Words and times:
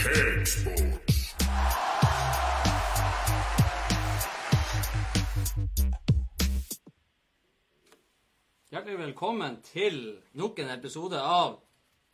Cakesports. 0.00 1.34
Hjertelig 8.70 8.98
velkommen 8.98 9.58
til 9.62 9.98
nok 10.32 10.58
en 10.58 10.70
episode 10.72 11.20
av 11.20 11.58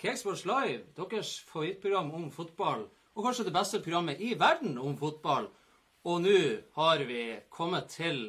Cakesports 0.03 0.43
Live, 0.51 0.83
deres 0.99 1.31
favorittprogram 1.47 2.11
om 2.11 2.27
fotball, 2.35 2.89
og 3.15 3.23
kanskje 3.23 3.47
det 3.47 3.55
beste 3.55 3.83
programmet 3.85 4.19
i 4.19 4.35
verden 4.35 4.79
om 4.83 4.99
fotball. 4.99 5.47
Og 6.11 6.25
nå 6.27 6.39
har 6.75 7.07
vi 7.07 7.37
kommet 7.51 7.87
til 7.95 8.25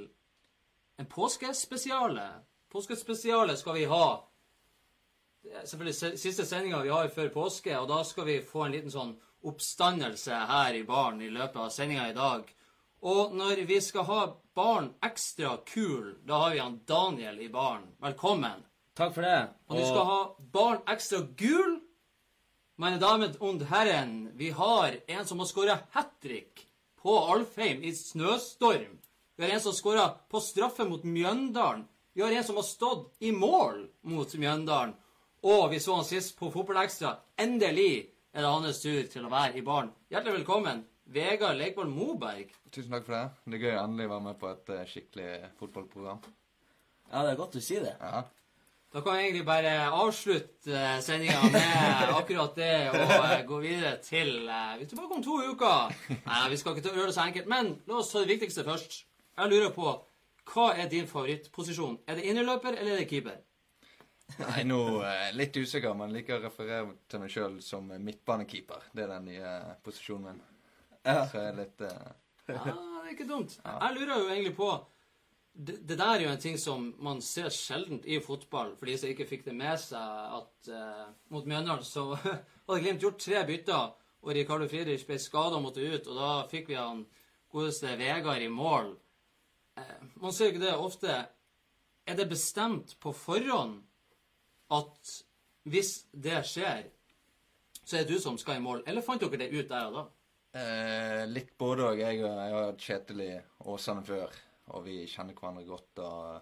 en 1.01 1.09
påskespesiale. 1.09 2.29
Påskespesiale 2.69 3.57
skal 3.57 3.81
vi 3.81 3.89
ha. 3.89 4.07
Det 5.41 5.55
er 5.55 5.65
selvfølgelig 5.65 6.19
siste 6.19 6.45
sendinga 6.45 6.83
vi 6.85 6.93
har 6.93 7.09
før 7.09 7.33
påske, 7.33 7.73
og 7.79 7.89
da 7.89 8.03
skal 8.05 8.29
vi 8.29 8.43
få 8.45 8.67
en 8.67 8.77
liten 8.77 8.93
sånn 8.93 9.17
oppstandelse 9.43 10.33
her 10.49 10.73
i 10.73 10.83
baren 10.83 11.21
i 11.21 11.29
løpet 11.29 11.59
av 11.61 11.69
sendinga 11.73 12.09
i 12.09 12.15
dag. 12.17 12.47
Og 13.01 13.35
når 13.37 13.65
vi 13.69 13.79
skal 13.81 14.07
ha 14.07 14.21
barn 14.57 14.89
ekstra 15.05 15.57
kul, 15.65 16.15
da 16.25 16.41
har 16.43 16.55
vi 16.55 16.63
han 16.63 16.79
Daniel 16.85 17.39
i 17.41 17.49
baren. 17.49 17.85
Velkommen. 18.01 18.63
Takk 18.97 19.13
for 19.13 19.21
det. 19.21 19.49
Og 19.69 19.77
du 19.77 19.83
skal 19.85 20.07
ha 20.09 20.21
barn 20.53 20.79
ekstra 20.89 21.21
gul. 21.37 21.77
Mine 22.77 22.97
damer 23.01 23.33
und 23.41 23.63
Herren, 23.69 24.31
vi 24.37 24.49
har 24.49 24.97
en 25.07 25.25
som 25.25 25.39
har 25.39 25.49
skåra 25.49 25.79
hat 25.91 26.19
trick 26.21 26.65
på 27.01 27.19
Alfheim 27.33 27.83
i 27.83 27.93
snøstorm. 27.93 28.97
Vi 29.37 29.45
har 29.45 29.53
en 29.53 29.61
som 29.61 29.73
skåra 29.73 30.09
på 30.29 30.41
straffe 30.41 30.85
mot 30.85 31.03
Mjøndalen. 31.03 31.85
Vi 32.13 32.21
har 32.21 32.31
en 32.31 32.43
som 32.43 32.55
har 32.55 32.65
stått 32.65 33.15
i 33.19 33.31
mål 33.31 33.87
mot 34.01 34.33
Mjøndalen. 34.33 34.95
Og 35.45 35.69
vi 35.69 35.79
så 35.79 35.95
han 35.95 36.05
sist 36.05 36.33
på 36.39 36.49
Fotballekstra. 36.51 37.15
Endelig 37.37 38.09
er 38.37 38.45
det 38.45 38.49
hans 38.53 38.81
tur 38.83 39.07
til 39.09 39.25
å 39.25 39.29
være 39.33 39.57
i 39.57 39.63
baren. 39.65 39.87
Hjertelig 40.13 40.35
velkommen, 40.43 40.83
Vegard 41.09 41.57
Leikvoll 41.57 41.89
Moberg. 41.89 42.51
Tusen 42.69 42.91
takk 42.93 43.07
for 43.07 43.15
det. 43.15 43.23
Det 43.47 43.57
er 43.57 43.63
gøy 43.63 43.77
å 43.79 43.83
endelig 43.87 44.09
være 44.11 44.25
med 44.27 44.37
på 44.37 44.49
et 44.51 44.73
eh, 44.75 44.83
skikkelig 44.91 45.29
fotballprogram. 45.57 46.19
Ja, 47.07 47.23
det 47.23 47.31
er 47.31 47.39
godt 47.39 47.55
du 47.57 47.63
sier 47.63 47.87
det. 47.87 47.95
Ja. 47.97 48.21
Da 48.93 49.01
kan 49.03 49.17
vi 49.17 49.23
egentlig 49.25 49.45
bare 49.47 49.71
avslutte 49.89 50.71
uh, 50.71 50.99
sendinga 51.03 51.49
med 51.51 52.13
akkurat 52.19 52.53
det 52.55 52.69
og 52.91 52.99
eh, 53.15 53.41
gå 53.49 53.57
videre 53.63 53.95
til 54.05 54.29
eh, 54.45 54.77
Vi 54.77 54.85
er 54.85 54.91
tilbake 54.93 55.17
om 55.17 55.25
to 55.25 55.39
uker. 55.49 55.97
Nei, 56.13 56.43
vi 56.53 56.59
skal 56.61 56.75
ikke 56.77 56.85
ta- 56.85 56.93
gjøre 56.95 57.09
det 57.09 57.17
så 57.17 57.25
enkelt. 57.25 57.49
Men 57.51 57.73
la 57.89 57.97
oss 58.03 58.13
ta 58.13 58.21
det 58.21 58.31
viktigste 58.35 58.63
først. 58.67 59.01
Jeg 59.37 59.51
lurer 59.51 59.73
på 59.75 59.89
hva 60.53 60.69
er 60.79 60.87
din 60.93 61.09
favorittposisjon? 61.09 61.97
Er 62.07 62.21
det 62.21 62.29
innerløper 62.29 62.77
eller 62.77 62.93
er 62.95 63.01
det 63.01 63.09
keeper? 63.09 63.41
Nei, 64.35 64.63
nå 64.67 64.81
eh, 65.07 65.29
litt 65.37 65.55
usikker, 65.55 65.95
men 65.97 66.13
liker 66.13 66.37
å 66.37 66.43
referere 66.43 66.97
til 67.07 67.23
meg 67.23 67.31
sjøl 67.31 67.57
som 67.63 67.87
midtbanekeeper. 67.87 68.89
Det 68.91 69.05
er 69.05 69.13
den 69.15 69.29
nye 69.31 69.53
posisjonen 69.85 70.27
min. 70.29 70.43
Ja. 71.07 71.23
Så 71.29 71.39
jeg 71.39 71.53
er 71.53 71.57
litt 71.61 71.83
eh, 71.87 72.11
Ja, 72.51 72.59
det 72.67 72.75
er 72.75 73.13
ikke 73.15 73.29
dumt. 73.29 73.55
Jeg 73.63 73.95
lurer 73.95 74.13
jo 74.19 74.29
egentlig 74.29 74.55
på 74.57 74.71
det, 75.57 75.77
det 75.89 75.97
der 75.97 76.19
er 76.19 76.21
jo 76.21 76.31
en 76.31 76.41
ting 76.41 76.57
som 76.61 76.91
man 77.01 77.21
ser 77.25 77.49
sjeldent 77.53 78.05
i 78.05 78.19
fotball, 78.21 78.75
for 78.77 78.89
de 78.89 78.97
som 78.99 79.09
ikke 79.09 79.25
fikk 79.29 79.47
det 79.47 79.55
med 79.57 79.79
seg 79.81 80.35
at 80.37 80.69
eh, 80.69 81.07
mot 81.33 81.47
Mjøndalen 81.49 81.87
så 81.87 82.11
hadde 82.19 82.81
Glimt 82.83 83.05
gjort 83.05 83.23
tre 83.23 83.41
bytter, 83.47 83.95
og 84.21 84.35
Ricardo 84.35 84.67
Friedrich 84.69 85.07
ble 85.07 85.17
skada 85.21 85.57
og 85.57 85.65
måtte 85.65 85.81
ut, 85.81 86.11
og 86.11 86.19
da 86.19 86.29
fikk 86.51 86.69
vi 86.69 86.77
han 86.77 87.05
godeste 87.53 87.95
Vegard 87.97 88.43
i 88.43 88.51
mål. 88.53 88.91
Eh, 89.79 89.97
man 90.21 90.35
ser 90.35 90.51
jo 90.51 90.55
ikke 90.55 90.65
det 90.67 90.75
ofte. 90.75 91.17
Er 92.07 92.19
det 92.19 92.29
bestemt 92.29 92.93
på 93.01 93.15
forhånd 93.15 93.81
at 94.75 95.11
hvis 95.67 95.93
det 96.11 96.41
skjer, 96.47 96.85
så 97.83 97.97
er 97.97 98.03
det 98.07 98.15
du 98.17 98.19
som 98.23 98.37
skal 98.39 98.57
i 98.59 98.63
mål, 98.63 98.83
eller 98.87 99.03
fant 99.05 99.21
dere 99.23 99.39
det 99.39 99.51
ut 99.53 99.69
der 99.69 99.87
og 99.87 99.93
da? 99.97 100.03
eh, 100.59 101.23
Litt 101.31 101.53
både 101.59 101.85
òg. 101.91 101.99
Jeg, 102.01 102.19
jeg 102.23 102.53
har 102.57 102.73
Kjetil 102.79 103.21
i 103.23 103.31
Åsane 103.71 104.03
før, 104.07 104.31
og 104.75 104.83
vi 104.87 105.01
kjenner 105.07 105.35
hverandre 105.37 105.63
godt. 105.67 105.99
og 106.03 106.41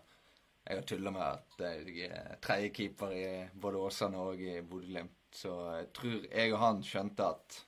jeg 0.66 0.80
har 0.80 0.88
tulla 0.90 1.12
med 1.14 1.22
at 1.22 1.62
jeg 1.62 2.10
er 2.10 2.38
tredjekeeper 2.42 3.12
i 3.14 3.26
både 3.54 3.78
Åsane 3.86 4.18
og 4.18 4.42
i 4.42 4.56
Bodø-Glimt. 4.66 5.20
Så 5.36 5.52
jeg 5.76 5.90
tror 5.94 6.26
jeg 6.32 6.54
og 6.56 6.60
han 6.62 6.82
skjønte 6.86 7.26
at 7.28 7.60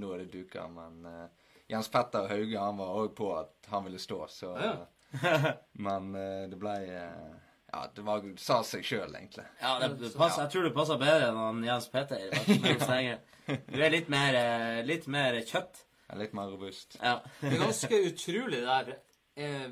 nå 0.00 0.12
er 0.14 0.22
det 0.22 0.32
duka. 0.32 0.64
Men 0.72 1.04
eh, 1.08 1.52
Jens 1.72 1.88
Petter 1.92 2.28
Hauge 2.30 2.58
han 2.60 2.78
var 2.80 2.96
òg 3.02 3.12
på 3.18 3.28
at 3.36 3.68
han 3.72 3.84
ville 3.88 4.00
stå, 4.00 4.24
så 4.32 4.54
Ja. 4.56 4.74
Men 5.84 6.14
eh, 6.16 6.46
det 6.48 6.56
ble 6.56 6.72
eh, 6.88 7.32
Ja, 7.72 7.86
det 7.96 8.02
var, 8.04 8.24
sa 8.36 8.58
seg 8.68 8.84
sjøl, 8.84 9.14
egentlig. 9.16 9.44
Ja, 9.62 9.78
det, 9.80 9.94
det 10.02 10.10
passer, 10.16 10.42
Jeg 10.44 10.52
tror 10.52 10.66
det 10.68 10.74
passer 10.76 10.98
bedre 11.00 11.30
enn 11.30 11.38
han 11.40 11.62
Jens 11.64 11.88
Petter. 11.92 12.28
stenger. 12.84 13.22
Du 13.72 13.80
er 13.80 13.90
litt 13.90 14.10
mer, 14.12 14.36
eh, 14.38 14.82
litt 14.86 15.08
mer 15.10 15.34
kjøtt. 15.48 15.80
Er 16.12 16.20
litt 16.20 16.34
mer 16.36 16.52
robust. 16.52 16.98
Ja. 17.00 17.16
Det 17.40 17.56
er 17.56 17.62
ganske 17.64 17.98
utrolig 18.10 18.60
det 18.60 18.68
der. 18.68 18.92
Eh, 19.40 19.64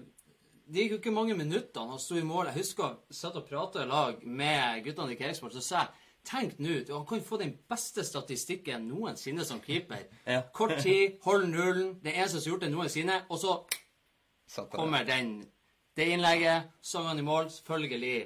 det 0.71 0.85
gikk 0.85 0.95
jo 0.95 0.99
ikke 1.01 1.13
mange 1.15 1.37
minuttene 1.39 1.93
han 1.93 2.01
sto 2.03 2.17
i 2.19 2.25
mål. 2.27 2.49
Jeg 2.51 2.63
husker 2.65 2.97
jeg 3.11 3.19
satt 3.21 3.37
og 3.39 3.47
prata 3.49 3.85
i 3.85 3.91
lag 3.91 4.25
med 4.27 4.81
guttene 4.87 5.15
i 5.15 5.19
Cakesports, 5.21 5.59
så 5.61 5.67
sa 5.67 5.83
jeg 5.85 6.07
Tenk 6.31 6.59
nå, 6.61 6.83
du, 6.85 6.91
han 6.93 7.07
kan 7.09 7.23
få 7.25 7.39
den 7.41 7.55
beste 7.71 8.03
statistikken 8.05 8.83
noensinne 8.91 9.45
som 9.49 9.63
keeper. 9.65 10.03
Ja. 10.29 10.43
Kort 10.53 10.75
tid, 10.83 11.15
hold 11.25 11.47
nullen. 11.49 11.95
Det 12.05 12.13
eneste 12.13 12.43
som 12.43 12.51
har 12.51 12.53
gjort 12.53 12.67
det 12.67 12.69
noensinne. 12.75 13.17
Og 13.33 13.41
så 13.41 14.67
kommer 14.75 15.07
den, 15.09 15.31
det 16.01 16.09
innlegget. 16.17 16.71
Så 16.81 17.03
han 17.07 17.19
i 17.21 17.27
mål. 17.27 17.51
Selvfølgelig. 17.53 18.17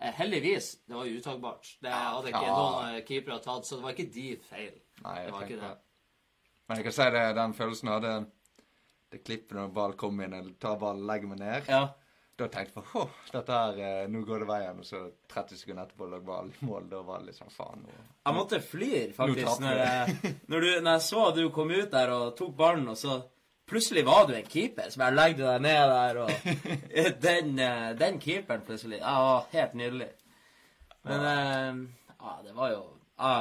Eh, 0.00 0.12
heldigvis. 0.14 0.70
Det 0.86 0.94
var 0.94 1.06
jo 1.10 1.18
uttagbart. 1.18 1.72
Det 1.82 1.90
hadde 1.92 2.30
ikke 2.32 2.44
Ja. 2.46 2.56
noen 2.56 2.94
eh, 2.96 3.04
keepere 3.08 3.40
tatt, 3.42 3.66
så 3.66 3.76
det 3.76 3.82
var 3.88 3.96
ikke 3.96 4.12
de 4.14 4.26
feil. 4.46 4.74
Nei, 5.02 5.14
jeg 5.18 5.26
det 5.26 5.32
var 5.34 5.46
ikke 5.48 5.60
det. 5.60 5.70
det. 5.74 5.78
Men 6.68 6.76
jeg 6.78 6.84
kan 6.88 6.92
si 6.98 7.06
det, 7.18 7.22
den 7.38 7.54
følelsen 7.56 7.88
jeg 7.88 7.96
hadde 8.00 8.16
det 9.10 9.22
klippet 9.24 9.56
når 9.56 9.70
ball 9.72 9.94
kom 9.96 10.18
inn, 10.20 10.34
eller 10.36 10.52
tar 10.60 10.76
ballen, 10.78 11.06
legger 11.08 11.28
meg 11.34 11.38
ned. 11.44 11.72
ja. 11.72 11.86
Da 12.38 12.46
tenkte 12.46 12.78
jeg 12.78 12.84
på 12.92 13.00
dette 13.34 13.50
her, 13.50 13.78
eh, 13.82 14.04
nå 14.14 14.20
går 14.22 14.44
det 14.44 14.46
veien. 14.46 14.76
Og 14.78 14.86
så 14.86 14.98
30 15.32 15.56
sekunder 15.58 15.88
etterpå 15.88 16.06
lå 16.06 16.20
ballen 16.22 16.52
i 16.54 16.66
mål. 16.68 16.84
Da 16.92 17.00
var 17.02 17.18
det 17.24 17.32
liksom 17.32 17.48
faen. 17.50 17.80
Nå. 17.82 17.96
Jeg 18.28 18.36
måtte 18.36 18.60
flire, 18.62 19.08
faktisk, 19.16 19.58
når 19.64 19.80
jeg, 19.80 20.14
når, 20.52 20.60
du, 20.62 20.68
når 20.84 20.92
jeg 20.92 21.02
så 21.08 21.24
at 21.32 21.34
du 21.40 21.48
kom 21.50 21.72
ut 21.74 21.90
der 21.90 22.12
og 22.14 22.36
tok 22.38 22.52
ballen, 22.60 22.86
og 22.92 23.00
så 23.00 23.16
plutselig 23.68 24.04
var 24.06 24.26
du 24.28 24.34
en 24.36 24.48
keeper. 24.48 24.90
Så 24.90 25.00
bare 25.00 25.16
legger 25.16 25.38
du 25.38 25.44
deg 25.46 25.64
ned 25.66 25.92
der, 25.94 26.20
og 26.24 26.30
den, 27.26 27.54
eh, 27.62 27.88
den 28.00 28.20
keeperen 28.22 28.64
plutselig 28.66 29.00
Ja, 29.02 29.44
helt 29.52 29.74
nydelig. 29.78 30.10
Men 31.08 31.26
eh, 31.32 31.82
ja, 32.18 32.36
det 32.44 32.54
var 32.56 32.72
jo 32.74 32.84
ja, 33.18 33.32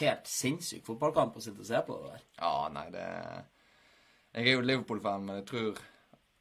helt 0.00 0.30
sinnssyk 0.30 0.84
fotballkamp 0.86 1.36
å 1.36 1.44
sitte 1.44 1.64
og 1.64 1.68
se 1.68 1.82
på. 1.86 1.98
det 2.02 2.14
der. 2.14 2.24
Ja, 2.40 2.54
nei, 2.72 2.86
det 2.94 3.06
Jeg 4.36 4.50
er 4.50 4.58
jo 4.58 4.64
Liverpool-fan, 4.64 5.24
men 5.24 5.40
jeg 5.40 5.48
tror 5.50 5.82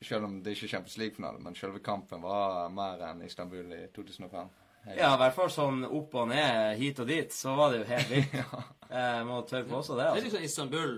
selv 0.06 0.28
om 0.28 0.38
det 0.44 0.54
ikke 0.54 0.68
er 0.68 0.74
Champions 0.76 0.98
League-finale, 1.02 1.42
men 1.42 1.56
selve 1.58 1.80
kampen 1.84 2.22
var 2.22 2.70
mer 2.74 3.02
enn 3.10 3.24
Istanbul 3.26 3.72
i 3.74 3.86
2005. 3.96 4.50
Jeg, 4.86 4.98
Ja, 5.00 5.16
i 5.16 5.18
hvert 5.18 5.34
fall 5.34 5.50
sånn 5.50 5.86
opp 5.88 6.14
og 6.14 6.28
ned, 6.30 6.76
hit 6.78 7.00
og 7.02 7.08
dit, 7.10 7.34
så 7.34 7.56
var 7.58 7.72
det 7.74 7.80
jo 7.82 7.88
helt 7.90 8.12
vilt. 8.12 8.36
Jeg 8.96 9.26
må 9.26 9.40
tørre 9.50 9.80
også 9.80 9.96
det. 9.98 10.04
Det 10.04 10.06
er 10.06 10.12
altså. 10.12 10.26
liksom 10.28 10.44
Istanbul 10.46 10.92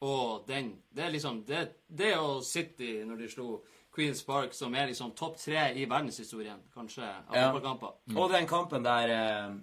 og 0.00 0.46
den. 0.48 0.72
Det 0.90 1.04
er 1.04 1.10
liksom 1.12 1.42
det, 1.46 1.64
det 1.88 2.14
og 2.18 2.42
City 2.44 3.02
når 3.04 3.16
de 3.20 3.28
slo 3.28 3.58
Queens 3.94 4.22
Park, 4.24 4.54
som 4.54 4.74
er 4.78 4.86
liksom 4.86 5.10
topp 5.18 5.36
tre 5.42 5.64
i 5.74 5.84
verdenshistorien, 5.90 6.60
kanskje, 6.74 7.02
av 7.04 7.34
Ja. 7.36 7.48
fotballkamper. 7.50 7.96
Og 8.16 8.30
den 8.30 8.46
kampen 8.46 8.84
der 8.86 9.10
eh, 9.16 9.54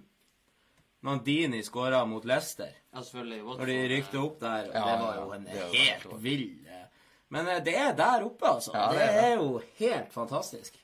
Mandini 1.01 1.61
skåra 1.63 2.05
mot 2.05 2.25
Leicester. 2.25 2.69
Ja, 2.93 3.03
selvfølgelig. 3.03 3.43
Når 3.43 3.65
de 3.71 3.77
rykte 3.95 4.19
opp 4.19 4.39
der. 4.41 4.65
Ja, 4.73 4.83
det 4.85 4.97
var 5.03 5.15
jo 5.21 5.31
en 5.37 5.45
var 5.45 5.71
helt 5.73 6.07
vill 6.23 6.43
eh, 6.67 6.83
Men 7.29 7.47
eh, 7.47 7.63
det 7.63 7.75
er 7.77 7.93
der 7.95 8.25
oppe, 8.25 8.47
altså. 8.49 8.71
Ja, 8.75 8.89
det, 8.91 8.97
det 8.99 9.07
er 9.07 9.13
det. 9.13 9.23
er 9.23 9.35
jo 9.41 9.61
helt 9.79 10.13
fantastisk. 10.13 10.77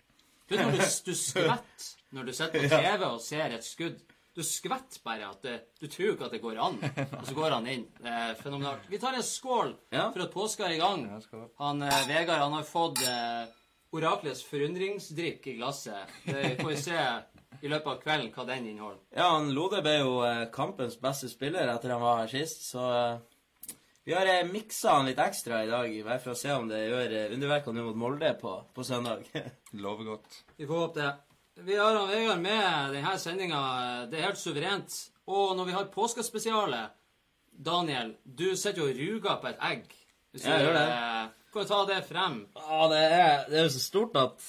Du 0.49 0.55
vet 0.55 0.65
når 0.65 0.71
du, 0.71 0.77
du 1.11 1.15
skvetter 1.15 1.91
når 2.13 2.23
du 2.27 2.33
sitter 2.33 2.59
på 2.61 2.69
TV 2.77 3.05
og 3.07 3.21
ser 3.21 3.55
et 3.57 3.65
skudd. 3.65 3.99
Du 4.33 4.41
skvetter 4.41 5.01
bare 5.05 5.27
at 5.29 5.43
det, 5.45 5.55
Du 5.81 5.85
tror 5.87 6.15
ikke 6.15 6.25
at 6.25 6.31
det 6.33 6.41
går 6.41 6.57
an, 6.57 6.79
og 7.19 7.25
så 7.27 7.35
går 7.37 7.53
han 7.53 7.67
inn. 7.69 7.83
Det 8.01 8.09
er 8.09 8.33
fenomenalt. 8.39 8.87
Vi 8.89 8.97
tar 9.01 9.13
en 9.17 9.25
skål 9.27 9.75
Ja. 9.93 10.07
for 10.15 10.23
at 10.25 10.31
påska 10.33 10.65
er 10.65 10.77
i 10.77 10.79
gang. 10.81 11.03
Ja, 11.11 11.19
skål. 11.21 11.49
Han 11.61 11.83
eh, 11.85 11.99
Vegard 12.09 12.41
han 12.41 12.55
har 12.57 12.65
fått 12.65 13.03
eh, 13.05 13.43
oraklets 13.93 14.41
forundringsdrikk 14.49 15.45
i 15.51 15.53
glasset. 15.59 16.09
Det 16.25 16.55
får 16.61 16.69
vi 16.71 16.77
se 16.81 17.03
i 17.61 17.69
løpet 17.69 17.91
av 17.91 17.99
kvelden 18.01 18.31
hva 18.33 18.45
den 18.49 18.65
inneholder. 18.71 19.03
Ja, 19.13 19.27
han 19.35 19.51
Lode 19.53 19.83
ble 19.85 19.99
jo 19.99 20.15
eh, 20.25 20.47
kampens 20.55 20.97
beste 20.99 21.29
spiller 21.29 21.69
etter 21.69 21.93
han 21.93 22.01
var 22.01 22.23
her 22.23 22.31
sist, 22.33 22.65
så 22.71 22.87
eh, 22.89 23.75
vi 24.03 24.15
har 24.17 24.25
eh, 24.27 24.41
miksa 24.49 24.97
han 24.97 25.05
litt 25.11 25.21
ekstra 25.21 25.61
i 25.63 25.69
dag, 25.69 25.93
bare 26.09 26.17
for 26.25 26.33
å 26.33 26.39
se 26.41 26.49
om 26.57 26.65
det 26.73 26.81
gjør 26.87 27.13
eh, 27.21 27.29
underverker 27.37 27.77
nå 27.77 27.85
mot 27.85 28.01
Molde 28.01 28.33
på, 28.41 28.55
på 28.73 28.83
søndag. 28.83 29.29
Lover 29.85 30.09
godt. 30.15 30.41
Vi 30.57 30.65
får 30.65 30.81
håpe 30.87 30.99
det. 31.05 31.13
Vi 31.55 31.75
har 31.77 31.95
han 31.95 32.09
Vegard 32.09 32.41
med 32.41 32.93
denne 32.95 33.13
sendinga. 33.21 33.59
Det 34.09 34.19
er 34.19 34.25
helt 34.29 34.41
suverent. 34.41 34.95
Og 35.29 35.53
når 35.57 35.65
vi 35.69 35.75
har 35.75 35.91
påskespesiale 35.93 36.79
Daniel, 37.53 38.15
du 38.25 38.55
sitter 38.57 38.81
jo 38.81 38.87
og 38.89 38.97
ruger 38.97 39.37
på 39.43 39.51
et 39.51 39.61
egg. 39.69 39.85
Hvis 40.33 40.47
jeg 40.49 40.63
gjør 40.65 40.73
det. 40.73 40.87
eh, 40.89 41.27
Kan 41.53 41.61
du 41.61 41.69
ta 41.69 41.85
det 41.85 41.99
frem? 42.09 42.39
Ja, 42.57 42.87
det 42.89 43.01
er, 43.05 43.43
det 43.49 43.59
er 43.59 43.63
jo 43.67 43.73
så 43.75 43.83
stort 43.83 44.17
at 44.17 44.47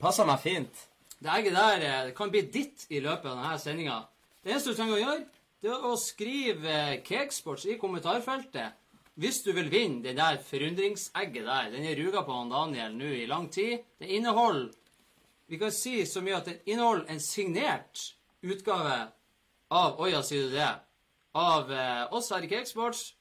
passer 0.00 0.24
meg 0.28 0.40
fint. 0.40 0.84
Det 1.20 1.30
egget 1.30 1.54
der 1.58 1.84
eh, 1.90 2.12
kan 2.16 2.30
bli 2.32 2.40
ditt 2.52 2.86
i 2.90 3.00
løpet 3.04 3.28
av 3.30 3.36
denne 3.42 3.58
sendinga. 3.60 3.98
Det 4.42 4.52
eneste 4.54 4.72
du 4.72 4.78
trenger 4.78 4.96
å 4.96 5.02
gjøre, 5.02 5.26
det 5.64 5.70
er 5.72 5.84
å 5.90 5.92
skrive 6.00 6.72
eh, 6.72 6.96
Cakesports 7.04 7.66
i 7.68 7.76
kommentarfeltet 7.80 8.80
hvis 9.20 9.44
du 9.46 9.52
vil 9.54 9.68
vinne 9.70 10.02
det 10.02 10.16
der 10.18 10.40
forundringsegget 10.42 11.44
der. 11.46 11.68
Den 11.70 11.84
er 11.86 11.94
ruga 12.00 12.24
på 12.26 12.34
han 12.34 12.48
Daniel 12.50 12.96
nå 12.98 13.12
i 13.14 13.28
lang 13.30 13.46
tid. 13.54 13.84
Det 14.00 14.08
inneholder 14.16 14.72
Vi 15.46 15.58
kan 15.60 15.72
si 15.72 15.98
så 16.06 16.22
mye 16.24 16.38
at 16.38 16.48
den 16.48 16.62
inneholder 16.64 17.10
en 17.12 17.20
signert 17.20 18.14
utgave 18.44 18.96
av 19.74 20.00
Oja, 20.00 20.22
sier 20.24 20.48
du 20.48 20.56
det? 20.56 20.70
Av 21.34 21.72
eh, 21.72 22.02
oss 22.14 22.30
her 22.32 22.44
i 22.46 22.48
Cakesports. 22.48 23.12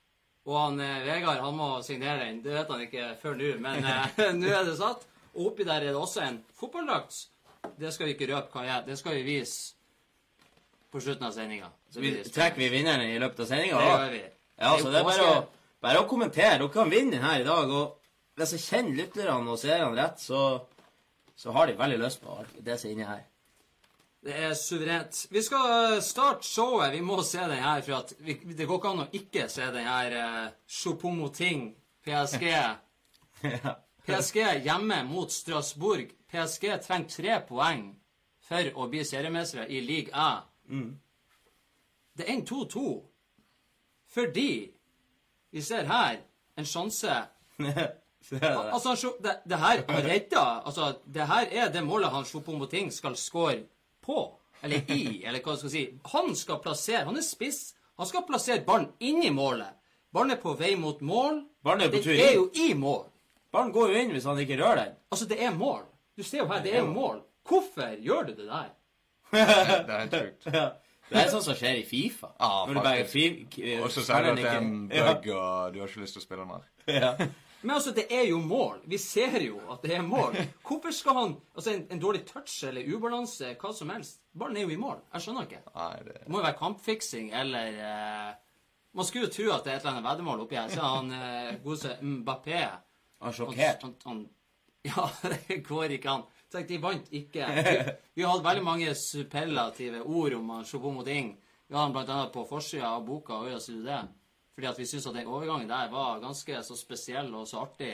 Og 0.47 0.57
han 0.59 0.79
eh, 0.83 1.03
Vegard 1.07 1.41
han 1.43 1.55
må 1.57 1.69
signere 1.83 2.25
den. 2.25 2.41
Det 2.43 2.55
vet 2.55 2.71
han 2.71 2.83
ikke 2.85 3.13
før 3.21 3.37
nå, 3.39 3.53
men 3.63 3.87
eh, 3.87 4.17
nå 4.39 4.51
er 4.51 4.67
det 4.67 4.77
satt. 4.79 5.07
Og 5.33 5.51
oppi 5.51 5.65
der 5.67 5.81
er 5.81 5.91
det 5.91 5.99
også 5.99 6.23
en 6.27 6.41
fotballdrakt. 6.59 7.23
Det 7.79 7.93
skal 7.95 8.09
vi 8.09 8.15
ikke 8.17 8.29
røpe 8.33 8.53
hva 8.53 8.67
er. 8.67 8.83
Det 8.85 8.99
skal 8.99 9.17
vi 9.17 9.25
vise 9.27 9.73
på 10.93 11.01
slutten 11.01 11.25
av 11.25 11.33
sendinga. 11.33 11.71
Vi, 11.95 12.11
trekker 12.29 12.61
vi 12.61 12.69
vinneren 12.69 13.07
i 13.07 13.19
løpet 13.21 13.45
av 13.45 13.49
sendinga? 13.49 13.79
Det 13.81 13.89
gjør 13.89 14.13
vi. 14.13 14.23
Ja, 14.61 14.73
så 14.77 14.91
det 14.93 14.99
er 14.99 15.07
bare 15.07 15.29
å, 15.29 15.37
bare 15.81 16.03
å 16.03 16.09
kommentere. 16.09 16.59
Dere 16.61 16.73
kan 16.75 16.91
vinne 16.91 17.15
den 17.15 17.25
her 17.25 17.41
i 17.41 17.47
dag. 17.47 17.71
Og 17.73 18.37
hvis 18.37 18.53
jeg 18.57 18.65
kjenner 18.67 18.99
lytterne 18.99 19.55
og 19.55 19.57
seerne 19.61 19.95
rett, 19.97 20.21
så, 20.21 20.43
så 21.35 21.51
har 21.51 21.67
de 21.67 21.77
veldig 21.77 21.99
lyst 21.99 22.21
på 22.21 22.37
det 22.59 22.79
som 22.79 22.89
er 22.89 22.93
inni 22.93 23.07
her. 23.07 23.23
Det 24.23 24.35
er 24.39 24.53
suverent. 24.55 25.25
Vi 25.31 25.41
skal 25.43 25.97
starte 26.01 26.47
showet. 26.47 26.93
Vi 26.93 27.01
må 27.03 27.17
se 27.27 27.39
den 27.43 27.59
her, 27.59 27.81
for 27.81 27.97
at 27.97 28.13
vi, 28.19 28.37
det 28.55 28.67
går 28.67 28.79
ikke 28.79 28.91
an 28.93 29.03
å 29.03 29.07
ikke 29.19 29.47
se 29.51 29.65
den 29.75 29.87
her 29.87 30.15
uh, 30.15 30.53
Chopomoting, 30.67 31.73
PSG. 32.05 32.45
ja. 32.53 32.75
PSG 34.07 34.39
hjemme 34.63 35.03
mot 35.07 35.31
Strasbourg. 35.31 36.11
PSG 36.31 36.69
trenger 36.85 37.09
tre 37.11 37.39
poeng 37.47 37.83
for 38.43 38.71
å 38.79 38.87
bli 38.91 39.03
seriemestere 39.07 39.67
i 39.71 39.81
league 39.83 40.15
A. 40.15 40.43
Mm. 40.71 40.93
Det 42.17 42.27
er 42.27 42.33
en 42.33 42.45
2-2 42.47 42.85
fordi 44.13 44.51
vi 45.51 45.61
ser 45.61 45.87
her 45.89 46.19
en 46.57 46.67
sjanse 46.69 47.15
det. 48.33 48.49
Altså, 48.49 48.89
han 48.89 49.19
det, 49.23 49.35
det 49.49 49.59
her 49.59 49.83
har 49.89 50.07
redda 50.07 50.45
Altså, 50.65 50.93
det 51.05 51.27
her 51.27 51.47
er 51.51 51.71
det 51.73 51.83
målet 51.85 52.11
han 52.13 52.25
Choupo-Moting 52.27 52.91
skal 52.91 53.15
score 53.19 53.59
på. 54.05 54.25
Eller 54.63 54.91
i, 54.91 55.23
eller 55.27 55.41
hva 55.43 55.55
skal 55.57 55.69
jeg 55.69 55.73
si. 55.75 55.85
Han 56.13 56.35
skal 56.35 56.61
plassere 56.63 57.05
Han 57.05 57.17
er 57.19 57.25
spiss. 57.25 57.73
Han 57.99 58.09
skal 58.09 58.25
plassere 58.27 58.63
ballen 58.65 58.91
inni 58.99 59.29
målet. 59.33 59.75
Ballen 60.13 60.35
er 60.35 60.41
på 60.41 60.53
vei 60.57 60.75
mot 60.77 61.01
mål. 61.01 61.41
Ballen 61.65 61.87
er 61.87 61.91
på 61.93 62.01
tur 62.03 62.13
inn. 62.13 62.21
Det 62.21 62.29
er 62.29 62.37
jo 62.37 62.47
i 62.53 62.73
mål. 62.77 63.03
Ballen 63.53 63.73
går 63.73 63.91
jo 63.91 64.01
inn 64.01 64.13
hvis 64.13 64.25
han 64.29 64.39
ikke 64.41 64.57
rører 64.61 64.79
den. 64.83 64.95
Altså, 65.13 65.27
det 65.29 65.37
er 65.41 65.53
mål. 65.57 65.83
Du 66.17 66.23
ser 66.25 66.43
jo 66.43 66.47
her, 66.49 66.61
det 66.63 66.73
er 66.73 66.81
jo 66.81 66.89
mål. 66.93 67.21
Hvorfor 67.47 67.95
gjør 68.01 68.29
du 68.29 68.33
det 68.37 68.47
der? 68.47 68.71
Det 69.33 69.43
er 69.43 69.99
helt 69.99 70.13
sjukt. 70.13 70.47
Ja. 70.53 70.65
Det 71.09 71.19
er 71.19 71.29
sånn 71.29 71.43
som 71.45 71.57
skjer 71.57 71.81
i 71.81 71.85
Fifa. 71.85 72.29
Ja, 72.39 72.63
Når 72.65 72.77
du 72.77 72.79
bare 72.79 73.05
faktisk. 73.05 73.57
Og 73.83 73.89
så 73.91 74.03
sier 74.05 74.23
du 74.23 74.29
at 74.31 74.39
det 74.39 74.45
er 74.49 74.59
en 74.61 74.71
bug, 74.89 75.27
og 75.35 75.73
du 75.73 75.81
har 75.81 75.91
ikke 75.91 76.03
lyst 76.05 76.17
til 76.17 76.23
å 76.23 76.25
spille 76.25 76.45
mer. 76.49 76.63
Ja. 76.89 77.11
Men 77.63 77.75
altså, 77.77 77.91
det 77.95 78.05
er 78.11 78.25
jo 78.27 78.39
mål. 78.43 78.81
Vi 78.91 78.97
ser 78.99 79.39
jo 79.41 79.59
at 79.71 79.83
det 79.85 79.95
er 79.95 80.03
mål. 80.05 80.35
Hvorfor 80.67 80.91
skal 80.91 81.17
han 81.17 81.35
Altså, 81.55 81.71
en, 81.71 81.85
en 81.91 82.01
dårlig 82.01 82.25
touch 82.27 82.63
eller 82.67 82.87
ubalanse, 82.91 83.53
hva 83.61 83.71
som 83.75 83.91
helst. 83.93 84.19
Ballen 84.35 84.57
er 84.59 84.67
jo 84.67 84.73
i 84.75 84.79
mål. 84.79 84.99
Jeg 85.13 85.25
skjønner 85.25 85.47
ikke. 85.47 85.61
Nei, 85.75 85.91
det 86.07 86.17
Det 86.23 86.31
må 86.33 86.41
jo 86.41 86.45
være 86.47 86.59
kampfiksing 86.59 87.31
eller 87.39 87.79
eh, 87.89 88.31
Man 88.93 89.07
skulle 89.07 89.27
jo 89.29 89.33
tro 89.33 89.49
at 89.55 89.65
det 89.65 89.71
er 89.73 89.77
et 89.79 89.85
eller 89.85 89.95
annet 89.95 90.09
veddemål 90.09 90.43
oppi 90.45 90.59
her. 90.59 90.69
Så 90.73 90.81
han 90.95 91.11
eh, 91.17 91.53
godeste 91.63 91.97
Mbappé 92.01 92.59
Han 92.63 93.29
er 93.31 93.37
sjokkert. 93.39 93.87
han, 93.87 93.95
han, 94.05 94.23
Ja, 94.83 95.07
det 95.47 95.61
går 95.67 95.95
ikke 95.97 96.17
an. 96.17 96.25
Tenk, 96.51 96.67
de 96.69 96.77
vant 96.83 97.07
ikke. 97.15 97.47
Vi, 97.55 97.77
vi 98.19 98.25
hadde 98.27 98.45
veldig 98.45 98.65
mange 98.65 98.91
superlative 98.99 100.03
ord 100.03 100.35
om 100.37 100.51
han 100.53 100.67
Choupo-Moting. 100.67 101.31
Vi 101.67 101.73
hadde 101.73 101.85
han 101.87 101.95
blant 101.95 102.11
annet 102.13 102.33
på 102.35 102.43
forsida 102.45 102.91
av 102.91 103.05
boka 103.07 103.39
Øya 103.47 103.57
det? 103.87 104.01
Fordi 104.53 104.69
at 104.69 104.79
vi 104.79 104.85
syntes 104.85 105.07
at 105.09 105.15
den 105.17 105.29
overgangen 105.29 105.69
der 105.69 105.89
var 105.91 106.19
ganske 106.21 106.59
så 106.63 106.77
spesiell 106.77 107.31
og 107.35 107.47
så 107.49 107.63
artig. 107.65 107.93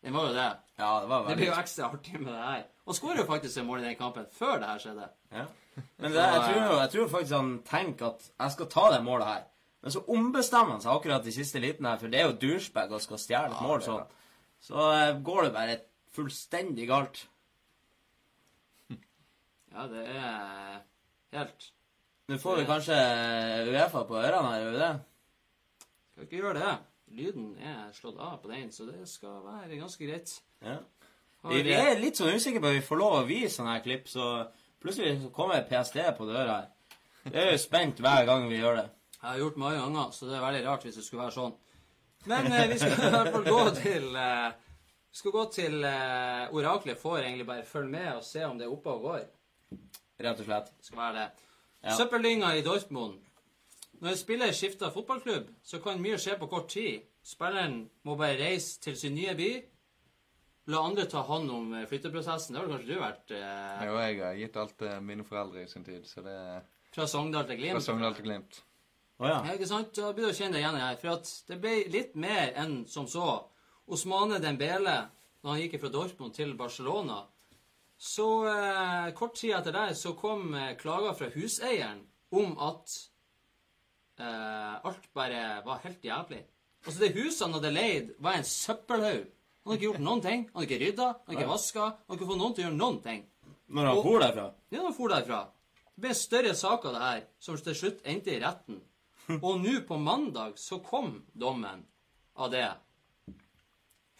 Den 0.00 0.14
var 0.16 0.28
jo 0.28 0.34
det. 0.36 0.50
Ja, 0.78 0.90
det 1.02 1.08
var 1.10 1.24
veldig... 1.24 1.30
Det 1.30 1.36
blir 1.40 1.50
jo 1.50 1.56
ekstra 1.60 1.88
artig 1.90 2.20
med 2.20 2.32
det 2.32 2.44
her. 2.44 2.62
Og 2.86 2.96
skårer 2.96 3.22
jo 3.22 3.26
faktisk 3.28 3.58
et 3.58 3.66
mål 3.66 3.82
i 3.82 3.88
den 3.88 3.98
kampen 3.98 4.28
før 4.32 4.60
det 4.62 4.70
her 4.70 4.84
skjedde. 4.84 5.08
ja. 5.34 5.48
Men 5.96 6.12
det, 6.12 6.20
jeg, 6.20 6.40
tror, 6.44 6.80
jeg 6.80 6.90
tror 6.92 7.08
faktisk 7.08 7.34
han 7.36 7.50
tenker 7.64 8.06
at 8.10 8.24
jeg 8.28 8.52
skal 8.52 8.68
ta 8.72 8.86
det 8.92 9.04
målet 9.04 9.28
her. 9.28 9.44
Men 9.80 9.94
så 9.94 10.02
ombestemmer 10.12 10.74
han 10.74 10.82
seg 10.84 10.92
akkurat 10.92 11.28
i 11.30 11.32
siste 11.32 11.60
liten 11.62 11.86
her, 11.88 12.00
for 12.00 12.12
det 12.12 12.20
er 12.20 12.26
jo 12.28 12.36
douchebag 12.42 12.90
og 12.92 13.00
skal 13.00 13.20
stjele 13.22 13.52
et 13.54 13.62
mål 13.64 13.84
sånn. 13.84 14.10
Så 14.60 14.88
eh, 14.92 15.12
går 15.24 15.46
det 15.46 15.52
bare 15.56 15.76
fullstendig 16.16 16.88
galt. 16.90 17.22
Ja, 19.70 19.84
det 19.86 20.00
er 20.02 20.80
helt 21.36 21.68
Nå 22.26 22.36
får 22.42 22.56
vi 22.58 22.64
kanskje 22.66 22.96
Uefa 23.70 24.00
på 24.08 24.16
ørene 24.18 24.48
her, 24.50 24.64
gjør 24.64 24.72
vi 24.74 24.80
det? 24.80 24.88
Skal 26.20 26.28
ikke 26.28 26.40
gjøre 26.42 26.58
det. 26.60 26.72
Lyden 27.16 27.44
er 27.64 27.92
slått 27.96 28.18
av 28.20 28.34
på 28.42 28.50
den, 28.50 28.66
så 28.68 28.84
det 28.84 29.06
skal 29.08 29.38
være 29.40 29.78
ganske 29.80 30.04
greit. 30.04 30.32
Ja. 30.60 30.74
Vi 31.48 31.72
er 31.72 31.94
litt 31.96 32.18
sånn 32.20 32.34
usikre 32.36 32.60
på 32.60 32.68
om 32.68 32.74
vi 32.76 32.82
får 32.84 32.98
lov 33.00 33.14
å 33.16 33.22
vise 33.24 33.54
sånne 33.54 33.72
her 33.72 33.84
klipp, 33.86 34.10
så 34.12 34.26
plutselig 34.84 35.30
kommer 35.32 35.64
PST 35.64 35.96
på 36.18 36.26
døra 36.28 36.58
her. 36.58 36.98
Det 37.24 37.40
er 37.40 37.48
jo 37.54 37.62
spent 37.62 38.02
hver 38.04 38.26
gang 38.28 38.44
vi 38.50 38.58
gjør 38.58 38.76
det. 38.82 38.84
Jeg 39.14 39.24
har 39.30 39.40
gjort 39.40 39.56
mange 39.64 39.80
ganger, 39.80 40.12
så 40.12 40.28
det 40.28 40.36
er 40.36 40.44
veldig 40.44 40.60
rart 40.66 40.84
hvis 40.84 40.98
det 41.00 41.06
skulle 41.06 41.22
være 41.22 41.36
sånn. 41.38 41.56
Men 42.34 42.50
eh, 42.58 42.68
vi 42.74 42.78
skal 42.84 42.92
i 42.92 43.14
hvert 43.16 43.32
fall 43.38 43.48
gå 43.48 43.64
til 43.80 44.20
eh, 44.26 44.46
Vi 45.08 45.22
skal 45.22 45.36
gå 45.38 45.46
til 45.56 45.88
eh, 45.88 46.54
Oraklet 46.60 47.00
får 47.00 47.22
egentlig 47.22 47.48
bare 47.48 47.64
følge 47.64 47.94
med 47.96 48.12
og 48.18 48.22
se 48.28 48.44
om 48.44 48.60
det 48.60 48.68
er 48.68 48.76
oppe 48.76 48.92
og 48.92 49.08
går. 49.08 49.24
Rett 50.20 50.44
og 50.44 50.52
slett. 50.52 50.70
Det 50.76 50.92
skal 50.92 51.02
være 51.06 51.18
det. 51.22 51.26
Ja. 51.80 51.96
Søppeldynga 51.96 52.52
i 52.60 52.68
Dortmund. 52.68 53.16
Når 54.00 54.14
en 54.14 54.16
spiller 54.16 54.52
skifter 54.56 54.92
fotballklubb, 54.94 55.50
så 55.62 55.80
kan 55.84 56.00
mye 56.00 56.16
skje 56.20 56.38
på 56.40 56.48
kort 56.48 56.70
tid. 56.72 57.04
Spilleren 57.26 57.82
må 58.08 58.16
bare 58.16 58.38
reise 58.40 58.80
til 58.80 58.96
sin 58.96 59.14
nye 59.14 59.34
by. 59.36 59.50
La 60.72 60.80
andre 60.86 61.04
ta 61.10 61.20
hånd 61.26 61.50
om 61.52 61.74
eh, 61.76 61.86
flytteprosessen. 61.90 62.54
Det 62.54 62.62
har 62.62 62.70
kanskje 62.70 62.88
du 62.94 63.00
vært 63.00 63.32
eh, 63.36 63.84
Jo, 63.88 63.98
jeg 64.00 64.20
har 64.22 64.38
gitt 64.38 64.58
alt 64.60 64.76
til 64.80 65.04
mine 65.04 65.26
foreldre 65.26 65.64
i 65.64 65.68
sin 65.68 65.84
tid, 65.84 66.06
så 66.08 66.24
det 66.24 66.36
fra 66.94 67.06
Sogndal 67.06 67.46
til 67.46 67.60
Glimt. 67.60 67.76
fra 67.76 67.84
Sogndal 67.84 68.16
til 68.16 68.26
Glimt. 68.26 68.62
Å 69.20 69.28
ja. 69.28 69.36
Ja, 69.44 69.54
ikke 69.54 69.68
sant? 69.68 69.92
Da 69.96 70.14
blir 70.16 70.26
du 70.26 70.32
å 70.32 70.36
kjenne 70.36 70.56
deg 70.56 70.64
igjen 70.64 70.80
her. 70.80 70.96
For 71.02 71.12
at 71.18 71.28
det 71.50 71.58
ble 71.60 71.74
litt 71.92 72.16
mer 72.16 72.54
enn 72.58 72.80
som 72.88 73.08
så. 73.10 73.26
Osmane 73.90 74.40
Dembele, 74.40 74.96
da 75.42 75.52
han 75.52 75.60
gikk 75.60 75.76
fra 75.82 75.90
Dortmund 75.92 76.32
til 76.36 76.54
Barcelona, 76.56 77.24
så 78.00 78.28
eh, 78.48 79.10
kort 79.18 79.36
tid 79.36 79.58
etter 79.58 79.76
det 79.76 79.88
så 80.00 80.14
kom 80.16 80.54
eh, 80.56 80.72
klager 80.80 81.12
fra 81.18 81.28
huseieren 81.34 82.06
om 82.32 82.54
at 82.64 82.94
eh, 84.20 84.74
alt 84.90 85.06
bare 85.16 85.42
var 85.66 85.82
helt 85.84 86.04
jævlig. 86.04 86.40
Altså, 86.86 86.98
det 87.02 87.14
huset 87.16 87.44
han 87.46 87.56
hadde 87.58 87.72
leid, 87.74 88.12
var 88.18 88.38
en 88.38 88.48
søppelhaug. 88.48 89.24
Han 89.60 89.70
hadde 89.70 89.78
ikke 89.78 89.88
gjort 89.90 90.04
noen 90.04 90.22
ting. 90.24 90.44
Han 90.48 90.60
hadde 90.60 90.68
ikke 90.68 90.84
rydda, 90.84 91.08
han 91.08 91.26
hadde 91.26 91.38
ikke 91.38 91.52
vaska, 91.52 91.86
han 91.86 92.04
hadde 92.08 92.18
ikke 92.18 92.30
fått 92.30 92.42
noen 92.42 92.54
til 92.54 92.64
å 92.64 92.66
gjøre 92.66 92.80
noen 92.80 93.00
ting. 93.04 93.24
Når 93.70 93.90
han 93.90 94.04
for 94.06 94.24
derfra? 94.24 94.46
Ja, 94.72 94.84
han 94.84 94.96
for 94.96 95.14
derfra. 95.14 95.40
Det 95.90 96.04
ble 96.04 96.12
en 96.14 96.20
større 96.20 96.54
sak 96.56 96.86
av 96.88 96.96
det 96.96 97.02
her, 97.04 97.26
som 97.42 97.58
til 97.60 97.76
slutt 97.76 98.06
endte 98.08 98.32
i 98.32 98.40
retten. 98.42 98.80
Og 99.46 99.60
nå 99.62 99.74
på 99.86 99.98
mandag 100.00 100.56
så 100.58 100.80
kom 100.82 101.20
dommen 101.32 101.84
av 102.40 102.50
det. 102.54 102.70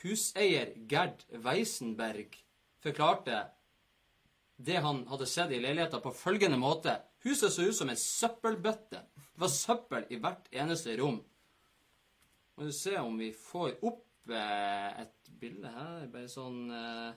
Huseier 0.04 0.74
Gerd 0.88 1.24
Weisenberg 1.44 2.36
forklarte 2.84 3.42
det 4.60 4.80
han 4.84 5.02
hadde 5.08 5.28
sett 5.28 5.52
i 5.56 5.60
leiligheten 5.60 6.02
på 6.04 6.12
følgende 6.14 6.60
måte. 6.60 6.98
Huset 7.24 7.52
så 7.52 7.64
ut 7.68 7.76
som 7.76 7.88
en 7.88 8.00
søppelbøtte. 8.00 9.02
Det 9.40 9.46
var 9.46 9.52
søppel 9.54 10.02
i 10.12 10.16
hvert 10.20 10.48
eneste 10.52 10.92
rom. 11.00 11.14
Må 12.60 12.66
vi 12.66 12.72
se 12.76 12.98
om 13.00 13.14
vi 13.16 13.30
får 13.32 13.78
opp 13.88 14.28
eh, 14.36 14.98
et 15.00 15.30
bilde 15.40 15.70
her, 15.72 16.02
bare 16.12 16.28
sånn 16.28 16.58
eh, 16.68 17.14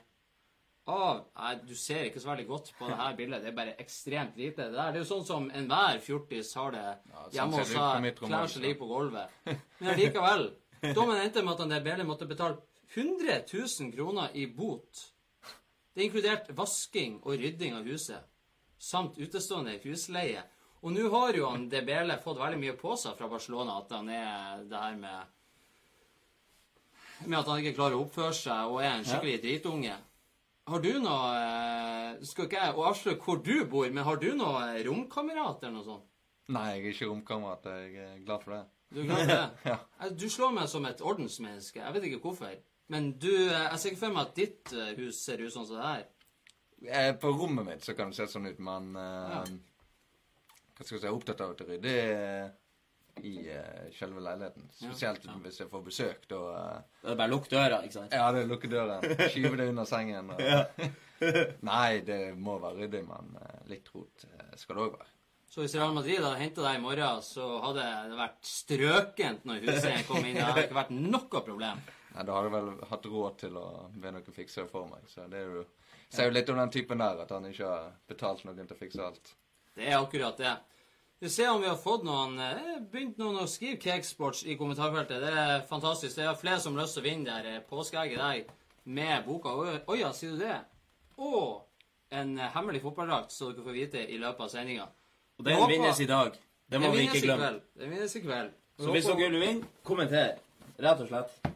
av 0.88 1.20
Nei, 1.36 1.50
du 1.68 1.74
ser 1.75 2.08
ikke 2.08 2.22
så 2.24 2.30
veldig 2.30 2.46
godt 2.48 2.72
på 2.77 2.88
det 2.88 3.00
her 3.01 3.18
bildet. 3.18 3.44
Det 3.44 3.51
er 3.51 3.58
bare 3.58 3.74
ekstremt 3.84 4.39
lite. 4.39 4.70
Det, 4.70 4.77
der, 4.77 4.96
det 4.96 5.01
er 5.01 5.03
jo 5.03 5.10
sånn 5.10 5.27
som 5.27 5.50
enhver 5.51 6.00
fjortis 6.08 6.53
har 6.62 6.72
det 6.77 6.86
sånn 7.01 7.36
hjemme 7.36 7.60
hos 7.60 7.74
seg. 7.74 8.08
Klær 8.24 8.56
som 8.56 8.65
ligger 8.70 8.80
på 8.86 8.89
gulvet. 8.94 9.36
Men 9.82 9.94
allikevel. 9.98 10.48
Dommen 10.96 11.20
endte 11.20 11.44
med 11.44 11.58
at 11.58 11.65
han 11.65 11.75
der 11.75 11.86
Bele 11.89 12.08
måtte 12.08 12.30
betale 12.32 12.63
100 12.94 13.42
000 13.51 13.92
kroner 13.98 14.32
i 14.32 14.48
bot. 14.48 15.10
Det 15.92 16.08
inkluderte 16.08 16.56
vasking 16.56 17.20
og 17.25 17.36
rydding 17.36 17.75
av 17.75 17.84
huset, 17.92 18.24
samt 18.80 19.20
utestående 19.20 19.75
husleie. 19.84 20.48
Og 20.84 20.92
nå 20.92 21.06
har 21.13 21.34
jo 21.38 21.46
han 21.48 21.70
Debele 21.72 22.18
fått 22.20 22.40
veldig 22.42 22.60
mye 22.60 22.74
på 22.80 22.96
seg 23.00 23.16
fra 23.18 23.28
Barcelona, 23.32 23.78
at 23.80 23.92
han 23.96 24.10
er 24.12 24.63
det 24.68 24.80
her 24.82 24.98
med 25.00 25.20
Med 27.30 27.38
at 27.40 27.48
han 27.48 27.62
ikke 27.62 27.75
klarer 27.78 27.96
å 27.96 28.04
oppføre 28.04 28.34
seg 28.36 28.72
og 28.74 28.82
er 28.84 28.98
en 28.98 29.06
skikkelig 29.08 29.38
dritunge. 29.46 29.94
Har 30.68 30.80
du 30.84 30.90
noe 31.04 31.30
eh, 31.40 32.24
Skal 32.28 32.48
ikke 32.50 32.60
jeg 32.66 32.75
avsløre 32.90 33.20
hvor 33.24 33.40
du 33.44 33.54
bor, 33.72 33.88
men 33.92 34.04
har 34.08 34.20
du 34.20 34.30
noe 34.36 34.84
romkamerat 34.88 35.63
eller 35.63 35.75
noe 35.78 35.88
sånt? 35.88 36.06
Nei, 36.52 36.66
jeg 36.75 36.82
er 36.84 36.92
ikke 36.98 37.10
romkamerat. 37.13 37.63
Jeg 37.72 37.96
er 38.04 38.18
glad 38.28 38.44
for 38.44 38.52
det. 38.58 38.63
Du 38.94 39.00
er 39.02 39.08
glad 39.08 39.20
for 39.24 39.32
det? 39.32 39.50
Ja. 39.72 39.78
Eh, 40.04 40.12
Du 40.20 40.28
slår 40.30 40.52
meg 40.60 40.68
som 40.72 40.86
et 40.90 41.02
ordensmenneske. 41.04 41.80
Jeg 41.80 41.96
vet 41.96 42.10
ikke 42.10 42.22
hvorfor. 42.28 42.54
Men 42.92 43.13
du, 43.24 43.30
eh, 43.32 43.70
jeg 43.72 43.80
ser 43.80 43.94
ikke 43.96 44.04
for 44.04 44.16
meg 44.18 44.28
at 44.28 44.36
ditt 44.42 44.74
hus 45.00 45.22
ser 45.24 45.40
ut 45.46 45.54
sånn 45.56 45.68
som 45.70 45.80
det 45.80 45.88
her. 45.94 47.13
På 47.24 47.32
rommet 47.32 47.63
mitt 47.70 47.86
så 47.88 47.96
kan 47.96 48.12
det 48.12 48.18
se 48.20 48.28
sånn 48.28 48.50
ut, 48.52 48.60
men 48.60 48.90
eh, 49.00 49.54
hva 50.74 50.86
skal 50.86 50.98
jeg 50.98 51.06
si, 51.06 51.13
opptatt 51.13 51.42
av 51.46 51.53
å 51.53 51.68
rydde 51.70 51.96
i 53.22 53.34
uh, 53.53 53.92
selve 53.94 54.22
leiligheten. 54.25 54.70
Spesielt 54.74 55.25
Ja. 55.25 55.38
hvis 55.44 55.60
jeg 55.62 55.70
får 55.70 55.84
besøk. 55.86 56.27
Da 56.30 56.42
uh, 56.42 56.82
Det 57.03 57.12
er 57.13 57.20
bare 57.20 57.32
lukk 57.32 57.50
døra, 57.51 57.82
ikke 57.86 58.00
sant? 58.00 58.13
Ja, 58.15 58.32
det 58.34 58.44
er 58.44 58.50
lukke 58.50 58.70
døren. 58.72 59.06
Skyve 59.30 59.58
det 59.60 59.70
under 59.70 59.86
sengen. 59.89 60.34
Og... 60.34 60.86
Nei, 61.72 62.01
det 62.03 62.22
må 62.36 62.58
være 62.60 62.84
ryddig, 62.84 63.03
men 63.08 63.36
uh, 63.38 63.60
litt 63.70 63.92
rot 63.94 64.25
skal 64.60 64.80
det 64.80 64.88
òg 64.88 64.96
være. 64.98 65.10
Så 65.53 65.62
hvis 65.62 65.75
Real 65.77 65.94
Madrid 65.94 66.18
hadde 66.18 66.39
henta 66.39 66.63
deg 66.65 66.80
i 66.80 66.82
morgen, 66.82 67.20
så 67.22 67.48
hadde 67.62 67.84
det 68.10 68.15
vært 68.18 68.48
strøkent 68.50 69.44
når 69.46 69.68
huseieren 69.68 70.08
kom 70.08 70.25
inn. 70.25 70.39
Det 70.39 70.48
hadde 70.48 70.63
ikke 70.65 70.80
vært 70.80 70.96
noe 70.98 71.42
problem. 71.46 71.84
Nei, 72.15 72.24
Da 72.25 72.38
hadde 72.39 72.50
jeg 72.50 72.56
vel 72.56 72.72
hatt 72.89 73.06
råd 73.12 73.38
til 73.44 73.60
å 73.62 73.68
be 73.94 74.13
noen 74.15 74.34
fikse 74.34 74.63
det 74.63 74.72
for 74.72 74.89
meg. 74.89 75.06
Så 75.13 75.27
det 75.30 75.44
er 75.44 75.60
jo 75.60 75.65
Ser 76.13 76.27
jo 76.30 76.34
litt 76.36 76.50
om 76.53 76.60
den 76.60 76.70
typen 76.70 77.00
der, 77.01 77.24
at 77.24 77.32
han 77.34 77.46
ikke 77.50 77.65
har 77.65 77.86
betalt 78.06 78.44
noen 78.46 78.68
til 78.70 78.75
å 78.75 78.77
fikse 78.77 79.01
alt. 79.01 79.32
Det 79.75 79.89
er 79.89 79.98
akkurat 79.98 80.38
det. 80.38 80.53
Vi 81.24 81.30
ser 81.30 81.50
om 81.53 81.62
vi 81.62 81.70
har 81.70 81.77
fått 81.80 82.03
noen 82.03 82.36
eh, 82.44 82.80
begynt 82.92 83.20
noen 83.22 83.39
å 83.39 83.48
skrive 83.48 83.80
Cakesports 83.80 84.44
i 84.44 84.58
kommentarfeltet. 84.60 85.22
Det 85.24 85.32
er 85.32 85.62
fantastisk. 85.70 86.18
Det 86.18 86.25
er 86.27 86.39
flere 86.39 86.60
som 86.60 86.75
har 86.75 86.84
lyst 86.84 86.98
til 86.98 87.03
å 87.03 87.08
vinne 87.08 87.30
der 87.30 87.48
eh, 87.53 87.62
påskeegget 87.70 88.20
deg 88.20 88.50
med 88.84 89.24
boka. 89.25 89.53
Oi 89.88 90.01
ja, 90.01 90.12
sier 90.13 90.36
du 90.36 90.44
det? 90.44 90.58
Og 91.24 91.63
en 92.13 92.36
hemmelig 92.58 92.84
fotballdrakt, 92.84 93.32
så 93.32 93.53
dere 93.53 93.65
får 93.65 93.77
vite 93.77 94.03
i 94.03 94.20
løpet 94.20 94.46
av 94.46 94.51
sendinga. 94.51 94.89
Og 95.39 95.48
den 95.48 95.63
vinnes 95.72 96.03
i 96.03 96.10
dag. 96.12 96.36
Det 96.70 96.82
må 96.82 96.92
vi 96.94 97.08
ikke 97.08 97.24
glemme. 97.24 97.56
Den 97.80 97.96
vinnes 97.96 98.15
i 98.20 98.22
kveld. 98.22 98.53
Så 98.84 98.92
hvis 98.94 99.08
dere 99.08 99.32
vil 99.32 99.42
vinne, 99.42 99.74
kommenter. 99.88 100.36
Rett 100.84 101.01
og 101.06 101.10
slett. 101.10 101.51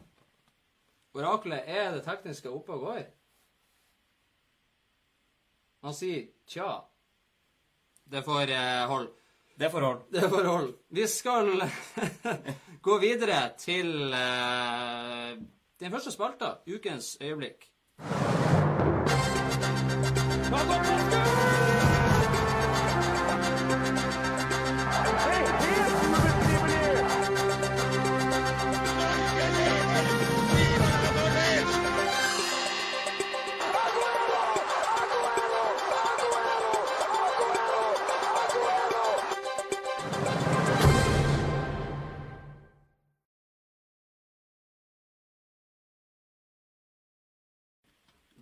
Oraklet, 1.18 1.66
er 1.66 1.92
det 1.92 2.04
tekniske 2.06 2.50
oppe 2.50 2.76
og 2.76 2.88
går? 2.88 3.02
Han 5.84 5.94
sier 5.94 6.28
tja. 6.48 6.70
Det 8.10 8.22
får 8.22 8.50
eh, 8.50 8.86
hold. 8.86 9.08
Det 9.56 9.70
får 9.70 9.80
hold. 9.80 9.98
Det 10.08 10.28
får 10.30 10.44
hold. 10.44 10.74
Vi 10.88 11.06
skal 11.08 11.62
gå 12.80 12.98
videre 12.98 13.40
til 13.58 14.12
eh, 14.12 15.34
den 15.80 15.92
første 15.92 16.12
spalta, 16.12 16.54
ukens 16.66 17.16
øyeblikk. 17.20 17.68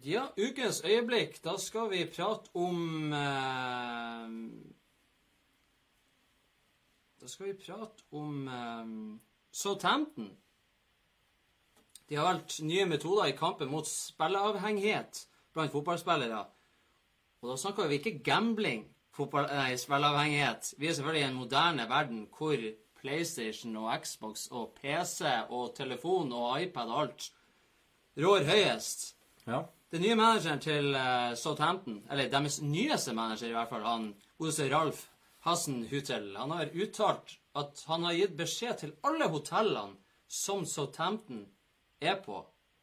Ja, 0.06 0.28
ukens 0.38 0.84
øyeblikk. 0.84 1.40
Da 1.44 1.56
skal 1.58 1.88
vi 1.90 2.04
prate 2.16 2.50
om 2.54 3.12
eh, 3.12 4.34
Da 7.20 7.26
skal 7.28 7.46
vi 7.46 7.54
prate 7.66 8.04
om 8.12 8.48
eh, 8.48 8.92
Southampton. 9.52 10.30
De 12.08 12.14
har 12.14 12.24
valgt 12.24 12.60
nye 12.62 12.86
metoder 12.86 13.24
i 13.26 13.34
kampen 13.34 13.70
mot 13.70 13.86
spilleavhengighet 13.86 15.26
blant 15.52 15.72
fotballspillere. 15.72 16.44
Og 17.42 17.50
da 17.50 17.56
snakker 17.56 17.88
vi 17.90 17.98
ikke 17.98 18.18
gambling, 18.22 18.86
nei, 19.18 19.76
spilleavhengighet. 19.76 20.74
Vi 20.78 20.86
er 20.86 20.94
selvfølgelig 20.94 21.24
i 21.24 21.30
en 21.32 21.40
moderne 21.40 21.88
verden 21.88 22.28
hvor 22.38 22.62
PlayStation 23.00 23.76
og 23.76 23.90
Xbox 24.04 24.46
og 24.50 24.78
PC 24.78 25.24
og 25.48 25.74
telefon 25.74 26.32
og 26.32 26.62
iPad 26.62 26.94
og 26.94 27.02
alt 27.02 27.32
rår 28.22 28.46
høyest. 28.46 29.16
Ja. 29.46 29.66
Den 29.94 30.02
nye 30.02 30.16
manageren 30.18 30.62
til 30.62 30.94
eh, 30.98 31.34
Southampton, 31.38 32.00
eller 32.10 32.30
deres 32.30 32.58
nyeste 32.62 33.12
manager 33.14 33.52
i 33.52 33.54
hvert 33.54 33.70
fall, 33.70 33.84
han 33.86 34.08
Ose 34.42 34.66
Ralf 34.72 35.04
Hasenhutel, 35.46 36.32
han 36.34 36.50
har 36.50 36.72
uttalt 36.74 37.36
at 37.56 37.84
han 37.86 38.04
har 38.04 38.16
gitt 38.18 38.34
beskjed 38.36 38.80
til 38.80 38.96
alle 39.06 39.28
hotellene 39.30 39.94
som 40.26 40.64
Southampton 40.66 41.44
er 42.02 42.18
på, 42.24 42.40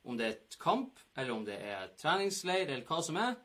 om 0.07 0.15
det 0.17 0.25
er 0.25 0.38
et 0.38 0.57
kamp, 0.62 1.01
eller 1.17 1.36
om 1.36 1.43
det 1.45 1.60
er 1.60 1.91
treningsleir, 2.00 2.69
eller 2.69 2.88
hva 2.88 3.01
som 3.03 3.19
er, 3.19 3.36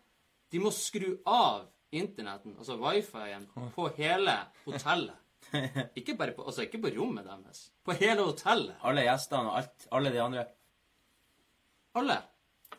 de 0.54 0.62
må 0.62 0.70
skru 0.72 1.10
av 1.26 1.66
internetten, 1.90 2.54
altså 2.56 2.78
wifi-en, 2.78 3.50
på 3.74 3.90
hele 3.98 4.38
hotellet. 4.64 5.18
Ikke 5.98 6.14
bare 6.14 6.34
på, 6.36 6.44
altså 6.44 6.66
ikke 6.66 6.80
på 6.82 6.90
rommet 6.92 7.24
deres. 7.24 7.68
På 7.86 7.94
hele 7.96 8.26
hotellet. 8.26 8.74
Alle 8.84 9.06
gjestene 9.06 9.48
og 9.48 9.60
alt, 9.62 9.86
alle 9.96 10.10
de 10.12 10.18
andre. 10.20 10.42
Alle. 11.96 12.18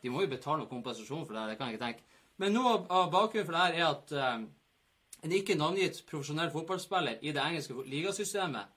De 0.04 0.12
må 0.14 0.24
jo 0.24 0.32
betale 0.32 0.62
noe 0.62 0.72
kompensasjon 0.72 1.26
for 1.26 1.36
det, 1.36 1.42
her, 1.42 1.52
det 1.52 1.60
kan 1.60 1.70
jeg 1.70 1.78
ikke 1.78 1.86
tenke. 1.86 2.24
Men 2.40 2.56
noe 2.56 2.76
av, 2.88 3.10
bakgrunnen 3.12 3.48
for 3.48 3.56
det 3.58 3.64
her 3.66 3.78
er 3.80 3.88
at 3.90 4.14
eh, 4.16 4.44
en 5.28 5.36
ikke 5.36 5.58
navngitt 5.60 6.04
profesjonell 6.08 6.52
fotballspiller 6.54 7.20
i 7.20 7.34
det 7.36 7.44
engelske 7.44 7.88
ligasystemet 7.90 8.76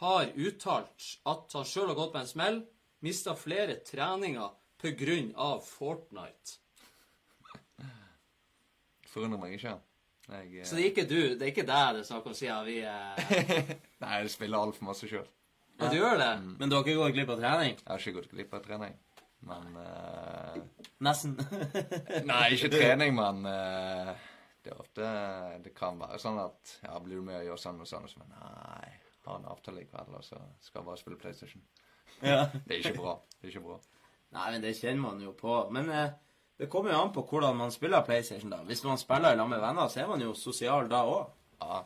har 0.00 0.32
uttalt 0.34 1.10
at 1.28 1.54
han 1.54 1.68
sjøl 1.68 1.92
har 1.92 1.98
gått 1.98 2.14
på 2.14 2.22
en 2.22 2.30
smell, 2.30 2.58
mista 3.04 3.36
flere 3.36 3.78
treninger 3.86 4.56
pga. 4.80 5.50
Fortnite. 5.64 6.56
Forundrer 9.10 9.40
meg 9.42 9.56
ikke. 9.58 9.76
Jeg, 10.30 10.60
eh, 10.60 10.66
Så 10.66 10.76
det 10.76 10.84
er 10.84 10.90
ikke 10.92 11.08
du, 11.10 11.20
det 11.34 11.42
er 11.42 11.50
ikke 11.50 11.66
deg 11.66 11.94
det 11.96 12.02
er 12.04 12.06
snakk 12.06 12.26
om, 12.30 12.34
siden 12.38 12.66
vi 12.68 12.78
eh, 12.86 13.70
Nei, 14.02 14.12
jeg 14.22 14.30
spiller 14.30 14.62
altfor 14.62 14.86
masse 14.86 15.08
sjøl. 15.10 15.26
Ja, 15.80 15.88
du 15.88 15.96
gjør 15.96 16.18
det? 16.20 16.30
Men 16.60 16.70
du 16.70 16.76
har 16.76 16.84
ikke 16.84 16.98
gått 17.00 17.16
glipp 17.16 17.32
av 17.34 17.40
trening? 17.40 17.78
Jeg 17.80 17.88
har 17.88 18.02
ikke 18.02 18.18
gått 18.18 18.34
glipp 18.34 18.54
av 18.54 18.64
trening. 18.66 18.96
Men 19.40 19.76
uh, 19.76 20.56
Nesten. 21.04 21.36
Nei, 22.30 22.42
ikke 22.56 22.68
trening, 22.74 23.14
men 23.16 23.46
uh, 23.48 24.10
det 24.60 24.74
er 24.74 24.80
ofte 24.82 25.12
Det 25.64 25.72
kan 25.76 26.00
være 26.00 26.18
sånn 26.20 26.40
at 26.42 26.74
Ja, 26.84 26.98
blir 27.00 27.20
du 27.20 27.24
med 27.24 27.38
og 27.40 27.46
gjør 27.48 27.62
sånn 27.62 27.80
og 27.80 27.88
sånn, 27.88 28.04
og 28.04 28.12
så 28.12 28.20
nei, 28.26 28.90
har 29.24 29.38
en 29.38 29.48
avtale 29.48 29.84
i 29.84 29.88
kveld, 29.88 30.12
og 30.18 30.26
så 30.26 30.40
skal 30.64 30.84
bare 30.84 31.00
spille 31.00 31.18
PlayStation. 31.20 31.64
ja. 32.32 32.48
Det 32.66 32.76
er 32.76 32.82
ikke 32.82 32.98
bra. 33.00 33.16
Det 33.38 33.48
er 33.48 33.54
ikke 33.54 33.66
bra. 33.68 33.78
Nei, 34.36 34.46
men 34.54 34.62
det 34.62 34.76
kjenner 34.78 35.02
man 35.02 35.22
jo 35.24 35.32
på. 35.36 35.56
Men 35.74 35.88
uh, 35.88 36.10
det 36.60 36.68
kommer 36.70 36.92
jo 36.92 37.00
an 37.00 37.12
på 37.16 37.24
hvordan 37.30 37.56
man 37.56 37.72
spiller 37.72 38.04
PlayStation, 38.04 38.52
da. 38.52 38.60
Hvis 38.68 38.84
man 38.84 39.00
spiller 39.00 39.32
i 39.32 39.40
lag 39.40 39.48
med 39.48 39.62
venner, 39.62 39.88
så 39.88 40.02
er 40.02 40.10
man 40.10 40.20
jo 40.20 40.34
sosial 40.36 40.90
da 40.92 41.02
òg. 41.08 41.32
Ja, 41.60 41.80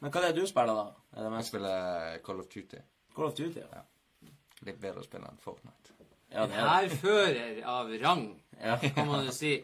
Men 0.00 0.12
hva 0.12 0.20
er 0.20 0.32
det 0.32 0.40
du 0.40 0.48
spiller, 0.48 0.76
da? 0.76 1.20
Det 1.20 1.32
jeg 1.36 1.48
spiller 1.48 2.16
Call 2.24 2.40
of 2.40 2.48
Duty. 2.48 2.80
Call 3.14 3.28
of 3.28 3.36
Duty? 3.36 3.60
Ja, 3.60 3.84
Litt 4.64 4.80
bedre 4.80 5.02
å 5.02 5.04
spille 5.04 5.28
enn 5.28 5.40
Fortnite. 5.40 5.83
Ja 6.34 6.46
det 6.46 6.58
er 6.58 6.64
det. 6.64 6.70
Hærfører 6.70 7.60
av 7.70 7.92
rang. 8.02 8.24
Kan 8.94 9.10
man 9.10 9.26
jo 9.26 9.32
si. 9.34 9.56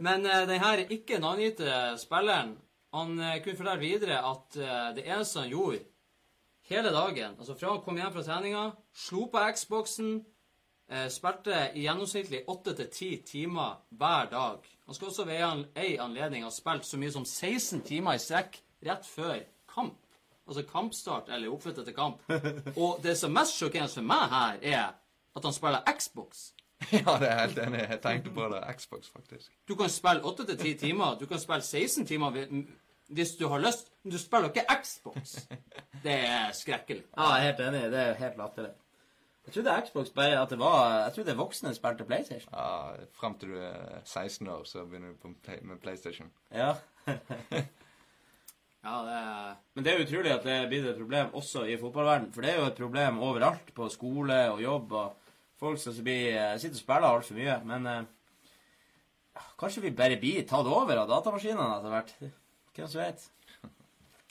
Men 0.00 0.26
uh, 0.26 0.44
den 0.48 0.60
her 0.60 0.84
ikke 0.88 1.20
navngitte 1.22 1.94
spilleren 2.00 2.56
han 2.94 3.18
uh, 3.18 3.32
kunne 3.42 3.58
fortelle 3.58 3.82
videre 3.82 4.20
at 4.22 4.60
uh, 4.60 4.92
det 4.96 5.06
eneste 5.06 5.42
han 5.42 5.50
gjorde 5.50 5.82
hele 6.68 6.92
dagen, 6.94 7.34
altså 7.38 7.56
fra 7.58 7.74
han 7.74 7.82
kom 7.84 7.98
hjem 8.00 8.12
fra 8.14 8.22
treninga, 8.24 8.62
slo 8.96 9.26
på 9.32 9.42
Xboxen, 9.56 10.14
uh, 10.92 11.08
spilte 11.12 11.66
i 11.74 11.84
gjennomsnittlig 11.84 12.44
åtte 12.48 12.76
til 12.78 12.92
ti 12.94 13.10
timer 13.26 13.82
hver 13.90 14.30
dag. 14.32 14.70
Han 14.86 14.96
skal 14.96 15.10
også 15.10 15.26
ved 15.28 15.42
en, 15.42 15.66
ei 15.76 15.96
anledning 16.00 16.44
ha 16.44 16.52
spilt 16.52 16.86
så 16.86 17.00
mye 17.00 17.12
som 17.12 17.26
16 17.26 17.84
timer 17.88 18.16
i 18.16 18.22
strekk 18.22 18.60
rett 18.84 19.06
før 19.08 19.38
kamp. 19.74 20.00
Altså 20.44 20.64
kampstart 20.68 21.30
eller 21.32 21.52
oppflyttet 21.52 21.86
til 21.88 21.96
kamp. 21.96 22.20
Og 22.82 23.00
det 23.02 23.16
som 23.16 23.32
er 23.32 23.40
mest 23.40 23.56
sjokkerende 23.56 23.96
for 23.96 24.06
meg 24.06 24.26
her, 24.32 24.58
er 24.60 24.90
at 25.36 25.44
han 25.44 25.52
spiller 25.52 25.82
Xbox. 25.98 26.52
ja, 26.92 27.18
det 27.20 27.28
er 27.30 27.38
helt 27.40 27.58
enig. 27.58 27.82
Jeg 27.88 28.00
tenkte 28.02 28.30
på 28.34 28.48
det. 28.52 28.62
Xbox, 28.78 29.10
faktisk. 29.12 29.52
Du 29.68 29.74
kan 29.74 29.90
spille 29.90 30.24
8 30.24 30.46
til 30.46 30.58
10 30.58 30.74
timer. 30.86 31.18
Du 31.20 31.26
kan 31.26 31.40
spille 31.40 31.62
16 31.62 32.06
timer 32.06 32.30
hvis 33.08 33.36
du 33.40 33.48
har 33.48 33.58
lyst. 33.58 33.92
Men 34.02 34.12
du 34.12 34.18
spiller 34.18 34.48
ikke 34.50 34.66
Xbox. 34.82 35.36
Det 36.04 36.16
er 36.28 36.52
skrekkelig. 36.52 37.04
Ja, 37.16 37.28
jeg 37.34 37.38
er 37.38 37.52
helt 37.52 37.68
enig. 37.68 37.82
Det 37.92 38.00
er 38.00 38.18
helt 38.20 38.36
latterlig. 38.36 38.70
Jeg 39.46 39.54
trodde 39.54 39.82
Xbox 39.86 40.10
bare 40.16 40.42
at 40.42 40.50
det 40.50 40.58
var 40.58 41.02
Jeg 41.04 41.12
trodde 41.14 41.36
voksne 41.36 41.74
spilte 41.76 42.04
PlayStation. 42.04 42.54
Ja, 42.54 43.04
Fram 43.12 43.38
til 43.38 43.48
du 43.52 43.58
er 43.60 44.00
16 44.04 44.48
år, 44.48 44.64
så 44.64 44.84
begynner 44.84 45.08
du 45.12 45.18
på 45.22 45.34
play, 45.44 45.58
med 45.62 45.76
PlayStation. 45.82 46.30
Ja. 46.52 46.74
Ja, 48.84 48.98
det 49.00 49.12
er 49.16 49.54
Men 49.74 49.84
det 49.84 49.92
er 49.92 50.02
utrolig 50.04 50.32
at 50.32 50.42
det 50.44 50.68
blir 50.68 50.86
et 50.90 50.98
problem 50.98 51.30
også 51.34 51.62
i 51.64 51.76
fotballverden. 51.80 52.32
For 52.34 52.44
det 52.44 52.50
er 52.50 52.58
jo 52.60 52.66
et 52.66 52.80
problem 52.80 53.18
overalt, 53.24 53.70
på 53.74 53.88
skole 53.88 54.36
og 54.50 54.60
jobb. 54.62 54.92
og 54.92 55.23
Folk 55.64 55.80
som 55.80 55.96
blir, 56.04 56.34
eh, 56.36 56.56
sitter 56.60 56.76
og 56.76 56.82
spiller 56.82 57.08
altfor 57.08 57.38
mye. 57.38 57.58
Men 57.68 57.88
eh, 57.88 59.44
kanskje 59.60 59.86
vi 59.86 59.94
bare 59.96 60.20
blir 60.20 60.44
tatt 60.48 60.68
over 60.68 61.00
av 61.00 61.08
datamaskinene 61.08 61.78
etter 61.78 61.94
hvert. 61.94 62.14
Hvem 62.74 62.90
som 62.90 63.00
vet? 63.00 63.30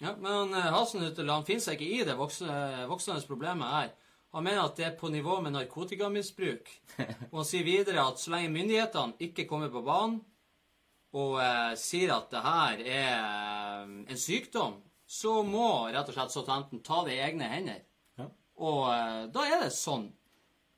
Ja, 0.04 0.14
men 0.20 0.54
eh, 0.54 0.72
Hasenhutel 0.74 1.32
han 1.32 1.46
finner 1.48 1.66
seg 1.66 1.82
ikke 1.82 2.02
i 2.02 2.08
det 2.08 2.18
voksne, 2.20 3.20
problemet 3.30 3.74
her. 3.74 3.94
Han 4.34 4.46
mener 4.46 4.66
at 4.66 4.78
det 4.78 4.86
er 4.88 4.96
på 4.98 5.12
nivå 5.14 5.40
med 5.46 5.54
narkotikamisbruk. 5.54 6.70
Og 7.32 7.36
han 7.42 7.48
sier 7.50 7.66
videre 7.68 8.02
at 8.02 8.22
så 8.22 8.34
lenge 8.34 8.54
myndighetene 8.54 9.20
ikke 9.28 9.46
kommer 9.50 9.70
på 9.74 9.84
banen 9.86 10.22
og 11.14 11.38
eh, 11.44 11.74
sier 11.78 12.16
at 12.16 12.32
det 12.34 12.42
her 12.42 12.80
er 12.82 13.12
eh, 13.14 13.92
en 14.10 14.20
sykdom, 14.20 14.80
så 15.06 15.42
må 15.46 15.92
rett 15.94 16.10
og 16.10 16.16
slett 16.16 16.34
Southampton 16.34 16.82
ta 16.86 17.04
det 17.06 17.20
i 17.20 17.22
egne 17.22 17.50
hender. 17.52 17.84
Ja. 18.18 18.26
Og 18.66 18.88
eh, 18.90 19.20
da 19.36 19.46
er 19.46 19.62
det 19.62 19.76
sånn. 19.78 20.08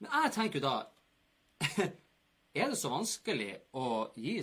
Men 0.06 0.28
jeg 0.28 0.36
tenker 0.36 0.60
jo 0.60 0.66
da 0.66 0.76
Er 2.56 2.72
det 2.72 2.78
så 2.80 2.92
vanskelig 2.92 3.50
å 3.76 4.08
gi 4.16 4.38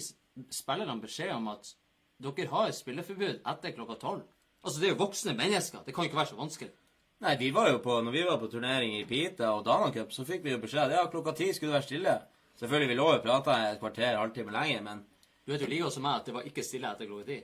spillerne 0.53 1.01
beskjed 1.01 1.33
om 1.33 1.49
at 1.53 1.71
dere 2.23 2.51
har 2.51 2.69
et 2.69 2.77
spilleforbud 2.77 3.41
etter 3.49 3.73
klokka 3.73 3.97
tolv? 4.01 4.27
Altså, 4.63 4.79
det 4.79 4.89
er 4.89 4.93
jo 4.93 5.01
voksne 5.01 5.33
mennesker. 5.35 5.81
Det 5.87 5.95
kan 5.95 6.05
jo 6.05 6.11
ikke 6.11 6.21
være 6.21 6.31
så 6.35 6.39
vanskelig. 6.39 6.75
Nei, 7.25 7.33
vi 7.41 7.49
var 7.55 7.71
jo 7.71 7.81
på, 7.83 7.97
når 8.05 8.15
vi 8.15 8.25
var 8.27 8.39
på 8.43 8.51
turnering 8.53 8.99
i 8.99 9.07
Pita 9.09 9.53
og 9.57 9.65
Dana 9.65 9.89
Cup, 9.95 10.13
så 10.13 10.27
fikk 10.29 10.45
vi 10.45 10.53
jo 10.53 10.61
beskjed 10.63 10.93
ja, 10.93 11.07
klokka 11.11 11.33
ti 11.39 11.49
skulle 11.55 11.73
det 11.73 11.79
være 11.79 11.89
stille. 11.89 12.15
Selvfølgelig, 12.61 12.91
vi 12.93 12.99
lå 12.99 13.09
og 13.15 13.25
prata 13.25 13.57
et 13.71 13.81
kvarter, 13.81 14.19
halvtime 14.21 14.55
lenge, 14.55 14.85
men 14.85 15.05
Du 15.43 15.51
vet 15.51 15.65
jo 15.65 15.67
like 15.67 15.83
godt 15.83 15.95
som 15.97 16.05
meg 16.07 16.21
at 16.21 16.29
det 16.29 16.35
var 16.37 16.45
ikke 16.47 16.63
stille 16.63 16.91
etter 16.93 17.09
klokka 17.09 17.25
ti. 17.33 17.39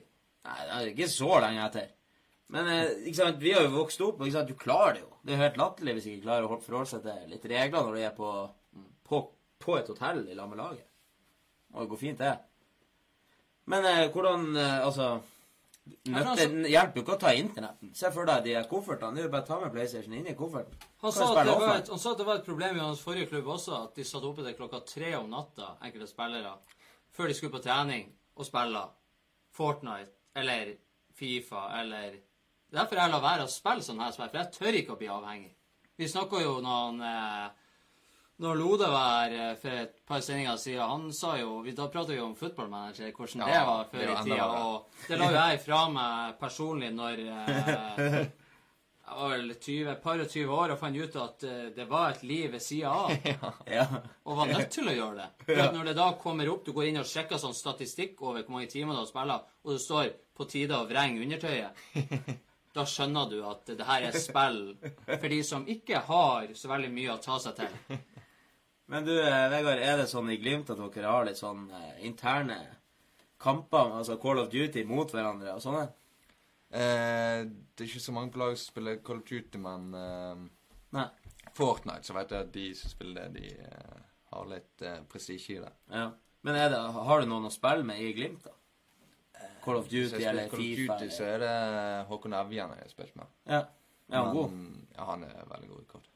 Nei, 0.47 0.59
det 0.59 0.75
er 0.77 0.91
ikke 0.93 1.09
så 1.11 1.39
lenge 1.43 1.65
etter. 1.65 1.89
Men 2.49 2.67
eh, 2.73 3.09
sant, 3.13 3.37
vi 3.41 3.51
har 3.53 3.65
jo 3.67 3.75
vokst 3.77 4.01
opp, 4.01 4.21
og 4.25 4.47
du 4.47 4.53
klarer 4.57 4.93
det 4.97 5.01
jo. 5.03 5.09
Det 5.23 5.33
er 5.33 5.37
jo 5.37 5.43
helt 5.43 5.57
latterlig 5.61 5.93
hvis 5.97 6.07
ikke 6.09 6.23
klarer 6.25 6.47
å 6.47 6.51
hol- 6.53 6.61
forholde 6.65 6.89
seg 6.89 7.03
til 7.05 7.27
litt 7.33 7.45
regler 7.51 7.83
når 7.85 7.97
du 7.97 8.01
er 8.07 8.13
på, 8.17 8.29
på, 9.05 9.19
på 9.61 9.75
et 9.77 9.91
hotell 9.91 10.23
i 10.31 10.37
lag 10.37 10.49
med 10.49 10.57
laget. 10.63 10.85
Og 11.75 11.83
det 11.83 11.89
går 11.91 12.01
fint, 12.01 12.23
det. 12.23 12.31
Men 13.69 13.85
eh, 13.85 14.07
hvordan 14.13 14.47
eh, 14.57 14.79
Altså 14.85 15.09
Nøtte 16.05 16.29
altså- 16.35 16.69
hjelper 16.69 16.99
jo 16.99 17.01
ikke 17.01 17.15
å 17.15 17.21
ta 17.21 17.31
internetten. 17.33 17.91
Se 17.97 18.09
for 18.13 18.25
deg 18.29 18.43
de 18.45 18.51
koffertene. 18.69 19.15
Det 19.15 19.23
er 19.23 19.25
jo 19.25 19.31
bare 19.33 19.45
å 19.45 19.47
ta 19.47 19.55
med 19.61 19.71
PlayStation 19.73 20.13
inn 20.13 20.27
i 20.29 20.35
kofferten. 20.37 20.75
Han 21.01 21.13
sa, 21.15 21.29
at 21.33 21.47
det 21.47 21.55
et, 21.55 21.89
han 21.89 22.01
sa 22.01 22.11
at 22.13 22.19
det 22.21 22.27
var 22.27 22.37
et 22.41 22.45
problem 22.45 22.77
i 22.77 22.83
hans 22.83 23.01
forrige 23.01 23.29
klubb 23.31 23.47
også, 23.55 23.79
at 23.87 23.95
de 23.97 24.05
satt 24.05 24.25
oppe 24.27 24.45
til 24.45 24.53
klokka 24.57 24.83
tre 24.85 25.15
om 25.17 25.29
natta, 25.33 25.71
enkelte 25.87 26.09
spillere, 26.11 26.51
før 27.17 27.31
de 27.31 27.37
skulle 27.37 27.55
på 27.55 27.61
trening 27.65 28.05
og 28.37 28.45
spille 28.45 28.83
Fortnite 29.57 30.13
eller 30.37 30.75
Fifa 31.17 31.63
eller 31.79 32.11
Det 32.11 32.19
er 32.19 32.28
derfor 32.73 33.01
jeg 33.01 33.13
lar 33.13 33.23
være 33.23 33.47
å 33.47 33.51
spille 33.51 33.85
sånn 33.85 34.03
her 34.03 34.13
spill, 34.15 34.29
for 34.29 34.41
jeg 34.41 34.53
tør 34.57 34.79
ikke 34.81 34.95
å 34.95 34.99
bli 34.99 35.09
avhengig. 35.13 35.55
Vi 35.99 36.07
snakka 36.07 36.41
jo 36.43 36.59
noen 36.63 37.01
han 37.01 37.07
eh, 37.09 37.59
når 38.39 38.55
Lode 38.55 38.87
var 38.87 39.07
her 39.27 39.33
eh, 39.35 39.55
for 39.59 39.77
et 39.81 39.95
par 40.07 40.21
sendinger 40.23 40.59
siden, 40.59 40.83
han 40.87 41.09
sa 41.15 41.33
jo 41.41 41.59
Da 41.75 41.89
pratet 41.91 42.15
vi 42.15 42.21
om 42.23 42.35
footballmanager, 42.39 43.11
hvordan 43.11 43.43
det 43.43 43.63
var 43.67 43.89
før 43.91 44.05
det 44.05 44.13
i 44.13 44.27
tida. 44.29 44.45
Og 44.63 45.09
det 45.09 45.17
la 45.19 45.31
jo 45.31 45.39
jeg 45.41 45.63
fra 45.65 45.79
meg 45.91 46.37
personlig 46.39 46.93
når 46.95 47.25
eh, 47.25 48.15
jeg 49.09 49.17
var 49.17 49.33
vel 49.33 49.53
20, 49.57 49.91
et 49.91 50.01
par 50.03 50.23
og 50.23 50.31
20 50.31 50.55
år 50.55 50.73
og 50.73 50.79
fant 50.79 51.01
ut 51.03 51.19
at 51.25 51.45
eh, 51.49 51.67
det 51.75 51.87
var 51.89 52.13
et 52.13 52.23
liv 52.29 52.51
ved 52.55 52.63
sida 52.63 52.95
av. 52.95 53.29
Ja. 53.79 53.85
Og 54.23 54.39
var 54.39 54.53
nødt 54.53 54.71
til 54.71 54.87
å 54.87 54.95
gjøre 54.95 55.19
det. 55.19 55.29
For 55.43 55.63
at 55.65 55.75
når 55.75 55.91
det 55.91 55.99
da 55.99 56.09
kommer 56.23 56.53
opp, 56.53 56.63
du 56.65 56.71
går 56.77 56.93
inn 56.93 57.03
og 57.03 57.09
sjekker 57.09 57.41
sånn 57.41 57.57
statistikk 57.57 58.21
over 58.23 58.45
hvor 58.45 58.55
mange 58.55 58.71
timer 58.71 58.95
du 58.95 59.03
har 59.03 59.09
spilt, 59.09 59.49
og 59.65 59.75
det 59.75 59.81
står 59.83 60.13
'på 60.39 60.47
tide 60.47 60.79
å 60.79 60.87
vrenge 60.87 61.19
undertøyet', 61.25 61.75
da 62.75 62.85
skjønner 62.85 63.29
du 63.31 63.39
at 63.49 63.69
det 63.71 63.85
her 63.87 64.07
er 64.09 64.17
spill 64.17 64.59
for 65.07 65.27
de 65.31 65.39
som 65.45 65.65
ikke 65.69 66.03
har 66.09 66.51
så 66.57 66.69
veldig 66.71 66.91
mye 66.93 67.15
å 67.15 67.21
ta 67.23 67.39
seg 67.41 67.57
til. 67.57 67.99
Men 68.89 69.05
du, 69.05 69.13
eh, 69.21 69.47
Vegard, 69.53 69.81
er 69.85 70.01
det 70.01 70.09
sånn 70.09 70.29
i 70.33 70.37
Glimt 70.41 70.69
at 70.73 70.79
dere 70.81 71.13
har 71.13 71.25
litt 71.27 71.37
sånn 71.37 71.67
eh, 71.69 72.05
interne 72.09 72.57
kamper, 73.39 73.95
altså 73.99 74.17
Call 74.21 74.41
of 74.41 74.49
Duty 74.51 74.83
mot 74.89 75.11
hverandre 75.13 75.53
og 75.55 75.61
sånne? 75.63 75.83
Eh, 76.69 77.43
det 77.45 77.83
er 77.83 77.89
ikke 77.89 78.01
så 78.01 78.13
mange 78.15 78.33
på 78.33 78.41
lag 78.41 78.55
som 78.57 78.71
spiller 78.73 79.01
Call 79.05 79.21
of 79.21 79.29
Duty, 79.29 79.61
men 79.61 79.93
eh, 79.97 80.47
Nei. 80.97 81.05
Fortnite, 81.57 82.05
så 82.05 82.15
vet 82.17 82.33
jeg 82.33 82.47
at 82.47 82.51
de 82.53 82.65
som 82.77 82.93
spiller 82.93 83.29
det, 83.29 83.43
de 83.43 83.67
eh, 83.67 84.01
har 84.33 84.49
litt 84.49 84.85
eh, 84.85 84.99
prestisje 85.09 85.57
i 85.57 85.61
det. 85.63 85.71
Ja. 85.93 86.09
Men 86.45 86.55
er 86.55 86.69
det, 86.71 86.79
har 87.09 87.21
du 87.21 87.29
noen 87.29 87.49
å 87.49 87.53
spille 87.53 87.85
med 87.85 88.01
i 88.01 88.13
Glimt, 88.15 88.45
da? 88.45 88.55
Call 89.63 89.77
of 89.79 89.87
Duty 89.89 90.23
eller 90.23 90.47
Call 90.49 90.59
of 90.59 90.65
Fifa? 90.65 90.97
Duty, 90.99 91.09
så 91.15 91.23
er 91.23 91.39
det 91.43 91.53
Håkon 92.09 92.33
Evjen 92.33 92.73
jeg 92.75 92.83
har 92.85 92.89
spilt 92.93 93.15
med. 93.19 93.25
Ja. 93.47 93.59
Er 94.09 94.23
han 94.23 94.35
god? 94.35 94.53
Ja, 94.97 95.05
han 95.11 95.23
er 95.23 95.45
veldig 95.49 95.69
god 95.69 95.81
i 95.81 95.89
kort. 95.91 96.07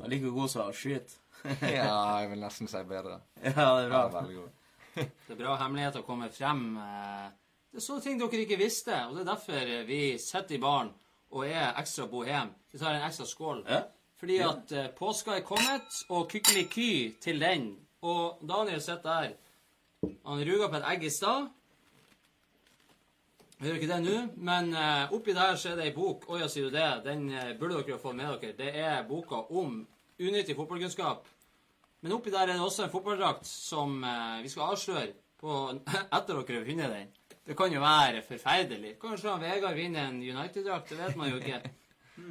Han 0.00 0.10
like 0.10 0.30
god 0.34 0.50
som 0.50 0.62
å 0.68 0.72
skyte? 0.74 1.18
ja, 1.62 2.20
jeg 2.20 2.30
vil 2.32 2.40
nesten 2.42 2.68
si 2.70 2.80
bedre. 2.86 3.20
Ja, 3.44 3.50
det 3.52 3.58
er 3.58 3.66
Han 3.66 3.84
er 3.84 3.90
bra. 3.92 4.06
veldig 4.20 4.38
god. 4.40 4.54
Det 5.28 5.34
er 5.34 5.38
bra 5.38 5.56
hemmeligheter 5.60 6.02
kommer 6.02 6.30
frem. 6.34 6.62
eh, 6.82 7.28
Det 7.70 7.78
er 7.78 7.84
sånne 7.84 8.02
ting 8.02 8.18
dere 8.18 8.40
ikke 8.42 8.58
visste, 8.58 8.96
og 9.06 9.14
det 9.14 9.22
er 9.22 9.28
derfor 9.28 9.74
vi 9.86 10.00
sitter 10.18 10.56
i 10.56 10.62
baren 10.62 10.88
og 11.30 11.44
er 11.46 11.76
ekstra 11.78 12.06
bohem. 12.10 12.50
Vi 12.72 12.78
tar 12.80 12.96
en 12.96 13.04
ekstra 13.06 13.26
skål. 13.28 13.60
Ja. 13.68 13.82
Fordi 14.18 14.38
at 14.42 14.72
eh, 14.74 14.88
påska 14.98 15.36
er 15.36 15.44
kommet, 15.46 16.00
og 16.10 16.26
kykkeliky 16.32 17.14
til 17.22 17.38
den. 17.38 17.68
Og 18.02 18.40
Daniel 18.48 18.80
sitter 18.82 19.04
der. 19.28 19.36
Han 20.26 20.42
ruga 20.48 20.66
på 20.72 20.78
et 20.80 20.88
egg 20.94 21.04
i 21.06 21.10
stad. 21.14 21.46
Vi 23.58 23.66
gjør 23.66 23.78
ikke 23.80 23.90
det 23.90 24.02
nå, 24.04 24.18
men 24.46 24.68
eh, 24.70 25.12
oppi 25.16 25.34
der 25.34 25.56
så 25.58 25.72
er 25.72 25.80
det 25.80 25.88
ei 25.88 25.94
bok. 25.94 26.28
Å 26.30 26.36
ja, 26.38 26.46
sier 26.50 26.68
du 26.68 26.76
det? 26.76 26.90
Den 27.02 27.24
eh, 27.34 27.56
burde 27.58 27.80
dere 27.80 27.96
jo 27.96 27.98
få 27.98 28.12
med 28.14 28.28
dere. 28.30 28.54
Det 28.54 28.68
er 28.70 29.06
boka 29.08 29.40
om 29.50 29.80
unyttig 30.22 30.54
fotballkunnskap. 30.54 31.26
Men 32.06 32.14
oppi 32.14 32.30
der 32.30 32.44
er 32.46 32.54
det 32.54 32.62
også 32.62 32.84
en 32.84 32.92
fotballdrakt 32.92 33.48
som 33.50 33.96
eh, 34.06 34.44
vi 34.44 34.52
skal 34.52 34.76
avsløre 34.76 35.10
på, 35.42 35.56
etter 36.20 36.38
dere 36.38 36.60
har 36.60 36.68
vunnet 36.68 36.94
den. 36.94 37.10
Det 37.48 37.56
kan 37.58 37.74
jo 37.74 37.82
være 37.82 38.22
forferdelig. 38.28 38.94
Kanskje 39.02 39.32
han 39.32 39.42
Vegard 39.42 39.74
vinner 39.74 40.06
en 40.06 40.22
United-drakt. 40.22 40.92
Det 40.92 41.00
vet 41.00 41.18
man 41.18 41.32
jo 41.32 41.42
ikke. 41.42 41.60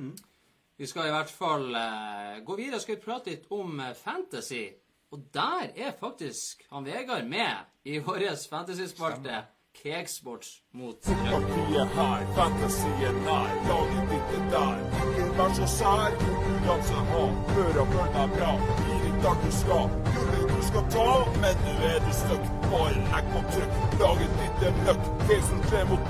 Vi 0.78 0.86
skal 0.86 1.08
i 1.10 1.14
hvert 1.16 1.32
fall 1.34 1.72
uh, 1.74 2.36
gå 2.46 2.56
videre. 2.60 2.78
Skal 2.78 3.00
vi 3.00 3.02
prate 3.02 3.32
litt 3.32 3.48
om 3.50 3.80
uh, 3.82 3.96
fantasy? 3.98 4.68
Og 5.10 5.24
der 5.34 5.72
er 5.74 5.96
faktisk 5.98 6.62
han 6.70 6.86
Vegard 6.86 7.26
med 7.26 7.90
i 7.90 7.98
vår 7.98 8.28
fantasy-spalte 8.52 9.40
Cakesports 9.84 10.62
mot. 10.74 10.98
Partiet 11.04 11.90
her, 11.98 12.22
fantasien 12.36 13.18
nær, 13.26 13.50
laget 13.70 14.10
ditt 14.12 14.52
der. 14.52 14.76
Ikke 15.06 15.28
vær 15.38 15.54
så 15.58 15.68
sær, 15.78 16.16
konkurranse 16.22 17.02
ha. 17.12 17.24
Hør 17.54 17.82
og 17.82 17.88
bra, 17.94 18.52
blir 18.80 19.06
ikke 19.10 19.30
alt 19.32 19.46
du 19.46 19.52
skal. 19.62 19.86
Gullet 20.14 20.56
du 20.56 20.62
skal 20.70 20.86
ta, 20.96 21.10
men 21.44 21.62
nå 21.66 21.94
du 22.08 22.14
stuck. 22.22 22.46
Bare 22.72 22.94
legg 23.12 23.30
på 23.34 23.44
trykk, 23.54 23.76
laget 24.02 24.40
ditt 24.42 24.80
møkk. 24.86 25.04
Keksport 25.28 25.68
3 25.70 25.84
mot 25.92 26.04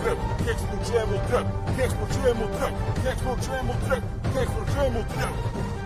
3 0.92 1.06
mot 1.12 1.34
Rødt, 1.34 1.50
Keksport 1.78 2.10
3 2.22 2.38
mot 2.40 2.62
Rødt, 2.62 2.78
Keksport 3.04 3.50
3 3.50 3.66
mot 3.68 3.92
Rødt, 3.92 4.08
Keksport 4.34 4.78
3 4.78 4.90
mot 4.96 5.20
Rødt. 5.20 5.77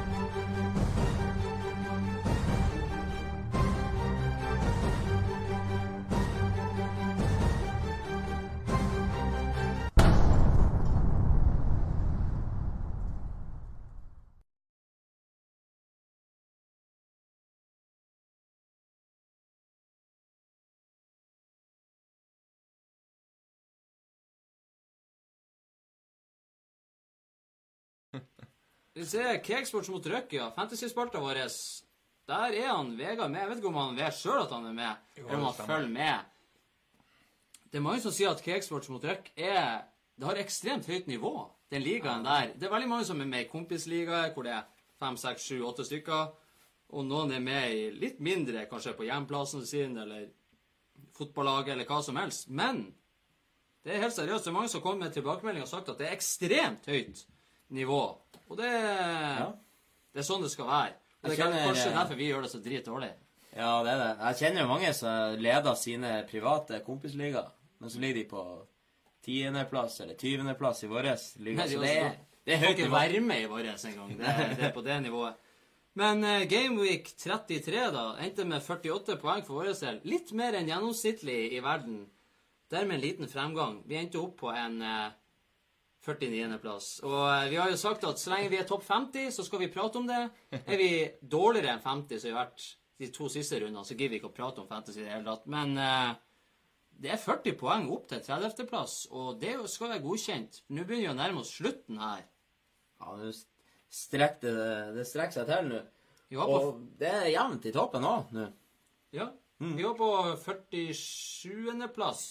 Vi 28.93 29.05
ser 29.05 29.37
Cakesports 29.43 29.89
mot 29.89 30.05
Rødt, 30.05 30.33
ja. 30.35 30.49
Fantasy-spalta 30.55 31.19
vår. 31.23 31.45
Der 32.27 32.57
er 32.59 32.67
han 32.73 32.91
Vegard 32.97 33.31
med. 33.31 33.39
Jeg 33.39 33.49
vet 33.49 33.61
ikke 33.61 33.71
om 33.71 33.79
han 33.79 33.95
vet 33.95 34.17
sjøl 34.17 34.41
at 34.43 34.51
han 34.51 34.67
er 34.67 34.75
med, 34.75 35.07
eller 35.15 35.37
om 35.37 35.45
han 35.47 35.53
stemmer. 35.53 35.75
følger 35.75 35.93
med. 35.95 36.19
Det 37.71 37.79
er 37.79 37.85
mange 37.85 38.03
som 38.03 38.11
sier 38.11 38.33
at 38.33 38.43
Cakesports 38.43 38.89
mot 38.91 39.03
Røkk 39.03 39.31
er 39.37 39.87
Det 40.19 40.27
har 40.27 40.37
ekstremt 40.37 40.85
høyt 40.85 41.07
nivå, 41.07 41.49
den 41.71 41.81
ligaen 41.81 42.25
der. 42.25 42.51
Det 42.53 42.67
er 42.67 42.73
veldig 42.73 42.89
mange 42.89 43.05
som 43.07 43.21
er 43.21 43.25
med 43.25 43.45
i 43.45 43.49
kompisligaer, 43.49 44.33
hvor 44.33 44.43
det 44.43 44.51
er 44.53 44.67
fem, 44.99 45.15
seks, 45.17 45.47
sju, 45.47 45.63
åtte 45.65 45.85
stykker. 45.87 46.27
Og 46.91 47.05
noen 47.07 47.31
er 47.31 47.39
med 47.39 47.73
i 47.73 47.87
litt 47.95 48.19
mindre, 48.19 48.67
kanskje 48.69 48.93
på 48.93 49.07
hjemplassen 49.07 49.65
sin, 49.65 49.95
eller 49.97 50.27
fotballaget, 51.17 51.71
eller 51.73 51.87
hva 51.89 52.01
som 52.03 52.19
helst. 52.19 52.49
Men 52.49 52.83
det 53.83 53.95
er 53.95 54.03
helt 54.03 54.13
seriøst. 54.13 54.45
Det 54.45 54.51
er 54.51 54.57
mange 54.59 54.69
som 54.69 54.83
kommer 54.83 55.07
med 55.07 55.15
tilbakemelding 55.15 55.63
og 55.63 55.71
sagt 55.71 55.89
at 55.89 55.97
det 55.97 56.09
er 56.09 56.19
ekstremt 56.19 56.85
høyt 56.91 57.23
nivå. 57.73 58.03
Og 58.51 58.57
det, 58.59 58.71
det 60.11 60.23
er 60.23 60.27
sånn 60.27 60.43
det 60.43 60.51
skal 60.51 60.67
være. 60.67 60.97
Og 61.21 61.29
det 61.29 61.37
er 61.37 61.53
kanskje 61.67 61.91
derfor 61.95 62.19
vi 62.19 62.27
gjør 62.27 62.45
det 62.45 62.51
så 62.51 62.59
dritdårlig. 62.63 63.11
Ja, 63.51 63.71
det 63.83 63.93
er 63.93 64.01
det. 64.01 64.09
Jeg 64.25 64.39
kjenner 64.41 64.63
jo 64.63 64.71
mange 64.71 64.91
som 64.95 65.39
leder 65.39 65.77
sine 65.79 66.11
private 66.29 66.81
kompisligaer, 66.85 67.51
men 67.79 67.91
så 67.91 68.01
ligger 68.01 68.21
de 68.21 68.25
på 68.31 68.43
tiendeplass 69.25 69.99
eller 70.03 70.17
tyvendeplass 70.19 70.83
i 70.83 70.89
vår 70.91 71.09
liga. 71.45 71.67
Så 71.67 71.79
de 71.79 71.81
det 71.83 71.95
er, 71.99 72.13
det 72.47 72.55
er 72.55 72.61
høyt 72.63 72.71
ikke 72.73 72.87
nivå. 72.87 72.95
være 72.95 73.23
med 73.25 73.43
i 73.43 73.49
vår 73.51 73.71
engang. 73.73 74.13
Det, 74.17 74.35
det 74.57 74.67
er 74.69 74.75
på 74.75 74.85
det 74.85 75.01
nivået. 75.03 75.47
Men 75.99 76.23
uh, 76.23 76.43
Gameweek 76.47 77.11
33 77.19 77.83
da, 77.91 78.05
endte 78.23 78.47
med 78.47 78.63
48 78.63 79.17
poeng 79.19 79.43
for 79.47 79.59
vår 79.59 79.73
del. 79.75 79.99
Litt 80.07 80.31
mer 80.37 80.55
enn 80.57 80.71
gjennomsnittlig 80.71 81.39
i 81.51 81.59
verden. 81.63 82.05
Dermed 82.71 82.95
en 82.95 83.03
liten 83.03 83.27
fremgang. 83.27 83.81
Vi 83.85 83.99
endte 83.99 84.21
opp 84.21 84.37
på 84.39 84.51
en 84.55 84.77
eh, 84.79 85.09
49.-plass. 86.05 86.89
Og 87.05 87.19
eh, 87.27 87.47
vi 87.51 87.59
har 87.61 87.71
jo 87.71 87.79
sagt 87.79 88.05
at 88.07 88.21
så 88.21 88.33
lenge 88.33 88.49
vi 88.51 88.59
er 88.61 88.67
topp 88.69 88.85
50, 88.87 89.29
så 89.35 89.45
skal 89.45 89.61
vi 89.63 89.71
prate 89.73 90.01
om 90.01 90.09
det. 90.09 90.21
Er 90.61 90.79
vi 90.79 90.91
dårligere 91.21 91.75
enn 91.75 91.83
50, 91.83 92.21
som 92.21 92.29
vi 92.29 92.35
har 92.35 92.47
vært 92.47 92.67
de 93.01 93.09
to 93.13 93.29
siste 93.33 93.57
rundene, 93.61 93.85
så 93.85 93.95
gidder 93.95 94.13
vi 94.13 94.19
ikke 94.21 94.29
å 94.29 94.35
prate 94.35 94.61
om 94.61 94.69
fantasy 94.69 95.01
i 95.01 95.05
det 95.05 95.13
hele 95.13 95.25
tatt. 95.25 95.47
Men 95.49 95.73
uh, 95.77 96.11
det 97.01 97.15
er 97.15 97.21
40 97.21 97.55
poeng 97.57 97.87
opp 97.93 98.09
til 98.11 98.21
30.-plass, 98.21 98.97
og 99.17 99.39
det 99.41 99.55
skal 99.71 99.95
være 99.95 100.03
godkjent. 100.03 100.61
Nå 100.69 100.85
begynner 100.85 101.07
vi 101.07 101.13
å 101.15 101.17
nærme 101.17 101.41
oss 101.41 101.55
slutten 101.57 101.97
her. 102.01 102.27
Ja, 103.01 103.15
det, 103.17 103.31
strekker 103.91 104.53
det, 104.59 104.75
det 104.99 105.07
strekker 105.09 105.39
seg 105.39 105.49
til 105.49 105.71
nå. 105.71 105.81
Og 106.45 106.83
det 106.99 107.09
er 107.09 107.31
jevnt 107.33 107.65
i 107.67 107.73
toppen 107.75 108.05
òg 108.07 108.29
nå. 108.35 108.45
ja, 109.17 109.25
vi 109.61 109.83
var 109.83 109.97
på 109.97 110.11
47.-plass, 110.45 112.21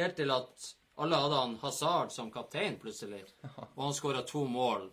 helt 0.00 0.16
til 0.18 0.32
at 0.34 0.72
alle 0.96 1.18
hadde 1.18 1.38
han 1.40 1.56
Hazard 1.62 2.12
som 2.14 2.30
kaptein 2.34 2.76
plutselig. 2.82 3.24
Og 3.74 3.80
han 3.82 3.96
skåra 3.96 4.22
to 4.26 4.44
mål. 4.46 4.88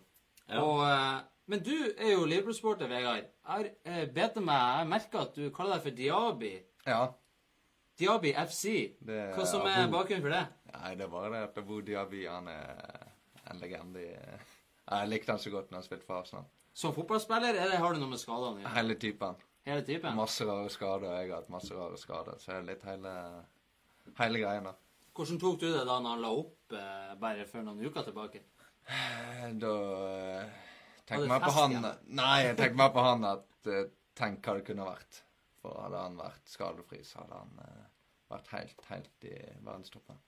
Ja. 0.48 0.62
Og, 0.62 0.82
eh, 0.88 1.20
men 1.52 1.62
du 1.62 1.74
er 1.92 2.14
jo 2.14 2.24
Liverpool-sporter, 2.26 2.90
Vegard. 2.90 3.28
Jeg 3.28 3.50
har 3.50 3.68
eh, 3.84 4.08
jeg 4.14 4.88
merker 4.90 5.26
at 5.26 5.34
du 5.36 5.50
kaller 5.54 5.78
deg 5.78 5.86
for 5.86 5.98
Diaby. 5.98 6.52
Ja. 6.86 7.02
Diaby 7.98 8.32
FC. 8.48 8.64
Det 9.00 9.20
Hva 9.36 9.46
som 9.46 9.66
er 9.68 9.84
Abu. 9.84 9.92
bakgrunnen 9.96 10.24
for 10.24 10.34
det? 10.34 10.42
Nei, 10.72 10.94
det 10.98 11.06
er 11.06 11.12
bare 11.12 11.30
det 11.34 11.42
at 11.50 11.62
Abu 11.62 11.80
Diaby 11.86 12.24
han 12.26 12.48
er 12.48 13.08
en 13.50 13.60
legende 13.60 14.02
Jeg 14.02 15.08
likte 15.08 15.32
han 15.34 15.40
så 15.42 15.52
godt 15.52 15.70
når 15.70 15.82
han 15.82 15.86
spilte 15.86 16.08
for 16.08 16.18
Arsenal. 16.22 16.44
Som 16.74 16.94
fotballspiller, 16.96 17.54
eller 17.54 17.76
har 17.78 17.94
du 17.94 18.00
noe 18.00 18.10
med 18.14 18.20
skadene 18.20 18.56
å 18.56 18.62
gjøre? 18.62 18.74
Hele 18.78 18.94
typen. 18.98 19.42
Hele 19.68 19.84
typen? 19.86 20.16
Masse 20.18 20.46
rare 20.48 20.70
skader, 20.72 21.12
jeg 21.20 21.30
har 21.30 21.42
hatt 21.42 21.52
masse 21.52 21.74
rare 21.76 21.98
skader. 22.00 22.38
Så 22.40 22.50
det 22.50 22.56
er 22.56 22.68
litt 22.72 22.86
hele, 22.88 23.12
hele 24.18 24.40
greien, 24.42 24.66
da. 24.70 24.72
Hvordan 25.12 25.40
tok 25.40 25.60
du 25.60 25.66
det 25.68 25.84
da 25.84 25.98
når 26.00 26.14
han 26.14 26.22
la 26.24 26.30
opp 26.32 26.76
eh, 26.78 27.14
bare 27.20 27.46
for 27.48 27.66
noen 27.66 27.82
uker 27.84 28.06
tilbake? 28.06 28.44
Da 29.62 29.72
eh, 30.08 30.62
tenkte 31.06 31.28
meg 31.28 31.44
på 31.44 31.52
han? 31.58 31.76
Nei, 32.16 32.38
jeg 32.48 32.56
tenkte 32.58 32.80
meg 32.80 32.94
på 32.94 33.04
han 33.06 33.28
at 33.34 33.70
eh, 33.70 33.90
Tenk 34.12 34.44
hva 34.44 34.58
det 34.58 34.66
kunne 34.66 34.84
vært. 34.84 35.22
For 35.62 35.78
hadde 35.86 36.00
han 36.02 36.18
vært 36.18 36.50
skadefri, 36.52 36.98
så 37.06 37.22
hadde 37.22 37.38
han 37.38 37.62
eh, 37.64 37.84
vært 38.28 38.50
helt, 38.52 38.82
helt 38.90 39.24
i 39.24 39.36
verdenstoppen. 39.62 40.18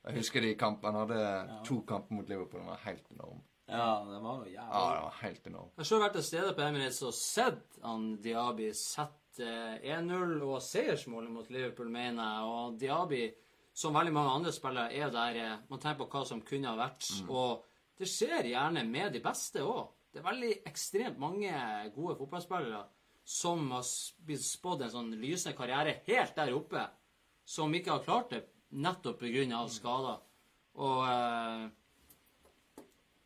Jeg 0.00 0.16
husker 0.16 0.42
de 0.42 0.54
kampene. 0.58 0.96
Han 0.96 1.04
hadde 1.04 1.60
to 1.68 1.82
kamper 1.86 2.16
mot 2.16 2.30
Liverpool. 2.32 2.62
Den 2.62 2.72
var 2.72 2.82
helt 2.86 3.10
enorm. 3.14 3.42
Ja, 3.70 4.02
det 4.08 4.18
var 4.24 4.40
jo 4.40 4.50
jævlig. 4.50 4.72
Ja, 4.72 4.80
det 4.94 5.02
var 5.04 5.18
helt 5.20 5.46
enorm. 5.46 5.68
Jeg 5.76 5.82
har 5.82 5.88
selv 5.92 6.02
vært 6.02 6.16
til 6.18 6.26
stede 6.26 6.54
på 6.56 6.64
Emirates 6.66 7.02
og 7.06 7.14
sett 7.14 7.78
han 7.84 8.08
Diaby 8.24 8.70
sette 8.74 9.46
eh, 9.46 9.92
1-0 9.98 10.40
og 10.42 10.56
seiersmålet 10.64 11.30
mot 11.36 11.52
Liverpool, 11.54 11.92
mener 11.92 12.24
jeg. 12.24 12.56
Og 12.56 12.80
Diaby, 12.80 13.22
som 13.72 13.94
veldig 13.94 14.12
mange 14.12 14.36
andre 14.38 14.52
spillere, 14.52 14.92
er 14.92 15.12
der 15.14 15.40
eh, 15.40 15.58
man 15.70 15.80
tenker 15.80 16.04
på 16.04 16.10
hva 16.12 16.24
som 16.28 16.42
kunne 16.44 16.70
ha 16.70 16.78
vært. 16.78 17.06
Og 17.28 17.64
det 18.00 18.08
skjer 18.08 18.50
gjerne 18.52 18.84
med 18.88 19.12
de 19.14 19.22
beste 19.24 19.64
òg. 19.64 19.90
Det 20.10 20.20
er 20.20 20.26
veldig 20.26 20.54
ekstremt 20.66 21.20
mange 21.22 21.52
gode 21.94 22.16
fotballspillere 22.18 22.82
som 23.30 23.68
har 23.70 23.84
blitt 24.26 24.42
spådd 24.42 24.86
en 24.86 24.94
sånn 24.94 25.12
lysende 25.20 25.54
karriere 25.54 26.00
helt 26.08 26.34
der 26.34 26.54
oppe, 26.56 26.82
som 27.46 27.70
ikke 27.74 27.92
har 27.92 28.06
klart 28.06 28.32
det 28.34 28.40
nettopp 28.70 29.20
pga. 29.20 29.60
skader. 29.68 30.18
Og 30.80 31.04
eh, 31.06 31.68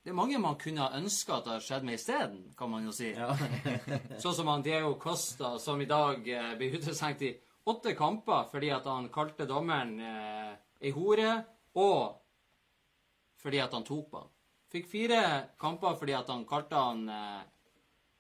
det 0.05 0.13
er 0.13 0.19
mange 0.19 0.39
man 0.39 0.59
kunne 0.61 0.85
ha 0.85 0.99
ønska 0.99 1.39
at 1.39 1.47
det 1.47 1.53
hadde 1.55 1.65
skjedd 1.65 1.85
med 1.89 1.97
isteden, 1.97 2.41
kan 2.59 2.71
man 2.71 2.85
jo 2.85 2.93
si. 2.93 3.15
Ja. 3.17 3.31
Sånn 4.23 4.37
som 4.37 4.51
han 4.53 4.65
Diego 4.65 4.95
Costa, 5.01 5.55
som 5.59 5.81
i 5.81 5.89
dag 5.89 6.29
eh, 6.29 6.53
blir 6.61 6.77
utestengt 6.77 7.25
i 7.25 7.33
åtte 7.67 7.95
kamper 7.97 8.45
fordi 8.51 8.71
at 8.75 8.85
han 8.91 9.09
kalte 9.15 9.47
dommeren 9.49 9.95
eh, 10.01 10.53
ei 10.85 10.91
hore, 10.93 11.31
og 11.81 12.21
fordi 13.43 13.61
at 13.65 13.73
han 13.77 13.85
tok 13.85 14.11
på 14.11 14.21
han. 14.23 14.31
Fikk 14.75 14.87
fire 14.91 15.19
kamper 15.61 15.97
fordi 16.01 16.15
at 16.17 16.31
han 16.33 16.45
kalte 16.49 16.75
han 16.81 17.05
eh, 17.09 17.43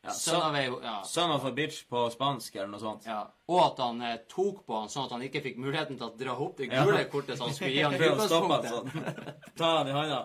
Ja, 0.05 0.13
son, 0.13 0.37
av 0.37 0.43
son, 0.53 0.57
ei 0.61 0.65
ja, 0.85 0.95
son 1.09 1.31
of 1.33 1.45
a 1.49 1.51
bitch 1.57 1.87
på 1.89 2.03
spansk 2.13 2.57
eller 2.59 2.69
noe 2.75 2.81
sånt. 2.83 3.07
ja. 3.09 3.23
Og 3.49 3.61
at 3.65 3.79
han 3.81 4.03
eh, 4.05 4.19
tok 4.29 4.59
på 4.69 4.77
han 4.83 4.91
sånn 4.93 5.07
at 5.09 5.15
han 5.17 5.23
ikke 5.25 5.41
fikk 5.47 5.57
muligheten 5.65 5.97
til 5.97 6.11
å 6.11 6.17
dra 6.21 6.35
opp 6.45 6.59
det 6.61 6.69
Ja. 6.69 6.83
gule 6.85 7.05
kortet 7.09 7.39
som 7.41 7.49
han 7.49 7.55
skulle 7.57 7.73
gi 7.73 7.83
han 7.87 7.95
utgangspunktet. 7.99 8.69
sånn. 8.69 9.23
Ta 9.61 9.71
han 9.79 9.89
i 9.89 9.95
hånda. 9.97 10.19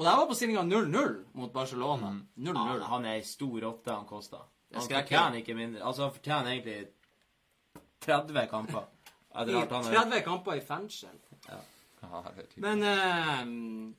Og 0.00 0.06
det 0.06 0.08
her 0.14 0.16
var 0.22 0.30
på 0.30 0.34
stillinga 0.38 0.62
0-0 0.64 1.12
mot 1.36 1.52
Barcelona. 1.52 2.14
0-0. 2.40 2.56
Han, 2.56 2.80
han 2.94 3.04
er 3.10 3.18
ei 3.18 3.26
stor 3.28 3.66
åtte, 3.68 3.92
han 3.92 4.06
Kosta. 4.08 4.40
Han 4.72 4.86
fortjener 4.88 5.42
ikke 5.42 5.56
mindre. 5.58 5.82
Altså, 5.84 6.06
han 6.06 6.14
fortjener 6.16 6.54
egentlig 6.54 6.78
30 8.04 8.46
kamper. 8.50 8.88
Etter 9.30 9.52
I 9.54 9.60
at 9.62 9.74
han 9.76 9.86
er 9.86 9.98
30 10.00 10.24
kamper 10.26 10.56
i 10.58 10.62
fengsel. 10.64 11.18
Ja, 11.46 11.60
det. 12.36 12.46
Men 12.64 12.82
eh, 12.82 13.42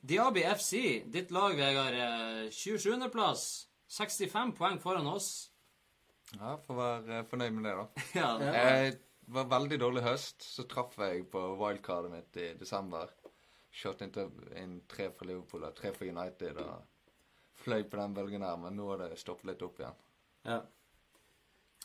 Diaby 0.02 0.44
FC, 0.56 0.74
ditt 1.14 1.32
lag, 1.32 1.56
Vegard, 1.56 1.94
eh, 1.94 2.50
27.-plass. 2.50 3.46
65 3.92 4.54
poeng 4.58 4.80
foran 4.82 5.08
oss. 5.12 5.30
Ja, 6.38 6.56
får 6.66 6.78
være 6.78 7.24
fornøyd 7.30 7.56
med 7.58 7.66
det, 7.68 7.74
da. 7.78 8.04
Ja, 8.22 8.30
Jeg 8.56 8.94
var 9.32 9.50
veldig 9.52 9.80
dårlig 9.82 10.04
høst. 10.06 10.44
Så 10.44 10.66
traff 10.72 10.98
jeg 11.00 11.26
på 11.32 11.42
wildcardet 11.60 12.12
mitt 12.14 12.40
i 12.42 12.52
desember. 12.60 13.12
Kjørte 13.72 14.08
inn, 14.08 14.46
inn 14.60 14.78
tre 14.92 15.10
fra 15.16 15.28
Liverpool 15.30 15.64
og 15.68 15.76
tre 15.78 15.94
fra 15.96 16.08
United. 16.08 16.60
og 16.64 16.88
Fløy 17.62 17.84
på 17.88 18.00
den 18.00 18.16
bølgen 18.18 18.44
her, 18.44 18.58
men 18.58 18.76
nå 18.80 18.88
har 18.90 19.04
det 19.04 19.20
stoppet 19.22 19.52
litt 19.52 19.62
opp 19.68 19.80
igjen. 19.84 20.00
Ja. 20.48 20.62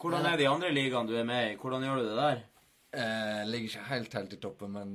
Hvordan 0.00 0.26
er 0.28 0.36
de 0.36 0.48
andre 0.48 0.72
ligaene 0.74 1.08
du 1.08 1.16
er 1.16 1.28
med 1.28 1.52
i? 1.52 1.54
Hvordan 1.60 1.84
gjør 1.86 2.00
du 2.02 2.08
det 2.08 2.16
der? 2.18 2.42
Eh, 2.96 3.44
ligger 3.48 3.70
ikke 3.70 3.86
helt 3.90 4.16
helt 4.18 4.34
i 4.36 4.40
toppen, 4.40 4.72
men 4.72 4.90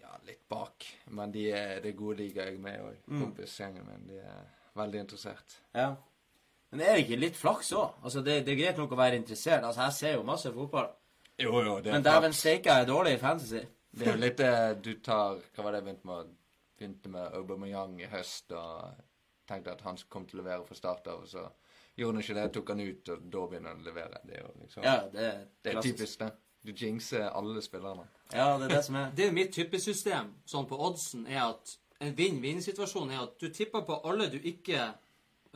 ja, 0.00 0.14
litt 0.26 0.46
bak. 0.48 0.86
Men 1.16 1.32
de 1.32 1.50
er, 1.52 1.80
det 1.84 1.92
er 1.92 1.98
gode 1.98 2.20
ligaer 2.22 2.50
jeg 2.50 2.58
er 2.58 2.64
med 2.64 2.78
i 2.78 2.86
òg. 2.86 3.02
Mm. 3.06 3.20
Kompisgjengen 3.24 3.86
min 3.88 4.08
de 4.08 4.22
er 4.22 4.46
veldig 4.80 5.04
interessert. 5.04 5.58
Ja. 5.76 5.92
Men 6.70 6.84
er 6.86 6.96
det 6.96 7.04
ikke 7.04 7.20
litt 7.20 7.38
flaks 7.38 7.72
òg? 7.76 8.00
Altså, 8.04 8.22
det, 8.26 8.40
det 8.46 8.54
er 8.54 8.62
greit 8.62 8.80
nok 8.80 8.94
å 8.94 9.00
være 9.00 9.20
interessert. 9.20 9.64
Altså, 9.64 9.84
Jeg 9.88 9.98
ser 9.98 10.16
jo 10.16 10.26
masse 10.26 10.52
fotball. 10.54 10.90
Jo, 11.40 11.54
jo, 11.64 11.76
det 11.80 11.92
Men 11.92 12.04
dæven 12.04 12.34
steike, 12.36 12.68
jeg 12.68 12.84
er 12.84 12.88
dårlig 12.88 13.14
i 13.16 13.20
fantasy. 13.20 13.62
Det 13.90 14.06
er 14.06 14.12
jo 14.12 14.20
litt 14.22 14.38
det 14.38 14.82
du 14.84 14.92
tar 15.02 15.40
Hva 15.54 15.64
var 15.64 15.72
det 15.72 15.80
jeg 15.80 15.86
begynte 15.88 16.10
med? 16.10 16.34
Begynte 16.78 17.10
med 17.12 17.32
Aubameyang 17.36 17.96
i 18.00 18.08
høst 18.08 18.52
og 18.56 19.00
tenkte 19.48 19.72
at 19.74 19.82
han 19.84 19.98
kom 20.08 20.26
til 20.28 20.38
å 20.38 20.44
levere 20.44 20.64
fra 20.64 20.76
start 20.78 21.08
av, 21.10 21.24
og 21.24 21.28
så 21.28 21.42
gjorde 21.96 22.14
han 22.16 22.22
ikke 22.22 22.36
det, 22.38 22.46
tok 22.54 22.68
han 22.74 22.80
ut, 22.80 23.08
og 23.08 23.26
da 23.32 23.42
begynner 23.50 23.74
han 23.74 23.82
å 23.82 23.88
levere. 23.88 24.20
Det 24.24 24.36
er 24.36 24.44
jo 24.44 24.52
liksom 24.62 24.86
Ja, 24.86 24.96
det 25.12 25.26
er, 25.26 25.42
Det 25.62 25.74
er 25.74 25.82
typisk, 25.82 26.18
det. 26.18 26.30
Du 26.62 26.72
jinxer 26.76 27.30
alle 27.30 27.62
spillerne. 27.64 28.04
Ja, 28.34 28.58
det 28.58 28.68
er 28.68 28.74
det 28.76 28.84
som 28.84 28.96
er. 29.00 29.12
Det 29.16 29.26
er 29.26 29.32
mitt 29.32 29.52
tippesystem 29.56 30.34
sånn 30.44 30.68
på 30.68 30.76
oddsen 30.76 31.26
er 31.26 31.46
at 31.46 31.76
en 32.00 32.14
vinn-vinn-situasjon 32.16 33.10
er 33.12 33.22
at 33.24 33.38
du 33.40 33.48
tipper 33.52 33.84
på 33.88 33.96
alle 34.08 34.28
du 34.32 34.38
ikke 34.38 34.90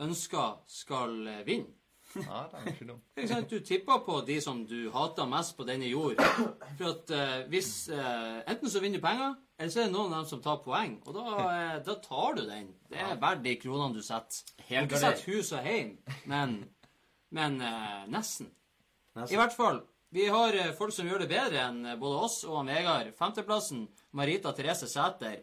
ønsker 0.01 0.61
skal 0.67 1.13
vinne. 1.45 1.71
Ja, 2.15 2.41
det 2.51 2.59
er 2.59 2.67
ikke 2.73 2.87
dumt. 2.89 3.49
Du 3.51 3.57
tipper 3.59 4.03
på 4.05 4.19
de 4.27 4.37
som 4.43 4.61
du 4.67 4.89
hater 4.93 5.27
mest 5.29 5.55
på 5.57 5.65
denne 5.67 5.89
jord. 5.89 6.21
For 6.77 6.91
at 6.91 7.11
eh, 7.15 7.41
hvis 7.51 7.71
eh, 7.93 8.43
Enten 8.51 8.71
så 8.71 8.81
vinner 8.83 9.01
du 9.01 9.05
penger, 9.05 9.35
eller 9.59 9.73
så 9.73 9.81
er 9.83 9.89
det 9.89 9.95
noen 9.95 10.13
av 10.13 10.23
dem 10.23 10.29
som 10.29 10.43
tar 10.43 10.61
poeng. 10.63 10.99
Og 11.05 11.17
da, 11.17 11.25
eh, 11.55 11.73
da 11.87 11.97
tar 12.03 12.37
du 12.39 12.45
den. 12.47 12.69
Det 12.91 13.01
er 13.01 13.19
verdt 13.21 13.43
de 13.45 13.55
kronene 13.61 13.97
du 13.97 14.03
setter. 14.05 14.45
Du 14.61 14.77
ikke 14.83 15.01
setter 15.01 15.33
hus 15.33 15.51
og 15.55 15.65
heim, 15.65 15.97
men, 16.31 16.55
men 17.35 17.59
eh, 17.63 18.05
nesten. 18.11 18.51
I 19.15 19.37
hvert 19.39 19.55
fall. 19.55 19.83
Vi 20.15 20.27
har 20.31 20.55
eh, 20.55 20.71
folk 20.77 20.93
som 20.95 21.07
gjør 21.09 21.25
det 21.25 21.31
bedre 21.31 21.59
enn 21.67 21.81
eh, 21.91 21.97
både 21.99 22.23
oss 22.27 22.37
og 22.47 22.61
han 22.61 22.71
Vegard. 22.71 23.11
Femteplassen 23.19 23.85
Marita 24.15 24.53
Therese 24.55 24.87
Sæter 24.87 25.41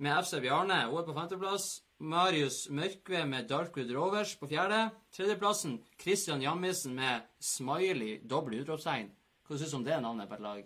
med 0.00 0.20
FC 0.24 0.38
Bjarne. 0.40 0.86
Hun 0.88 1.02
er 1.02 1.08
på 1.08 1.16
femteplass. 1.16 1.66
Marius 1.98 2.68
Mørkve 2.74 3.22
med 3.28 3.46
Darkwood 3.48 3.90
Rovers 3.94 4.34
på 4.36 4.48
fjerde. 4.50 4.90
Tredjeplassen 5.14 5.78
Christian 6.00 6.42
Jammisen 6.42 6.94
med 6.96 7.22
Smiley 7.38 8.18
doble 8.26 8.62
utropstegn. 8.64 9.12
Hva 9.46 9.58
syns 9.60 9.74
du 9.74 9.78
om 9.78 9.86
det 9.86 10.00
navnet 10.02 10.28
på 10.28 10.38
et 10.38 10.44
lag? 10.44 10.64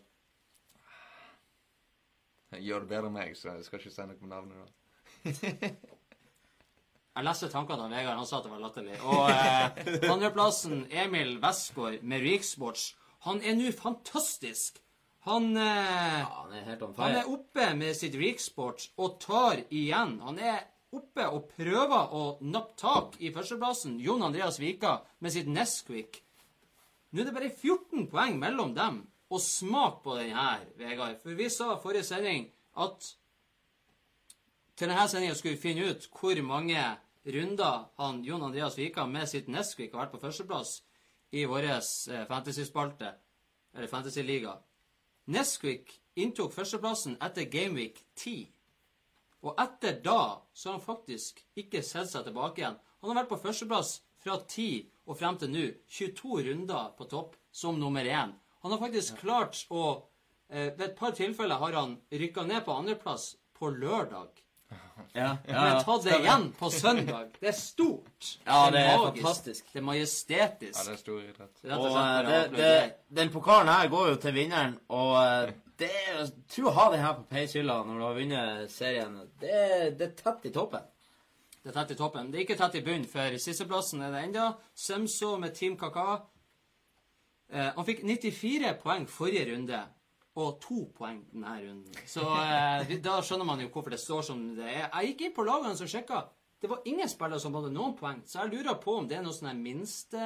Jeg 2.55 2.64
gjør 2.64 2.85
det 2.85 2.91
bedre 2.95 3.11
enn 3.11 3.17
meg, 3.19 3.37
så 3.37 3.53
jeg 3.53 3.67
skal 3.67 3.83
ikke 3.83 3.93
si 3.93 4.07
noe 4.09 4.21
med 4.23 4.33
navnet. 4.33 4.64
da. 4.64 5.71
Jeg 7.19 7.27
leste 7.27 7.49
tankene 7.51 7.83
til 7.83 7.91
Vegard. 7.97 8.19
Han 8.21 8.27
sa 8.31 8.38
at 8.38 8.45
det 8.47 8.51
var 8.53 8.61
latterlig. 8.62 8.99
Og 9.03 9.25
eh, 9.27 10.11
andreplassen 10.12 10.85
Emil 11.03 11.33
Westgård 11.43 12.05
med 12.07 12.23
Riksports. 12.23 12.93
Han 13.27 13.41
er 13.43 13.57
nå 13.59 13.73
fantastisk. 13.75 14.79
Han 15.27 15.51
eh, 15.59 16.21
Ja, 16.23 16.29
han 16.45 16.55
er 16.55 16.69
helt 16.69 16.85
Han 17.01 17.17
er 17.19 17.33
oppe 17.33 17.73
med 17.75 17.99
sitt 17.99 18.14
Riksport 18.14 18.87
og 19.03 19.19
tar 19.25 19.64
igjen. 19.67 20.21
Han 20.23 20.38
er 20.38 20.62
oppe 20.94 21.27
og 21.29 21.51
prøver 21.53 22.14
å 22.16 22.22
nappe 22.40 22.77
tak 22.81 23.18
i 23.20 23.33
førsteplassen. 23.35 23.98
Jon 24.01 24.24
Andreas 24.24 24.61
Vika 24.61 24.98
med 25.20 25.35
sitt 25.35 25.51
Nesquik. 25.51 26.22
Nå 27.12 27.22
er 27.22 27.29
det 27.29 27.37
bare 27.37 27.51
14 27.53 28.09
poeng 28.12 28.38
mellom 28.40 28.74
dem. 28.77 29.03
Og 29.29 29.42
smak 29.44 30.01
på 30.05 30.14
den 30.16 30.33
her, 30.33 30.62
Vegard. 30.81 31.18
For 31.20 31.37
vi 31.37 31.51
sa 31.53 31.74
forrige 31.83 32.07
sending 32.09 32.46
at 32.81 33.11
til 34.79 34.88
denne 34.88 35.05
sendinga 35.11 35.35
skulle 35.37 35.57
vi 35.57 35.61
finne 35.61 35.90
ut 35.90 36.07
hvor 36.14 36.38
mange 36.46 36.81
runder 37.29 37.88
han 37.98 38.22
Jon 38.24 38.46
Andreas 38.46 38.79
Vika 38.79 39.05
med 39.07 39.29
sitt 39.29 39.48
Nesquik 39.53 39.92
har 39.92 40.07
vært 40.07 40.14
på 40.14 40.22
førsteplass 40.22 40.79
i 41.37 41.44
vår 41.44 41.66
fantasyspalte, 41.68 42.31
fantasy-spalte, 42.31 43.11
eller 43.74 43.90
fantasy-liga. 43.90 44.55
Nesquik 45.29 45.92
inntok 46.16 46.55
førsteplassen 46.55 47.18
etter 47.20 47.51
Gameweek 47.53 48.01
10. 48.16 48.46
Og 49.46 49.55
etter 49.62 50.01
da 50.03 50.20
så 50.53 50.70
har 50.70 50.79
han 50.79 50.85
faktisk 50.85 51.42
ikke 51.59 51.83
sett 51.87 52.11
seg 52.11 52.27
tilbake 52.27 52.62
igjen. 52.62 52.79
Han 53.01 53.12
har 53.12 53.22
vært 53.22 53.33
på 53.33 53.42
førsteplass 53.46 54.01
fra 54.18 54.40
10 54.40 54.68
og 55.07 55.18
frem 55.18 55.38
til 55.38 55.53
nå. 55.55 55.66
22 55.87 56.42
runder 56.51 56.92
på 56.98 57.07
topp 57.11 57.37
som 57.55 57.79
nummer 57.79 58.05
én. 58.05 58.35
Han 58.62 58.74
har 58.74 58.83
faktisk 58.83 59.20
klart 59.22 59.62
å 59.70 59.85
Eh, 60.51 60.72
ved 60.79 60.81
et 60.81 60.96
par 60.96 61.11
tilfeller 61.12 61.61
har 61.61 61.72
han 61.77 61.96
rykka 62.11 62.42
ned 62.48 62.64
på 62.64 62.72
andreplass 62.72 63.35
på 63.59 63.68
lørdag. 63.70 64.29
Ja, 65.12 65.37
ja, 65.46 65.62
Men 65.62 65.85
ta 65.85 65.96
det 66.05 66.16
igjen 66.20 66.46
på 66.59 66.70
søndag. 66.70 67.35
Det 67.40 67.48
er 67.48 67.57
stort. 67.57 68.38
Ja, 68.44 68.70
det 68.70 68.81
er 68.81 68.98
magisk. 68.98 69.22
fantastisk. 69.22 69.72
Det 69.72 69.79
er 69.79 69.85
majestetisk. 69.85 70.79
Ja, 70.79 70.85
det 70.85 70.92
er 70.92 71.01
stor 71.03 71.20
idrett. 71.20 71.61
Rett 71.64 71.79
og 71.79 71.85
Og 71.85 71.98
eh, 72.01 72.29
det, 72.29 72.40
det, 72.57 72.92
den 73.20 73.33
pokalen 73.33 73.72
her 73.72 73.88
går 73.92 74.09
jo 74.09 74.16
til 74.24 74.37
vinneren, 74.37 74.79
og 74.88 75.12
eh, 75.20 75.53
det 75.79 75.91
jeg 75.95 76.64
å 76.67 76.73
ha 76.75 76.87
den 76.93 77.03
her 77.05 77.14
på 77.19 77.27
peishylla 77.31 77.81
når 77.87 77.99
du 78.01 78.05
har 78.07 78.17
vunnet 78.19 78.73
serien. 78.73 79.19
Det, 79.41 79.59
det 79.99 80.09
er 80.09 80.17
tett 80.19 80.49
i 80.49 80.55
toppen. 80.55 80.87
Det 81.62 81.71
er 81.71 81.77
tett 81.77 81.93
i 81.95 81.99
toppen. 81.99 82.31
Det 82.33 82.38
er 82.41 82.47
ikke 82.47 82.57
tett 82.59 82.79
i 82.81 82.83
bunnen, 82.87 83.07
for 83.11 83.37
sisteplassen 83.43 84.03
er 84.07 84.14
det 84.14 84.25
enda. 84.29 84.49
Sømså 84.79 85.35
med 85.43 85.55
Team 85.59 85.77
Kaka. 85.79 86.23
Eh, 87.53 87.71
han 87.77 87.87
fikk 87.87 88.03
94 88.07 88.75
poeng 88.83 89.07
forrige 89.11 89.47
runde, 89.53 89.81
og 90.38 90.59
to 90.62 90.85
poeng 90.95 91.23
denne 91.33 91.55
runden. 91.62 92.01
Så 92.07 92.23
eh, 92.23 92.97
da 93.03 93.19
skjønner 93.25 93.49
man 93.49 93.62
jo 93.64 93.71
hvorfor 93.75 93.95
det 93.95 94.01
står 94.03 94.27
som 94.31 94.43
det 94.59 94.67
er. 94.69 94.85
Jeg 94.87 95.12
gikk 95.12 95.27
inn 95.29 95.37
på 95.37 95.47
lagene 95.49 95.75
og 95.75 95.93
sjekka. 95.95 96.25
Det 96.59 96.71
var 96.71 96.83
ingen 96.91 97.09
spillere 97.11 97.38
som 97.43 97.55
hadde 97.55 97.71
noen 97.75 97.95
poeng, 97.99 98.25
så 98.27 98.43
jeg 98.43 98.57
lurer 98.57 98.79
på 98.83 98.97
om 98.99 99.07
det 99.09 99.19
er 99.19 99.23
noe 99.23 99.35
sånn 99.37 99.61
minste 99.62 100.19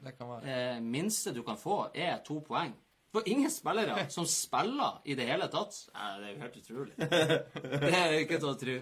Det 0.00 0.14
kan 0.16 0.30
være. 0.30 0.48
eh, 0.48 0.80
minste 0.80 1.34
du 1.36 1.42
kan 1.44 1.58
få, 1.60 1.88
er 1.92 2.18
to 2.24 2.40
poeng. 2.44 2.72
Det 3.14 3.20
var 3.20 3.28
ingen 3.28 3.50
spillere 3.50 4.06
som 4.16 4.26
spiller 4.26 4.98
i 5.04 5.14
det 5.14 5.28
hele 5.28 5.46
tatt. 5.46 5.76
Nei, 5.94 6.08
det 6.18 6.26
er 6.26 6.32
jo 6.32 6.40
helt 6.40 6.56
utrolig. 6.56 6.94
Det 7.84 7.92
er 7.94 8.14
ikke 8.18 8.40
til 8.42 8.48
å 8.50 8.54
tro. 8.58 8.74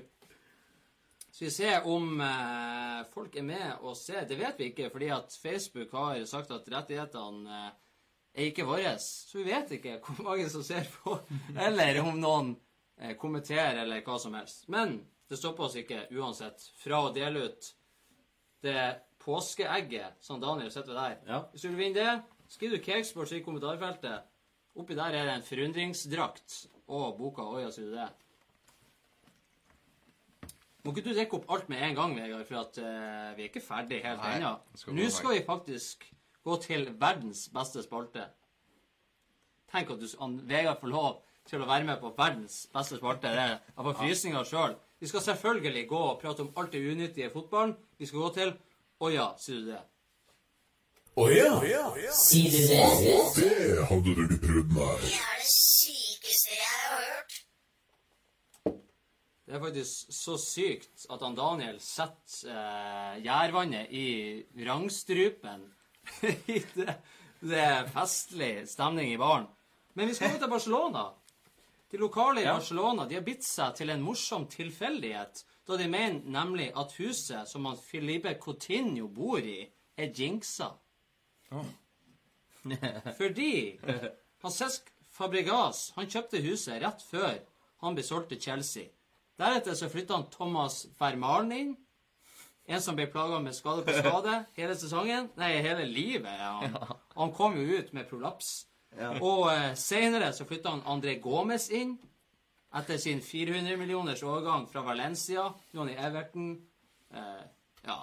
Skal 1.32 1.44
vi 1.46 1.50
se 1.52 1.74
om 1.92 2.22
eh, 2.24 3.02
folk 3.12 3.36
er 3.36 3.44
med 3.44 3.84
og 3.84 3.92
ser. 4.00 4.24
Det 4.28 4.40
vet 4.40 4.56
vi 4.56 4.70
ikke, 4.70 4.88
fordi 4.94 5.10
at 5.12 5.36
Facebook 5.42 5.92
har 5.92 6.24
sagt 6.30 6.56
at 6.56 6.72
rettighetene 6.72 7.58
eh, 7.58 7.68
er 8.32 8.48
ikke 8.48 8.68
våre. 8.72 8.94
Så 9.04 9.42
vi 9.42 9.50
vet 9.50 9.76
ikke 9.76 9.98
hvor 10.00 10.24
mange 10.30 10.48
som 10.48 10.64
ser 10.64 10.88
på, 10.96 11.18
eller 11.68 12.00
om 12.00 12.16
noen 12.16 12.54
eh, 12.96 13.12
kommenterer, 13.20 13.84
eller 13.84 14.00
hva 14.06 14.16
som 14.16 14.40
helst. 14.40 14.64
Men 14.72 14.96
det 15.28 15.40
stopper 15.40 15.68
oss 15.68 15.76
ikke 15.80 16.06
uansett 16.16 16.70
fra 16.80 17.04
å 17.04 17.12
dele 17.12 17.50
ut 17.50 17.72
det 18.64 18.88
påskeegget 19.20 20.24
som 20.24 20.40
Daniel 20.40 20.72
sitter 20.72 20.96
der. 20.96 21.20
Ja. 21.28 21.44
Hvis 21.52 21.68
du 21.68 21.74
vil 21.74 21.82
vinne 21.84 22.00
det, 22.00 22.41
skriv 22.52 22.74
du 22.74 22.82
Cakesports 22.82 23.32
i 23.32 23.42
kommentarfeltet. 23.44 24.28
Oppi 24.76 24.96
der 24.96 25.16
er 25.16 25.28
det 25.28 25.36
en 25.36 25.46
forundringsdrakt 25.46 26.58
og 26.92 27.16
boka 27.18 27.44
Oi, 27.44 27.64
sier 27.72 27.88
du 27.90 27.96
det? 27.96 28.08
Må 30.82 30.92
ikke 30.92 31.04
du 31.06 31.12
rekke 31.14 31.38
opp 31.38 31.50
alt 31.54 31.68
med 31.70 31.82
en 31.86 31.94
gang, 31.94 32.14
Vegard, 32.18 32.46
for 32.48 32.58
at 32.64 32.78
uh, 32.82 33.36
vi 33.36 33.44
er 33.44 33.50
ikke 33.50 33.62
ferdig 33.62 34.00
helt 34.02 34.24
ennå. 34.32 34.56
Nå 34.96 35.10
skal 35.14 35.36
vi 35.36 35.44
faktisk 35.46 36.08
gå 36.42 36.56
til 36.64 36.88
verdens 36.98 37.44
beste 37.54 37.84
spalte. 37.84 38.24
Tenk 39.70 39.92
at 39.94 40.02
du, 40.02 40.08
an, 40.24 40.40
Vegard 40.48 40.80
får 40.80 40.90
lov 40.90 41.20
til 41.46 41.62
å 41.62 41.68
være 41.68 41.86
med 41.86 42.02
på 42.02 42.10
verdens 42.16 42.64
beste 42.74 42.98
spalte. 42.98 43.30
Det 43.30 43.46
er 43.46 43.78
bare 43.78 43.94
frysninger 44.00 44.48
sjøl. 44.48 44.74
Vi 44.98 45.10
skal 45.10 45.22
selvfølgelig 45.28 45.86
gå 45.90 46.02
og 46.08 46.18
prate 46.22 46.44
om 46.44 46.50
alt 46.58 46.74
det 46.74 46.82
unyttige 46.82 47.30
i 47.30 47.32
fotballen. 47.32 47.76
Vi 47.98 48.10
skal 48.10 48.26
gå 48.26 48.34
til 48.40 48.54
Å 49.02 49.08
ja, 49.10 49.24
sier 49.38 49.62
du 49.62 49.70
det? 49.72 49.80
Å 51.12 51.26
ja, 51.28 51.82
Sier 52.16 52.48
du 52.48 52.60
det? 52.70 52.84
det 53.36 53.86
hadde 53.90 54.12
du 54.16 54.20
ikke 54.24 54.38
trodd, 54.46 54.70
nei. 54.72 54.92
Det 55.02 55.10
er 55.12 55.40
det 55.42 55.50
sykeste 55.52 56.54
jeg 56.56 56.76
har 56.80 57.02
hørt. 57.10 57.34
Det 59.44 59.58
er 59.58 59.60
faktisk 59.60 60.14
så 60.16 60.38
sykt 60.40 61.04
at 61.12 61.24
han 61.26 61.36
Daniel 61.36 61.76
setter 61.84 62.48
eh, 62.54 63.18
gjærvannet 63.26 63.92
i 63.92 64.06
vrangstrupen. 64.56 65.66
det, 66.78 66.94
det 67.44 67.60
er 67.60 67.90
festlig 67.92 68.52
stemning 68.72 69.12
i 69.12 69.18
baren. 69.20 69.44
Men 69.92 70.08
vi 70.08 70.16
skal 70.16 70.32
jo 70.32 70.40
til 70.40 70.52
Barcelona. 70.54 71.10
De 71.92 72.00
lokale 72.00 72.40
i 72.40 72.46
Ja. 72.46 72.54
Barcelona 72.56 73.04
de 73.04 73.18
har 73.18 73.26
bitt 73.26 73.44
seg 73.44 73.74
til 73.76 73.92
en 73.92 74.00
morsom 74.00 74.46
tilfeldighet, 74.48 75.44
da 75.68 75.76
de 75.76 75.90
mener 75.92 76.24
nemlig 76.24 76.70
at 76.72 76.96
huset 76.96 77.44
som 77.50 77.68
han 77.68 77.76
Filipe 77.76 78.32
Coutinho 78.40 79.10
bor 79.12 79.44
i, 79.44 79.66
er 80.00 80.08
jinxa. 80.16 80.70
Fordi 83.18 83.78
han 84.42 84.54
Cesc 84.54 84.90
Fabregas 85.12 85.90
han 85.96 86.08
kjøpte 86.10 86.40
huset 86.44 86.80
rett 86.82 87.02
før 87.04 87.40
han 87.82 87.96
ble 87.96 88.04
solgt 88.06 88.30
til 88.32 88.40
Chelsea. 88.40 88.90
Deretter 89.40 89.74
så 89.76 89.88
flytta 89.90 90.18
han 90.18 90.28
Thomas 90.32 90.84
Vermalen 91.00 91.52
inn. 91.56 91.72
En 92.70 92.80
som 92.80 92.94
ble 92.94 93.08
plaga 93.10 93.40
med 93.42 93.56
skade 93.56 93.82
på 93.82 93.94
skade 93.96 94.36
hele 94.54 94.76
sesongen. 94.78 95.32
Nei, 95.40 95.56
hele 95.64 95.86
livet. 95.88 96.30
Han, 96.30 96.76
han 97.16 97.32
kom 97.34 97.58
jo 97.58 97.80
ut 97.80 97.90
med 97.96 98.06
prolaps. 98.08 98.52
Og 99.18 99.48
eh, 99.50 99.72
senere 99.78 100.30
så 100.36 100.46
flytta 100.46 100.76
han 100.76 100.84
André 100.94 101.16
Gomez 101.20 101.68
inn. 101.74 101.96
Etter 102.72 103.00
sin 103.02 103.20
400 103.20 103.76
millioners 103.80 104.22
overgang 104.24 104.68
fra 104.70 104.84
Valencia. 104.86 105.48
I 105.74 105.96
Everton. 105.96 106.54
Eh, 107.12 107.42
ja. 107.84 107.98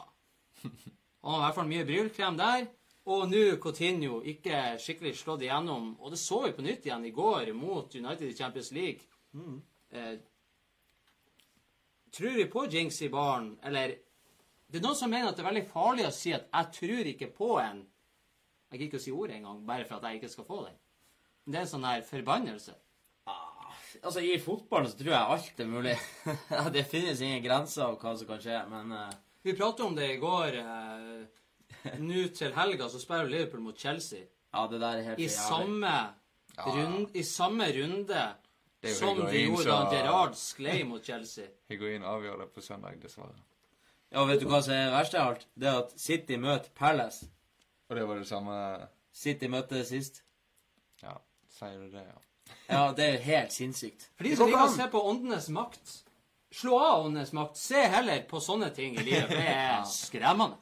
Han 1.21 1.31
har 1.31 1.39
i 1.39 1.45
hvert 1.45 1.57
fall 1.61 1.71
mye 1.71 1.87
brylkrem 1.87 2.37
der. 2.37 2.67
Og 3.09 3.29
nå 3.31 3.43
Coutinho 3.61 4.19
ikke 4.21 4.77
skikkelig 4.81 5.15
slått 5.17 5.45
igjennom. 5.45 5.95
Og 5.97 6.13
det 6.13 6.19
så 6.21 6.43
vi 6.45 6.53
på 6.53 6.65
nytt 6.65 6.85
igjen 6.85 7.07
i 7.09 7.13
går 7.15 7.53
mot 7.57 7.95
United 7.95 8.27
i 8.27 8.35
Champions 8.37 8.69
League. 8.75 9.07
Eh, 9.91 10.19
tror 12.13 12.37
vi 12.37 12.45
på 12.45 12.65
jinx 12.69 13.01
i 13.01 13.09
baren, 13.09 13.57
eller 13.63 13.95
Det 14.69 14.77
er 14.77 14.83
noen 14.85 14.97
som 14.99 15.09
mener 15.09 15.31
at 15.31 15.37
det 15.37 15.41
er 15.41 15.47
veldig 15.47 15.69
farlig 15.71 16.03
å 16.05 16.11
si 16.13 16.29
at 16.31 16.45
'jeg 16.45 16.73
tror 16.73 17.07
ikke 17.09 17.33
på 17.33 17.57
en'. 17.57 17.87
Jeg 18.69 18.79
gidder 18.79 18.85
ikke 18.85 19.01
å 19.01 19.05
si 19.05 19.11
ordet 19.11 19.35
engang, 19.37 19.65
bare 19.65 19.85
for 19.85 19.95
at 19.95 20.03
jeg 20.03 20.21
ikke 20.21 20.29
skal 20.29 20.45
få 20.45 20.65
den. 20.65 20.75
Men 21.45 21.51
det 21.51 21.57
er 21.57 21.61
en 21.61 21.71
sånn 21.71 21.87
her 21.89 22.01
forbannelse. 22.01 22.75
Altså, 24.03 24.19
I 24.19 24.37
fotballen 24.37 24.91
så 24.91 24.97
tror 24.97 25.11
jeg 25.11 25.29
alt 25.33 25.59
er 25.59 25.65
mulig. 25.65 25.97
det 26.75 26.85
finnes 26.85 27.21
ingen 27.21 27.43
grenser 27.43 27.83
av 27.87 27.97
hva 27.97 28.15
som 28.17 28.27
kan 28.27 28.39
skje, 28.39 28.69
men 28.69 28.91
uh... 28.91 29.09
Vi 29.41 29.55
pratet 29.55 29.85
om 29.85 29.95
det 29.95 30.11
i 30.13 30.19
går. 30.21 30.59
Eh, 30.59 31.38
Nå 32.09 32.27
til 32.35 32.53
helga 32.55 32.89
så 32.89 32.99
spiller 33.01 33.29
Liverpool 33.29 33.61
mot 33.61 33.77
Chelsea. 33.79 34.25
ja, 34.53 34.67
det 34.71 34.81
der 34.81 34.97
er 34.97 35.01
helt 35.11 35.19
I 35.19 35.27
samme, 35.27 35.95
rund, 36.57 37.15
I 37.15 37.23
samme 37.23 37.67
runde 37.75 38.23
som 38.95 39.17
de 39.17 39.21
gjorde 39.21 39.43
gjorde 39.43 39.63
da 39.69 39.89
Gerard 39.91 40.35
sklei 40.39 40.83
mot 40.83 41.05
Chelsea. 41.05 41.45
Higuain 41.69 42.03
avgjør 42.03 42.37
det 42.43 42.49
på 42.55 42.61
søndag, 42.61 43.01
dessverre. 43.01 43.35
Ja, 44.09 44.23
vet 44.25 44.41
du 44.41 44.47
hva 44.49 44.61
som 44.65 44.73
er 44.73 44.89
verst 44.93 45.13
av 45.13 45.33
alt? 45.33 45.45
Det 45.53 45.67
er 45.69 45.83
at 45.83 45.91
City 45.99 46.39
møter 46.41 46.71
Palace. 46.75 47.27
Og 47.89 47.97
det 47.97 48.07
var 48.07 48.21
det 48.21 48.27
samme 48.29 48.55
City 49.13 49.49
møtte 49.51 49.83
sist. 49.85 50.23
Ja, 51.03 51.17
sier 51.59 51.77
du 51.77 51.89
det, 51.93 52.05
ja. 52.07 52.19
Ja, 52.69 52.83
det 52.97 53.05
er 53.05 53.17
helt 53.21 53.53
sinnssykt. 53.53 54.07
For 54.17 54.25
de 54.25 54.35
som 54.37 54.49
liker 54.49 54.65
å 54.65 54.73
se 54.73 54.87
på 54.89 55.01
åndenes 55.11 55.49
makt, 55.53 55.91
slå 56.55 56.79
av 56.81 57.05
åndenes 57.05 57.33
makt. 57.37 57.59
Se 57.61 57.83
heller 57.93 58.23
på 58.29 58.41
sånne 58.41 58.71
ting 58.73 58.97
i 58.97 59.05
livet. 59.05 59.29
Det 59.29 59.45
er 59.53 59.83
skremmende. 59.89 60.57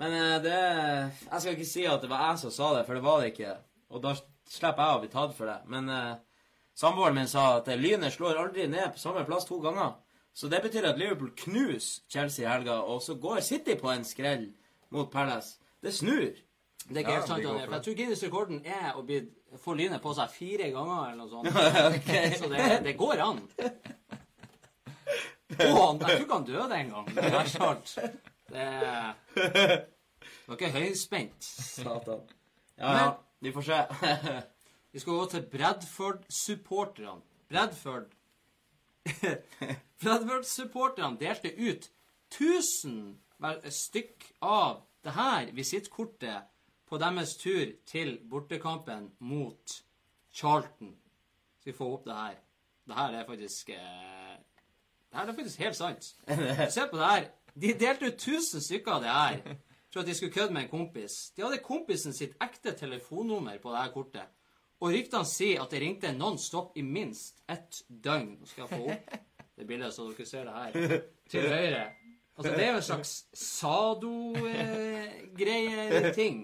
Men 0.00 0.16
eh, 0.16 0.42
det 0.42 0.58
Jeg 1.30 1.40
skal 1.40 1.54
ikke 1.54 1.68
si 1.68 1.86
at 1.88 2.02
det 2.02 2.10
var 2.10 2.30
jeg 2.30 2.42
som 2.44 2.54
sa 2.54 2.74
det, 2.78 2.84
for 2.88 2.96
det 2.96 3.04
var 3.04 3.20
det 3.20 3.32
ikke. 3.34 3.56
Og 3.92 4.04
da 4.04 4.14
slipper 4.48 4.86
jeg 4.86 4.96
å 4.96 5.00
bli 5.02 5.10
tatt 5.12 5.34
for 5.36 5.50
det. 5.50 5.58
Men 5.70 5.90
eh, 5.92 6.14
samboeren 6.78 7.18
min 7.20 7.28
sa 7.30 7.58
at 7.58 7.68
eh, 7.68 7.80
Lynet 7.80 8.14
slår 8.16 8.40
aldri 8.40 8.68
ned 8.70 8.94
på 8.94 9.02
samme 9.02 9.26
plass 9.28 9.48
to 9.48 9.60
ganger. 9.62 9.98
Så 10.32 10.48
det 10.48 10.62
betyr 10.64 10.86
at 10.88 10.98
Liverpool 10.98 11.32
knuser 11.36 12.06
Chelsea 12.08 12.46
i 12.46 12.48
helga, 12.48 12.78
og 12.86 13.02
så 13.02 13.18
går 13.20 13.42
City 13.44 13.74
på 13.76 13.90
en 13.92 14.06
skrell 14.06 14.46
mot 14.94 15.10
Palace. 15.12 15.58
Det 15.82 15.92
snur. 15.94 16.38
Det 16.86 16.96
er 16.96 17.02
ikke 17.02 17.18
helt 17.18 17.28
sant, 17.28 17.44
Daniel. 17.44 17.66
for 17.66 17.76
jeg 17.76 17.84
tror 17.84 17.96
Guinness-rekorden 17.98 18.62
er 18.64 18.96
å 18.96 19.02
bli, 19.04 19.20
få 19.60 19.74
lynet 19.76 20.00
på 20.02 20.14
seg 20.16 20.32
fire 20.32 20.70
ganger 20.72 21.10
eller 21.10 21.20
noe 21.20 21.30
sånt. 21.34 21.48
okay. 21.98 22.32
Så 22.40 22.48
det, 22.48 22.80
det 22.86 22.96
går 22.98 23.20
an. 23.26 23.42
Og 25.50 25.60
jeg 25.60 26.00
tror 26.00 26.22
ikke 26.22 26.36
han 26.38 26.46
døde 26.46 26.76
engang. 26.78 27.08
Det 27.10 27.26
er 27.26 27.48
snart 27.50 27.96
Det 28.50 28.68
var 30.46 30.56
ikke 30.56 30.70
høyspent. 30.74 31.44
Satan. 31.44 32.20
Ja, 32.78 32.92
ja. 32.96 33.10
Vi 33.40 33.52
får 33.52 33.62
se. 33.62 33.80
Vi 34.92 34.98
skal 34.98 35.12
gå 35.12 35.26
til 35.30 35.46
Bradford-supporterne. 35.52 37.20
Bradford 37.48 38.10
Bradford-supporterne 40.02 41.18
delte 41.20 41.52
ut 41.58 41.90
1000 42.30 43.18
stykk 43.70 44.26
av 44.42 44.82
det 45.04 45.14
her 45.16 45.52
visittkortet 45.56 46.50
på 46.90 46.98
deres 46.98 47.36
tur 47.38 47.70
til 47.86 48.18
bortekampen 48.30 49.10
mot 49.18 49.76
Charlton. 50.32 50.96
Skal 51.60 51.72
vi 51.72 51.76
få 51.76 51.92
opp 51.94 52.04
det 52.06 52.16
her? 52.16 52.36
Det 52.86 52.98
her 52.98 53.16
er 53.20 53.26
faktisk 53.26 53.68
eh, 53.70 54.36
Det 55.10 55.18
her 55.18 55.28
er 55.28 55.34
faktisk 55.34 55.58
helt 55.58 55.76
sant. 55.76 56.04
Se 56.74 56.86
på 56.90 56.96
det 56.96 57.06
her. 57.06 57.30
De 57.54 57.74
delte 57.78 58.06
ut 58.10 58.20
1000 58.20 58.60
stykker 58.64 58.92
av 58.92 59.02
det 59.02 59.08
her 59.14 59.40
for 59.90 60.00
at 60.02 60.06
de 60.06 60.14
skulle 60.14 60.32
kødde 60.34 60.52
med 60.54 60.62
en 60.62 60.68
kompis. 60.70 61.32
De 61.36 61.42
hadde 61.42 61.58
kompisen 61.64 62.12
sitt 62.14 62.34
ekte 62.42 62.72
telefonnummer 62.78 63.58
på 63.62 63.70
det 63.72 63.78
her 63.82 63.92
kortet. 63.94 64.26
Og 64.80 64.88
ryktene 64.94 65.24
sier 65.28 65.60
at 65.60 65.70
det 65.74 65.80
ringte 65.82 66.12
non 66.16 66.38
stop 66.40 66.76
i 66.78 66.82
minst 66.86 67.42
ett 67.50 67.82
døgn. 67.88 68.38
Nå 68.40 68.46
skal 68.48 68.62
jeg 68.64 68.70
få 68.72 68.80
opp 68.94 69.06
det 69.60 69.66
bildet, 69.68 69.94
så 69.94 70.02
dere 70.08 70.26
ser 70.26 70.44
det 70.48 70.54
her. 70.56 70.70
Til 71.30 71.42
høyre. 71.52 71.84
Altså, 72.40 72.52
det 72.56 72.64
er 72.64 72.70
jo 72.70 72.78
en 72.78 72.86
slags 72.86 73.12
sado-greie-ting. 73.36 76.36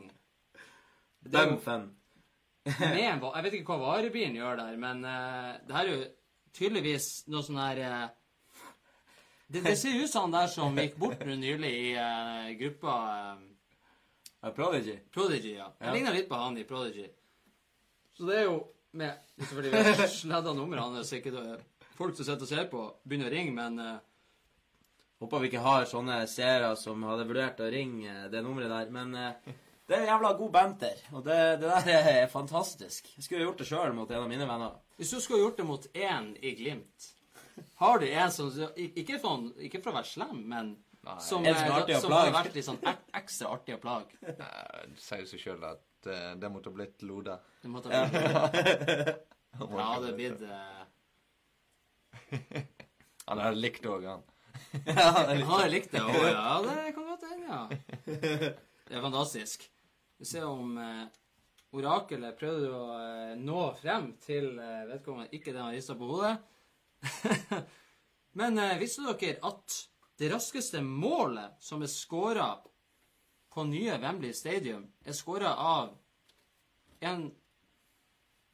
Med 1.23 1.37
en 3.01 3.23
Jeg 3.23 3.45
vet 3.47 3.55
ikke 3.57 3.73
hva 3.73 3.79
varebilen 3.95 4.37
gjør 4.37 4.55
der, 4.61 4.75
men 4.83 4.97
uh, 5.07 5.57
det 5.65 5.73
her 5.73 5.87
er 5.87 5.93
jo 5.95 6.03
tydeligvis 6.57 7.07
noe 7.33 7.45
sånn 7.45 7.61
her 7.61 7.81
eh, 7.85 8.07
det, 9.47 9.61
det 9.61 9.77
ser 9.77 9.95
ut 9.95 10.11
som 10.11 10.27
han 10.27 10.35
der 10.35 10.49
som 10.51 10.79
gikk 10.79 10.97
bort 10.99 11.23
nå 11.27 11.37
nylig 11.39 11.71
i 11.71 11.91
uh, 11.95 12.49
gruppa 12.59 12.95
uh, 14.43 14.51
Prodigy. 14.57 14.97
Prodigy, 15.15 15.55
ja. 15.55 15.69
Ja. 15.79 15.87
Jeg 15.87 16.01
ligner 16.01 16.17
litt 16.17 16.29
på 16.31 16.41
han 16.41 16.59
i 16.59 16.65
Prodigy. 16.67 17.07
Så 18.17 18.27
det 18.27 18.41
er 18.41 18.49
jo 18.49 18.59
med 18.97 19.13
Selvfølgelig 19.37 19.73
vi 19.85 19.95
har 20.01 20.09
sledda 20.09 20.53
nummeret 20.57 20.83
hans, 20.83 21.09
så 21.09 21.19
ikke 21.19 21.59
folk 21.97 22.17
som 22.17 22.25
sitter 22.25 22.47
og 22.47 22.51
ser 22.51 22.69
på, 22.71 22.85
begynner 23.05 23.29
å 23.29 23.35
ringe, 23.35 23.55
men 23.55 23.81
uh, 23.83 23.97
Håper 25.17 25.41
vi 25.41 25.49
ikke 25.49 25.63
har 25.65 25.87
sånne 25.89 26.19
seere 26.29 26.75
som 26.77 27.05
hadde 27.09 27.25
vurdert 27.25 27.61
å 27.65 27.71
ringe 27.73 28.27
det 28.29 28.43
nummeret 28.45 28.69
der. 28.69 28.91
Men 28.93 29.15
uh, 29.17 29.55
det 29.89 29.97
er 29.97 30.11
jævla 30.11 30.33
god 30.37 30.51
banter, 30.53 31.05
og 31.15 31.23
det, 31.25 31.39
det 31.63 31.71
der 31.71 32.09
er 32.11 32.27
fantastisk. 32.29 33.09
Jeg 33.15 33.25
skulle 33.25 33.47
gjort 33.47 33.63
det 33.63 33.69
sjøl 33.69 33.95
mot 33.97 34.11
en 34.11 34.25
av 34.25 34.29
mine 34.29 34.49
venner. 34.49 34.75
hvis 34.99 35.15
du 35.15 35.21
skulle 35.21 35.45
gjort 35.45 35.63
det 35.63 35.67
mot 35.69 35.87
én 35.95 36.35
i 36.43 36.53
Glimt 36.59 37.13
Har 37.81 37.99
du 37.99 38.07
en 38.09 38.33
som 38.33 38.51
Ikke, 38.77 39.19
sånn, 39.23 39.49
ikke 39.69 39.81
for 39.85 39.93
å 39.93 39.99
være 39.99 40.11
slem, 40.11 40.43
men 40.51 40.73
Nei. 41.07 41.17
som, 41.23 41.45
er 41.47 41.55
eh, 41.55 42.01
som 42.03 42.13
har 42.13 42.33
vært 42.35 42.57
litt 42.57 42.67
sånn 42.67 42.81
ekstra 43.17 43.53
artig 43.55 43.77
å 43.77 43.81
plage. 43.83 44.19
Du 44.23 45.01
sier 45.01 45.23
jo 45.23 45.31
seg 45.31 45.43
sjøl 45.43 45.67
at 45.69 46.09
uh, 46.11 46.33
det 46.41 46.51
måtte 46.53 46.73
ha 46.73 46.79
blitt 46.79 47.05
Lode. 47.07 47.37
Det 47.63 47.71
måtte 47.71 47.93
ha 47.93 48.07
blitt 48.11 49.23
Ja, 49.77 49.91
det 50.03 50.15
blitt 50.19 50.43
uh... 50.45 50.83
Han 53.29 53.43
hadde 53.43 53.59
likt 53.59 53.83
det 53.83 53.91
òg, 53.91 54.05
han. 54.07 54.27
Han 54.87 55.47
hadde 55.51 55.71
likt 55.73 55.95
det, 55.95 56.03
òg, 56.03 56.27
ja, 56.31 56.51
det 56.67 56.93
kan 56.97 57.09
godt 57.13 57.25
hende, 57.27 57.47
ja. 57.47 57.63
Det 58.87 58.95
er 58.95 59.03
fantastisk. 59.03 59.67
Vi 60.17 60.29
ser 60.29 60.47
om 60.49 60.77
uh, 60.79 61.07
orakelet 61.77 62.37
prøvde 62.39 62.71
å 62.73 62.85
eh, 62.97 63.33
nå 63.41 63.63
frem 63.81 64.13
til 64.23 64.55
eh, 64.63 64.85
vedkommende 64.91 65.33
ikke 65.37 65.53
det 65.53 65.63
han 65.63 65.75
rista 65.75 65.97
på 65.99 66.09
hodet. 66.11 66.37
Men 68.39 68.59
eh, 68.59 68.79
visste 68.79 69.07
dere 69.07 69.39
at 69.49 69.77
det 70.17 70.31
raskeste 70.33 70.81
målet 70.83 71.57
som 71.61 71.83
er 71.85 71.93
skåra 71.93 72.51
på 73.53 73.65
nye 73.65 73.97
Wembley 74.01 74.33
Stadium, 74.37 74.87
er 75.05 75.17
skåra 75.17 75.55
av 75.57 75.95
en 77.01 77.31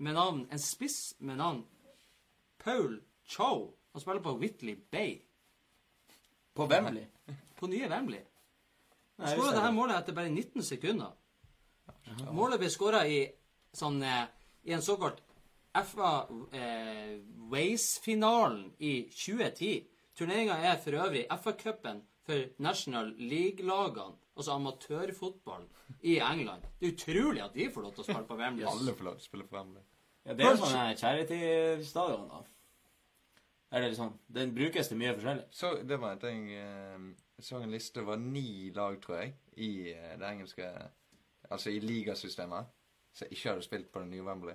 med 0.03 0.15
navn 0.15 0.47
En 0.51 0.59
spiss 0.59 1.15
med 1.19 1.37
navn 1.37 1.65
Paul 2.59 3.03
Chow. 3.25 3.75
Han 3.93 4.01
spiller 4.01 4.21
på 4.21 4.37
Whitley 4.39 4.77
Bay. 4.91 5.23
På 6.55 6.67
Wembley. 6.67 7.07
På 7.59 7.67
nye 7.67 7.89
Wembley. 7.89 8.21
Han 9.17 9.29
skåra 9.29 9.37
visste 9.37 9.55
det 9.55 9.61
her 9.61 9.67
det. 9.67 9.75
målet 9.75 9.97
etter 9.97 10.13
bare 10.13 10.29
19 10.29 10.63
sekunder. 10.63 11.13
Målet 12.31 12.59
ble 12.61 12.71
skåra 12.71 13.05
i 13.07 13.25
sånn 13.73 14.03
eh, 14.03 14.25
I 14.63 14.75
en 14.77 14.83
såkalt 14.83 15.23
FA 15.73 16.13
eh, 16.53 17.19
Waze-finalen 17.53 18.73
i 18.79 19.09
2010. 19.11 19.87
Turneringa 20.19 20.59
er 20.61 20.77
for 20.83 20.99
øvrig 21.01 21.25
FA-cupen 21.31 22.03
for 22.27 22.45
National 22.63 23.15
League-lagene, 23.19 24.19
altså 24.37 24.53
amatørfotball, 24.53 25.65
i 26.03 26.19
England. 26.19 26.63
Det 26.81 26.89
er 26.89 26.95
utrolig 26.95 27.43
at 27.45 27.55
de 27.55 27.71
får 27.73 27.87
lov 27.87 27.95
til 27.97 28.05
å 28.05 28.09
spille 28.11 28.29
på 28.29 28.39
Wembley. 28.39 28.69
Alle 28.73 28.95
får 28.95 29.09
lov 29.09 29.19
til 29.19 29.27
å 29.27 29.31
spille 29.31 29.49
på 29.49 29.57
Wembley. 29.57 29.85
Ja, 30.23 30.37
det 30.39 30.47
er 30.47 30.55
jo 30.55 30.63
sånn 30.63 30.99
charity-stadion, 31.01 32.29
da. 32.31 32.43
Er 33.73 33.87
det 33.87 33.97
sånn. 33.97 34.13
Den 34.29 34.53
brukes 34.55 34.91
til 34.91 35.01
mye 35.01 35.15
forskjellig. 35.17 35.47
Så 35.57 35.73
det 35.89 35.97
var 36.01 36.15
en 36.15 36.21
ting 36.21 36.43
eh, 36.53 37.07
Jeg 37.39 37.47
så 37.47 37.57
en 37.57 37.73
liste. 37.73 38.01
Det 38.01 38.05
var 38.07 38.19
ni 38.21 38.69
lag, 38.77 38.99
tror 39.01 39.23
jeg, 39.23 39.33
i 39.57 39.71
eh, 39.95 40.13
det 40.21 40.29
engelske 40.29 40.69
Altså 41.53 41.73
i 41.73 41.81
ligasystemet 41.83 42.69
som 43.13 43.33
ikke 43.33 43.49
hadde 43.51 43.65
spilt 43.65 43.89
på 43.93 44.01
det 44.01 44.09
nye 44.13 44.25
Wembley. 44.25 44.55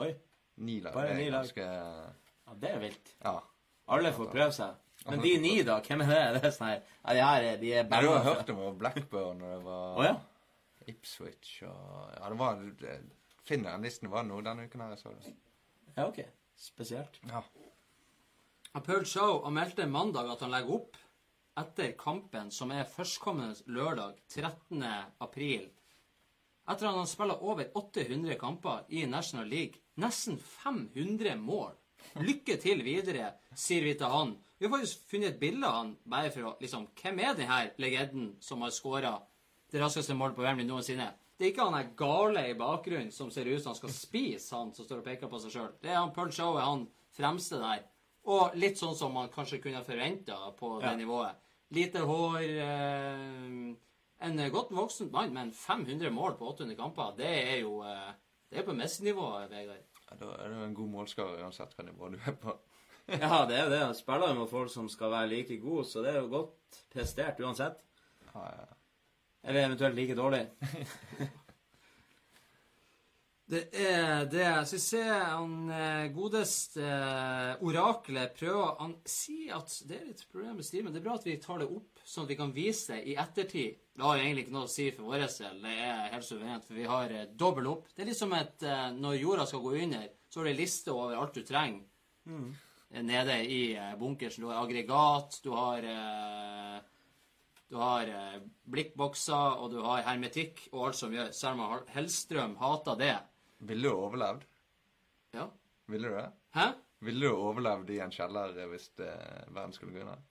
Oi. 0.00 0.10
Ni 0.56 0.80
lag. 0.80 0.94
Bare 0.94 1.08
det 1.08 1.16
ni 1.18 1.30
lag. 1.30 1.42
ganske 1.42 1.64
Ja, 1.64 2.54
det 2.60 2.70
er 2.70 2.78
vilt. 2.82 3.14
Ja. 3.24 3.34
Alle 3.94 4.12
får 4.16 4.30
prøve 4.32 4.52
seg. 4.54 4.76
Men 5.08 5.20
de 5.20 5.32
ni, 5.42 5.54
da? 5.66 5.80
Hvem 5.84 6.04
er 6.06 6.12
det? 6.12 6.20
Det 6.40 6.48
er 6.48 6.54
sånn 6.54 6.70
her 6.70 6.78
Ja, 6.80 7.14
de 7.14 7.24
her 7.26 7.46
er, 7.48 7.56
de 7.60 7.72
er 7.74 7.88
Nei, 7.90 8.00
du 8.04 8.08
har 8.12 8.22
hørt 8.24 8.50
om 8.54 8.78
Blackburn, 8.78 9.42
og 9.42 9.50
det 9.50 9.58
var 9.66 9.98
oh, 9.98 10.04
ja? 10.06 10.14
Ipswich 10.88 11.56
og 11.66 12.14
Ja, 12.14 12.28
det 12.30 12.38
var 12.40 12.62
det- 12.80 13.00
Finner 13.44 13.74
den 13.74 13.84
listen 13.84 14.08
var 14.08 14.24
noe 14.24 14.40
denne 14.40 14.64
uken 14.64 14.80
her, 14.80 14.94
jeg 14.94 15.02
så 15.02 15.10
det. 15.12 15.34
Ja, 15.98 16.06
OK. 16.06 16.22
Spesielt. 16.56 17.18
Ja. 17.28 17.42
Paul 18.80 19.04
Shaw 19.04 19.44
meldte 19.52 19.84
mandag 19.86 20.30
at 20.32 20.40
han 20.40 20.54
legger 20.54 20.78
opp 20.78 20.96
etter 21.60 21.92
kampen, 21.98 22.48
som 22.50 22.72
er 22.72 22.88
førstkommende 22.88 23.68
lørdag 23.70 24.16
13. 24.32 24.80
april. 25.20 25.68
Etter 26.64 26.88
at 26.88 26.96
han 26.96 27.10
spiller 27.10 27.42
over 27.44 27.68
800 27.76 28.38
kamper 28.40 28.88
i 28.88 29.04
National 29.06 29.46
League. 29.46 29.83
Nesten 30.02 30.38
500 30.38 31.36
mål. 31.38 31.72
Lykke 32.20 32.56
til 32.60 32.82
videre, 32.84 33.32
sier 33.56 33.84
vi 33.86 33.94
til 33.98 34.10
han. 34.10 34.34
Vi 34.58 34.66
har 34.66 34.72
faktisk 34.76 35.06
funnet 35.10 35.32
et 35.34 35.40
bilde 35.40 35.66
av 35.66 35.76
han 35.80 35.92
bare 36.08 36.30
for 36.34 36.50
å 36.50 36.56
liksom 36.62 36.86
Hvem 37.00 37.20
er 37.24 37.36
denne 37.38 37.60
legenden 37.82 38.32
som 38.44 38.62
har 38.62 38.70
skåra 38.74 39.14
det 39.72 39.80
raskeste 39.82 40.14
målet 40.14 40.36
på 40.36 40.44
Wembley 40.44 40.66
noensinne? 40.68 41.08
Det 41.36 41.48
er 41.48 41.50
ikke 41.52 41.64
han 41.66 41.74
der 41.74 41.88
gale 41.98 42.44
i 42.50 42.54
bakgrunnen 42.58 43.10
som 43.12 43.30
ser 43.34 43.48
ut 43.50 43.58
som 43.62 43.72
han 43.72 43.78
skal 43.80 43.90
spise, 43.94 44.54
han 44.54 44.70
som 44.76 44.86
står 44.86 45.00
og 45.02 45.08
peker 45.08 45.30
på 45.32 45.40
seg 45.42 45.54
sjøl. 45.56 45.72
Det 45.82 45.90
er 45.90 45.98
han 45.98 46.12
Paul 46.14 46.30
Shaw 46.34 46.58
er 46.60 46.68
han 46.68 46.84
fremste 47.16 47.58
der. 47.62 47.82
Og 48.30 48.54
litt 48.56 48.78
sånn 48.80 48.94
som 48.96 49.12
man 49.12 49.32
kanskje 49.34 49.58
kunne 49.64 49.82
forventa 49.84 50.36
på 50.56 50.76
det 50.80 50.92
Ja. 50.92 50.96
nivået. 50.96 51.34
Lite 51.74 52.04
hår 52.06 52.38
eh, 52.40 53.74
En 54.24 54.38
godt 54.52 54.70
voksen 54.72 55.10
mann, 55.12 55.32
men 55.34 55.50
500 55.52 56.10
mål 56.14 56.36
på 56.38 56.46
800 56.54 56.76
kamper, 56.78 57.10
det 57.18 57.26
er 57.26 57.58
jo 57.60 57.82
eh, 57.82 58.12
Det 58.54 58.60
er 58.62 58.66
på 58.68 58.74
messenivå, 58.78 59.26
Vegard. 59.50 59.82
Ja, 60.04 60.16
Da 60.20 60.30
er 60.44 60.52
du 60.52 60.60
en 60.62 60.76
god 60.78 60.90
målskårer 60.92 61.42
uansett 61.42 61.72
hva 61.74 61.84
nivå 61.88 62.12
du 62.14 62.20
er 62.22 62.36
på. 62.38 62.54
Ja, 63.10 63.42
det 63.44 63.56
er 63.58 63.64
jo 63.66 63.72
det. 63.72 63.80
Spiller 63.98 64.30
jo 64.30 64.36
med 64.38 64.48
folk 64.48 64.70
som 64.72 64.86
skal 64.88 65.10
være 65.12 65.28
like 65.28 65.56
gode, 65.60 65.82
så 65.90 66.00
det 66.04 66.14
er 66.14 66.22
jo 66.22 66.30
godt 66.32 66.78
prestert 66.94 67.42
uansett. 67.42 67.82
Ja, 68.30 68.44
ja. 68.46 68.68
Eller 69.44 69.66
eventuelt 69.66 69.98
like 69.98 70.14
dårlig. 70.16 70.46
Det 73.44 73.66
er 73.76 74.24
det. 74.32 74.40
Jeg 74.40 74.68
ser 74.70 74.80
se 74.80 75.02
han 75.04 75.56
eh, 75.68 76.06
godeste 76.16 76.80
eh, 76.80 77.60
oraklet 77.60 78.32
prøver 78.38 78.78
Han 78.80 78.94
sier 79.04 79.58
at 79.58 79.74
det 79.84 79.98
er 79.98 80.06
litt 80.08 80.22
problem 80.32 80.56
med 80.56 80.64
stimen. 80.64 80.94
det 80.94 81.02
er 81.02 81.04
bra 81.04 81.18
at 81.18 81.26
vi 81.28 81.36
tar 81.42 81.60
det 81.60 81.68
opp, 81.68 81.93
sånn 82.04 82.26
at 82.26 82.30
vi 82.34 82.36
kan 82.36 82.52
vise 82.52 82.92
det 82.94 83.06
i 83.08 83.14
ettertid. 83.16 83.78
Det 83.94 84.02
har 84.04 84.18
jo 84.18 84.24
egentlig 84.24 84.44
ikke 84.44 84.54
noe 84.56 84.66
å 84.68 84.72
si 84.74 84.90
for 84.92 85.08
vår 85.08 85.24
del. 85.24 85.60
Det 85.62 85.72
er 85.86 86.12
helt 86.12 86.26
suverent, 86.26 86.64
for 86.66 86.74
vi 86.78 86.84
har 86.90 87.10
eh, 87.14 87.26
dobbel 87.40 87.66
opp. 87.70 87.88
Det 87.94 88.02
er 88.04 88.10
liksom 88.10 88.30
som 88.32 88.38
et 88.38 88.62
eh, 88.68 88.90
Når 88.98 89.18
jorda 89.20 89.46
skal 89.46 89.62
gå 89.64 89.74
under, 89.84 90.08
så 90.28 90.40
har 90.40 90.44
du 90.48 90.50
en 90.50 90.58
liste 90.60 90.92
over 90.92 91.16
alt 91.20 91.34
du 91.34 91.42
trenger 91.42 91.84
Mm. 92.24 92.54
nede 93.04 93.34
i 93.44 93.74
eh, 93.76 93.94
bunkersen. 94.00 94.40
Du 94.44 94.48
har 94.48 94.62
aggregat, 94.64 95.40
du 95.44 95.50
har 95.52 95.84
eh, 95.84 96.78
du 97.68 97.76
har 97.76 98.08
eh, 98.08 98.38
blikkbokser, 98.70 99.58
og 99.60 99.70
du 99.74 99.80
har 99.84 100.02
hermetikk 100.06 100.62
og 100.72 100.86
alt 100.88 100.96
som 100.96 101.12
gjør 101.12 101.32
Selma 101.36 101.80
Hellstrøm 101.92 102.56
hater 102.60 102.96
det. 103.00 103.14
Ville 103.68 103.88
du 103.90 103.94
overlevd? 104.06 104.44
Ja. 105.36 105.48
Ville 105.92 106.08
du 106.08 106.16
det? 106.16 106.28
Hæ? 106.56 106.68
Ville 107.04 107.28
du 107.28 107.34
overlevd 107.36 107.90
i 107.92 107.98
en 108.04 108.12
kjeller 108.14 108.56
eh, 108.56 108.68
hvis 108.72 108.88
verden 108.98 109.72
skulle 109.76 109.92
gå 109.92 110.00
under? 110.06 110.22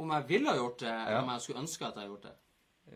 Om 0.00 0.14
jeg 0.16 0.28
ville 0.30 0.48
ha 0.48 0.56
gjort 0.56 0.78
det, 0.80 0.88
eller 0.94 1.16
Ja. 1.18 1.22
om 1.22 1.28
jeg 1.34 1.40
skulle 1.44 1.60
ønske 1.60 1.84
at 1.86 1.94
jeg 1.94 2.02
hadde 2.02 2.12
gjort 2.14 2.22
det? 2.28 2.36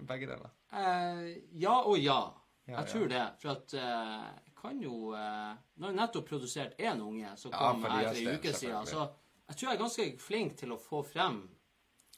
Begge 0.08 0.26
deler. 0.30 0.50
Eh, 0.72 1.26
ja 1.60 1.74
og 1.84 1.98
ja. 2.00 2.20
Ja, 2.66 2.78
jeg 2.80 2.86
tror 2.94 3.08
det. 3.12 3.24
For 3.42 3.50
at 3.52 3.74
eh, 3.76 4.22
jeg 4.46 4.54
kan 4.62 4.78
jo 4.80 5.12
eh, 5.12 5.50
Nå 5.76 5.84
har 5.86 5.92
jeg 5.92 5.98
nettopp 6.00 6.28
produsert 6.30 6.78
én 6.80 7.02
unge 7.04 7.34
som 7.36 7.52
kom 7.52 7.82
her 7.84 7.98
deres 8.00 8.16
for 8.22 8.30
ei 8.30 8.38
uke 8.38 8.54
siden. 8.56 8.86
Så 8.88 9.04
jeg 9.50 9.56
tror 9.58 9.68
jeg 9.68 9.76
er 9.76 9.82
ganske 9.82 10.06
flink 10.24 10.56
til 10.62 10.72
å 10.72 10.78
få 10.80 11.02
frem 11.04 11.42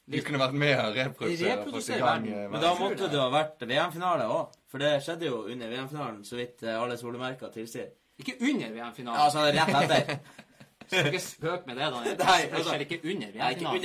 Du 0.07 0.15
kunne 0.23 0.39
vært 0.39 0.53
med 0.55 0.71
og 0.79 0.95
reprodusere. 0.95 1.57
Reprodusere 1.57 1.99
gang, 1.99 2.27
eh, 2.31 2.47
Men 2.49 2.61
da 2.63 2.73
måtte 2.79 3.03
det. 3.03 3.11
det 3.11 3.19
ha 3.19 3.29
vært 3.33 3.65
VM-finale 3.67 4.23
òg. 4.31 4.53
For 4.71 4.79
det 4.79 4.93
skjedde 5.03 5.27
jo 5.27 5.41
under 5.51 5.67
VM-finalen, 5.73 6.23
så 6.23 6.39
vidt 6.39 6.63
eh, 6.63 6.79
alle 6.81 6.95
solemerker 6.97 7.51
tilsier. 7.51 7.89
Ikke 8.17 8.37
under 8.39 8.71
VM-finalen. 8.71 9.19
Ja, 9.19 9.25
altså 9.27 9.43
rett 9.51 9.75
etter. 9.83 10.19
Skal 10.87 11.07
ikke 11.11 11.19
spøke 11.23 11.67
med 11.67 11.77
det, 11.77 11.87
da. 11.91 12.01
Nei, 12.03 12.13
Det 12.15 12.53
altså- 12.53 12.69
skjer 12.71 12.83
ikke 12.85 12.99
under 13.11 13.31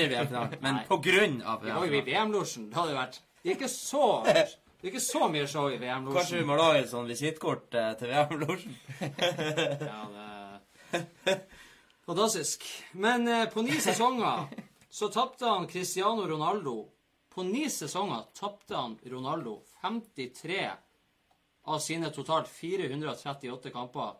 VM-finalen. 0.08 0.58
men 0.62 0.74
Nei. 0.74 0.84
på 0.88 0.98
grunn 1.02 1.42
av 1.42 1.62
Vi 1.62 1.70
var 1.70 1.86
jo 1.86 1.92
i. 1.92 2.00
VM-losjen. 2.00 2.68
Det 2.70 2.76
hadde 2.78 2.90
jo 2.92 2.98
vært 2.98 3.18
Det 3.42 3.50
er 3.50 3.54
ikke 3.56 3.68
så 3.68 4.24
Det 4.24 4.36
er 4.36 4.90
ikke 4.90 5.00
så 5.00 5.28
mye 5.30 5.46
show 5.46 5.68
i 5.68 5.78
Kanskje 5.78 6.38
vi 6.38 6.44
må 6.44 6.56
lage 6.56 6.78
et 6.82 6.90
sånn 6.90 7.06
visittkort 7.06 7.74
eh, 7.74 7.92
til 7.94 8.08
VM-losjen? 8.08 8.76
Ja, 9.92 10.06
det 10.12 11.40
Fantastisk. 12.06 12.64
Men 12.92 13.28
eh, 13.28 13.46
på 13.48 13.62
ni 13.62 13.78
sesonger 13.80 14.48
så 14.90 15.08
tapte 15.08 15.46
han 15.46 15.66
Cristiano 15.66 16.26
Ronaldo 16.28 16.88
På 17.32 17.42
ni 17.46 17.68
sesonger 17.70 18.24
tapte 18.34 18.74
han 18.76 18.98
Ronaldo 19.06 19.62
53 19.82 20.70
av 21.64 21.78
sine 21.78 22.10
totalt 22.10 22.48
438 22.48 23.70
kamper 23.70 24.16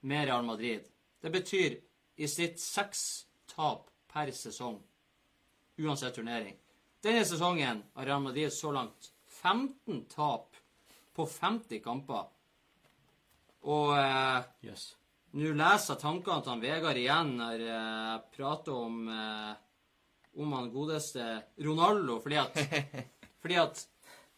med 0.00 0.24
Real 0.26 0.42
Madrid. 0.42 0.80
Det 1.22 1.30
betyr 1.30 1.76
i 2.16 2.28
snitt 2.28 2.60
seks 2.62 3.26
tap 3.50 3.90
per 4.12 4.30
sesong, 4.32 4.78
uansett 5.82 6.16
turnering. 6.16 6.56
Denne 7.04 7.24
sesongen 7.28 7.82
har 7.94 8.08
Real 8.08 8.22
Madrid 8.24 8.52
så 8.52 8.72
langt 8.72 9.10
15 9.42 10.06
tap 10.12 10.56
på 11.16 11.26
50 11.26 11.82
kamper. 11.84 12.24
Og 13.66 13.92
eh, 13.98 14.46
yes. 14.68 14.88
nå 15.36 15.52
leser 15.58 15.94
jeg 15.94 16.02
tankene 16.02 16.42
til 16.42 16.54
han 16.54 16.64
Vegard 16.64 17.00
igjen 17.00 17.32
når 17.40 17.62
eh, 17.66 17.70
jeg 17.70 18.24
prater 18.36 18.76
om 18.76 19.06
eh, 19.10 19.54
om 20.36 20.52
han 20.52 20.68
godeste 20.68 21.24
Ronaldo, 21.64 22.18
fordi 22.20 22.36
at 22.36 22.58
Fordi 23.46 23.58
at 23.62 23.80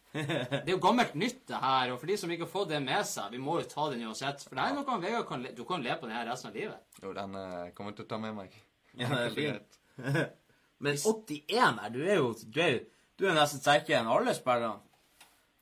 det 0.13 0.65
er 0.65 0.71
jo 0.73 0.79
gammelt 0.81 1.13
nytt, 1.19 1.43
det 1.51 1.59
her. 1.61 1.91
Og 1.93 1.99
for 2.01 2.09
de 2.09 2.15
som 2.17 2.31
ikke 2.33 2.47
har 2.47 2.51
fått 2.51 2.71
det 2.71 2.79
med 2.81 3.05
seg, 3.05 3.29
vi 3.35 3.41
må 3.43 3.59
jo 3.59 3.67
ta 3.69 3.85
det 3.91 3.99
uansett. 4.01 4.41
For 4.47 4.57
det 4.57 4.63
er 4.65 4.77
noe 4.77 4.97
Vegard 5.03 5.27
kan 5.29 5.43
le, 5.45 5.51
du 5.53 5.61
kan 5.69 5.83
le 5.85 5.97
på 6.01 6.09
den 6.09 6.15
her 6.17 6.25
resten 6.31 6.49
av 6.49 6.57
livet. 6.57 6.79
Jo, 7.03 7.13
den 7.17 7.35
uh, 7.37 7.69
kommer 7.77 7.93
til 7.97 8.07
å 8.07 8.09
ta 8.09 8.17
med 8.21 8.33
meg. 8.39 8.55
Ja, 8.97 9.09
det 9.13 9.25
er 9.27 9.35
fint. 9.37 9.79
Men 10.83 10.95
81 10.97 11.81
her, 11.83 11.93
du 11.93 11.99
er 12.07 12.17
jo 12.21 12.31
Du 12.47 12.59
er, 12.63 12.79
du 13.19 13.27
er 13.27 13.35
nesten 13.37 13.61
sterkere 13.61 13.99
enn 14.01 14.09
alle 14.09 14.33
spillerne. 14.37 14.79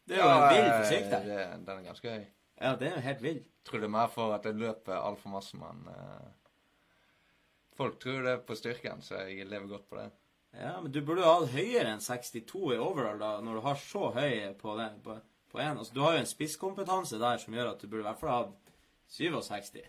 Det 0.08 0.16
er 0.16 0.24
jo 0.24 0.30
en 0.32 0.48
vill 0.54 0.70
fysikk 0.78 1.08
der. 1.12 1.26
det- 1.28 1.66
Den 1.68 1.74
er 1.82 1.88
ganske 1.89 2.14
høy. 2.16 2.26
Ja, 2.62 2.76
det 2.80 2.88
er 2.88 2.95
jo 2.95 3.02
helt 3.10 3.22
vill. 3.26 3.41
Tror 3.68 3.82
det 3.84 3.89
er 3.89 3.95
mer 3.98 4.08
for 4.14 4.32
at 4.38 4.45
jeg 4.48 4.56
løper 4.62 4.95
altfor 4.95 5.34
masse, 5.36 5.58
men 5.60 5.84
uh, 5.91 6.30
Folk 7.78 8.00
tror 8.02 8.24
det 8.26 8.32
er 8.32 8.39
på 8.48 8.56
styrken, 8.58 9.04
så 9.06 9.20
jeg 9.28 9.45
lever 9.45 9.68
godt 9.70 9.89
på 9.89 10.00
det. 10.00 10.08
Ja, 10.58 10.82
men 10.82 10.91
du 10.91 11.01
burde 11.05 11.22
jo 11.22 11.30
ha 11.30 11.49
høyere 11.51 11.91
enn 11.93 12.01
62 12.01 12.62
i 12.74 12.80
overall 12.82 13.20
da, 13.22 13.36
når 13.45 13.60
du 13.60 13.66
har 13.68 13.78
så 13.82 14.10
høy 14.16 14.34
på 14.58 14.74
det, 14.80 14.88
på, 15.05 15.18
på 15.51 15.62
en. 15.62 15.78
Altså, 15.78 15.93
du 15.93 16.01
har 16.01 16.16
jo 16.16 16.24
en 16.24 16.30
spisskompetanse 16.30 17.20
der 17.22 17.41
som 17.43 17.53
gjør 17.53 17.74
at 17.76 17.84
du 17.84 17.88
burde 17.91 18.05
i 18.05 18.08
hvert 18.10 18.22
fall 18.22 18.34
ha 18.34 18.41
67. 19.14 19.80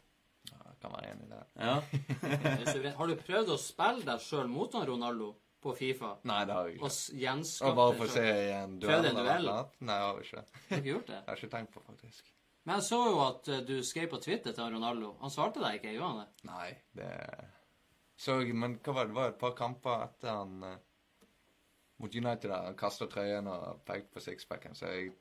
Ja, 0.48 0.60
jeg 0.68 0.78
kan 0.82 0.94
være 0.94 1.12
enig 1.12 1.26
i 1.26 1.32
det. 1.32 1.42
Ja. 1.58 2.94
Har 3.00 3.10
du 3.10 3.16
prøvd 3.18 3.52
å 3.54 3.60
spille 3.60 4.06
deg 4.06 4.24
sjøl 4.24 4.48
mot 4.52 4.76
han 4.76 4.86
Ronaldo 4.88 5.32
på 5.64 5.74
Fifa? 5.76 6.14
Nei, 6.28 6.42
det 6.46 6.54
har 6.54 6.68
jeg 6.68 6.78
Og 6.78 6.86
ikke. 6.86 6.90
Og 6.92 7.22
gjenskape 7.24 7.76
bare 7.80 7.94
deg 7.94 8.02
få 8.02 8.10
se 8.14 8.26
i 8.28 8.50
en 8.54 8.76
duell 8.82 9.08
en 9.08 9.18
duell? 9.18 9.52
Nei, 9.80 9.96
jeg 9.96 10.08
har 10.08 10.20
ikke. 10.24 10.44
Har 10.44 10.68
du 10.68 10.76
ikke 10.78 10.92
gjort 10.92 11.12
det? 11.12 11.20
Jeg 11.24 11.32
har 11.32 11.42
ikke 11.42 11.54
tenkt 11.56 11.74
på, 11.74 11.84
faktisk. 11.88 12.34
Men 12.68 12.82
jeg 12.82 12.84
så 12.84 12.96
jo 13.08 13.20
at 13.24 13.48
eh, 13.48 13.60
du 13.64 13.78
skrev 13.86 14.10
på 14.12 14.18
Twitter 14.20 14.52
til 14.52 14.74
Ronaldo. 14.74 15.14
Han 15.22 15.32
svarte 15.32 15.62
deg 15.62 15.78
ikke, 15.78 15.94
gjorde 15.94 16.08
han 16.10 16.18
det? 16.20 16.48
Nei, 16.50 16.66
det 16.98 17.12
Så 18.18 18.40
Men 18.50 18.78
hva 18.82 18.92
var 18.96 19.06
det? 19.06 19.12
Det 19.12 19.20
var 19.20 19.32
et 19.32 19.40
par 19.40 19.54
kamper 19.58 20.04
etter 20.08 20.32
han 20.34 20.62
uh, 20.66 20.76
mot 22.02 22.14
United 22.14 22.50
der. 22.50 22.64
Han 22.66 22.78
kasta 22.78 23.06
trøyen 23.10 23.46
og 23.50 23.82
pekte 23.86 24.14
på 24.14 24.22
sixpacken, 24.22 24.74
så 24.74 24.90
jeg, 24.90 25.12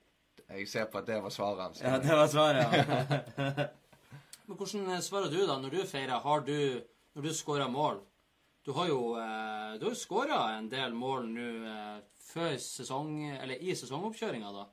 jeg 0.47 0.69
ser 0.69 0.89
på 0.89 1.01
at 1.01 1.09
det 1.09 1.19
var 1.23 1.33
svaret 1.33 1.63
hans. 1.63 1.81
ja, 1.81 1.97
det 2.01 2.17
var 2.17 2.27
svaret, 2.31 2.73
ja. 2.73 3.67
Men 4.47 4.55
hvordan 4.55 4.93
eh, 4.93 5.01
svarer 5.03 5.31
du 5.31 5.41
da 5.43 5.57
når 5.59 5.73
du 5.75 5.81
feirer? 5.87 6.21
Har 6.23 6.45
du 6.47 6.83
Når 7.13 7.25
du 7.25 7.33
skårer 7.33 7.67
mål? 7.67 7.99
Du 8.65 8.71
har 8.77 8.87
jo 8.87 9.17
eh, 9.19 9.79
Du 9.79 9.89
har 9.89 9.95
skåra 9.95 10.39
en 10.57 10.69
del 10.71 10.93
mål 10.95 11.27
nå 11.33 11.47
eh, 11.67 11.97
før 12.29 12.55
sesong 12.61 13.25
Eller 13.33 13.59
i 13.59 13.75
sesongoppkjøringa, 13.75 14.53
da. 14.55 14.65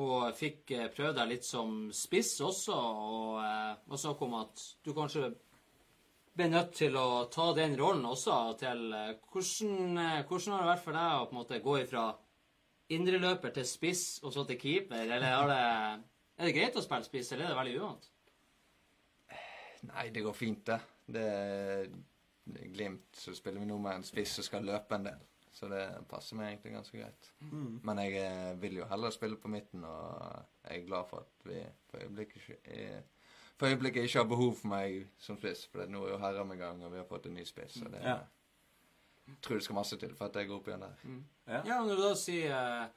Og 0.00 0.32
fikk 0.38 0.72
eh, 0.76 0.88
prøvd 0.94 1.18
deg 1.18 1.30
litt 1.34 1.44
som 1.44 1.90
spiss 1.92 2.38
også, 2.40 2.72
og 2.72 3.38
eh, 3.42 3.76
var 3.90 4.00
snakk 4.00 4.22
om 4.24 4.38
at 4.40 4.64
du 4.86 4.94
kanskje 4.96 5.32
ble 6.40 6.48
nødt 6.50 6.72
til 6.78 6.96
å 6.96 7.06
ta 7.32 7.50
den 7.56 7.76
rollen 7.78 8.06
også 8.08 8.36
til 8.60 8.86
eh, 8.96 9.12
hvordan, 9.30 9.98
eh, 10.00 10.22
hvordan 10.28 10.56
har 10.56 10.64
det 10.64 10.70
vært 10.72 10.84
for 10.86 10.96
deg 10.96 11.16
å 11.16 11.26
på 11.28 11.36
en 11.36 11.40
måte 11.40 11.62
gå 11.64 11.76
ifra 11.82 12.04
indreløper 12.90 13.52
til 13.54 13.66
spiss 13.68 14.04
og 14.24 14.32
så 14.34 14.46
til 14.48 14.58
keeper, 14.58 15.04
eller 15.04 15.26
er 15.28 15.50
det, 15.50 15.64
er 16.40 16.48
det 16.48 16.56
greit 16.56 16.78
å 16.78 16.84
spille 16.84 17.06
spiss, 17.06 17.32
eller 17.34 17.46
er 17.46 17.52
det 17.52 17.60
veldig 17.60 17.76
uvant? 17.78 18.08
Nei, 19.90 20.08
det 20.12 20.24
går 20.24 20.36
fint, 20.36 20.64
det. 20.66 20.80
Det 21.10 21.26
er 21.26 21.90
Glimt, 22.50 23.12
så 23.14 23.30
spiller 23.36 23.62
vi 23.62 23.68
nå 23.68 23.76
med 23.78 24.00
en 24.00 24.04
spiss 24.06 24.32
som 24.38 24.46
skal 24.46 24.64
løpe 24.66 24.96
en 24.96 25.04
del. 25.06 25.20
Så 25.54 25.68
det 25.70 25.84
passer 26.10 26.38
meg 26.38 26.48
egentlig 26.48 26.72
ganske 26.74 26.98
greit. 26.98 27.28
Men 27.86 28.00
jeg 28.02 28.16
eh, 28.24 28.52
vil 28.62 28.80
jo 28.80 28.88
heller 28.90 29.14
spille 29.14 29.38
på 29.38 29.50
midten, 29.52 29.84
og 29.86 30.40
jeg 30.64 30.80
er 30.80 30.86
glad 30.88 31.06
for 31.10 31.22
at 31.26 31.46
vi 31.46 31.60
for 31.90 32.02
øyeblikket 32.02 32.40
ikke, 32.40 32.58
er, 32.74 33.04
for 33.60 33.68
øyeblikket 33.68 34.06
ikke 34.08 34.22
har 34.22 34.28
behov 34.30 34.54
for 34.56 34.70
meg 34.72 35.02
som 35.20 35.36
spiss. 35.36 35.66
For 35.68 35.84
nå 35.90 36.06
er 36.06 36.14
jo 36.14 36.20
Herrem 36.22 36.48
med 36.54 36.58
gang, 36.62 36.80
og 36.86 36.94
vi 36.94 37.00
har 37.02 37.08
fått 37.08 37.26
en 37.28 37.34
ny 37.36 37.44
spiss. 37.44 37.76
Så 37.76 37.90
det 37.92 38.00
Ja. 38.06 38.16
jeg 39.28 39.36
tror 39.44 39.58
det 39.60 39.64
skal 39.66 39.76
masse 39.76 39.96
til 40.00 40.14
for 40.16 40.24
at 40.30 40.34
jeg 40.40 40.48
går 40.48 40.56
opp 40.62 40.68
igjen 40.70 40.80
der. 40.86 41.04
Ja. 41.46 41.60
Ja, 41.66 41.78
når 41.84 41.96
du 42.00 42.02
da 42.02 42.14
sier 42.18 42.54
eh, 42.56 42.88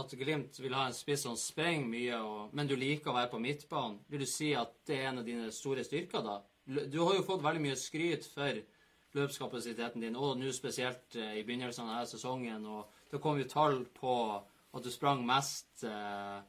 at 0.00 0.10
Glimt 0.18 0.58
vil 0.60 0.74
ha 0.74 0.86
en 0.88 0.96
spiss 0.96 1.22
som 1.22 1.36
sprenger 1.36 1.86
mye, 1.88 2.16
og, 2.24 2.54
men 2.56 2.66
du 2.66 2.74
liker 2.76 3.10
å 3.12 3.14
være 3.18 3.30
på 3.30 3.38
midtbanen, 3.44 4.00
vil 4.08 4.20
du 4.24 4.26
si 4.26 4.54
at 4.54 4.72
det 4.88 4.98
er 5.02 5.08
en 5.12 5.18
av 5.22 5.24
dine 5.28 5.52
store 5.52 5.84
styrker, 5.84 6.24
da? 6.24 6.40
Du 6.66 6.98
har 7.04 7.14
jo 7.14 7.22
fått 7.22 7.44
veldig 7.44 7.62
mye 7.62 7.76
skryt 7.78 8.24
for 8.26 8.58
løpskapasiteten 9.16 10.02
din, 10.02 10.16
og 10.16 10.36
nå 10.40 10.50
spesielt 10.52 11.14
eh, 11.16 11.38
i 11.40 11.44
begynnelsen 11.46 11.86
av 11.86 11.92
denne 11.94 12.10
sesongen, 12.10 12.66
og 12.66 12.88
det 13.12 13.20
kom 13.22 13.38
jo 13.40 13.46
tall 13.48 13.84
på 13.96 14.16
at 14.76 14.82
du 14.84 14.90
sprang 14.92 15.22
mest 15.26 15.84
eh, 15.86 16.40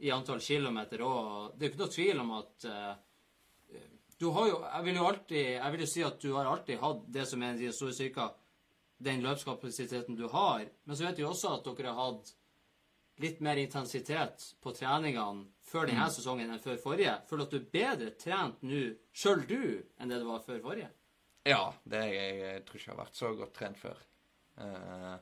i 0.00 0.10
antall 0.14 0.40
kilometer, 0.40 1.02
og 1.04 1.54
det 1.54 1.66
er 1.66 1.68
jo 1.68 1.72
ikke 1.74 1.82
noe 1.82 1.94
tvil 1.94 2.22
om 2.22 2.34
at 2.38 2.66
uh, 2.70 3.80
du 4.20 4.28
har 4.36 4.50
jo, 4.50 4.58
jeg 4.64 4.84
vil 4.84 4.98
jo 5.00 5.06
alltid, 5.08 5.46
jeg 5.54 5.72
vil 5.72 5.82
jo 5.84 5.88
si 5.88 6.02
at 6.04 6.20
du 6.20 6.32
har 6.34 6.48
alltid 6.50 6.80
hatt 6.82 7.06
det 7.08 7.24
som 7.28 7.42
er 7.42 7.54
en 7.54 7.60
dine 7.60 7.72
store 7.72 7.96
styrker, 7.96 8.34
den 9.00 9.22
løpskapasiteten 9.24 10.18
du 10.18 10.26
har. 10.28 10.66
Men 10.84 10.96
så 10.96 11.06
vet 11.06 11.22
vi 11.22 11.24
også 11.24 11.54
at 11.56 11.64
dere 11.64 11.94
har 11.96 12.10
hatt 12.10 12.34
litt 13.20 13.40
mer 13.44 13.56
intensitet 13.60 14.44
på 14.60 14.72
treningene 14.76 15.46
før 15.70 15.88
denne 15.88 16.08
sesongen 16.12 16.52
enn 16.52 16.60
før 16.60 16.76
forrige. 16.82 17.14
Føler 17.28 17.46
at 17.46 17.54
du 17.54 17.58
er 17.60 17.70
bedre 17.72 18.12
trent 18.20 18.60
nå, 18.66 18.82
sjøl 19.12 19.44
du, 19.48 19.62
enn 20.00 20.12
det 20.12 20.20
du 20.20 20.28
var 20.28 20.44
før 20.44 20.60
forrige? 20.64 20.90
Ja, 21.48 21.62
det 21.88 22.04
jeg, 22.12 22.36
jeg 22.42 22.64
tror 22.68 22.76
ikke 22.76 22.90
jeg 22.90 22.94
har 22.94 23.02
vært 23.02 23.20
så 23.22 23.32
godt 23.36 23.56
trent 23.56 23.80
før. 23.80 24.04
Uh, 24.60 25.16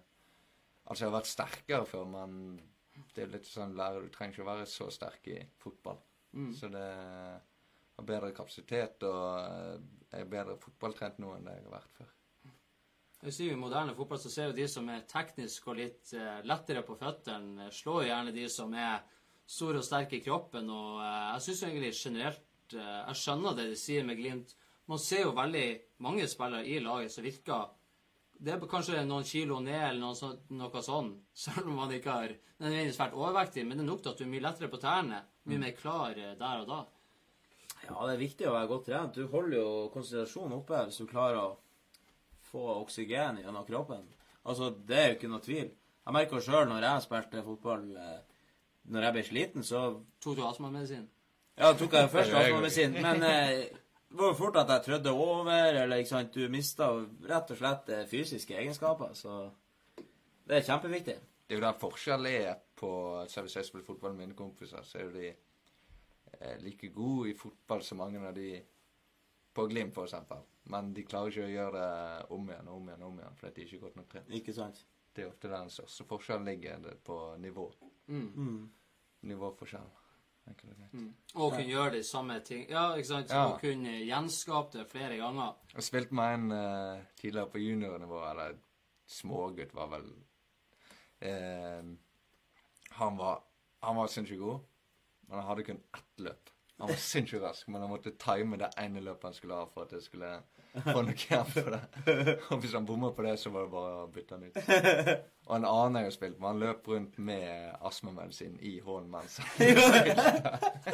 altså, 0.91 1.05
jeg 1.05 1.07
har 1.07 1.17
vært 1.21 1.31
sterkere 1.31 1.87
før, 1.87 2.11
men 2.17 2.59
det 3.19 3.25
er 3.27 3.33
litt 3.33 3.49
sånn 3.51 3.75
lærer 3.75 4.05
Du 4.07 4.13
trenger 4.15 4.37
ikke 4.37 4.45
å 4.45 4.53
være 4.53 4.67
så 4.71 4.87
sterk 4.95 5.27
i 5.33 5.41
fotball. 5.59 5.99
Så 6.55 6.69
det 6.71 6.87
har 7.99 8.07
bedre 8.07 8.31
kapasitet, 8.37 9.03
og 9.09 9.25
eh, 9.43 10.21
er 10.21 10.31
bedre 10.31 10.55
fotballtrent 10.63 11.19
nå 11.19 11.35
enn 11.35 11.49
det 11.49 11.57
jeg 11.57 11.67
har 11.67 11.75
vært 11.75 11.97
før. 11.99 12.13
Hvis 13.25 13.41
vi 13.43 13.49
I 13.51 13.59
moderne 13.59 13.97
fotball 13.99 14.21
så 14.23 14.31
ser 14.31 14.53
jo 14.53 14.59
de 14.61 14.69
som 14.71 14.87
er 14.95 15.07
teknisk 15.11 15.67
og 15.73 15.81
litt 15.81 16.13
eh, 16.15 16.39
lettere 16.47 16.85
på 16.87 16.95
føttene, 17.01 17.67
eh, 17.67 17.73
slår 17.75 18.05
jo 18.05 18.11
gjerne 18.13 18.35
de 18.37 18.45
som 18.55 18.77
er 18.79 19.01
store 19.49 19.81
og 19.81 19.89
sterke 19.89 20.21
i 20.21 20.23
kroppen. 20.23 20.71
Og 20.71 21.03
jeg 21.03 21.47
syns 21.47 21.65
egentlig 21.67 21.95
generelt 21.97 22.45
Jeg 22.69 23.17
skjønner 23.17 23.55
det 23.57 23.65
de 23.71 23.77
sier 23.81 24.03
med 24.05 24.19
Glimt. 24.19 24.51
Man 24.93 25.01
ser 25.01 25.23
jo 25.23 25.31
veldig 25.33 25.69
mange 26.05 26.27
spillere 26.29 26.69
i 26.69 26.83
laget 26.85 27.15
som 27.15 27.25
virker 27.25 27.71
Det 28.39 28.53
er 28.55 28.67
kanskje 28.71 29.01
noen 29.07 29.27
kilo 29.27 29.59
ned 29.65 29.81
eller 29.81 30.03
noe 30.03 30.15
sånt, 30.15 30.45
noe 30.55 30.83
sånn, 30.85 31.11
selv 31.35 31.67
om 31.67 31.81
man 31.81 31.95
ikke 31.95 32.13
har 32.15 32.35
nødvendigvis 32.61 33.01
vært 33.01 33.17
overvektig. 33.19 33.65
Men 33.67 33.81
det 33.81 33.85
er 33.85 33.89
nok 33.91 34.05
til 34.05 34.13
at 34.13 34.21
du 34.21 34.25
er 34.27 34.31
mye 34.35 34.45
lettere 34.45 34.71
på 34.71 34.81
tærne. 34.83 35.25
Mye 35.49 35.63
mer 35.63 35.75
klar 35.79 36.15
eh, 36.15 36.37
der 36.39 36.63
og 36.63 36.71
da. 36.71 36.79
Ja, 37.87 37.97
det 38.05 38.13
er 38.15 38.21
viktig 38.21 38.47
å 38.49 38.55
være 38.55 38.71
godt 38.71 38.87
trent. 38.91 39.17
Du 39.17 39.27
holder 39.33 39.59
jo 39.59 39.73
konsentrasjonen 39.95 40.59
oppe 40.59 40.85
hvis 40.87 41.01
du 41.01 41.09
klarer 41.11 41.41
å 41.41 41.57
få 42.51 42.65
oksygen 42.79 43.43
gjennom 43.43 43.67
kroppen. 43.67 44.07
Altså, 44.49 44.71
det 44.89 44.99
er 44.99 45.11
jo 45.11 45.19
ikke 45.19 45.31
noe 45.33 45.45
tvil. 45.45 45.69
Jeg 46.09 46.17
merker 46.17 46.45
sjøl 46.45 46.69
når 46.71 46.87
jeg 46.87 47.05
spilte 47.05 47.45
fotball 47.45 47.83
eh, 48.01 48.19
Når 48.89 49.05
jeg 49.05 49.15
ble 49.17 49.25
sliten, 49.27 49.65
så 49.67 49.81
Tok 50.25 50.39
du 50.39 50.47
astmamedisin? 50.49 51.05
Ja, 51.59 51.75
tok 51.77 51.93
jeg 51.93 52.09
først 52.13 52.33
astmamedisin, 52.39 52.97
men 53.03 53.27
eh, 53.27 53.67
det 54.09 54.17
var 54.17 54.31
jo 54.33 54.39
fort 54.39 54.57
at 54.57 54.71
jeg 54.73 54.85
trødde 54.87 55.11
over, 55.13 55.83
eller 55.83 56.01
ikke 56.01 56.09
sant 56.09 56.35
Du 56.35 56.49
mista 56.49 56.89
rett 57.29 57.51
og 57.53 57.59
slett 57.61 57.91
eh, 57.93 58.07
fysiske 58.09 58.57
egenskaper, 58.57 59.13
så 59.15 59.51
det 60.49 60.57
er 60.57 60.65
kjempeviktig. 60.65 61.17
Det 61.45 61.55
er 61.55 61.61
jo 61.61 61.65
der 61.67 61.77
forskjellen 61.81 62.33
er 62.33 62.55
på 62.79 62.91
så 63.29 63.43
Hvis 63.45 63.57
jeg 63.57 63.65
spiller 63.69 63.85
fotball 63.85 64.15
med 64.15 64.27
mine 64.27 64.37
kompiser, 64.39 64.83
så 64.83 64.99
er 64.99 65.05
jo 65.05 65.13
de 65.13 65.29
eh, 65.29 66.57
like 66.63 66.89
gode 66.89 67.31
i 67.31 67.37
fotball 67.37 67.83
som 67.85 68.01
mange 68.01 68.23
av 68.27 68.35
de 68.35 68.63
på 69.55 69.67
Glimt, 69.67 69.97
eksempel. 69.99 70.45
Men 70.71 70.93
de 70.95 71.05
klarer 71.05 71.33
ikke 71.33 71.45
å 71.45 71.53
gjøre 71.53 71.79
det 71.81 72.27
om 72.37 72.51
igjen 72.51 72.69
og 72.69 72.77
om 72.77 72.89
igjen 72.89 73.07
om 73.09 73.21
igjen, 73.21 73.39
fordi 73.41 73.55
de 73.55 73.63
er 73.63 73.71
ikke 73.73 73.85
godt 73.87 73.97
nok 73.97 74.11
trent. 74.13 74.35
Ikke 74.39 74.55
sant? 74.55 74.85
Det 75.13 75.25
er 75.25 75.31
ofte 75.33 75.49
der 75.49 75.65
den 75.65 75.73
største 75.75 76.05
forskjellen 76.07 76.47
ligger, 76.47 76.85
på 77.05 77.17
nivå. 77.43 77.65
Mm. 78.07 78.69
Nivåforskjell. 79.27 79.89
Enkelt 80.49 80.73
og 80.73 80.79
greit. 80.79 81.15
Og 81.35 81.53
kunne 81.53 81.69
gjøre 81.69 81.95
de 81.97 82.03
samme 82.07 82.39
ting. 82.45 82.65
Ja, 82.71 82.85
ikke 82.97 83.09
sant? 83.11 83.33
Ja. 83.35 83.45
Og 83.47 83.61
kunne 83.61 83.95
gjenskape 84.01 84.79
det 84.79 84.87
flere 84.91 85.19
ganger. 85.21 85.57
Jeg 85.75 85.87
spilte 85.87 86.19
med 86.19 86.35
en 86.35 86.53
uh, 86.53 87.05
tidligere 87.21 87.53
på 87.53 87.63
juniornivå, 87.63 88.23
eller 88.31 88.59
smågutt 89.09 89.75
var 89.77 89.91
vel 89.95 90.07
uh, 91.25 91.91
Han 93.01 93.19
var 93.19 93.43
Han 93.83 93.97
var 93.97 94.07
sinnssykt 94.11 94.41
god, 94.41 94.65
men 95.29 95.39
han 95.39 95.47
hadde 95.47 95.65
kun 95.65 95.83
ett 95.95 96.25
løp. 96.25 96.51
Han 96.79 96.89
var 96.89 97.03
sinnssykt 97.13 97.43
rask, 97.43 97.69
men 97.69 97.85
han 97.85 97.91
måtte 97.91 98.17
time 98.19 98.59
det 98.59 98.73
ene 98.79 99.05
løpet 99.05 99.29
han 99.31 99.37
skulle 99.37 99.61
ha 99.61 99.69
for 99.71 99.87
at 99.87 99.95
det 99.95 100.03
skulle 100.03 100.33
få 100.87 101.03
noe 101.07 101.15
igjen 101.17 101.47
for 101.53 101.71
det. 101.75 101.83
Og 102.51 102.61
hvis 102.63 102.75
han 102.77 102.87
bomma 102.89 103.11
på 103.17 103.25
det, 103.27 103.35
så 103.43 103.51
var 103.55 103.67
det 103.67 103.73
bare 103.75 104.03
å 104.03 104.09
bytte 104.15 104.37
han 104.37 104.45
ut. 104.49 104.57
Og 105.49 105.55
en 105.57 105.69
annen 105.69 106.01
jeg 106.03 106.11
har 106.11 106.17
spilt 106.19 106.39
med, 106.39 106.49
han 106.51 106.63
løp 106.65 106.89
rundt 106.93 107.19
med 107.31 107.75
astmamedisin 107.89 108.59
i 108.61 108.77
hånden 108.85 109.11
mens 109.15 109.39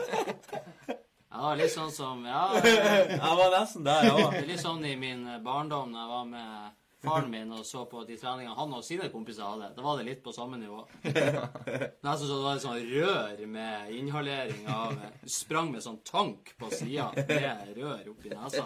Ja, 1.34 1.50
litt 1.58 1.72
sånn 1.74 1.90
som 1.90 2.20
Ja, 2.28 2.44
eh, 2.60 3.16
Jeg 3.16 3.18
var 3.40 3.50
nesten 3.56 3.82
der, 3.86 4.04
jeg 4.06 4.14
òg. 4.22 4.36
litt 4.46 4.62
sånn 4.62 4.84
i 4.86 4.94
min 4.96 5.24
barndom 5.42 5.90
da 5.94 6.04
jeg 6.04 6.12
var 6.12 6.26
med 6.30 6.80
faren 7.04 7.26
min 7.28 7.50
og 7.52 7.66
så 7.68 7.82
på 7.90 8.00
de 8.08 8.14
treningene 8.16 8.54
han 8.56 8.70
og 8.72 8.84
sine 8.86 9.10
kompiser 9.12 9.44
hadde. 9.44 9.66
Da 9.76 9.82
var 9.84 9.98
det 10.00 10.06
litt 10.06 10.22
på 10.24 10.32
samme 10.32 10.56
nivå. 10.56 10.78
Nesten 11.04 12.22
så 12.24 12.30
det 12.30 12.44
var 12.46 12.54
et 12.54 12.64
sånn 12.64 12.78
rør 12.94 13.42
med 13.58 13.90
inhalering 13.98 14.62
av 14.72 14.94
sprang 15.28 15.68
med 15.74 15.84
sånn 15.84 15.98
tank 16.06 16.54
på 16.60 16.70
sida 16.72 17.10
med 17.18 17.74
rør 17.76 18.08
oppi 18.14 18.32
nesa. 18.32 18.64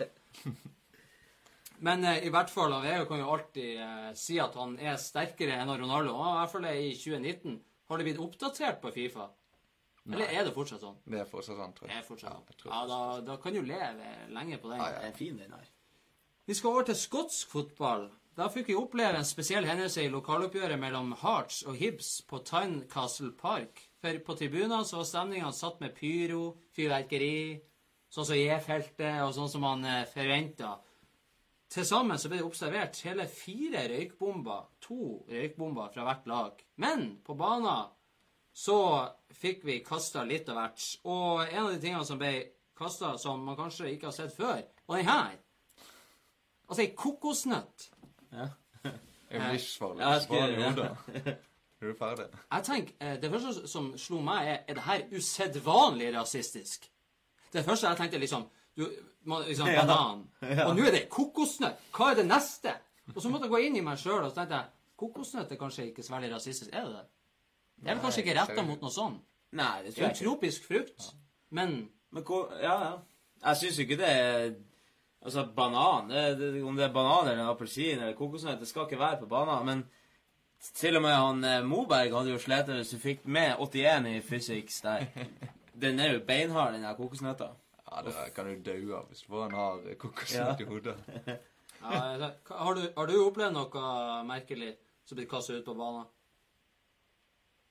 Men 1.80 2.04
eh, 2.04 2.24
i 2.26 2.30
hvert 2.34 2.50
fall, 2.50 2.72
Aveo 2.74 3.04
kan 3.06 3.20
jo 3.22 3.30
alltid 3.32 3.78
eh, 3.80 4.12
si 4.18 4.38
at 4.42 4.54
han 4.58 4.76
er 4.82 4.96
sterkere 4.98 5.58
enn 5.62 5.70
Ronaldo. 5.78 6.14
Og 6.16 6.26
I 6.32 6.38
hvert 6.40 6.54
fall 6.56 6.68
i 6.72 6.92
2019. 6.98 7.58
Har 7.88 7.98
det 8.00 8.04
blitt 8.08 8.18
oppdatert 8.20 8.80
på 8.82 8.90
Fifa? 8.92 9.28
Eller 10.08 10.30
er 10.32 10.44
det 10.48 10.54
fortsatt 10.56 10.80
sånn? 10.80 10.96
Det 11.04 11.18
er 11.20 11.26
fortsatt 11.28 11.56
sånn, 11.58 11.72
tror 11.76 11.88
Det 11.88 11.94
jeg. 11.94 12.02
er 12.02 12.06
fortsatt 12.08 12.30
Ja, 12.30 12.36
sånn. 12.38 12.46
jeg 12.48 12.56
tror 12.62 12.72
Ja, 12.72 12.80
da, 12.88 13.00
da 13.28 13.36
kan 13.42 13.52
du 13.56 13.60
leve 13.62 14.12
lenge 14.32 14.58
på 14.62 14.70
den. 14.72 14.80
Ja, 14.80 14.86
Det 14.98 15.08
er 15.10 15.16
fin, 15.18 15.36
den 15.36 15.52
her. 15.52 15.66
Vi 16.48 16.54
skal 16.56 16.70
over 16.70 16.86
til 16.88 16.96
skotsk 16.96 17.50
fotball. 17.52 18.06
Da 18.38 18.46
fikk 18.48 18.68
vi 18.70 18.76
oppleve 18.78 19.18
en 19.18 19.26
spesiell 19.26 19.66
hendelse 19.68 20.00
i 20.04 20.08
lokaloppgjøret 20.12 20.78
mellom 20.80 21.10
Hearts 21.20 21.62
og 21.68 21.76
Hibs 21.76 22.22
på 22.30 22.38
Tynecastle 22.46 23.32
Park. 23.36 23.82
For 24.00 24.16
på 24.24 24.36
tribunene 24.38 24.84
så 24.86 25.00
var 25.00 25.08
stemninga 25.10 25.50
satt 25.52 25.80
med 25.82 25.92
pyro, 25.98 26.54
fyrverkeri, 26.76 27.60
sånn 28.14 28.28
som 28.30 28.38
J-feltet, 28.38 29.18
og 29.26 29.34
sånn 29.36 29.50
som 29.52 29.64
man 29.66 29.84
eh, 29.84 30.04
forventa. 30.08 30.76
Til 31.68 31.84
sammen 31.84 32.18
så 32.18 32.30
ble 32.30 32.40
det 32.40 32.46
observert 32.48 33.00
hele 33.04 33.26
fire 33.28 33.84
røykbomber, 33.90 34.68
to 34.80 35.24
røykbomber 35.28 35.90
fra 35.92 36.06
hvert 36.06 36.28
lag. 36.30 36.62
Men 36.80 37.10
på 37.24 37.36
banen 37.36 37.90
så 38.56 38.78
fikk 39.36 39.66
vi 39.68 39.82
kasta 39.84 40.24
litt 40.24 40.48
av 40.48 40.62
hvert. 40.62 40.86
Og 41.04 41.44
en 41.44 41.66
av 41.66 41.74
de 41.74 41.82
tingene 41.82 42.06
som 42.08 42.20
ble 42.20 42.32
kasta 42.78 43.12
som 43.20 43.44
man 43.44 43.58
kanskje 43.58 43.92
ikke 43.92 44.08
har 44.08 44.16
sett 44.16 44.32
før, 44.36 44.62
var 44.88 45.02
den 45.02 45.10
her. 45.10 45.36
Altså 46.68 46.82
ei 46.84 46.94
kokosnøtt. 46.96 47.90
Ja. 48.32 48.48
jeg 49.30 49.60
i 50.32 50.62
hodet. 50.62 50.90
Er 51.78 51.86
du 51.86 51.94
ferdig? 51.94 52.24
Jeg 52.50 52.64
tenker, 52.64 52.94
eh, 53.00 53.20
Det 53.22 53.30
første 53.30 53.68
som 53.68 53.92
slo 53.98 54.18
meg, 54.20 54.48
er 54.48 54.58
er 54.66 54.74
det 54.74 54.82
her 54.82 55.02
usedvanlig 55.14 56.08
rasistisk. 56.16 56.88
Det 57.52 57.64
første 57.64 57.88
jeg 57.88 57.96
tenkte, 57.96 58.18
liksom 58.18 58.48
du, 58.78 58.84
man, 59.28 59.42
liksom, 59.48 59.68
Banan. 59.76 60.20
Og 60.64 60.72
nå 60.78 60.84
er 60.86 60.94
det 60.94 61.04
kokosnøtt. 61.12 61.80
Hva 61.96 62.12
er 62.12 62.20
det 62.22 62.26
neste? 62.30 62.74
Og 63.14 63.20
så 63.22 63.30
måtte 63.32 63.48
jeg 63.48 63.54
gå 63.56 63.60
inn 63.66 63.78
i 63.80 63.84
meg 63.84 63.98
sjøl 64.00 64.20
og 64.22 64.30
så 64.30 64.40
tenkte 64.40 64.60
jeg, 64.60 64.70
kokosnøtt 65.00 65.52
er 65.54 65.60
kanskje 65.60 65.88
ikke 65.90 66.04
så 66.06 66.14
veldig 66.14 66.30
rasistisk. 66.36 66.70
Er 66.72 66.86
det 66.86 66.94
det? 66.98 67.04
Det 67.78 67.90
er 67.90 67.98
vel 67.98 68.04
kanskje 68.04 68.24
ikke 68.24 68.36
retta 68.40 68.64
mot 68.66 68.80
noe 68.82 68.94
sånt. 68.94 69.20
Nei, 69.58 69.74
det 69.84 69.94
tror 69.94 70.02
jo 70.02 70.04
jeg 70.04 70.10
en 70.10 70.16
ikke. 70.16 70.24
tropisk 70.24 70.66
frukt. 70.68 71.12
Men 71.50 71.76
Men 72.12 72.24
hvor 72.24 72.50
Ja, 72.62 72.74
ja. 72.84 72.96
Jeg 73.44 73.56
syns 73.56 73.78
ikke 73.84 73.96
det 74.00 74.08
er 74.08 74.50
Altså, 75.22 75.44
banan 75.56 76.08
det, 76.10 76.38
det, 76.38 76.62
Om 76.62 76.76
det 76.76 76.84
er 76.84 76.92
banan 76.94 77.28
eller 77.28 77.42
en 77.42 77.50
appelsin 77.50 77.98
eller 77.98 78.14
kokosnøtt, 78.14 78.60
det 78.60 78.68
skal 78.68 78.86
ikke 78.86 78.98
være 78.98 79.18
på 79.20 79.26
banan. 79.26 79.66
Men 79.66 79.84
til 80.74 80.96
og 80.96 81.02
med 81.02 81.14
han 81.14 81.44
eh, 81.44 81.64
Moberg 81.66 82.14
hadde 82.14 82.30
jo 82.30 82.38
slitt 82.38 82.70
hvis 82.70 82.92
du 82.94 82.98
fikk 83.02 83.24
med 83.26 83.56
81 83.58 84.06
i 84.12 84.20
fysikk 84.20 84.70
der. 84.82 85.06
Den 85.82 86.00
er 86.00 86.12
jo 86.12 86.20
beinhard, 86.26 86.72
den 86.74 86.82
der 86.82 86.94
kokosnøtta. 86.98 87.52
Ja, 87.88 88.02
det 88.04 88.34
kan 88.36 88.48
du 88.48 88.58
daue 88.64 88.98
av 88.98 89.08
hvis 89.08 89.22
du 89.24 89.30
får 89.32 89.46
en 89.46 89.56
hard 89.56 89.88
kokosnøtt 90.02 90.60
i 90.60 90.68
hodet. 90.68 90.96
ja, 91.80 92.30
har, 92.50 92.74
du, 92.76 92.84
har 92.96 93.08
du 93.08 93.16
opplevd 93.22 93.56
noe 93.56 93.84
merkelig 94.28 94.74
som 95.08 95.16
blir 95.16 95.28
kastet 95.30 95.62
ut 95.62 95.68
på 95.68 95.76
banen? 95.78 96.08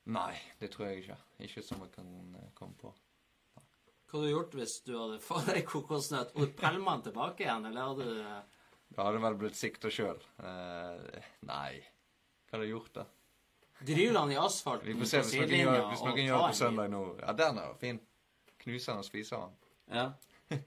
Nei, 0.08 0.34
det 0.62 0.72
tror 0.74 0.88
jeg 0.88 1.04
ikke. 1.04 1.18
Ikke 1.44 1.62
som 1.66 1.84
jeg 1.84 1.92
kan 1.94 2.08
eh, 2.40 2.48
komme 2.56 2.78
på. 2.80 2.94
Hva 4.08 4.16
hadde 4.16 4.30
du 4.30 4.32
gjort 4.32 4.56
hvis 4.56 4.78
du 4.88 4.94
hadde 4.96 5.20
fått 5.30 5.52
ei 5.54 5.66
kokosnøtt 5.68 6.34
og 6.36 6.46
du 6.46 6.56
pælma 6.58 6.96
den 6.96 7.10
tilbake 7.10 7.44
igjen, 7.44 7.68
eller 7.70 7.92
hadde 7.92 8.08
du 8.08 8.24
Da 8.96 9.04
hadde 9.04 9.20
jeg 9.20 9.26
vel 9.28 9.40
blitt 9.44 9.60
sikta 9.60 9.92
sjøl. 9.92 10.24
Eh, 10.40 11.30
nei. 11.50 11.84
Hva 12.48 12.56
hadde 12.56 12.70
jeg 12.70 12.74
gjort, 12.74 12.94
da? 13.02 13.08
Driver 13.78 14.16
den 14.22 14.32
i 14.34 14.38
asfalten 14.42 14.88
Vi 14.88 14.96
på 14.96 15.04
får 15.04 15.10
se 15.12 15.20
hvis 15.22 15.34
noen 15.36 15.44
sidelinja 15.44 15.74
gjør, 15.76 15.88
hvis 15.92 16.06
noen 16.08 16.24
gjør 16.24 16.40
det 16.40 16.46
på 16.48 16.60
søndag 16.64 16.88
nå. 16.96 17.02
Ja, 17.22 17.34
den 17.44 17.60
er 17.62 17.68
jo 17.68 17.76
fin. 17.84 18.00
Knuser 18.64 18.94
den 18.96 19.04
og 19.04 19.06
spiser 19.06 19.44
den. 19.44 19.67
Ja. 19.94 20.10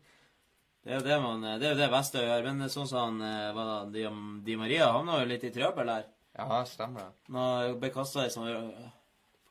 Det 0.80 0.94
er 0.94 0.96
jo 0.96 1.04
det 1.04 1.16
man 1.20 1.42
Det 1.60 1.66
er 1.68 1.74
jo 1.74 1.80
det 1.82 1.90
beste 1.92 2.22
å 2.22 2.24
gjøre. 2.24 2.44
Men 2.46 2.62
det 2.62 2.70
er 2.70 2.72
sånn 2.72 2.88
som 2.88 3.02
han 3.02 3.26
eh, 3.26 3.50
hva 3.52 3.66
da, 3.68 3.74
Di, 3.92 4.06
Di 4.46 4.56
Maria 4.56 4.86
havna 4.94 5.18
jo 5.20 5.28
litt 5.28 5.44
i 5.44 5.52
trøbbel 5.52 5.90
der. 5.92 6.06
Ja, 6.38 6.62
stemmer 6.64 7.04
det. 7.04 7.34
Når 7.34 7.74
ble 7.82 7.90
kasta 7.92 8.24
ei 8.24 8.32
sånn 8.32 8.48
eh, 8.48 8.88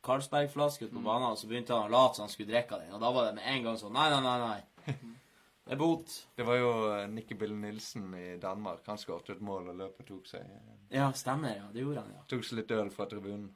Carlsberg-flaske 0.05 0.88
ut 0.88 0.95
på 0.95 1.03
banen, 1.03 1.30
og 1.34 1.38
så 1.38 1.49
begynte 1.49 1.76
han 1.76 1.89
å 1.89 1.93
late 1.93 2.17
som 2.17 2.26
han 2.26 2.34
skulle 2.34 2.49
drikke 2.53 2.80
den. 2.82 2.95
Og 2.95 3.03
da 3.03 3.11
var 3.13 3.28
det 3.30 3.36
med 3.38 3.49
en 3.51 3.65
gang 3.67 3.78
sånn 3.78 3.93
Nei, 3.93 4.07
nei, 4.09 4.22
nei. 4.26 4.38
nei. 4.47 4.97
Det 5.70 5.76
er 5.76 5.82
bot. 5.84 6.13
Det 6.34 6.45
var 6.47 6.55
jo 6.57 6.70
Nikki 6.89 7.13
Nicky 7.13 7.36
Bill 7.38 7.51
Nilsen 7.53 8.07
i 8.17 8.30
Danmark. 8.41 8.80
Han 8.89 8.97
skåret 8.97 9.28
et 9.36 9.41
mål 9.45 9.67
og 9.70 9.76
løpet 9.84 10.07
tok 10.09 10.26
seg 10.32 10.41
eh, 10.41 10.72
Ja, 10.97 11.11
stemmer. 11.13 11.51
ja. 11.59 11.67
Det 11.70 11.84
gjorde 11.84 12.01
han, 12.07 12.15
ja. 12.15 12.24
Tok 12.32 12.47
seg 12.47 12.57
litt 12.63 12.74
øl 12.74 12.89
fra 12.89 13.05
tribunen. 13.11 13.51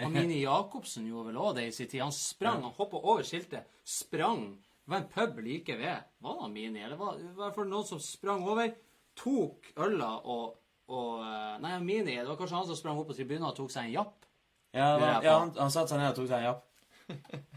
Og 0.00 0.08
Mini 0.10 0.40
Jacobsen 0.40 1.06
gjorde 1.06 1.28
vel 1.30 1.38
òg 1.38 1.54
det 1.60 1.68
i 1.68 1.74
sin 1.76 1.86
tid. 1.86 2.02
Han 2.02 2.14
sprang, 2.16 2.64
han 2.66 2.74
hoppa 2.80 2.98
over 2.98 3.22
skiltet, 3.28 3.68
sprang. 3.86 4.48
Det 4.82 4.90
var 4.90 4.98
en 4.98 5.12
pub 5.12 5.38
like 5.44 5.76
ved. 5.78 6.08
Var 6.18 6.40
det 6.42 6.50
Mini, 6.52 6.82
eller 6.82 6.96
var 6.98 7.14
det 7.14 7.28
i 7.28 7.36
hvert 7.38 7.54
fall 7.54 7.70
noen 7.70 7.86
som 7.86 8.00
sprang 8.02 8.42
over, 8.48 8.72
tok 9.18 9.70
øla 9.78 10.10
og, 10.32 10.58
og 10.90 11.22
eh, 11.22 11.54
Nei, 11.62 11.76
Mini, 11.84 12.16
det 12.16 12.26
var 12.26 12.38
kanskje 12.40 12.58
han 12.58 12.68
som 12.70 12.78
sprang 12.78 12.98
opp 12.98 13.10
på 13.12 13.16
tribunen 13.16 13.46
og 13.46 13.56
tok 13.56 13.70
seg 13.70 13.86
en 13.86 13.96
japp. 14.00 14.26
Ja, 14.72 14.88
på. 14.98 15.10
ja 15.26 15.36
han, 15.38 15.52
han 15.58 15.72
satte 15.72 15.92
seg 15.92 16.02
ned 16.02 16.10
og 16.14 16.18
tok 16.18 16.30
seg 16.32 16.38
en 16.40 16.48
japp. 16.50 16.68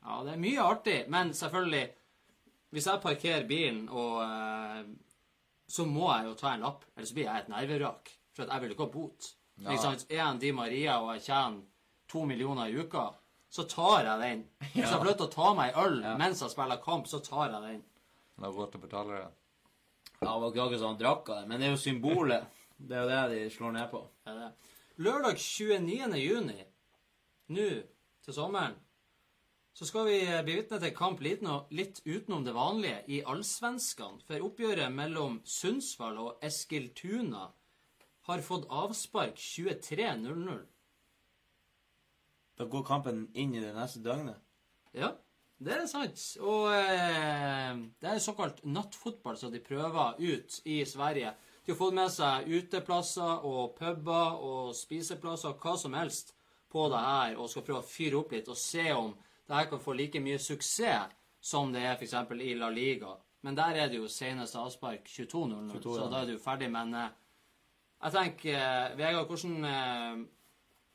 Ja, 0.00 0.22
det 0.24 0.32
er 0.32 0.38
mye 0.40 0.62
artig, 0.64 0.94
men 1.12 1.34
selvfølgelig 1.36 1.82
Hvis 2.72 2.86
jeg 2.86 3.02
parkerer 3.02 3.44
bilen, 3.46 3.82
og 3.92 4.22
eh, 4.24 4.84
så 5.70 5.84
må 5.86 6.06
jeg 6.12 6.28
jo 6.28 6.36
ta 6.38 6.54
en 6.54 6.64
lapp, 6.64 6.84
ellers 6.96 7.12
blir 7.14 7.26
jeg 7.26 7.42
et 7.42 7.50
nerverak. 7.50 8.12
For 8.34 8.44
at 8.44 8.52
jeg 8.54 8.62
vil 8.62 8.74
ikke 8.74 8.86
ha 8.86 8.92
bot. 8.94 9.26
Ja. 9.58 9.72
Ikke 9.72 9.82
sant? 9.82 10.04
Er 10.08 10.16
jeg 10.16 10.26
en 10.26 10.40
Di 10.42 10.52
Maria 10.54 11.00
og 11.02 11.10
jeg 11.16 11.24
tjener 11.26 11.60
to 12.10 12.22
millioner 12.26 12.70
i 12.70 12.78
uka, 12.78 13.08
så 13.50 13.64
tar 13.68 14.04
jeg 14.06 14.20
den. 14.22 14.42
Hvis 14.72 14.84
jeg 14.84 14.92
har 14.94 15.04
lyst 15.04 15.18
til 15.20 15.26
å 15.26 15.34
ta 15.34 15.52
meg 15.58 15.72
en 15.74 15.84
øl 15.84 16.00
Ja. 16.02 16.16
mens 16.16 16.40
jeg 16.40 16.50
spiller 16.52 16.80
kamp, 16.84 17.06
så 17.10 17.18
tar 17.24 17.50
jeg 17.50 17.62
den. 17.62 17.82
Han 18.36 18.44
har 18.46 18.52
råd 18.56 18.72
til 18.72 18.80
å 18.80 18.84
betale 18.86 19.18
det. 19.18 19.28
Ja, 20.20 20.32
det 20.34 20.40
var 20.40 20.50
ikke 20.50 20.64
akkurat 20.66 20.80
sånn 20.80 20.94
han 20.94 21.00
drakk 21.00 21.28
av 21.28 21.40
det, 21.40 21.48
men 21.48 21.60
det 21.60 21.66
er 21.66 21.74
jo 21.74 21.80
symbolet. 21.80 22.46
Det 22.78 22.96
er 22.96 23.02
jo 23.02 23.08
det 23.08 23.22
de 23.34 23.50
slår 23.50 23.72
ned 23.72 23.90
på. 23.90 24.02
Det 24.24 24.34
det. 24.38 24.50
Lørdag 25.00 25.36
29. 25.40 26.16
juni, 26.20 26.64
nå 27.48 27.68
til 28.24 28.34
sommeren, 28.34 28.74
så 29.72 29.86
skal 29.86 30.04
vi 30.06 30.18
bli 30.44 30.56
vitne 30.58 30.80
til 30.80 30.92
kamp 30.96 31.20
litt 31.22 32.00
utenom 32.04 32.44
det 32.44 32.52
vanlige 32.54 33.04
i 33.08 33.22
Allsvenskan. 33.22 34.20
For 34.26 34.42
oppgjøret 34.44 34.92
mellom 34.92 35.40
Sundsvall 35.44 36.18
og 36.18 36.38
Eskiltuna 36.44 37.46
har 38.28 38.42
fått 38.44 38.66
avspark 38.68 39.36
23.00. 39.36 40.66
Da 42.60 42.66
går 42.68 42.82
kampen 42.84 43.22
inn 43.32 43.54
i 43.56 43.62
det 43.62 43.72
neste 43.72 44.02
døgnet. 44.04 44.36
Ja, 44.92 45.14
det 45.64 45.78
er 45.78 45.86
sant. 45.88 46.20
Og 46.44 46.66
eh, 46.76 47.78
det 48.02 48.10
er 48.10 48.20
såkalt 48.20 48.60
nattfotball 48.68 49.38
som 49.40 49.52
de 49.52 49.62
prøver 49.64 50.18
ut 50.20 50.58
i 50.68 50.82
Sverige. 50.84 51.32
De 51.64 51.72
har 51.72 51.78
fått 51.78 51.96
med 51.96 52.12
seg 52.12 52.50
uteplasser 52.52 53.46
og 53.48 53.78
puber 53.78 54.44
og 54.44 54.74
spiseplasser 54.76 55.54
og 55.54 55.64
hva 55.64 55.74
som 55.80 55.96
helst 55.96 56.34
på 56.70 56.84
det 56.92 57.00
her, 57.00 57.38
og 57.40 57.48
skal 57.50 57.64
prøve 57.64 57.80
å 57.80 57.88
fyre 57.88 58.20
opp 58.20 58.34
litt 58.36 58.48
og 58.52 58.58
se 58.60 58.84
om 58.92 59.14
det 59.48 59.56
her 59.56 59.70
kan 59.72 59.80
få 59.82 59.96
like 59.96 60.20
mye 60.22 60.38
suksess 60.38 61.16
som 61.40 61.72
det 61.72 61.80
er 61.82 61.96
f.eks. 61.96 62.14
i 62.44 62.52
La 62.60 62.68
Liga. 62.70 63.14
Men 63.42 63.56
der 63.56 63.80
er 63.80 63.88
det 63.88 63.98
jo 63.98 64.08
seneste 64.12 64.60
avspark 64.60 65.08
22.00, 65.08 65.72
22, 65.72 65.94
så 65.96 66.04
ja. 66.04 66.10
da 66.12 66.20
er 66.20 66.28
du 66.28 66.42
ferdig. 66.44 66.68
Men 66.70 66.92
eh, 66.94 67.08
jeg 68.04 68.14
tenker, 68.18 68.60
eh, 68.60 68.98
Vegard, 69.00 69.32
hvordan 69.32 69.64
eh, 69.64 70.20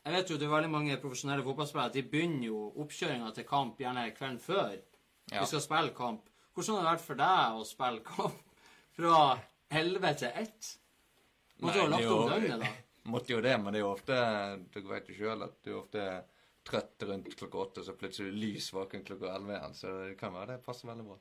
Jeg 0.05 0.13
vet 0.13 0.29
jo 0.29 0.37
det 0.37 0.45
er 0.45 0.53
veldig 0.53 0.69
mange 0.69 0.97
profesjonelle 1.01 1.43
fotballspillere. 1.45 1.93
De 1.95 2.03
begynner 2.11 2.45
jo 2.51 2.59
oppkjøringa 2.83 3.31
til 3.33 3.47
kamp 3.49 3.79
gjerne 3.81 4.03
kvelden 4.13 4.39
før 4.43 4.75
Ja. 5.31 5.39
vi 5.41 5.45
skal 5.49 5.61
spille 5.63 5.93
kamp. 5.97 6.27
Hvordan 6.53 6.75
har 6.77 6.83
det 6.83 6.91
vært 6.91 7.05
for 7.07 7.15
deg 7.15 7.59
å 7.59 7.65
spille 7.65 8.03
kamp 8.05 8.43
fra 8.95 9.39
11 9.71 10.13
til 10.21 10.31
1? 10.43 10.69
Måtte 11.63 11.77
jo 11.79 11.87
ha 11.87 11.89
lagt 11.89 12.03
er 12.03 12.13
om 12.13 12.29
døgnet, 12.29 12.59
da? 12.61 12.69
Måtte 13.15 13.33
jo 13.33 13.41
det, 13.41 13.55
men 13.61 13.73
det 13.73 13.79
er 13.79 13.83
jo 13.85 13.91
ofte 13.93 14.15
Dere 14.73 14.87
vet 14.89 15.09
jo 15.09 15.15
sjøl 15.17 15.43
at 15.45 15.57
du 15.63 15.71
er 15.71 15.79
ofte 15.79 16.05
trøtt 16.65 17.03
rundt 17.05 17.35
klokka 17.37 17.57
åtte, 17.61 17.83
så 17.85 17.93
plutselig 17.97 18.29
er 18.29 18.31
du 18.33 18.39
lys 18.41 18.69
våken 18.73 19.03
klokka 19.05 19.33
elleve 19.35 19.57
igjen. 19.59 19.75
Så 19.77 19.91
det 20.07 20.15
kan 20.17 20.33
være 20.33 20.55
det 20.55 20.63
passer 20.65 20.89
veldig 20.89 21.05
bra. 21.05 21.17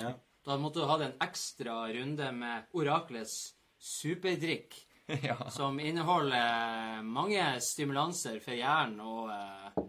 Ja. 0.00 0.10
Da 0.44 0.56
måtte 0.60 0.80
du 0.82 0.86
hatt 0.88 1.00
en 1.06 1.16
ekstra 1.24 1.78
runde 1.96 2.32
med 2.36 2.64
Oraklets 2.76 3.54
superdrikk, 3.80 4.76
ja. 5.06 5.36
som 5.50 5.80
inneholder 5.80 7.02
mange 7.02 7.60
stimulanser 7.60 8.40
for 8.44 8.56
hjernen 8.58 9.00
og 9.00 9.30
eh, 9.30 9.84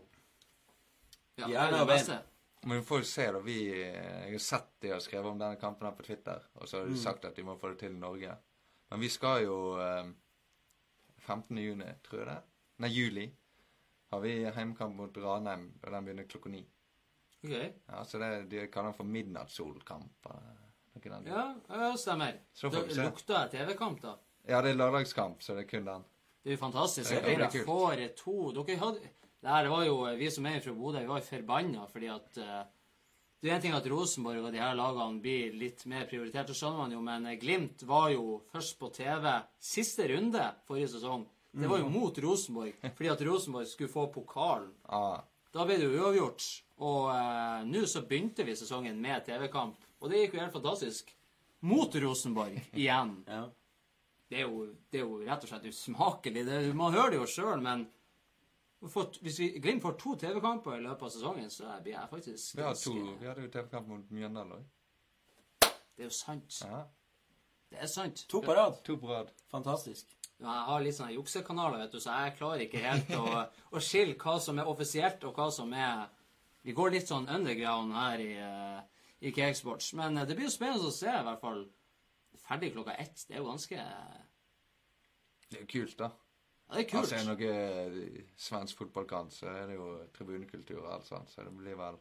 ja, 1.37 1.47
Hjerne 1.47 1.71
det 1.71 1.81
og 1.81 1.87
bein. 1.91 2.25
Men 2.67 2.79
vi 2.81 2.85
får 2.85 3.01
jo 3.03 3.07
se, 3.07 3.25
da. 3.31 3.39
Vi, 3.45 3.57
jeg 3.79 4.31
har 4.31 4.41
sett 4.43 4.71
de 4.81 4.89
har 4.91 5.01
skrevet 5.03 5.29
om 5.29 5.37
denne 5.39 5.59
kampen 5.61 5.87
her 5.87 5.93
på 5.95 6.03
Twitter, 6.07 6.41
og 6.57 6.67
så 6.67 6.81
har 6.81 6.89
de 6.89 6.97
sagt 6.99 7.27
at 7.29 7.35
de 7.37 7.45
må 7.45 7.55
få 7.61 7.69
det 7.71 7.79
til 7.83 7.93
i 7.93 7.99
Norge. 8.01 8.33
Men 8.89 9.03
vi 9.03 9.09
skal 9.13 9.43
jo 9.45 9.57
eh, 9.81 10.09
15. 11.27 11.57
juni, 11.61 11.91
tror 12.07 12.23
jeg 12.23 12.29
det. 12.31 12.39
Nei, 12.83 12.89
juli. 12.93 13.27
Har 14.11 14.23
vi 14.23 14.33
heimkamp 14.55 14.95
mot 14.95 15.17
Ranheim, 15.21 15.67
og 15.83 15.91
den 15.93 16.05
begynner 16.07 16.27
klokka 16.31 16.51
ni. 16.51 16.63
Okay. 17.43 17.71
Ja, 17.85 18.03
så 18.07 18.19
det, 18.21 18.29
De 18.49 18.67
kaller 18.71 18.89
den 18.91 18.97
for 18.97 19.03
midnattssolkamp. 19.15 20.31
eh. 20.33 20.53
Ja, 21.25 21.55
ja, 21.69 21.91
stemmer. 21.97 22.39
Så 22.53 22.69
Da 22.73 22.81
se. 22.89 23.03
lukta 23.03 23.47
TV-kamp, 23.47 24.01
da. 24.01 24.15
Ja, 24.47 24.61
det 24.63 24.71
er 24.73 24.79
lørdagskamp, 24.79 25.41
så 25.43 25.55
det 25.57 25.65
er 25.65 25.69
kun 25.69 25.87
den. 25.87 26.03
Det 26.43 26.53
er 26.53 26.55
jo 26.55 26.63
fantastisk. 26.63 27.11
Det 27.11 27.19
er 27.19 27.41
Dere 27.41 27.51
kult. 27.51 27.65
får 27.67 28.03
to 28.15 28.51
Dere 28.55 28.77
hadde 28.79 29.13
det 29.41 29.53
her 29.53 29.67
var 29.69 29.85
jo 29.85 29.97
Vi 30.17 30.31
som 30.33 30.45
er 30.49 30.59
fra 30.59 30.73
Bodø, 30.73 30.99
vi 30.99 31.11
var 31.11 31.25
forbanna 31.25 31.85
fordi 31.91 32.09
at 32.09 32.39
uh, 32.41 32.61
Det 33.39 33.51
er 33.51 33.55
en 33.55 33.61
ting 33.61 33.75
at 33.77 33.85
Rosenborg 33.91 34.47
og 34.47 34.53
de 34.55 34.61
her 34.61 34.73
lagene 34.75 35.21
blir 35.21 35.53
litt 35.53 35.85
mer 35.85 36.07
prioritert, 36.09 36.47
det 36.49 36.55
skjønner 36.57 36.81
man 36.81 36.95
jo, 36.95 37.01
men 37.05 37.27
eh, 37.29 37.37
Glimt 37.37 37.83
var 37.85 38.09
jo 38.09 38.39
først 38.51 38.79
på 38.79 38.89
TV 38.95 39.27
siste 39.61 40.07
runde 40.09 40.41
forrige 40.65 40.89
sesong. 40.95 41.27
Det 41.53 41.69
var 41.69 41.83
jo 41.83 41.91
mot 41.93 42.17
Rosenborg, 42.17 42.73
fordi 42.81 43.11
at 43.13 43.21
Rosenborg 43.27 43.69
skulle 43.69 43.93
få 43.93 44.07
pokalen. 44.13 44.71
Ah, 44.89 45.21
Da 45.53 45.65
ble 45.65 45.77
det 45.77 45.85
jo 45.85 46.01
uavgjort. 46.01 46.47
Og 46.81 47.05
uh, 47.13 47.61
nå 47.69 47.85
så 47.89 48.01
begynte 48.09 48.45
vi 48.45 48.57
sesongen 48.57 48.97
med 49.01 49.23
TV-kamp, 49.29 49.85
og 50.01 50.09
det 50.09 50.23
gikk 50.23 50.35
jo 50.37 50.41
helt 50.41 50.57
fantastisk. 50.57 51.13
Mot 51.69 51.93
Rosenborg 51.93 52.57
igjen. 52.73 53.15
Ja. 53.29 53.45
Det 54.27 54.41
er 54.41 54.47
jo, 54.47 54.65
det 54.91 54.99
er 54.99 55.05
jo 55.05 55.19
rett 55.23 55.43
og 55.45 55.49
slett 55.51 55.67
usmakelig. 55.69 56.43
Det, 56.47 56.57
man 56.75 56.93
hører 56.93 57.13
det 57.15 57.19
jo 57.21 57.27
sjøl, 57.31 57.61
men 57.63 57.85
å 58.83 59.03
hvis 59.23 59.39
vi, 59.39 59.47
Glimt 59.63 59.81
får 59.81 59.95
to 60.01 60.15
TV-kamper 60.21 60.75
i 60.77 60.83
løpet 60.83 61.07
av 61.07 61.13
sesongen, 61.13 61.47
så 61.49 61.69
blir 61.81 61.95
jeg 61.95 62.09
faktisk 62.11 62.57
vi, 62.57 62.61
ganske- 62.65 63.19
vi 63.21 63.29
hadde 63.29 63.45
jo 63.45 63.53
TV-kamp 63.55 63.87
mot 63.87 64.11
Mjøndalen 64.11 64.57
òg. 64.59 64.65
Det 65.97 66.03
er 66.05 66.09
jo 66.11 66.13
sant. 66.13 66.59
Ja. 66.61 66.83
Det 67.71 67.79
er 67.81 67.87
sant. 67.89 68.25
To 68.29 68.41
på 68.41 68.53
rad. 68.55 68.77
To 68.85 68.97
på 69.01 69.09
rad. 69.09 69.31
Fantastisk. 69.51 70.11
Ja, 70.39 70.51
Jeg 70.53 70.65
har 70.67 70.83
litt 70.85 70.95
sånne 70.95 71.15
juksekanaler, 71.15 71.79
vet 71.81 71.95
du, 71.95 71.99
så 71.99 72.13
jeg 72.13 72.35
klarer 72.37 72.61
ikke 72.67 72.83
helt 72.83 73.09
å, 73.17 73.47
å 73.73 73.81
skille 73.81 74.13
hva 74.21 74.35
som 74.43 74.59
er 74.59 74.69
offisielt, 74.69 75.23
og 75.25 75.33
hva 75.39 75.47
som 75.51 75.73
er 75.73 76.05
Vi 76.67 76.73
går 76.75 76.91
litt 76.91 77.07
sånn 77.07 77.25
underground 77.31 77.93
her 77.95 78.19
i, 78.19 78.33
uh, 78.43 78.81
i 79.23 79.31
Cakesports. 79.31 79.93
Men 79.95 80.17
eh, 80.17 80.25
det 80.27 80.35
blir 80.35 80.49
jo 80.49 80.51
spennende 80.51 80.89
å 80.89 80.91
se, 80.91 81.07
i 81.07 81.23
hvert 81.23 81.39
fall. 81.39 81.61
Ferdig 82.47 82.71
klokka 82.73 82.95
ett. 83.03 83.25
Det 83.27 83.35
er 83.35 83.41
jo 83.43 83.49
ganske 83.49 83.81
Det 85.49 85.57
er 85.57 85.63
jo 85.65 85.67
kult, 85.71 85.97
da. 85.99 86.09
Ja, 86.67 86.75
det 86.75 86.83
er 86.83 86.89
kult. 86.91 87.01
Altså, 87.01 87.15
er 87.15 87.25
det 87.25 88.05
noe 88.07 88.23
svensk 88.43 88.81
fotballkant, 88.81 89.33
så 89.35 89.47
er 89.51 89.67
det 89.69 89.77
jo 89.77 89.89
tribunekultur 90.15 90.81
og 90.81 90.93
alt 90.97 91.07
sånt, 91.07 91.31
så 91.31 91.45
det 91.47 91.53
blir 91.55 91.77
vel 91.79 91.99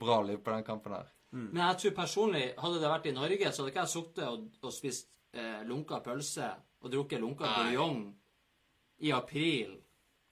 bra 0.00 0.20
liv 0.24 0.40
på 0.40 0.54
den 0.54 0.64
kampen 0.64 0.94
her. 0.96 1.10
Men 1.30 1.60
jeg 1.62 1.76
tror 1.82 1.92
personlig, 2.00 2.46
hadde 2.58 2.80
det 2.82 2.88
vært 2.90 3.06
i 3.06 3.12
Norge, 3.14 3.52
så 3.52 3.62
hadde 3.62 3.72
ikke 3.74 3.84
jeg 3.84 3.92
sittet 3.92 4.24
og, 4.26 4.46
og 4.66 4.72
spist 4.74 5.10
eh, 5.36 5.60
lunka 5.68 6.00
pølse 6.02 6.48
og 6.80 6.90
drukket 6.90 7.20
lunka 7.22 7.50
buljong 7.58 8.00
i 9.06 9.12
april 9.14 9.76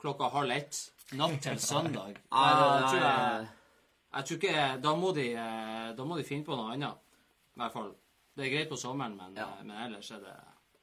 klokka 0.00 0.30
halv 0.32 0.56
ett 0.56 0.80
natt 1.20 1.38
til 1.44 1.60
søndag. 1.70 2.16
Nei, 2.32 2.48
Nei, 2.48 2.88
tror 2.88 3.04
jeg, 3.04 3.46
jeg 4.16 4.24
tror 4.30 4.40
ikke 4.40 4.66
Da 4.82 4.96
må 4.98 5.12
de, 5.14 5.28
eh, 5.36 5.86
da 6.00 6.08
må 6.08 6.18
de 6.18 6.26
finne 6.26 6.48
på 6.48 6.56
noe 6.58 6.72
annet. 6.74 7.04
I 7.54 7.62
hvert 7.62 7.76
fall. 7.76 7.92
Det 8.38 8.46
er 8.46 8.52
greit 8.54 8.70
på 8.70 8.78
sommeren, 8.78 9.16
men, 9.18 9.34
Ja. 9.36 9.48
eh, 9.58 9.64
men 9.66 9.76
ellers 9.88 10.10
er 10.14 10.22
det 10.22 10.36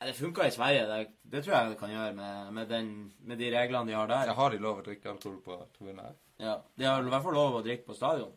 det 0.05 0.13
funka 0.13 0.43
i 0.45 0.51
Sverige. 0.51 0.81
Det, 0.85 1.07
det 1.31 1.39
tror 1.45 1.53
jeg 1.55 1.69
det 1.71 1.77
kan 1.79 1.89
gjøre 1.89 2.13
med, 2.13 2.51
med, 2.53 2.67
den, 2.69 2.89
med 3.25 3.39
de 3.39 3.47
reglene 3.55 3.87
de 3.89 3.95
har 3.95 4.07
der. 4.11 4.25
Jeg 4.29 4.35
har 4.37 4.49
de 4.51 4.57
lov 4.61 4.81
å 4.81 4.83
drikke 4.85 5.09
alkohol 5.09 5.39
på 5.41 5.55
tribunen? 5.77 6.17
Ja. 6.37 6.57
De 6.77 6.85
har 6.85 6.99
i 7.01 7.09
hvert 7.09 7.23
fall 7.23 7.33
lov 7.39 7.55
å 7.57 7.63
drikke 7.65 7.87
på 7.87 7.95
stadion. 7.97 8.33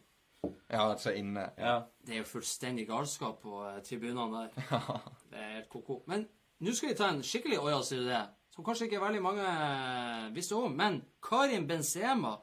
Ja, 0.70 0.84
altså 0.86 1.12
inne. 1.18 1.48
Ja. 1.58 1.74
Det 2.06 2.14
er 2.14 2.22
jo 2.22 2.28
fullstendig 2.30 2.86
galskap 2.88 3.42
på 3.42 3.58
eh, 3.66 3.80
tribunene 3.84 4.46
der. 4.46 4.70
Det 5.32 5.42
er 5.42 5.52
helt 5.58 5.68
ko-ko. 5.74 5.98
Men 6.08 6.24
nå 6.64 6.72
skal 6.78 6.92
vi 6.94 6.98
ta 7.02 7.10
en 7.10 7.20
skikkelig 7.26 7.58
ojas 7.60 7.92
i 7.92 8.00
det, 8.06 8.22
som 8.54 8.64
kanskje 8.64 8.86
ikke 8.88 9.02
veldig 9.02 9.22
mange 9.26 9.44
eh, 9.50 10.30
visste 10.38 10.56
om. 10.56 10.72
Men 10.78 11.02
Karim 11.20 11.66
Benzema 11.68 12.36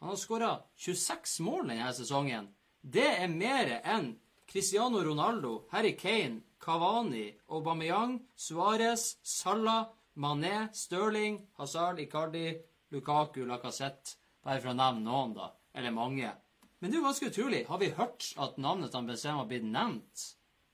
han 0.00 0.10
har 0.10 0.16
skåra 0.20 0.50
26 0.80 1.38
mål 1.44 1.68
denne 1.70 1.92
sesongen. 1.96 2.48
Det 2.82 3.06
er 3.20 3.28
mer 3.30 3.76
enn 3.84 4.14
Cristiano 4.54 5.02
Ronaldo, 5.02 5.66
Harry 5.72 5.96
Kane, 5.96 6.40
Cavani, 6.60 7.34
Aubameyang, 7.50 8.20
Suárez, 8.36 9.16
Salah, 9.20 9.88
Mané, 10.16 10.68
Stirling, 10.72 11.48
Hazard, 11.58 11.98
Icardi, 11.98 12.56
Lukaku, 12.92 13.44
Lacassette 13.46 14.14
Bare 14.44 14.60
for 14.60 14.70
å 14.70 14.76
nevne 14.78 15.02
noen, 15.02 15.34
da. 15.34 15.48
Eller 15.74 15.90
mange. 15.90 16.30
Men 16.78 16.86
det 16.86 16.94
er 16.94 17.00
jo 17.00 17.08
ganske 17.08 17.32
utrolig. 17.32 17.64
Har 17.66 17.82
vi 17.82 17.90
hørt 17.98 18.30
at 18.46 18.62
navnet 18.62 18.94
til 18.94 19.10
Benzema 19.10 19.40
har 19.40 19.50
blitt 19.50 19.66
nevnt 19.66 20.24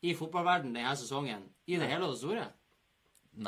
i 0.05 0.13
fotballverdenen 0.19 0.77
denne 0.77 0.93
sesongen? 1.01 1.49
I 1.65 1.81
det 1.81 1.89
hele 1.89 2.05
og 2.05 2.13
det 2.13 2.21
store? 2.21 2.47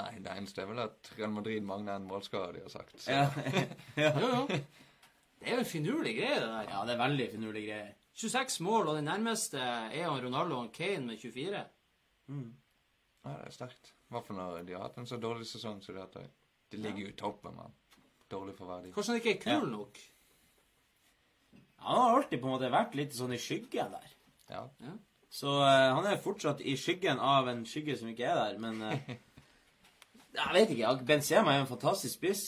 Nei, 0.01 0.13
det 0.25 0.33
eneste 0.33 0.65
er 0.65 0.73
vel 0.73 0.81
at 0.87 1.13
Real 1.19 1.37
Madrid 1.37 1.61
mangler 1.61 2.01
en 2.01 2.09
målskårer, 2.09 2.57
de 2.57 2.65
har 2.65 2.73
sagt. 2.73 2.97
Så. 2.97 3.13
Ja. 4.01 4.15
Jo, 4.17 4.33
jo. 4.33 4.47
Det 4.49 5.51
er 5.51 5.59
jo 5.59 5.65
en 5.67 5.75
finurlig 5.77 6.17
greie, 6.23 6.41
det 6.41 6.49
der. 6.55 6.71
ja, 6.73 6.87
det 6.89 6.97
er 6.97 7.05
veldig 7.05 7.33
finurlig 7.37 7.67
greier. 7.69 7.93
26 8.15 8.61
mål, 8.61 8.89
og 8.93 8.97
den 8.99 9.05
nærmeste 9.09 9.59
er 9.61 10.05
han 10.09 10.21
Ronaldo 10.25 10.59
og 10.67 10.73
Kane 10.77 11.07
med 11.07 11.19
24. 11.23 11.63
Ja, 12.29 13.31
det 13.39 13.47
er 13.47 13.55
sterkt. 13.55 13.93
I 13.93 14.13
hvert 14.15 14.27
fall 14.29 14.37
når 14.37 14.65
de 14.69 14.75
har 14.77 14.83
hatt 14.87 14.99
en 15.01 15.07
så 15.09 15.17
dårlig 15.21 15.47
sesong 15.49 15.79
som 15.83 15.95
de 15.95 16.01
har 16.03 16.09
hatt. 16.13 16.31
De 16.73 16.81
ligger 16.81 17.07
jo 17.07 17.13
i 17.13 17.17
toppen, 17.17 17.55
mann. 17.57 17.73
dårlig 18.33 18.55
for 18.57 18.69
verdi. 18.69 18.93
Kanskje 18.93 19.13
han 19.13 19.21
ikke 19.21 19.33
er 19.37 19.43
kul 19.43 19.53
Ja. 19.53 19.77
nok? 19.77 19.99
Han 21.83 21.99
har 22.01 22.17
alltid 22.17 22.41
på 22.41 22.47
en 22.47 22.53
måte 22.55 22.71
vært 22.73 22.95
litt 22.95 23.15
sånn 23.17 23.33
i 23.35 23.39
skyggen 23.43 23.91
der. 23.93 24.13
Ja. 24.51 24.63
Så 25.33 25.49
uh, 25.49 25.95
han 25.97 26.07
er 26.07 26.21
fortsatt 26.23 26.61
i 26.61 26.77
skyggen 26.77 27.19
av 27.21 27.49
en 27.49 27.65
skygge 27.67 27.97
som 27.99 28.09
ikke 28.13 28.29
er 28.29 28.37
der, 28.39 28.59
men 28.63 28.83
uh, 28.83 29.13
Jeg 30.33 30.53
vet 30.55 30.71
ikke. 30.73 30.93
Benzema 31.09 31.53
er 31.53 31.61
en 31.65 31.69
fantastisk 31.69 32.15
spiss. 32.21 32.45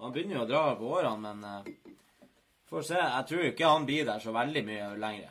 Han 0.00 0.12
begynner 0.14 0.38
jo 0.38 0.44
å 0.44 0.48
dra 0.48 0.62
på 0.78 0.88
årene, 0.96 1.20
men 1.20 1.44
eh, 1.44 1.83
får 2.74 2.88
se. 2.90 2.98
Jeg 3.00 3.28
tror 3.30 3.46
ikke 3.48 3.70
han 3.70 3.86
blir 3.88 4.08
der 4.08 4.20
så 4.22 4.34
veldig 4.34 4.64
mye 4.66 4.90
lenger. 5.00 5.30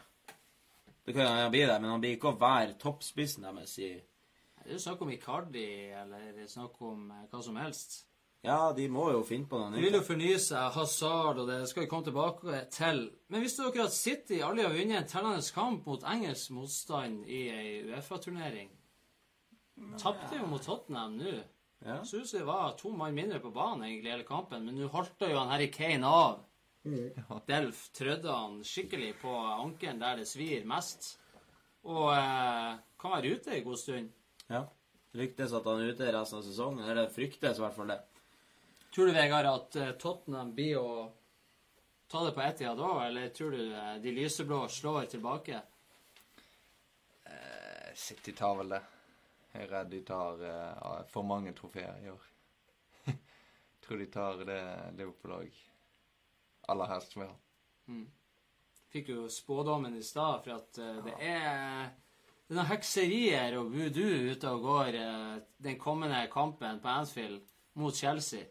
Det 1.03 1.13
kan 1.13 1.27
han 1.27 1.51
bli 1.51 1.65
der, 1.67 1.79
men 1.83 1.91
han 1.91 2.01
blir 2.03 2.15
ikke 2.15 2.31
å 2.31 2.39
være 2.39 2.77
toppspissen 2.79 3.43
deres 3.43 3.75
i 3.79 3.91
Det 4.63 4.69
er 4.69 4.77
jo 4.77 4.79
snakk 4.79 5.01
om 5.03 5.11
Icardi, 5.11 5.67
eller 5.99 6.29
er 6.31 6.47
snakk 6.47 6.77
om 6.87 7.09
eh, 7.11 7.25
hva 7.31 7.41
som 7.43 7.57
helst. 7.59 8.05
Ja, 8.43 8.73
de 8.75 8.89
må 8.91 9.09
jo 9.11 9.21
finne 9.27 9.47
på 9.47 9.59
noe 9.59 9.71
De 9.71 9.79
vil 9.83 9.93
jo 9.93 10.01
nytt. 10.01 10.07
fornye 10.07 10.39
seg, 10.39 10.69
Hazard, 10.75 11.41
og 11.43 11.47
det 11.47 11.61
skal 11.67 11.83
vi 11.83 11.89
komme 11.91 12.07
tilbake 12.07 12.61
til. 12.75 13.03
Men 13.31 13.43
visste 13.43 13.67
dere 13.67 13.87
at 13.87 13.95
City 13.95 14.39
aldri 14.43 14.65
har 14.65 14.75
vunnet 14.75 14.99
en 14.99 15.09
tellende 15.11 15.43
kamp 15.55 15.87
mot 15.87 16.07
engelsk 16.13 16.51
motstand 16.55 17.27
i 17.27 17.43
ei 17.51 17.69
Uefa-turnering? 17.87 18.71
Tapte 19.99 20.39
jo 20.39 20.47
mot 20.47 20.63
Tottenham 20.63 21.15
nå. 21.19 21.37
Ja. 21.83 22.01
Som 22.07 22.23
det 22.31 22.43
var 22.47 22.75
to 22.79 22.91
mann 22.95 23.15
mindre 23.15 23.39
på 23.43 23.51
banen 23.51 23.83
egentlig 23.87 24.11
hele 24.11 24.27
kampen, 24.27 24.63
men 24.65 24.75
nå 24.79 24.87
halta 24.91 25.27
jo 25.27 25.39
han 25.39 25.51
Harry 25.51 25.67
Kane 25.71 26.07
av. 26.07 26.43
Delf 26.83 27.85
trødde 27.95 28.31
han 28.31 28.63
skikkelig 28.67 29.13
på 29.21 29.31
ankelen 29.31 30.01
der 30.01 30.19
det 30.19 30.27
svir 30.27 30.65
mest. 30.67 31.13
Og 31.87 32.09
eh, 32.15 32.79
kan 32.99 33.15
være 33.15 33.35
ute 33.35 33.57
en 33.57 33.67
god 33.67 33.79
stund. 33.79 34.13
ja. 34.49 34.65
Ryktes 35.13 35.51
at 35.53 35.67
han 35.69 35.77
er 35.77 35.91
ute 35.93 36.07
resten 36.09 36.39
av 36.39 36.45
sesongen. 36.47 36.87
Eller 36.89 37.11
fryktes 37.13 37.59
i 37.59 37.61
hvert 37.61 37.75
fall 37.75 37.91
det. 37.93 37.99
Tror 38.95 39.05
du, 39.05 39.13
Vegard, 39.13 39.45
at 39.45 39.75
eh, 39.77 39.91
Tottenham 40.01 40.55
blir 40.57 40.79
å 40.79 40.93
ta 42.09 42.23
det 42.25 42.31
på 42.33 42.41
Etihad 42.41 42.79
da, 42.81 42.89
eller 43.05 43.29
tror 43.29 43.53
du 43.53 43.61
eh, 43.61 43.95
de 44.01 44.13
lyseblå 44.15 44.63
slår 44.73 45.05
tilbake? 45.13 45.61
Eh, 47.29 47.93
City 47.95 48.33
tar 48.33 48.57
vel 48.57 48.73
det. 48.73 48.81
Jeg 49.53 49.67
er 49.67 49.71
redd 49.75 49.93
de 49.93 50.01
tar 50.07 50.41
eh, 50.49 51.05
for 51.13 51.29
mange 51.29 51.53
trofeer 51.53 52.01
i 52.01 52.09
år. 52.09 52.25
Tror 53.85 54.01
de 54.01 54.09
tar 54.09 54.41
det 54.49 54.61
Liverpool 54.97 55.37
òg 55.43 55.61
aller 56.71 56.91
helst 56.93 57.17
vil 57.17 57.27
ha. 57.27 57.35
Fikk 58.93 59.09
jo 59.09 59.27
spådommen 59.29 59.95
i 59.97 60.03
stad, 60.05 60.43
for 60.45 60.59
at 60.59 60.77
eh, 60.77 60.99
det 61.07 61.15
er 61.19 61.91
det 62.43 62.59
er 62.59 62.59
noen 62.59 62.69
hekserier 62.69 63.55
og 63.57 63.69
voodoo 63.71 64.33
ute 64.33 64.49
og 64.51 64.65
går 64.67 64.97
uh, 64.99 65.37
den 65.63 65.77
kommende 65.79 66.19
kampen 66.29 66.81
på 66.83 66.91
Anfield 66.91 67.39
mot 67.79 67.95
Chelsea. 67.95 68.43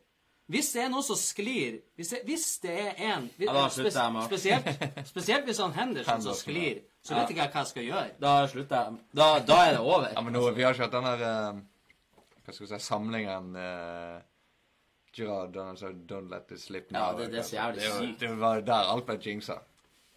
Hvis 0.50 0.72
det 0.74 0.80
er 0.82 0.88
noe 0.90 1.04
som 1.06 1.16
sklir 1.16 1.76
Hvis 1.96 2.10
det, 2.10 2.18
hvis 2.26 2.46
det 2.64 2.72
er 2.72 2.96
en 3.12 3.28
Ja, 3.38 3.52
med 3.52 4.24
spesielt, 4.26 4.66
spesielt 5.06 5.46
hvis 5.46 5.60
han 5.62 5.76
Henderson 5.76 6.24
som 6.24 6.34
sklir, 6.34 6.80
så 7.04 7.14
Ja. 7.14 7.20
vet 7.20 7.30
ikke 7.30 7.44
jeg 7.44 7.52
hva 7.52 7.60
jeg 7.62 7.70
skal 7.70 7.86
gjøre. 7.86 8.10
Da 8.20 8.32
slutter 8.48 8.82
jeg. 8.82 8.98
Da, 9.14 9.28
da 9.38 9.60
er 9.66 9.70
det 9.76 9.80
over. 9.80 10.08
Ja, 10.16 10.20
men 10.20 10.32
nå, 10.32 10.42
vi 10.50 10.62
har 10.62 10.74
ikke 10.74 10.88
hatt 10.88 10.98
den 10.98 11.08
der 11.12 11.22
uh, 11.22 11.62
Hva 12.42 12.52
skal 12.56 12.66
vi 12.66 12.72
si 12.72 12.82
Samlingen 12.88 13.54
uh, 13.54 14.18
Gerard 15.16 15.54
sa 15.78 15.86
'Don't 15.92 16.30
let 16.30 16.50
it 16.52 16.60
slip 16.60 16.92
Ja, 16.92 17.12
det- 17.12 17.30
det 17.30 17.38
er 17.38 17.42
så 17.42 17.56
jævlig 17.56 17.80
det, 17.82 17.90
var- 17.90 18.00
sykt. 18.06 18.20
det 18.20 18.38
var 18.40 18.60
der 18.60 18.90
alt 18.92 19.06
ble 19.06 19.18
jinxa. 19.18 19.58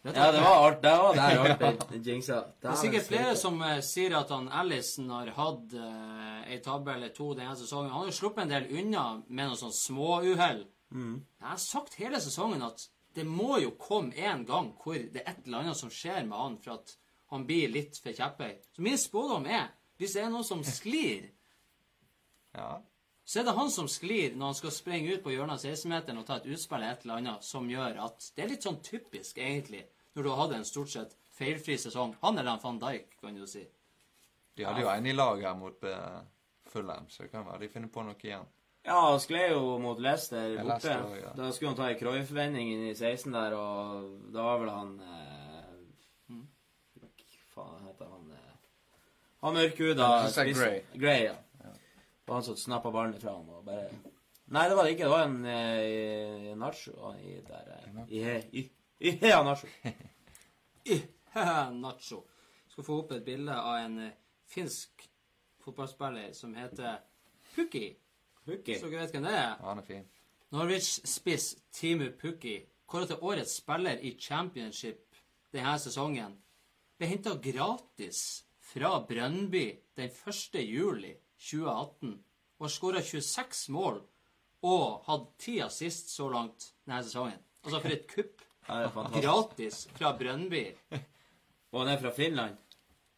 Ja, 0.05 0.31
det 0.31 0.41
var 0.41 0.67
alt. 0.67 0.81
Det 0.83 0.91
var 0.91 1.13
der 1.13 1.39
alt 1.43 1.59
ble 1.89 1.99
jinxa. 2.11 2.43
Det 2.61 2.69
er 2.69 2.75
sikkert 2.75 3.07
flere 3.07 3.35
som 3.35 3.61
uh, 3.61 3.79
sier 3.81 4.15
at 4.19 4.29
han 4.29 4.49
Allison 4.51 5.09
har 5.09 5.31
hatt 5.33 5.73
uh, 5.73 6.43
ei 6.51 6.59
tabbe 6.59 6.93
eller 6.93 7.09
to 7.09 7.33
denne 7.33 7.55
sesongen. 7.55 7.89
Han 7.89 7.99
har 7.99 8.05
jo 8.05 8.11
sluppet 8.11 8.43
en 8.43 8.49
del 8.49 8.67
unna 8.79 9.21
med 9.27 9.47
noen 9.47 9.57
sånn 9.57 9.73
småuhell. 9.73 10.65
Jeg 10.95 11.47
har 11.49 11.57
sagt 11.57 11.95
hele 11.95 12.17
sesongen 12.21 12.61
at 12.61 12.87
det 13.15 13.25
må 13.25 13.57
jo 13.61 13.71
komme 13.71 14.13
en 14.15 14.45
gang 14.45 14.73
hvor 14.83 14.93
det 14.93 15.23
er 15.25 15.31
et 15.31 15.45
eller 15.45 15.57
annet 15.59 15.75
som 15.77 15.89
skjer 15.89 16.23
med 16.25 16.37
han 16.37 16.57
for 16.57 16.71
at 16.73 16.95
han 17.31 17.45
blir 17.47 17.67
litt 17.73 17.97
for 18.03 18.11
kjepphøy. 18.13 18.53
Så 18.75 18.81
min 18.81 18.97
spådom 18.97 19.45
er 19.45 19.67
hvis 19.97 20.13
det 20.13 20.23
er 20.23 20.29
noe 20.29 20.43
som 20.43 20.63
sklir, 20.77 21.29
Ja. 22.55 22.77
Så 23.25 23.39
er 23.41 23.47
det 23.47 23.55
han 23.57 23.71
som 23.73 23.87
sklir 23.89 24.35
når 24.37 24.51
han 24.51 24.57
skal 24.59 24.73
springe 24.73 25.15
ut 25.15 25.23
på 25.25 25.31
hjørnet 25.33 25.57
av 25.57 25.71
16-meteren 25.71 26.19
og 26.21 26.27
ta 26.27 26.37
et 26.37 26.49
utspill 26.53 26.77
eller 26.77 26.93
et 26.93 27.05
eller 27.05 27.21
annet 27.21 27.47
som 27.47 27.69
gjør 27.69 28.01
at 28.05 28.27
Det 28.35 28.43
er 28.43 28.51
litt 28.51 28.67
sånn 28.67 28.81
typisk, 28.85 29.39
egentlig, 29.41 29.81
når 30.13 30.23
du 30.23 30.29
har 30.29 30.41
hatt 30.43 30.53
en 30.59 30.67
stort 30.67 30.93
sett 30.93 31.15
feilfri 31.35 31.77
sesong. 31.81 32.13
Han 32.21 32.37
eller 32.37 32.53
han 32.53 32.61
van 32.63 32.77
Dijk, 32.83 33.17
kan 33.21 33.35
du 33.35 33.47
si. 33.49 33.63
De 34.55 34.63
hadde 34.63 34.85
jo 34.85 34.91
en 34.91 35.07
i 35.09 35.15
lag 35.15 35.41
her 35.41 35.55
mot 35.57 35.83
eh, 35.83 36.19
Fulham, 36.71 37.09
så 37.09 37.25
det 37.25 37.31
kan 37.33 37.47
være 37.47 37.65
de 37.65 37.71
finner 37.73 37.91
på 37.91 38.05
noe 38.05 38.15
igjen. 38.21 38.45
Ja, 38.85 38.99
han 39.09 39.19
skled 39.19 39.55
jo 39.55 39.79
mot 39.81 39.99
Leicester 39.99 40.59
borte. 40.61 40.93
Ja. 41.23 41.31
Da 41.35 41.49
skulle 41.51 41.71
han 41.73 41.79
ta 41.79 41.87
ei 41.89 41.97
Cruyff-vending 41.97 42.69
inn 42.75 42.85
i 42.91 42.93
16 42.93 43.33
der, 43.33 43.55
og 43.57 44.29
da 44.35 44.45
var 44.45 44.61
vel 44.61 44.69
han 44.69 44.93
eh, 45.01 46.35
Hva 47.01 47.09
faen 47.55 47.89
heter 47.89 48.11
han 48.11 48.29
eh, 48.37 48.53
Han 49.41 49.57
mørkhuda. 49.57 50.11
Gray. 50.53 50.83
Gray, 50.93 51.25
ja. 51.31 51.35
Var 52.25 52.35
han 52.35 52.43
som 52.43 52.57
snappa 52.57 52.91
ballen 52.91 53.15
ifra 53.17 53.35
ham 53.37 53.49
og 53.49 53.65
bare 53.65 53.89
Nei, 54.45 54.67
det 54.69 54.75
var 54.77 54.85
det 54.85 54.91
ikke. 54.93 55.03
Det 55.03 55.09
var 55.09 55.23
en 55.25 55.45
eh, 55.49 56.51
Nacho 56.57 57.13
i 57.17 57.39
der 57.47 57.69
eh, 57.79 58.01
I 58.13 58.19
he... 58.21 58.35
I, 58.53 58.63
i 58.99 59.13
Hea 59.23 59.39
Nacho. 59.43 59.67
Nacho. 61.73 62.19
Skal 62.69 62.85
få 62.85 62.99
opp 63.01 63.15
et 63.15 63.25
bilde 63.25 63.55
av 63.57 63.79
en 63.87 63.97
eh, 64.05 64.13
finsk 64.45 65.07
fotballspiller 65.65 66.29
som 66.37 66.53
heter 66.53 66.99
Pukki. 67.55 67.87
Pukki. 68.45 68.77
Så 68.77 68.91
dere 68.91 69.07
vet 69.07 69.17
hvem 69.17 69.25
det 69.25 69.33
er? 69.33 69.55
Ja, 69.57 69.65
han 69.65 69.81
er 69.81 69.89
fin. 69.89 70.05
Norwich-spiss 70.53 71.55
Timu 71.73 72.11
Pukki, 72.21 72.59
kåret 72.85 73.09
til 73.09 73.25
årets 73.25 73.57
spiller 73.63 73.97
i 74.05 74.13
championship 74.21 75.17
denne 75.55 75.73
sesongen, 75.81 76.37
ble 76.99 77.09
henta 77.09 77.33
gratis 77.41 78.19
fra 78.61 78.99
Brønnby 79.09 79.65
den 79.97 80.13
1. 80.13 80.61
juli 80.61 81.15
2018 81.39 82.13
og 82.55 82.65
har 82.65 82.73
skåra 82.73 83.01
26 83.03 83.69
mål 83.75 83.99
og 84.65 85.03
hatt 85.05 85.27
10 85.43 85.59
assist 85.67 86.13
så 86.13 86.29
langt 86.31 86.71
denne 86.85 87.03
sesongen. 87.05 87.41
Altså 87.65 87.81
for 87.81 87.95
et 87.97 88.07
kupp. 88.11 88.41
Ja. 88.65 88.87
Gratis 89.21 89.83
fra 89.93 90.15
Brønnby. 90.17 90.63
Og 91.69 91.83
han 91.83 91.91
er 91.91 91.99
fra 92.01 92.09
Finland. 92.17 92.55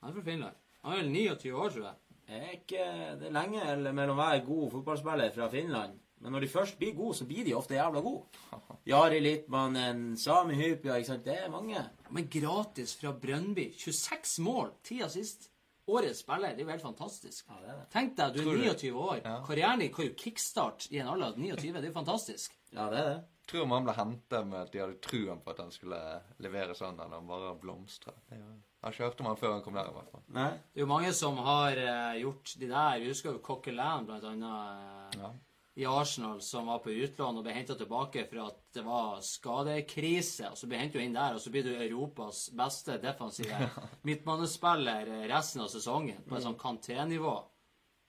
Han 0.01 0.09
er 0.09 0.15
fra 0.17 0.23
Finland. 0.25 0.57
Han 0.83 0.91
er 0.91 0.97
vel 0.99 1.11
29 1.13 1.53
år, 1.55 1.69
tror 1.71 1.85
jeg. 1.85 1.95
Er 2.27 2.49
ikke 2.57 2.87
Det 3.21 3.29
er 3.29 3.31
lenge 3.37 3.61
eller 3.71 3.95
mellom 3.95 4.19
hver 4.19 4.41
god 4.43 4.65
fotballspiller 4.73 5.31
fra 5.31 5.47
Finland. 5.53 5.93
Men 6.19 6.35
når 6.35 6.43
de 6.43 6.49
først 6.51 6.75
blir 6.81 6.97
gode, 6.97 7.15
så 7.15 7.27
blir 7.29 7.45
de 7.47 7.53
ofte 7.55 7.77
jævla 7.77 8.01
gode. 8.03 8.25
Jari 8.91 9.21
Litmanen, 9.23 10.17
Sami 10.19 10.59
Hypia, 10.59 10.97
ikke 10.97 11.13
sant. 11.13 11.23
Det 11.23 11.37
er 11.45 11.53
mange. 11.53 11.85
Men 12.11 12.27
gratis 12.33 12.97
fra 12.99 13.13
Brønnby. 13.15 13.69
26 13.77 14.43
mål, 14.43 14.73
10 14.83 15.01
assist. 15.07 15.47
Årets 15.87 16.19
spiller. 16.19 16.51
Det 16.55 16.63
er 16.63 16.67
jo 16.67 16.73
helt 16.73 16.83
fantastisk. 16.83 17.47
Ja, 17.47 17.57
det 17.63 17.73
det. 17.77 17.87
Tenk 17.93 18.15
deg, 18.17 18.35
du 18.35 18.41
er 18.51 18.61
29 18.73 18.91
år. 18.91 19.21
Ja. 19.23 19.37
Karrieren 19.47 19.79
din 19.83 19.93
kan 19.95 20.09
jo 20.09 20.13
kickstart 20.19 20.89
i 20.91 20.99
en 20.99 21.07
alder 21.13 21.31
av 21.31 21.39
29. 21.39 21.73
Det 21.77 21.83
er 21.85 21.89
jo 21.91 21.95
fantastisk. 21.95 22.57
Ja, 22.73 22.89
det 22.91 22.99
er 22.99 23.11
det. 23.13 23.17
Tror 23.47 23.67
man 23.71 23.85
ble 23.87 23.93
henta 23.95 24.41
med 24.43 24.65
at 24.65 24.73
de 24.73 24.81
hadde 24.83 24.97
truen 24.99 25.39
på 25.39 25.53
at 25.53 25.61
han 25.63 25.71
skulle 25.71 25.99
levere 26.43 26.75
sånn, 26.75 26.97
eller 26.99 27.21
han 27.21 27.29
bare 27.29 27.53
blomstra. 27.61 28.11
Jeg 28.33 28.41
har 28.83 28.91
ikke 28.91 29.05
hørt 29.05 29.21
om 29.23 29.29
han 29.31 29.39
før 29.39 29.53
han 29.55 29.63
kom 29.63 29.77
der, 29.79 29.87
i 29.87 29.95
hvert 29.95 30.11
fall. 30.11 30.25
Nei. 30.35 30.49
Det 30.73 30.81
er 30.81 30.83
jo 30.83 30.89
mange 30.91 31.13
som 31.15 31.39
har 31.45 31.79
uh, 31.79 32.17
gjort 32.19 32.51
de 32.59 32.67
der. 32.73 32.99
Vi 32.99 33.13
husker 33.13 33.37
jo 33.37 33.43
Coquelin, 33.47 34.07
blant 34.09 34.27
annet, 34.33 35.15
Uh, 35.15 35.21
Ja. 35.23 35.31
I 35.77 35.85
Arsenal, 35.85 36.41
som 36.41 36.65
var 36.65 36.79
på 36.81 36.89
utlån 36.89 37.37
og 37.37 37.43
ble 37.45 37.53
henta 37.53 37.75
tilbake 37.77 38.23
for 38.25 38.47
at 38.47 38.61
det 38.73 38.81
var 38.81 39.19
skadekrise. 39.21 40.47
Og 40.49 40.57
så 40.57 40.69
ble 40.69 40.79
hentet 40.81 40.97
jo 40.97 41.03
inn 41.05 41.13
der, 41.13 41.35
og 41.37 41.43
så 41.43 41.51
blir 41.53 41.67
du 41.67 41.75
Europas 41.75 42.47
beste 42.57 42.95
defensive 43.03 43.67
midtbanespiller 44.07 45.11
resten 45.29 45.61
av 45.61 45.69
sesongen 45.69 46.23
på 46.25 46.39
et 46.39 46.47
sånn 46.47 46.57
kanté-nivå. 46.57 47.35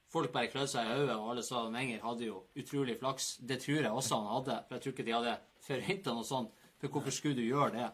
Folk 0.08 0.32
bare 0.32 0.48
klødde 0.48 0.70
seg 0.72 0.88
i 0.88 0.94
hodet, 0.94 1.18
og 1.18 1.34
alle 1.34 1.44
sa 1.44 1.66
at 1.66 1.74
Wenger 1.74 2.00
hadde 2.06 2.30
jo 2.30 2.38
utrolig 2.56 2.96
flaks. 3.02 3.28
Det 3.44 3.60
tror 3.60 3.82
jeg 3.82 3.92
også 3.92 4.22
han 4.22 4.32
hadde, 4.38 4.56
for 4.64 4.78
jeg 4.78 4.86
tror 4.86 4.96
ikke 4.96 5.06
de 5.10 5.16
hadde 5.18 5.36
forventa 5.66 6.16
noe 6.16 6.30
sånt. 6.30 6.64
For 6.80 6.94
hvorfor 6.94 7.12
skulle 7.18 7.36
du 7.36 7.44
gjøre 7.44 7.74
det? 7.76 7.90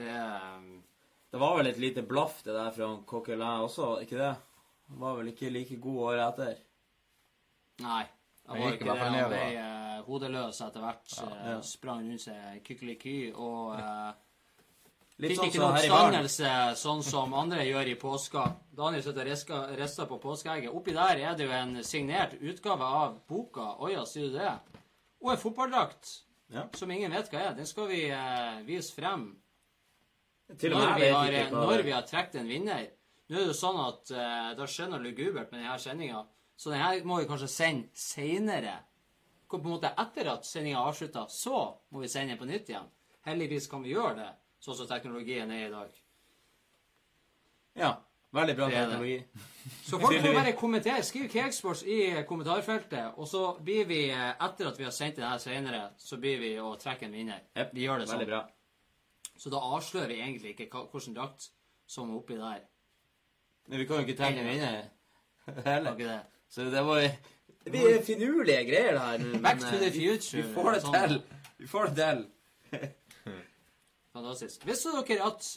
Det 0.00 0.10
eh, 0.10 0.66
Det 1.30 1.38
var 1.38 1.56
vel 1.58 1.70
et 1.70 1.78
lite 1.78 2.02
blaff, 2.02 2.42
det 2.42 2.58
der 2.58 2.74
fra 2.74 2.90
Coquelin 3.06 3.68
også, 3.68 4.00
ikke 4.02 4.18
det? 4.18 4.34
Han 4.90 5.00
var 5.06 5.16
vel 5.20 5.30
ikke 5.30 5.54
like 5.54 5.78
god 5.78 6.02
året 6.10 6.26
etter. 6.26 6.62
Nei. 7.86 8.04
Han 8.48 8.60
var 8.62 8.72
ikke 8.76 8.84
det. 8.84 8.98
Han 8.98 9.12
ble 9.12 9.22
nedover. 9.22 9.56
eh, 9.62 10.02
hodeløs 10.06 10.60
etter 10.66 10.80
hvert. 10.84 11.16
Ja, 11.18 11.50
Ja. 11.50 11.60
Sprang 11.62 12.06
rundt 12.08 12.20
seg 12.22 12.62
kykkeliky 12.66 13.32
og 13.34 13.74
eh, 13.78 14.12
Litt 15.18 15.30
fikk 15.32 15.38
sånn 15.38 15.48
ikke 15.48 15.60
noen 15.62 15.78
oppstandelse 15.78 16.50
sånn 16.76 17.02
som 17.02 17.32
andre 17.34 17.62
gjør 17.64 17.88
i 17.88 17.94
påska. 17.96 18.42
Daniel 18.76 19.02
sitter 19.02 19.30
og 19.56 19.70
rister 19.78 20.06
på 20.10 20.18
påskeegget. 20.20 20.74
Oppi 20.76 20.92
der 20.92 21.22
er 21.24 21.34
det 21.38 21.46
jo 21.46 21.54
en 21.56 21.78
signert 21.88 22.34
utgave 22.36 22.84
av 22.84 23.14
boka. 23.26 23.70
Oja, 23.80 24.04
sier 24.04 24.28
du 24.28 24.36
det? 24.36 24.52
Og 25.24 25.32
en 25.32 25.40
fotballdrakt 25.40 26.10
Ja. 26.52 26.66
som 26.76 26.90
ingen 26.90 27.10
vet 27.10 27.30
hva 27.32 27.40
er. 27.48 27.54
Den 27.56 27.66
skal 27.66 27.88
vi 27.88 28.02
eh, 28.10 28.60
vise 28.68 28.92
frem 28.94 29.24
når 30.46 30.98
vi, 31.00 31.08
har, 31.10 31.50
når 31.50 31.82
vi 31.82 31.90
har 31.96 32.04
trukket 32.06 32.36
en 32.42 32.48
vinner. 32.48 32.84
Nå 33.26 33.34
er 33.34 33.40
det 33.40 33.48
jo 33.50 33.56
sånn 33.58 33.80
at 33.82 34.10
eh, 34.14 34.50
det 34.54 34.68
skjedd 34.70 34.92
noe 34.92 35.02
lugubert 35.02 35.50
med 35.50 35.64
denne 35.64 35.78
sendinga, 35.82 36.20
så 36.56 36.70
den 36.72 36.80
her 36.80 37.04
må 37.04 37.20
vi 37.20 37.28
kanskje 37.28 37.48
sende 37.52 37.88
seinere. 37.94 38.78
På 39.48 39.60
en 39.60 39.68
måte 39.70 39.92
etter 40.02 40.26
at 40.32 40.46
sendinga 40.46 40.80
er 40.80 40.88
avslutta, 40.90 41.26
så 41.30 41.60
må 41.94 42.00
vi 42.02 42.08
sende 42.10 42.32
den 42.34 42.40
på 42.40 42.48
nytt 42.48 42.68
igjen. 42.72 42.88
Heldigvis 43.26 43.68
kan 43.70 43.82
vi 43.84 43.92
gjøre 43.94 44.16
det, 44.18 44.30
sånn 44.62 44.76
som 44.78 44.88
teknologien 44.90 45.50
er 45.54 45.66
i 45.68 45.70
dag. 45.72 46.02
Ja. 47.78 47.94
Veldig 48.36 48.56
bra 48.56 48.66
Det 48.68 48.74
det. 48.74 48.80
teknologi. 48.80 49.24
Så 49.86 49.98
folk 50.00 50.22
må 50.24 50.32
bare 50.34 50.52
kommentere. 50.58 51.02
Skriv 51.06 51.28
Cakesports 51.32 51.82
i 51.88 52.24
kommentarfeltet, 52.28 53.14
og 53.16 53.28
så 53.30 53.44
blir 53.64 53.86
vi, 53.88 54.00
etter 54.10 54.68
at 54.68 54.78
vi 54.78 54.84
har 54.84 54.92
sendt 54.92 55.16
den 55.16 55.24
her 55.28 55.38
seinere, 55.40 55.82
så 55.98 56.18
blir 56.20 56.38
vi 56.42 56.50
å 56.60 56.74
trekke 56.76 57.06
en 57.06 57.12
vinner. 57.16 57.40
Yep, 57.56 57.70
Vi 57.74 57.86
gjør 57.86 58.02
det 58.02 58.08
Veldig 58.10 58.26
sånn. 58.26 58.26
bra. 58.26 58.42
Så 59.38 59.50
da 59.54 59.62
avslører 59.78 60.08
vi 60.08 60.18
egentlig 60.20 60.52
ikke 60.56 60.82
hvilken 60.92 61.14
drakt 61.16 61.48
som 61.86 62.10
er 62.10 62.18
oppi 62.18 62.36
der. 62.36 62.60
Men 63.68 63.78
vi 63.78 63.86
kan 63.86 63.96
jo 64.02 64.06
ikke 64.06 64.18
trekke 64.18 64.40
en 64.42 64.50
vinner 64.50 64.90
heller. 65.64 66.22
Så 66.48 66.64
det 66.70 66.82
var 66.86 67.00
Det 67.66 67.70
blir 67.74 68.02
finurlige 68.06 68.62
greier 68.68 68.92
det 68.94 69.00
her 69.02 69.18
men, 69.18 69.42
Back 69.42 69.60
to 69.60 69.74
eh, 69.74 69.80
the 69.82 69.90
future, 69.90 70.42
Vi 70.42 70.54
får 70.54 70.72
det 70.72 70.80
sånn. 70.84 70.94
til. 70.94 71.16
Vi 71.58 71.66
får 71.66 71.88
det 71.90 71.94
til. 71.96 72.26
Fantastisk. 74.16 74.66
Visste 74.66 74.92
dere 74.96 75.26
at 75.26 75.48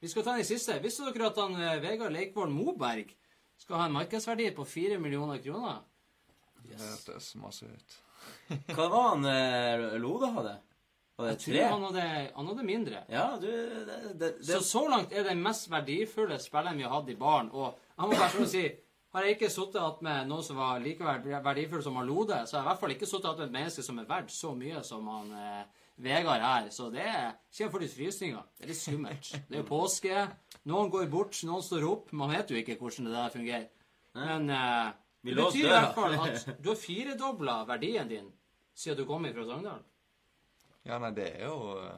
Vi 0.00 0.08
skal 0.12 0.22
ta 0.26 0.34
den 0.36 0.44
i 0.44 0.48
siste. 0.48 0.76
Visste 0.84 1.08
dere 1.08 1.30
at 1.30 1.40
han 1.40 1.56
eh, 1.56 1.78
Vegard 1.82 2.12
Leikvoll 2.14 2.52
Moberg 2.52 3.14
skal 3.56 3.80
ha 3.80 3.86
en 3.88 3.96
markedsverdi 3.96 4.50
på 4.54 4.66
4 4.68 4.98
millioner 5.00 5.40
kroner? 5.42 5.80
Det 6.66 6.76
hørtes 6.80 7.32
masse 7.40 7.64
ut. 7.66 7.96
Hva 8.76 8.88
var 8.92 9.08
han 9.14 9.24
eh, 9.30 9.96
Lode 10.02 10.28
hadde? 10.34 10.56
Var 11.16 11.24
det 11.24 11.32
Jeg 11.32 11.40
tror 11.40 11.54
tre? 11.54 11.64
han 11.72 11.84
hadde, 11.86 12.06
han 12.36 12.48
hadde 12.50 12.64
mindre. 12.68 13.02
Ja, 13.08 13.26
du 13.40 13.46
det, 13.48 13.84
det, 13.88 14.16
det, 14.20 14.32
Så 14.44 14.60
så 14.60 14.82
langt 14.92 15.14
er 15.16 15.24
den 15.24 15.40
mest 15.42 15.70
verdifulle 15.72 16.36
spilleren 16.42 16.76
vi 16.76 16.84
har 16.84 16.92
hatt 16.98 17.08
i 17.08 17.16
baren. 17.16 17.48
Og 17.56 17.70
jeg 17.96 18.04
må 18.10 18.18
bare 18.18 18.34
sånn 18.34 18.50
si 18.52 18.64
har 19.16 19.24
jeg 19.24 19.36
ikke 19.38 19.48
sittet 19.52 19.80
igjen 19.80 20.04
med 20.04 20.28
noen 20.28 20.44
som 20.44 20.58
var 20.60 20.82
like 20.84 21.04
verdifullt 21.04 21.44
verdifull 21.46 21.82
som 21.84 21.96
han 21.96 22.08
Lode, 22.08 22.40
så 22.44 22.58
har 22.58 22.60
jeg 22.60 22.66
i 22.66 22.68
hvert 22.68 22.82
fall 22.82 22.94
ikke 22.96 23.08
sittet 23.08 23.28
igjen 23.30 23.38
med 23.38 23.46
et 23.46 23.56
menneske 23.56 23.84
som 23.86 24.00
er 24.02 24.08
verdt 24.10 24.34
så 24.34 24.52
mye 24.58 24.82
som 24.84 25.08
han 25.12 25.30
eh, 25.40 25.84
Vegard 26.06 26.44
her. 26.44 26.68
Så 26.70 26.90
det 26.92 27.06
kommer 27.56 27.72
for 27.72 27.84
litt 27.84 27.94
frysninger. 27.96 28.44
Det 28.58 28.66
er 28.66 28.72
litt 28.72 28.80
skummelt. 28.80 29.30
Det 29.48 29.56
er 29.56 29.62
jo 29.62 29.68
påske. 29.70 30.26
Noen 30.68 30.92
går 30.92 31.08
bort, 31.12 31.38
noen 31.48 31.64
står 31.64 31.86
opp. 31.88 32.12
Man 32.12 32.34
vet 32.34 32.52
jo 32.52 32.60
ikke 32.60 32.76
hvordan 32.80 33.08
det 33.08 33.14
der 33.16 33.32
fungerer. 33.32 33.68
Men 34.16 34.50
eh, 34.52 34.90
det 35.24 35.36
betyr 35.36 35.64
i 35.64 35.72
hvert 35.72 35.96
fall 35.96 36.18
at 36.20 36.50
du 36.62 36.72
har 36.72 36.80
firedobla 36.80 37.60
verdien 37.68 38.10
din 38.12 38.28
siden 38.76 39.00
du 39.00 39.06
kom 39.08 39.24
fra 39.24 39.46
Sogndal. 39.48 39.80
Ja, 40.86 41.00
nei, 41.02 41.10
det 41.16 41.30
er 41.40 41.48
jo 41.48 41.78
eh, 41.80 41.96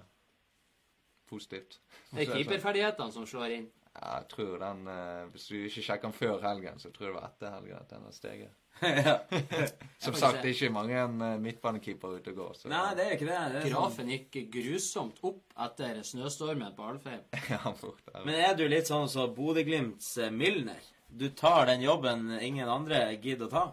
positivt. 1.28 1.80
Det 2.12 2.24
er 2.24 2.36
keeperferdighetene 2.36 3.12
som 3.12 3.26
slår 3.28 3.58
inn. 3.58 3.66
Ja, 3.98 4.20
jeg 4.20 4.28
tror 4.30 4.58
den 4.62 4.86
eh, 4.86 5.24
Hvis 5.32 5.48
du 5.50 5.54
ikke 5.58 5.82
sjekker 5.82 6.06
den 6.08 6.14
før 6.14 6.42
helgen, 6.44 6.78
så 6.78 6.90
tror 6.94 7.08
jeg 7.08 7.14
det 7.14 7.20
var 7.20 7.28
etter 7.32 7.54
helgen 7.56 7.78
at 7.80 7.90
den 7.90 8.04
har 8.06 8.12
steget. 8.14 8.52
Som 10.04 10.14
sagt, 10.14 10.38
det 10.42 10.52
er 10.52 10.54
ikke 10.54 10.70
mange 10.70 10.98
eh, 11.00 11.38
midtbanekeepere 11.42 12.20
ute 12.20 12.30
og 12.30 12.38
går. 12.38 12.52
Så 12.60 12.70
Nei, 12.70 12.84
det 12.94 13.06
er 13.08 13.16
ikke 13.16 13.26
det. 13.26 13.40
det 13.54 13.58
er 13.58 13.66
sånn. 13.66 13.72
Grafen 13.74 14.12
gikk 14.14 14.38
grusomt 14.54 15.18
opp 15.26 15.58
etter 15.66 15.98
snøstormen 16.06 16.76
på 16.78 16.86
Alfheim. 16.92 17.24
ja, 17.54 17.58
fort. 17.80 18.14
Men 18.22 18.38
er 18.38 18.54
du 18.58 18.64
litt 18.70 18.86
sånn 18.90 19.10
som 19.10 19.34
Bodø-Glimts 19.34 20.12
eh, 20.22 20.30
Milner? 20.30 20.86
Du 21.08 21.26
tar 21.34 21.66
den 21.66 21.82
jobben 21.82 22.28
ingen 22.38 22.68
andre 22.70 23.02
gidder 23.16 23.48
å 23.48 23.52
ta? 23.52 23.66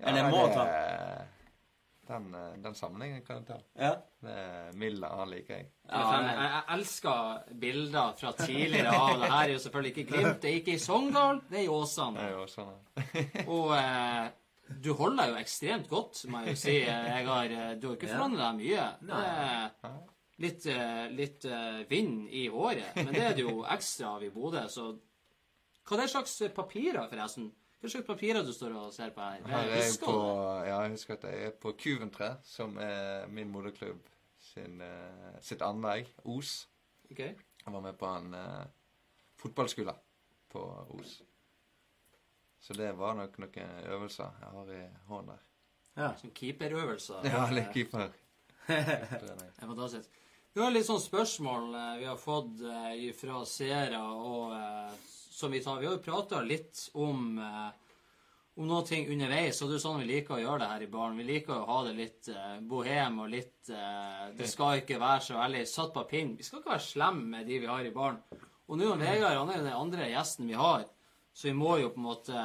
Ja, 0.00 0.10
Eller 0.10 0.30
må 0.32 0.46
det- 0.48 0.54
ta? 0.58 1.26
Den, 2.10 2.34
eh, 2.34 2.54
den 2.62 2.74
sammenhengen 2.74 3.22
kan 3.22 3.36
jeg 3.40 3.46
ta. 3.46 3.56
Ja. 3.78 3.90
Det 4.20 4.76
Milner, 4.78 5.12
han 5.20 5.30
liker 5.30 5.60
jeg. 5.60 5.68
Ja, 5.86 6.00
jeg, 6.16 6.38
jeg 6.42 6.62
elsker 6.74 7.54
bilder 7.62 8.16
fra 8.18 8.32
tidligere 8.40 8.94
av 8.96 9.12
det 9.20 9.28
her. 9.30 9.42
er 9.44 9.52
jo 9.52 9.60
selvfølgelig 9.64 9.92
ikke 9.94 10.06
Glimt, 10.10 10.40
det 10.42 10.50
er 10.50 10.58
ikke 10.58 10.74
i 10.74 10.82
Sogndal, 10.82 11.40
det 11.50 11.60
er 11.60 11.62
i 11.62 11.68
Det 11.68 12.24
er 12.24 12.32
jo 12.32 12.42
Åsane. 12.42 12.76
Og 13.56 13.74
eh, 13.76 14.30
du 14.86 14.92
holder 14.98 15.30
jo 15.30 15.38
ekstremt 15.38 15.88
godt, 15.88 16.24
må 16.30 16.42
jeg 16.42 16.56
jo 16.56 16.62
si. 16.64 16.76
Jeg 16.80 17.28
har, 17.28 17.44
eh, 17.44 17.76
du 17.78 17.88
har 17.88 17.96
ikke 17.98 18.10
forandret 18.10 18.42
deg 18.42 18.58
mye. 18.58 18.88
Det 19.00 19.22
Nei. 19.86 19.94
litt, 20.46 20.66
eh, 20.66 21.06
litt 21.14 21.46
vind 21.90 22.26
i 22.28 22.48
håret, 22.48 22.90
men 22.96 23.14
det 23.14 23.24
er 23.28 23.38
det 23.38 23.46
jo 23.46 23.62
ekstra 23.70 24.16
av 24.16 24.26
i 24.26 24.34
Bodø, 24.34 24.66
så 24.68 24.90
Hva 25.86 25.96
er 25.96 26.04
det 26.04 26.10
slags 26.12 26.36
papirer, 26.54 27.06
forresten? 27.10 27.48
Hva 27.80 27.88
slags 27.88 28.04
papirer 28.04 28.44
du 28.44 28.52
står 28.52 28.74
og 28.76 28.90
ser 28.92 29.12
på 29.16 29.24
her? 29.24 29.44
Her 29.48 29.62
er 29.62 29.70
jeg 29.72 29.86
Husker 29.86 30.10
på? 30.10 30.16
Ja, 30.68 30.80
jeg 30.84 30.90
husker 30.98 31.16
at 31.16 31.22
jeg 31.30 31.44
er 31.46 31.52
på 31.62 31.70
Kuventre, 31.80 32.34
som 32.44 32.74
er 32.76 33.24
min 33.32 33.48
moderklubb 33.48 34.02
sin, 34.50 34.80
eh, 34.84 35.38
sitt 35.40 35.62
anlegg. 35.64 36.10
Os. 36.28 36.68
Okay. 37.10 37.32
Jeg 37.64 37.72
var 37.72 37.80
med 37.80 37.96
på 37.98 38.06
en 38.06 38.34
uh, 38.34 38.66
fotballskole 39.40 39.94
på 40.52 40.64
Os. 40.98 41.22
Så 42.60 42.76
det 42.76 42.92
var 42.98 43.16
nok 43.16 43.38
noen 43.40 43.72
øvelser 43.94 44.28
jeg 44.42 44.52
har 44.56 44.72
i 44.76 44.82
hånden 45.08 45.32
der. 45.32 45.46
Ja. 45.96 46.10
Som 46.20 46.34
keeperøvelser. 46.36 47.24
Ja, 47.32 47.46
litt 47.50 47.72
keeper. 47.72 48.12
Det 48.68 48.76
er 48.76 49.66
fantastisk. 49.66 50.12
Vi 50.52 50.60
har 50.60 50.70
litt 50.70 50.86
sånn 50.86 51.00
spørsmål 51.00 51.72
eh, 51.78 51.96
vi 52.02 52.06
har 52.10 52.20
fått 52.20 52.60
fra 53.18 53.40
seere, 53.48 54.04
og 54.04 54.52
som 55.40 55.52
vi 55.54 55.62
tar 55.64 55.80
Vi 55.80 55.88
har 55.88 55.96
jo 55.96 56.04
prata 56.04 56.42
litt 56.44 56.86
om 57.00 57.38
eh, 57.40 57.70
om 58.60 58.66
noen 58.68 58.84
ting 58.84 59.08
underveis, 59.08 59.60
og 59.62 59.70
det 59.70 59.78
er 59.78 59.82
sånn 59.84 60.02
vi 60.02 60.08
liker 60.10 60.36
å 60.36 60.40
gjøre 60.42 60.60
det 60.60 60.70
her 60.72 60.82
i 60.84 60.90
baren. 60.92 61.16
Vi 61.16 61.26
liker 61.28 61.54
å 61.54 61.66
ha 61.68 61.78
det 61.86 61.94
litt 61.96 62.28
eh, 62.28 62.58
bohem 62.68 63.20
og 63.24 63.30
litt 63.32 63.70
eh, 63.72 64.26
Det 64.36 64.48
skal 64.50 64.82
ikke 64.82 65.00
være 65.00 65.24
så 65.24 65.38
veldig 65.38 65.62
satt 65.70 65.94
på 65.94 66.04
pinn. 66.10 66.34
Vi 66.36 66.44
skal 66.46 66.60
ikke 66.60 66.74
være 66.74 66.84
slemme 66.84 67.38
med 67.38 67.48
de 67.48 67.60
vi 67.62 67.70
har 67.70 67.86
i 67.86 67.94
baren. 67.94 68.18
Og 68.68 68.78
nå 68.78 68.90
er 68.92 69.00
Vegard 69.00 69.38
han 69.38 69.54
er 69.54 69.64
den 69.64 69.78
andre 69.78 70.10
gjesten 70.10 70.50
vi 70.50 70.58
har, 70.58 70.84
så 71.32 71.48
vi 71.48 71.56
må 71.56 71.78
jo 71.80 71.88
på 71.94 72.02
en 72.02 72.08
måte 72.10 72.44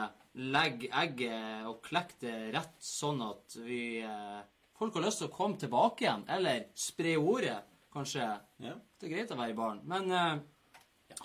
legge 0.56 0.90
egget 1.04 1.68
og 1.70 1.84
klekke 1.86 2.18
det 2.24 2.38
rett, 2.56 2.80
sånn 2.80 3.24
at 3.26 3.60
vi 3.66 3.86
eh, 4.04 4.44
Folk 4.76 4.98
har 4.98 5.06
lyst 5.06 5.22
til 5.22 5.30
å 5.30 5.32
komme 5.32 5.56
tilbake 5.56 6.04
igjen, 6.04 6.26
eller 6.36 6.66
spre 6.76 7.14
ordet, 7.16 7.62
kanskje. 7.96 8.26
Ja. 8.60 8.74
Det 9.00 9.08
er 9.08 9.14
greit 9.14 9.30
å 9.32 9.38
være 9.40 9.54
i 9.54 9.56
baren, 9.56 9.80
men 9.88 10.12
eh, 10.12 11.22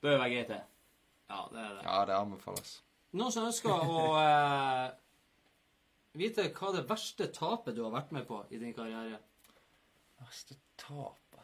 Bør 0.00 0.20
være 0.22 0.30
greit, 0.32 0.52
det. 0.54 0.75
Ja, 1.28 1.40
det 1.52 1.60
er 1.62 1.72
det. 1.74 1.82
Ja, 1.86 1.96
det 2.06 2.16
anbefales. 2.16 2.76
Noen 3.16 3.32
som 3.34 3.46
ønsker 3.48 3.72
å 3.72 4.00
eh, 4.20 4.90
vite 6.20 6.48
hva 6.54 6.72
det 6.76 6.84
verste 6.88 7.28
tapet 7.34 7.74
du 7.76 7.82
har 7.86 7.94
vært 7.94 8.12
med 8.14 8.26
på 8.28 8.42
i 8.52 8.60
din 8.62 8.74
karriere? 8.76 9.18
Verste 10.20 10.56
tapet 10.80 11.42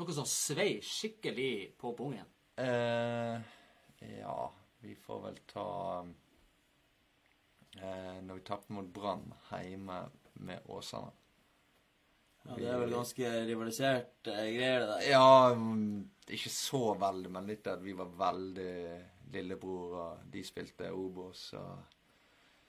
Noe 0.00 0.14
som 0.16 0.24
svei 0.28 0.80
skikkelig 0.84 1.74
på 1.80 1.92
pungen? 1.96 2.26
eh, 2.56 3.40
Ja, 4.18 4.38
vi 4.80 4.94
får 4.96 5.20
vel 5.26 5.38
ta 5.52 5.66
eh, 7.76 8.18
Når 8.24 8.34
vi 8.34 8.44
tapte 8.48 8.72
mot 8.72 8.88
Brann 8.88 9.26
hjemme 9.52 9.98
med 10.42 10.64
Åsane. 10.72 11.12
Ja, 12.42 12.56
det 12.58 12.66
er 12.72 12.80
vel 12.80 12.90
ganske 12.96 13.28
rivalisert 13.46 14.26
eh, 14.32 14.48
greier, 14.56 14.80
det 14.82 14.88
der. 14.96 15.04
Ja, 15.12 15.52
mm, 15.54 16.08
ikke 16.34 16.50
så 16.50 16.80
veldig, 16.98 17.30
men 17.30 17.46
litt 17.46 17.68
at 17.70 17.84
vi 17.84 17.92
var 17.94 18.08
veldig 18.18 18.72
lillebror, 19.32 19.94
og 20.02 20.24
de 20.32 20.42
spilte 20.44 20.90
Obos, 20.92 21.52
og 21.58 21.78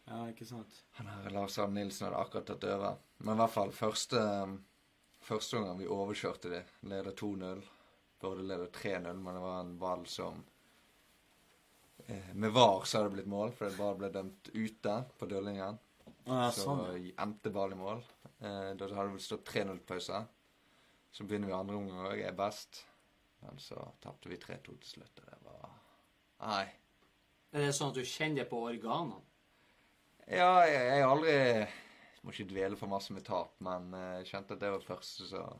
Ja, 0.07 0.25
ikke 0.27 0.45
sant? 0.45 0.81
han 0.97 1.07
her 1.07 1.29
Lars 1.31 1.57
Arne 1.63 1.79
Nilsen 1.79 2.07
hadde 2.09 2.19
akkurat 2.19 2.45
tatt 2.49 2.63
over. 2.67 2.97
Men 3.19 3.37
i 3.37 3.41
hvert 3.43 3.53
fall 3.55 3.71
første 3.71 4.23
Første 5.23 5.55
gang 5.63 5.77
vi 5.79 5.85
overkjørte 5.87 6.49
de, 6.51 6.57
leder 6.91 7.13
2-0. 7.15 7.61
Burde 8.19 8.43
lede 8.43 8.65
3-0, 8.75 9.13
men 9.23 9.33
det 9.37 9.41
var 9.45 9.61
en 9.61 9.77
ball 9.79 10.01
som 10.11 10.41
eh, 12.07 12.33
Med 12.33 12.51
VAR 12.51 12.83
så 12.83 12.97
hadde 12.97 13.09
det 13.09 13.15
blitt 13.15 13.31
mål, 13.31 13.51
for 13.55 13.69
det 13.69 13.77
bare 13.79 13.95
ble 14.01 14.09
dømt 14.11 14.49
ute 14.53 14.95
på 15.19 15.25
døllingen. 15.31 15.79
Å, 16.25 16.39
ja, 16.41 16.49
Så 16.51 16.65
sånn. 16.67 17.11
endte 17.19 17.51
ball 17.55 17.71
i 17.71 17.79
mål. 17.79 18.03
Eh, 18.39 18.73
da 18.75 18.87
hadde 18.87 18.95
det 19.07 19.13
vel 19.15 19.23
stått 19.23 19.47
3-0-pause. 19.53 20.25
Så 21.13 21.23
begynner 21.23 21.47
vi 21.47 21.53
andre 21.53 21.75
omgang, 21.79 22.05
òg, 22.11 22.19
er 22.25 22.35
best. 22.35 22.83
Men 23.43 23.59
så 23.59 23.79
tapte 24.01 24.29
vi 24.31 24.37
3-2 24.39 24.77
til 24.79 24.89
slutt, 24.97 25.19
og 25.19 25.25
det 25.31 25.39
var 25.42 25.42
Nei. 26.41 26.65
Er 27.53 27.67
det 27.67 27.73
sånn 27.77 27.91
at 27.93 27.99
du 27.99 28.03
kjenner 28.07 28.47
på 28.49 28.63
organene? 28.65 29.19
Ja, 30.27 30.63
jeg, 30.65 30.79
jeg 30.87 31.03
har 31.03 31.11
aldri 31.11 31.33
Må 32.23 32.31
ikke 32.31 32.47
dvele 32.47 32.77
for 32.79 32.87
masse 32.87 33.11
med 33.13 33.25
tap, 33.27 33.51
men 33.59 33.89
eh, 33.93 34.13
jeg 34.21 34.29
kjente 34.31 34.55
at 34.55 34.61
det 34.63 34.69
var 34.71 34.85
første 34.87 35.27
som 35.27 35.59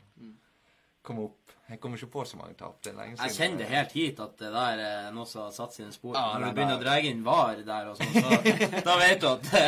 kom 1.04 1.18
opp. 1.20 1.52
Jeg 1.68 1.76
kommer 1.82 2.00
ikke 2.00 2.08
på 2.14 2.22
så 2.24 2.38
mange 2.40 2.54
tap. 2.56 2.78
Det 2.80 2.94
er 2.94 2.96
lenge 2.96 3.18
siden. 3.18 3.28
Jeg 3.28 3.36
kjenner 3.36 3.58
det 3.60 3.66
helt 3.74 3.92
hit 3.92 4.20
at 4.24 4.38
det 4.40 4.52
der 4.54 4.80
er 4.86 5.10
noe 5.12 5.26
som 5.28 5.42
har 5.44 5.50
satt 5.52 5.74
sine 5.76 5.92
spor. 5.92 6.16
Ja, 6.16 6.38
Når 6.40 6.46
du 6.54 6.56
begynner 6.56 6.78
der- 6.78 6.80
å 6.80 6.84
dra 6.86 6.94
inn 7.10 7.20
VAR 7.26 7.60
der 7.66 7.90
og 7.90 7.98
sånn, 8.00 8.14
så 8.16 8.80
da 8.88 8.94
vet 9.02 9.20
du 9.20 9.26
at 9.28 9.50
det, 9.52 9.64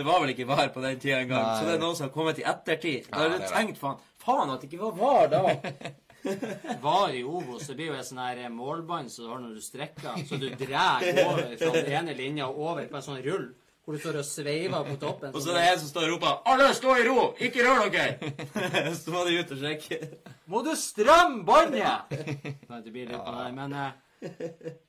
det 0.00 0.06
var 0.08 0.22
vel 0.24 0.32
ikke 0.32 0.46
VAR 0.48 0.72
på 0.72 0.80
den 0.86 0.96
tida 1.02 1.18
engang. 1.20 1.44
Så 1.58 1.66
det 1.68 1.74
er 1.76 1.82
noen 1.84 1.98
som 1.98 2.06
har 2.08 2.14
kommet 2.16 2.40
i 2.40 2.46
ettertid. 2.48 3.10
Da 3.12 3.26
har 3.26 3.36
du 3.36 3.44
tenkt 3.52 3.76
faen, 3.82 4.00
faen 4.24 4.54
at 4.54 4.64
det 4.64 4.70
ikke 4.72 4.80
var 4.86 4.96
VAR 4.96 5.28
da. 5.36 5.42
Var 6.82 7.14
i 7.16 7.22
Obos, 7.24 7.66
det 7.66 7.76
blir 7.78 7.90
jo 7.90 7.96
et 7.98 8.06
sånn 8.06 8.20
her 8.22 8.42
målbånd 8.52 9.10
som 9.12 9.24
du 9.24 9.30
har 9.32 9.40
når 9.42 9.56
du 9.56 9.64
strekker, 9.64 10.20
så 10.28 10.38
du 10.40 10.48
drar 10.60 11.04
over 11.24 11.56
fra 11.56 11.72
den 11.76 11.90
ene 12.00 12.14
linja 12.18 12.48
og 12.50 12.60
over 12.70 12.86
på 12.90 12.98
en 13.00 13.06
sånn 13.06 13.22
rull, 13.24 13.48
hvor 13.84 13.96
du 13.96 14.02
står 14.02 14.20
og 14.20 14.26
sveiver 14.28 14.84
på 14.90 14.98
toppen. 15.00 15.32
Og 15.34 15.42
så 15.42 15.54
er 15.54 15.58
det 15.58 15.64
en 15.70 15.80
som 15.82 15.90
står 15.90 16.06
og 16.06 16.12
roper 16.14 16.36
'Alle 16.52 16.68
stå 16.76 16.96
i 17.00 17.06
ro! 17.08 17.24
Ikke 17.40 17.64
rør 17.66 17.90
dere!' 17.90 18.94
så 19.00 19.14
må 19.14 19.24
de 19.26 19.40
ut 19.40 19.54
og 19.56 19.64
sjekke. 19.64 19.98
Må 20.46 20.62
du 20.66 20.70
stramme 20.76 21.42
båndet! 21.48 22.12
Det 22.12 22.92
blir 22.92 23.08
litt 23.08 23.24
på 23.24 23.36
det, 23.38 23.50
men, 23.56 23.72
eh, 23.72 23.92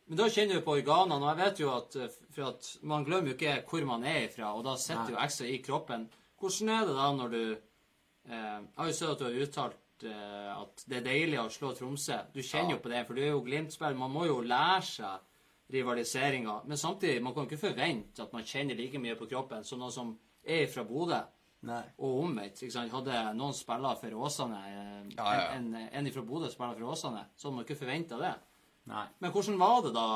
men 0.08 0.20
da 0.20 0.30
kjenner 0.30 0.60
du 0.60 0.66
på 0.66 0.78
organene, 0.80 1.22
og 1.24 1.30
jeg 1.32 1.42
vet 1.46 1.64
jo 1.64 1.74
at, 1.76 1.96
eh, 1.96 2.16
for 2.36 2.52
at 2.52 2.72
man 2.84 3.06
glemmer 3.08 3.32
jo 3.32 3.38
ikke 3.40 3.62
hvor 3.70 3.86
man 3.88 4.04
er 4.04 4.26
ifra, 4.28 4.54
og 4.54 4.66
da 4.68 4.76
sitter 4.78 5.16
jo 5.16 5.22
ekstra 5.24 5.48
i 5.48 5.62
kroppen. 5.64 6.10
Hvordan 6.42 6.70
er 6.70 6.86
det 6.90 6.96
da 6.98 7.12
når 7.14 7.30
du 7.30 7.44
eh, 7.52 8.60
Jeg 8.60 8.78
har 8.78 8.88
jo 8.90 8.94
sett 8.98 9.10
at 9.14 9.20
du 9.20 9.26
har 9.26 9.42
uttalt 9.46 9.81
eh, 10.08 10.52
at 10.56 10.84
det 10.90 10.98
er 11.00 11.06
deilig 11.06 11.40
å 11.42 11.50
slå 11.54 11.74
Tromsø. 11.78 12.18
Du 12.34 12.42
kjenner 12.44 12.76
jo 12.76 12.82
på 12.84 12.92
det, 12.92 13.04
for 13.08 13.18
du 13.18 13.22
er 13.24 13.32
jo 13.34 13.44
Glimt-spiller. 13.46 13.98
Man 14.00 14.12
må 14.14 14.26
jo 14.30 14.40
lære 14.46 14.82
seg 14.88 15.28
rivaliseringa. 15.72 16.62
Men 16.68 16.78
samtidig, 16.78 17.22
man 17.24 17.34
kan 17.36 17.48
ikke 17.48 17.62
forvente 17.62 18.24
at 18.26 18.34
man 18.36 18.44
kjenner 18.48 18.76
like 18.76 19.00
mye 19.00 19.16
på 19.20 19.28
kroppen 19.32 19.64
som 19.68 19.80
noen 19.80 19.94
som 19.96 20.16
er 20.44 20.66
fra 20.72 20.84
Bodø. 20.88 21.22
Og 22.02 22.24
omvendt. 22.24 22.58
ikke 22.64 22.74
sant? 22.74 22.90
Hadde 22.92 23.20
noen 23.38 23.54
spiller 23.54 24.00
for 24.02 24.16
Åsane, 24.26 24.62
eh, 24.72 25.12
Ja, 25.18 25.28
ja. 25.38 25.44
en, 25.60 25.68
en, 25.78 25.90
en 25.94 26.12
fra 26.12 26.24
Bodø 26.26 26.50
spiller 26.50 26.74
for 26.80 26.96
Åsane, 26.96 27.26
så 27.38 27.48
hadde 27.48 27.56
man 27.60 27.68
ikke 27.68 27.78
forventa 27.84 28.18
det. 28.18 28.34
Nei. 28.90 29.06
Men 29.22 29.32
hvordan 29.32 29.60
var 29.62 29.82
det 29.86 29.92
da, 29.94 30.08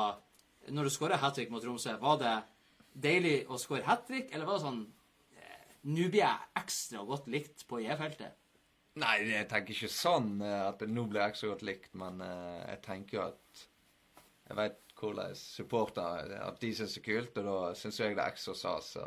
når 0.74 0.88
du 0.88 0.90
skåra 0.90 1.16
hat 1.22 1.36
trick 1.38 1.52
mot 1.54 1.62
Tromsø? 1.62 1.94
Var 2.02 2.18
det 2.24 2.34
deilig 3.06 3.36
å 3.46 3.58
skåre 3.62 3.86
hat 3.86 4.02
trick, 4.08 4.32
eller 4.34 4.48
var 4.48 4.58
det 4.58 4.64
sånn 4.66 4.82
eh, 5.38 5.76
Nå 5.86 6.08
blir 6.10 6.24
jeg 6.24 6.50
ekstra 6.58 7.04
godt 7.06 7.28
likt 7.30 7.62
på 7.70 7.78
J-feltet. 7.84 8.34
Nei, 8.96 9.16
jeg 9.28 9.48
tenker 9.50 9.74
ikke 9.74 9.92
sånn 9.92 10.36
eh, 10.40 10.62
at 10.64 10.80
det 10.80 10.88
nå 10.88 11.04
blir 11.10 11.26
jeg 11.26 11.36
så 11.36 11.50
godt 11.50 11.64
likt, 11.68 11.92
men 12.00 12.22
eh, 12.24 12.60
jeg 12.72 12.82
tenker 12.86 13.18
jo 13.18 13.24
at 13.26 13.64
Jeg 14.46 14.56
vet 14.56 14.78
hvordan 14.96 15.34
supportere 15.36 16.38
At 16.40 16.60
de 16.62 16.70
syns 16.72 16.94
det 16.96 17.02
er 17.02 17.06
kult, 17.10 17.40
og 17.42 17.48
da 17.48 17.74
syns 17.76 18.00
jeg 18.00 18.16
det 18.16 18.22
er 18.24 18.32
ekstra 18.32 18.54
sas. 18.56 18.94
så 18.96 19.04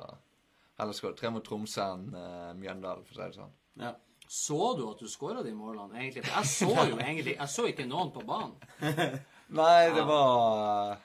Heller 0.79 0.95
skåre 0.95 1.17
tre 1.17 1.31
mot 1.33 1.43
Tromsø 1.45 1.87
enn 1.95 2.05
eh, 2.13 2.53
Mjøndalen, 2.59 3.07
for 3.07 3.17
å 3.17 3.17
si 3.17 3.25
det 3.25 3.39
sånn. 3.39 3.57
Ja. 3.81 3.95
Så 4.29 4.75
du 4.77 4.83
at 4.85 5.01
du 5.01 5.09
skåra 5.09 5.41
de 5.41 5.55
målene, 5.57 5.97
egentlig? 5.97 6.21
For 6.27 6.37
jeg 6.37 6.51
så 6.53 6.85
jo 6.91 6.99
egentlig 6.99 7.33
Jeg 7.33 7.49
så 7.49 7.65
ikke 7.65 7.87
noen 7.89 8.11
på 8.13 8.21
banen. 8.29 8.59
Nei, 9.59 9.89
det 9.95 10.03
var, 10.05 10.99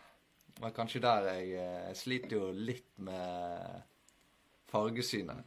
var 0.61 0.75
kanskje 0.77 1.01
der 1.01 1.31
jeg, 1.31 1.55
jeg 1.57 1.97
sliter 2.03 2.37
jo 2.37 2.51
litt 2.53 2.91
med 3.01 3.81
fargesynet. 4.69 5.41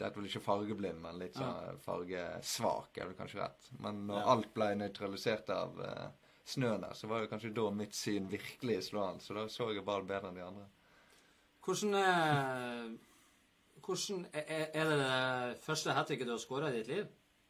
Eh, 0.00 0.06
Det 0.06 0.06
er 0.06 0.20
vel 0.20 0.28
ikke 0.28 0.40
fargeblind, 0.44 1.00
men 1.02 1.18
litt 1.18 1.34
sånn 1.34 1.78
fargesvak, 1.82 2.98
er 2.98 3.06
vel 3.08 3.16
kanskje 3.18 3.40
rett. 3.42 3.68
Men 3.80 4.06
når 4.06 4.20
Ja. 4.20 4.26
alt 4.32 4.54
ble 4.54 4.74
nøytralisert 4.76 5.50
av 5.50 5.78
uh, 5.78 6.10
snøen 6.46 6.80
der, 6.80 6.94
så 6.94 7.08
var 7.08 7.20
det 7.20 7.30
kanskje 7.30 7.54
da 7.54 7.70
mitt 7.70 7.94
syn 7.94 8.28
virkelig 8.28 8.84
slående. 8.90 9.20
Så 9.20 9.34
da 9.34 9.46
så 9.48 9.72
jeg 9.74 9.84
bare 9.84 10.04
bedre 10.04 10.28
enn 10.28 10.34
de 10.34 10.42
andre. 10.42 10.66
Hvordan 11.64 11.94
eh, 11.94 12.98
Hvordan 13.82 14.26
Er 14.34 14.70
er 14.74 14.84
det 14.84 14.98
det 14.98 15.58
første 15.64 15.92
hat 15.92 16.06
tricket 16.06 16.26
du 16.26 16.32
har 16.32 16.38
skåra 16.38 16.68
i 16.68 16.76
ditt 16.78 16.88
liv? 16.88 17.06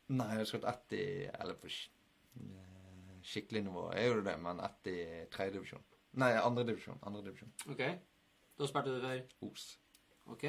Nei, 0.08 0.28
jeg 0.28 0.38
har 0.38 0.44
skåret 0.44 0.68
ett 0.68 0.92
i 0.92 1.30
Eller 1.40 1.54
på 1.54 1.66
eh, 1.66 3.20
skikkelig 3.22 3.64
nivå 3.64 3.92
er 3.94 4.06
jo 4.08 4.20
det, 4.22 4.38
men 4.40 4.60
ett 4.60 4.86
i 4.86 5.26
tredje 5.30 5.52
divisjon. 5.52 5.82
Nei, 6.14 6.32
andre 6.32 6.64
divisjon 6.64 6.98
OK. 7.68 7.82
Da 8.58 8.66
spilte 8.66 8.94
du 8.94 9.00
for 9.00 9.50
Os. 9.50 9.78
OK. 10.26 10.44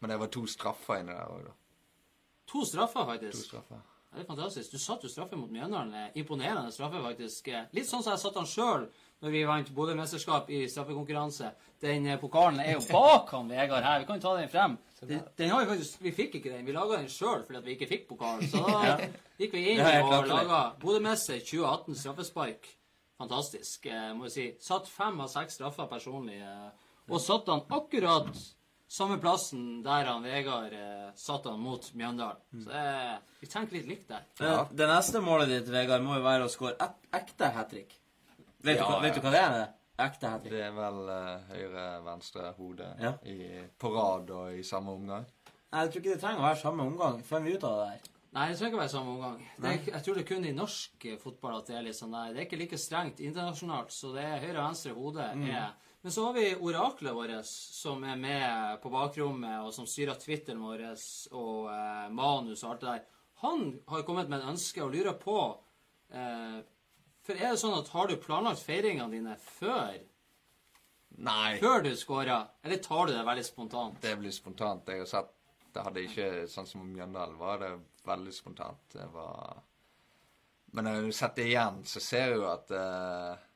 Men 0.00 0.10
det 0.10 0.18
var 0.20 0.30
to 0.32 0.46
straffer 0.46 1.00
inni 1.02 1.14
der 1.14 1.30
òg, 1.32 1.44
da. 1.48 1.54
To 2.48 2.64
straffer, 2.64 3.04
faktisk. 3.08 3.42
To 3.42 3.48
straffer. 3.48 3.80
Ja, 4.08 4.16
det 4.16 4.22
er 4.24 4.28
fantastisk. 4.30 4.70
Du 4.72 4.78
satt 4.80 5.02
jo 5.04 5.08
straffe 5.12 5.36
mot 5.36 5.50
Mjøndalen. 5.52 5.90
Eh, 5.94 6.14
Imponerende 6.22 6.72
straffe, 6.72 7.02
faktisk. 7.04 7.48
Eh, 7.52 7.66
Litt 7.76 7.90
sånn 7.90 8.00
som 8.02 8.14
jeg 8.14 8.22
satt 8.22 8.38
han 8.40 8.46
sjøl 8.48 8.86
når 9.20 9.34
vi 9.34 9.42
vant 9.44 9.72
Bodø-mesterskap 9.76 10.48
i 10.54 10.62
straffekonkurranse. 10.70 11.50
Den 11.84 12.06
eh, 12.08 12.16
pokalen 12.22 12.62
er 12.64 12.78
jo 12.78 12.86
bak 12.94 13.34
han 13.36 13.50
Vegard 13.52 13.84
her. 13.84 14.00
Vi 14.00 14.08
kan 14.08 14.16
jo 14.16 14.24
ta 14.24 14.32
den 14.38 14.48
frem. 14.48 14.78
Den, 15.02 15.20
den 15.36 15.52
har 15.52 15.60
vi 15.62 15.68
faktisk 15.74 16.00
Vi 16.06 16.14
fikk 16.16 16.38
ikke 16.40 16.54
den. 16.54 16.64
Vi 16.66 16.72
laga 16.74 17.02
den 17.02 17.12
sjøl 17.12 17.44
fordi 17.44 17.60
vi 17.66 17.76
ikke 17.76 17.90
fikk 17.92 18.08
pokalen. 18.08 18.48
Så 18.48 18.64
da 18.64 18.96
gikk 19.42 19.52
vi 19.58 19.66
inn 19.74 19.84
og 19.84 20.24
laga 20.30 20.62
Bodø-mester 20.80 21.42
2018 21.44 22.00
straffespark. 22.00 22.70
Fantastisk, 23.18 23.90
må 24.14 24.28
jeg 24.30 24.32
si. 24.38 24.46
Satt 24.62 24.88
fem 24.88 25.20
av 25.20 25.28
seks 25.28 25.58
straffer 25.58 25.88
personlig. 25.90 26.38
Og 27.10 27.20
satt 27.20 27.50
han 27.50 27.64
akkurat 27.74 28.30
samme 28.88 29.18
plassen 29.20 29.82
der 29.84 30.08
han 30.08 30.22
Vegard 30.24 30.72
eh, 30.72 31.08
satte 31.18 31.52
han 31.52 31.60
mot 31.60 31.90
Mjøndalen. 31.94 32.40
Så 32.64 32.72
eh, 32.72 33.16
vi 33.42 33.48
tenker 33.52 33.76
litt 33.78 33.88
likt 33.90 34.08
der. 34.12 34.24
Det, 34.40 34.52
det 34.80 34.88
neste 34.90 35.20
målet 35.24 35.50
ditt, 35.52 35.68
Vegard, 35.72 36.02
må 36.06 36.16
jo 36.18 36.24
være 36.24 36.46
å 36.48 36.52
score 36.52 36.74
et, 36.80 36.96
ekte 37.20 37.50
hat 37.54 37.70
trick. 37.72 37.92
Vet, 38.64 38.78
du 38.80 38.82
Ja, 38.82 38.98
vet 39.04 39.14
du 39.18 39.20
hva 39.24 39.32
det 39.34 39.42
er? 39.44 39.58
Ekte 40.08 40.30
hat 40.32 40.44
trick. 40.44 40.54
Det 40.56 40.62
er 40.66 40.76
vel 40.76 41.00
eh, 41.14 41.48
høyre-venstre 41.54 42.52
hode 42.58 42.92
Ja. 43.02 43.12
i, 43.28 43.64
på 43.78 43.90
rad 43.94 44.30
og 44.34 44.52
i 44.56 44.62
samme 44.66 44.94
omgang. 44.96 45.26
Nei, 45.68 45.82
Jeg 45.84 45.90
tror 45.92 46.00
ikke 46.02 46.14
det 46.14 46.22
trenger 46.22 46.40
å 46.40 46.46
være 46.48 46.62
samme 46.62 46.86
omgang. 46.88 47.18
Finner 47.28 47.44
vi 47.50 47.56
ut 47.58 47.66
av 47.68 47.74
det 47.82 47.88
der. 47.90 48.14
Nei, 48.36 48.44
det 48.50 48.56
trenger 48.58 48.70
ikke 48.72 48.78
å 48.78 48.82
være 48.84 48.92
samme 48.92 49.12
omgang. 49.16 49.36
Det 49.58 49.68
er, 49.68 49.78
jeg 49.92 50.04
tror 50.04 50.16
det 50.18 50.22
er 50.24 50.28
kun 50.32 50.46
i 50.48 50.54
norsk 50.56 51.04
eh, 51.10 51.18
fotball 51.20 51.58
at 51.58 51.68
det 51.68 51.76
er 51.78 51.84
litt 51.86 51.98
sånn 51.98 52.14
der. 52.16 52.32
Det 52.32 52.40
er 52.42 52.48
ikke 52.48 52.60
like 52.62 52.80
strengt 52.80 53.20
internasjonalt, 53.24 53.92
så 53.92 54.14
det 54.16 54.24
er 54.24 54.42
høyre, 54.46 54.62
venstre, 54.64 54.94
hode 54.96 55.28
er 55.28 55.36
Men 56.00 56.12
så 56.12 56.24
har 56.24 56.32
vi 56.32 56.56
oraklet 56.56 57.14
vårt, 57.14 57.46
som 57.46 58.04
er 58.06 58.16
med 58.16 58.82
på 58.82 58.90
bakrommet, 58.90 59.64
og 59.66 59.72
som 59.74 59.86
styrer 59.86 60.18
Twitteren 60.20 60.60
vår, 60.62 60.84
og 61.34 61.70
eh, 61.72 62.04
manus 62.14 62.62
og 62.62 62.70
alt 62.70 62.84
det 62.84 62.92
der. 62.92 63.06
Han 63.42 63.64
har 63.86 64.04
kommet 64.06 64.30
med 64.30 64.40
et 64.40 64.50
ønske 64.50 64.82
og 64.82 64.94
lurer 64.94 65.16
på 65.18 65.38
eh, 66.10 66.60
For 67.26 67.38
er 67.38 67.52
det 67.52 67.60
sånn 67.60 67.76
at 67.76 67.90
har 67.94 68.08
du 68.10 68.16
planlagt 68.22 68.62
feiringene 68.66 69.14
dine 69.14 69.34
før, 69.42 69.98
Nei, 71.18 71.58
før 71.58 71.82
du 71.82 71.92
scora? 71.98 72.40
eller 72.62 72.78
tar 72.82 73.06
du 73.06 73.12
det 73.16 73.26
veldig 73.26 73.44
spontant? 73.46 74.00
det 74.02 74.14
blir 74.18 74.34
spontant. 74.34 74.90
Jeg 74.90 75.02
har 75.02 75.10
sett 75.10 75.34
Det 75.74 75.82
hadde 75.84 76.02
ikke 76.06 76.28
Sånn 76.50 76.66
som 76.66 76.86
Mjøndalen 76.86 77.38
var 77.38 77.58
det 77.62 77.72
veldig 78.06 78.34
spontant. 78.34 78.86
Det 78.92 79.06
var 79.12 79.62
Men 80.72 80.84
når 80.84 81.08
du 81.08 81.12
setter 81.12 81.46
igjen, 81.46 81.82
så 81.84 82.00
ser 82.00 82.34
du 82.34 82.46
at 82.46 82.70
uh, 82.70 83.47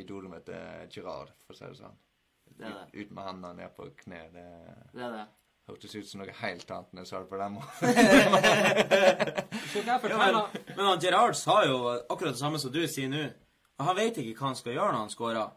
idolet 0.00 0.30
mitt 0.30 0.48
er 0.48 0.86
Girard, 0.92 1.30
for 1.46 1.54
å 1.54 1.58
si 1.58 1.64
det 1.70 1.78
sånn. 1.80 1.96
Det 2.58 2.66
er 2.68 2.74
det. 2.76 2.84
Ut, 2.92 3.00
ut 3.06 3.10
med 3.16 3.24
hendene 3.28 3.54
ned 3.62 3.74
på 3.76 3.88
kne. 4.04 4.20
Det 4.34 4.44
Det 4.94 5.02
er 5.02 5.12
det. 5.16 5.24
hørtes 5.68 5.94
ut 5.96 6.06
som 6.10 6.20
noe 6.20 6.34
helt 6.42 6.70
annet 6.70 6.92
når 6.92 7.00
jeg 7.02 7.08
sa 7.10 7.20
det 7.22 7.30
på 7.32 7.40
den 7.40 7.52
måten. 7.56 7.84
Ja, 9.84 9.98
men, 10.02 10.36
men 10.76 10.86
han 10.86 11.00
Gerard 11.02 11.34
sa 11.36 11.64
jo 11.66 11.78
akkurat 12.08 12.32
det 12.34 12.38
samme 12.40 12.58
som 12.62 12.70
du 12.72 12.82
sier 12.88 13.08
nå. 13.10 13.24
Han 13.82 13.96
vet 13.98 14.18
ikke 14.22 14.36
hva 14.38 14.50
han 14.52 14.58
skal 14.58 14.76
gjøre 14.76 14.92
når 14.94 15.00
han 15.04 15.10
scorer. 15.12 15.48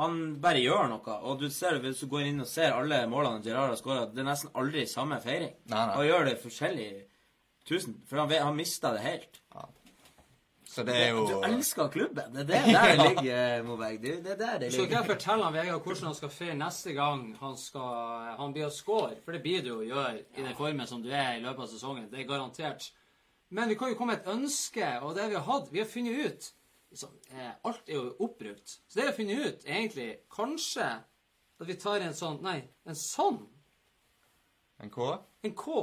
Han 0.00 0.16
bare 0.42 0.62
gjør 0.64 0.88
noe. 0.90 1.16
Og 1.28 1.38
du 1.42 1.46
ser, 1.52 1.76
hvis 1.84 2.00
du 2.02 2.08
går 2.10 2.24
inn 2.30 2.42
og 2.42 2.48
ser 2.50 2.74
alle 2.74 3.02
målene 3.10 3.42
Gerard 3.44 3.70
har 3.74 3.78
skåra, 3.78 4.06
det 4.10 4.22
er 4.24 4.28
nesten 4.32 4.50
aldri 4.58 4.82
samme 4.90 5.18
feiring. 5.22 5.52
Nei, 5.70 5.78
nei. 5.86 5.94
Han 5.98 6.08
gjør 6.08 6.26
det 6.30 6.34
forskjellig 6.42 6.88
tusen. 7.68 7.98
For 8.08 8.22
han, 8.22 8.30
vet- 8.32 8.42
han 8.42 8.56
mista 8.58 8.90
det 8.96 9.04
helt. 9.06 9.40
Så 10.72 10.82
det 10.88 10.94
er 10.96 11.10
jo 11.12 11.26
Du 11.28 11.34
elsker 11.44 11.90
klubben. 11.92 12.32
Det 12.32 12.42
er 12.42 12.48
det 12.52 12.60
der 12.72 12.94
det 12.96 13.08
ligger, 13.08 13.62
Moberg. 13.66 13.98
Du, 14.00 14.06
Det 14.08 14.30
er 14.32 14.38
der 14.40 14.58
det 14.58 14.70
ligger. 14.70 14.78
Så 14.78 14.86
kan 14.88 14.96
jeg 14.98 15.10
fortelle 15.10 15.44
han 15.44 15.54
Vegard 15.54 15.84
hvordan 15.84 16.08
han 16.08 16.16
skal 16.16 16.32
feire 16.32 16.54
neste 16.56 16.94
gang 16.96 17.26
han 17.40 17.56
skal 17.60 18.32
han 18.38 18.54
blir 18.56 18.70
å 18.70 18.72
score. 18.72 19.18
For 19.24 19.36
det 19.36 19.42
blir 19.44 19.60
du 19.66 19.70
å 19.74 19.84
gjøre 19.84 20.22
i 20.22 20.46
den 20.46 20.56
formen 20.56 20.88
som 20.88 21.04
du 21.04 21.10
er 21.12 21.36
i 21.36 21.42
løpet 21.44 21.66
av 21.66 21.70
sesongen. 21.74 22.08
Det 22.12 22.22
er 22.22 22.28
garantert. 22.30 22.88
Men 23.52 23.68
vi 23.68 23.76
kan 23.76 23.92
jo 23.92 23.98
komme 23.98 24.14
med 24.14 24.22
et 24.24 24.32
ønske, 24.32 24.88
og 25.04 25.12
det 25.18 25.28
vi 25.28 25.36
har 25.36 25.44
hatt 25.44 25.72
Vi 25.72 25.82
har 25.82 25.88
funnet 25.92 26.24
ut 26.24 26.52
liksom, 26.90 27.10
eh, 27.30 27.50
Alt 27.68 27.88
er 27.88 27.98
jo 27.98 28.14
oppbrukt. 28.24 28.78
Så 28.88 28.96
det 28.96 29.02
vi 29.02 29.10
har 29.10 29.18
funnet 29.18 29.46
ut, 29.46 29.66
er 29.66 29.74
egentlig 29.76 30.10
kanskje 30.32 30.88
at 31.60 31.68
vi 31.68 31.76
tar 31.76 32.00
en 32.00 32.16
sånn 32.16 32.40
Nei, 32.42 32.62
en 32.88 32.96
sånn. 32.96 33.42
En 34.80 34.90
K? 34.90 35.10
En 35.44 35.54
K. 35.54 35.76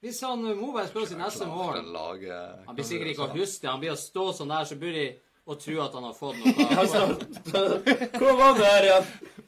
Hvis 0.00 0.20
han 0.24 0.44
eh, 0.48 0.56
Moberg 0.56 0.88
skårer 0.88 1.10
sitt 1.10 1.20
neste 1.20 1.46
mål 1.48 1.82
Lage, 1.92 2.36
Han 2.66 2.76
blir 2.76 2.86
sikkert 2.88 3.12
ikke 3.12 3.26
å 3.26 3.34
huske 3.34 3.66
det. 3.66 3.72
Han 3.72 3.82
blir 3.82 3.92
å 3.92 3.98
stå 4.00 4.30
sånn 4.38 4.52
der, 4.52 4.68
så 4.68 4.78
burde 4.80 5.02
de 5.02 5.10
å 5.50 5.56
tro 5.58 5.80
at 5.82 5.94
han 5.96 6.06
har 6.06 6.14
fått 6.14 6.38
noe. 6.40 6.52
Hvor 8.20 8.34
var 8.38 8.58
det 8.58 8.68
her 8.70 8.86
igjen? 8.88 9.06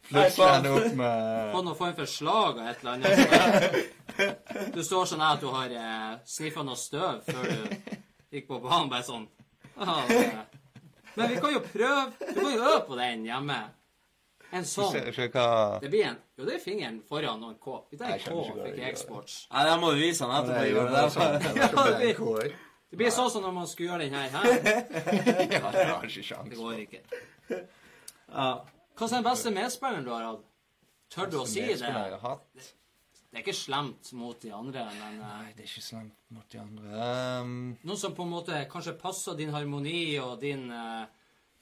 Plutselig 0.08 0.46
ender 0.48 0.56
ende 0.56 0.70
opp 0.74 0.96
med 0.98 1.52
fått 1.52 1.66
noen 1.68 1.78
form 1.78 1.92
for 2.00 2.10
slag 2.10 2.58
av 2.58 2.70
et 2.72 2.80
eller 2.82 2.92
annet. 2.96 4.72
Du 4.74 4.80
står 4.84 5.06
sånn 5.12 5.22
her 5.22 5.36
at 5.36 5.44
du 5.44 5.48
har 5.54 5.76
eh, 5.82 6.08
sniffa 6.28 6.64
noe 6.66 6.80
støv 6.80 7.22
før 7.28 7.46
du 7.46 7.76
gikk 8.34 8.48
på 8.50 8.58
banen. 8.64 8.90
Bare 8.92 9.06
sånn. 9.06 9.28
Men 11.12 11.28
vi 11.30 11.38
kan 11.40 11.52
jo 11.54 11.60
prøve 11.64 12.02
Du 12.18 12.40
kan 12.40 12.50
jo 12.50 12.58
øve 12.64 12.82
på 12.88 12.98
den 12.98 13.24
hjemme. 13.28 13.60
En 14.52 14.66
sånn. 14.68 14.92
se 14.92 15.28
hva 15.32 15.46
Det 15.80 15.88
blir 15.88 16.04
en 16.10 16.18
Jo, 16.36 16.44
det 16.44 16.58
er 16.58 16.60
fingeren 16.60 16.98
foran 17.08 17.40
og 17.46 17.54
en 17.54 17.60
K. 17.62 17.78
Vi 17.92 18.00
tar 18.00 18.12
en 18.12 18.20
K 18.20 18.42
fikk 18.50 18.76
jeg 18.82 18.90
eksports. 18.90 19.38
Nei, 19.52 19.62
det 19.68 19.78
må 19.80 19.92
du 19.94 20.02
vise 20.02 20.28
han 20.28 20.34
etterpå. 20.42 20.58
Det 20.76 20.92
det 20.92 22.12
sånn. 22.18 22.52
det 22.92 23.00
blir 23.00 23.14
sånn 23.16 23.30
som 23.32 23.46
når 23.46 23.56
man 23.56 23.70
skulle 23.70 23.94
gjøre 23.94 24.04
den 24.04 24.16
her. 24.18 24.28
her. 24.36 24.44
Det 26.50 26.58
går 26.58 26.84
ikke. 26.84 27.00
Ja. 27.48 28.50
Hva 28.92 29.08
er 29.08 29.16
den 29.16 29.26
beste 29.26 29.50
medspilleren 29.56 30.04
du 30.04 30.12
har 30.12 30.28
hatt? 30.28 30.46
Tør 31.12 31.32
du 31.32 31.40
å 31.42 31.48
si 31.48 31.64
det? 31.64 31.80
Jeg 31.80 31.92
har 31.96 32.20
hatt? 32.20 32.72
Det 33.32 33.40
er 33.40 33.44
ikke 33.46 33.56
slemt 33.56 34.10
mot 34.20 34.36
de 34.44 34.50
andre, 34.52 34.84
men 34.98 35.14
uh, 35.16 35.28
Nei, 35.40 35.52
det 35.56 35.64
er 35.64 35.68
ikke 35.70 35.84
slemt 35.86 36.18
mot 36.36 36.44
de 36.52 36.58
andre. 36.60 37.06
Um, 37.40 37.54
Noen 37.80 38.00
som 38.00 38.12
på 38.16 38.26
en 38.26 38.32
måte 38.34 38.58
kanskje 38.68 38.92
passer 39.00 39.38
din 39.38 39.52
harmoni 39.54 40.18
og 40.20 40.34
din, 40.42 40.66
uh, 40.68 41.08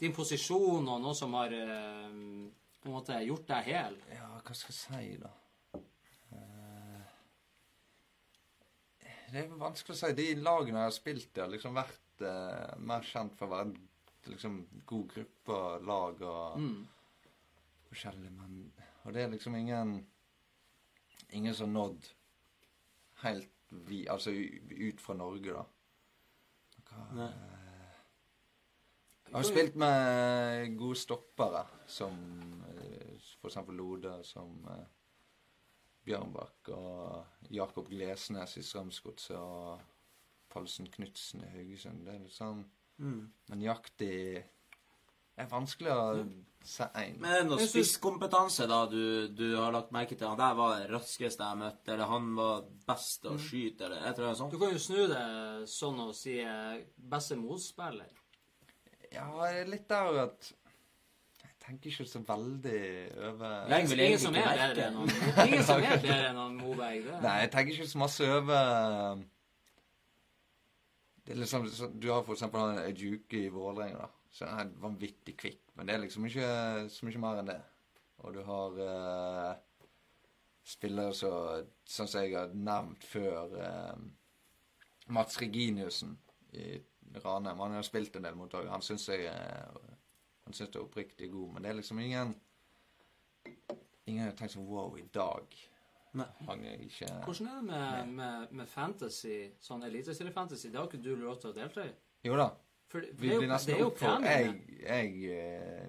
din 0.02 0.14
posisjon, 0.14 0.82
og 0.82 0.98
noen 0.98 1.14
som 1.14 1.36
har 1.38 1.54
eh, 1.54 2.08
på 2.80 2.88
en 2.88 2.94
måte 2.96 3.16
gjort 3.24 3.46
deg 3.50 3.64
hel. 3.70 3.96
ja, 4.14 4.28
hva 4.40 4.54
skal 4.56 4.72
jeg 4.72 4.78
si, 4.80 5.16
da? 5.20 5.30
Eh, 6.32 7.02
det 9.32 9.44
er 9.44 9.52
vanskelig 9.60 9.96
å 9.96 10.00
si. 10.00 10.12
De 10.18 10.28
lagene 10.40 10.80
jeg 10.82 10.88
har 10.90 10.96
spilt 10.96 11.36
i, 11.38 11.42
har 11.44 11.52
liksom 11.52 11.76
vært 11.76 12.24
eh, 12.26 12.78
mer 12.90 13.04
kjent 13.06 13.36
for 13.38 13.46
å 13.46 13.54
være 13.54 13.68
en 13.68 13.76
liksom, 14.32 14.56
god 14.90 15.06
gruppe 15.14 15.58
og 15.58 15.86
lag 15.88 16.22
og 16.26 16.58
Mm. 16.60 16.86
forskjellig, 17.90 18.32
men 18.36 18.72
Og 19.04 19.12
det 19.14 19.22
er 19.24 19.30
liksom 19.32 19.54
ingen 19.56 20.06
Ingen 21.32 21.54
som 21.54 21.74
har 21.74 21.84
nådd 21.86 22.08
helt 23.22 23.48
vi, 23.70 24.06
Altså 24.10 24.30
ut 24.34 25.00
fra 25.00 25.14
Norge, 25.14 25.52
da. 25.54 25.62
Hva, 26.90 27.04
Nei. 27.14 27.28
eh, 27.28 28.00
jeg 29.30 29.34
har 29.36 29.44
spilt 29.46 29.76
med 29.78 30.76
gode 30.76 30.96
stoppere, 30.98 31.60
som 31.86 32.16
eksempel 33.48 33.74
Lode, 33.74 34.24
som 34.24 34.66
eh, 34.68 34.84
Bjørnbakk 36.04 36.68
og 36.74 37.50
Jakob 37.52 37.88
Glesnes 37.88 38.56
i 38.56 38.62
Strømsgodset 38.62 39.36
og 39.36 39.80
Palsen 40.50 40.88
Knutsen 40.90 41.44
i 41.44 41.50
Haugesund. 41.54 42.04
Det 42.06 42.14
er 42.14 42.22
litt 42.26 42.36
sånn 42.36 42.64
Mm. 43.00 43.30
Men 43.48 43.60
Det 43.96 44.44
er 45.38 45.46
vanskelig 45.48 45.88
å 45.88 46.28
se 46.62 46.84
én. 47.00 47.14
Men 47.18 47.30
er 47.32 47.38
det 47.38 47.48
noe 47.48 47.64
spisskompetanse 47.64 48.66
da 48.68 48.82
du, 48.90 49.28
du 49.32 49.56
har 49.56 49.72
lagt 49.72 49.90
merke 49.96 50.18
til? 50.18 50.28
Han 50.28 50.36
der 50.36 50.54
var 50.58 50.74
det 50.76 50.90
raskeste 50.90 51.46
jeg 51.46 51.56
møtte, 51.62 51.94
eller 51.94 52.04
han 52.10 52.34
var 52.36 52.66
best 52.86 53.24
Mm. 53.24 53.32
å 53.32 53.38
skyte, 53.40 53.84
eller 53.86 54.04
jeg 54.04 54.14
tror 54.18 54.26
det 54.26 54.30
er 54.34 54.40
sånn. 54.42 54.50
Du 54.52 54.58
kan 54.58 54.72
jo 54.74 54.78
snu 54.84 55.00
det 55.08 55.68
sånn 55.72 56.00
og 56.04 56.14
si 56.14 56.36
eh, 56.44 56.84
beste 56.98 57.36
motspiller. 57.40 58.12
Ja, 59.10 59.24
det 59.48 59.68
litt 59.70 59.88
der 59.88 60.18
at 60.26 60.52
tenker 61.70 61.90
ikke 61.90 62.06
så 62.08 62.20
veldig 62.26 62.80
over 63.16 63.34
vel 63.40 63.74
Ingen 63.78 63.92
egentlig 63.98 64.20
som 64.20 64.34
ikke 64.36 64.54
er 64.54 64.74
bedre 64.74 64.90
merke 64.94 65.42
enn 65.42 65.48
Ingen 65.48 65.66
som 65.68 65.82
er 65.82 66.00
bedre 66.06 66.30
enn 66.30 66.56
Moberg. 66.58 67.04
Det. 67.06 67.18
Nei, 67.24 67.34
jeg 67.44 67.50
tenker 67.54 67.76
ikke 67.76 67.90
så 67.90 68.00
masse 68.02 68.30
over 68.36 69.22
Det 71.26 71.34
er 71.34 71.42
liksom 71.42 71.68
Du 71.94 72.08
har 72.12 72.22
for 72.26 72.36
eksempel 72.36 72.64
han 72.64 72.82
Ejuke 72.84 73.44
i 73.44 73.52
Vålerenga, 73.54 74.06
da. 74.06 74.10
Så 74.30 74.46
han 74.46 74.68
er 74.68 74.78
vanvittig 74.82 75.34
kvikk, 75.38 75.62
men 75.74 75.88
det 75.88 75.94
er 75.94 76.02
liksom 76.04 76.26
ikke 76.28 76.50
så 76.90 77.06
mye 77.06 77.22
mer 77.22 77.40
enn 77.40 77.48
det. 77.50 77.58
Og 78.22 78.34
du 78.36 78.44
har 78.46 78.76
uh, 78.78 79.54
spillere 80.62 81.16
så, 81.18 81.32
sånn 81.82 82.10
som 82.10 82.22
jeg 82.22 82.36
har 82.36 82.52
nevnt 82.54 83.06
før 83.10 83.56
uh, 83.58 83.96
Mats 85.10 85.40
Reginiussen 85.42 86.14
i 86.54 86.76
Ranheim. 87.24 87.58
Han 87.58 87.74
har 87.74 87.88
spilt 87.88 88.20
en 88.20 88.28
del 88.28 88.38
mot. 88.38 88.54
Han 88.70 88.86
syns 88.86 89.08
jeg 89.10 89.26
er 89.32 89.89
Han 90.50 90.54
syns 90.58 90.70
det 90.74 90.80
er 90.80 90.82
oppriktig 90.82 91.28
god, 91.30 91.50
men 91.54 91.62
det 91.62 91.70
er 91.70 91.76
liksom 91.78 91.98
ingen 92.02 92.32
Ingen 94.10 94.24
har 94.24 94.32
tenkt 94.34 94.56
sånn 94.56 94.66
Wow, 94.66 94.96
i 94.98 95.04
dag 95.14 95.52
Nei. 96.18 96.26
hang 96.48 96.64
jeg 96.66 96.88
ikke 96.88 97.10
Hvordan 97.22 97.50
er 97.52 97.60
det 97.60 97.66
med, 97.68 98.08
med, 98.16 98.56
med 98.58 98.70
fantasy, 98.72 99.36
sånn 99.62 99.86
eliteseriefantasy? 99.86 100.72
Det 100.72 100.80
har 100.80 100.88
ikke 100.90 101.04
du 101.04 101.12
lov 101.20 101.38
til 101.38 101.52
å 101.52 101.54
delta 101.54 101.84
i? 101.86 101.92
Jo 102.26 102.34
da. 102.40 102.48
For 102.90 103.06
det 103.06 103.14
Vi 103.20 103.30
blir 103.30 103.46
nesten 103.46 103.76
er 103.76 103.84
opp 103.86 104.02
for 104.02 104.26
jeg, 104.26 104.56
jeg 104.82 105.36
eh, 105.36 105.86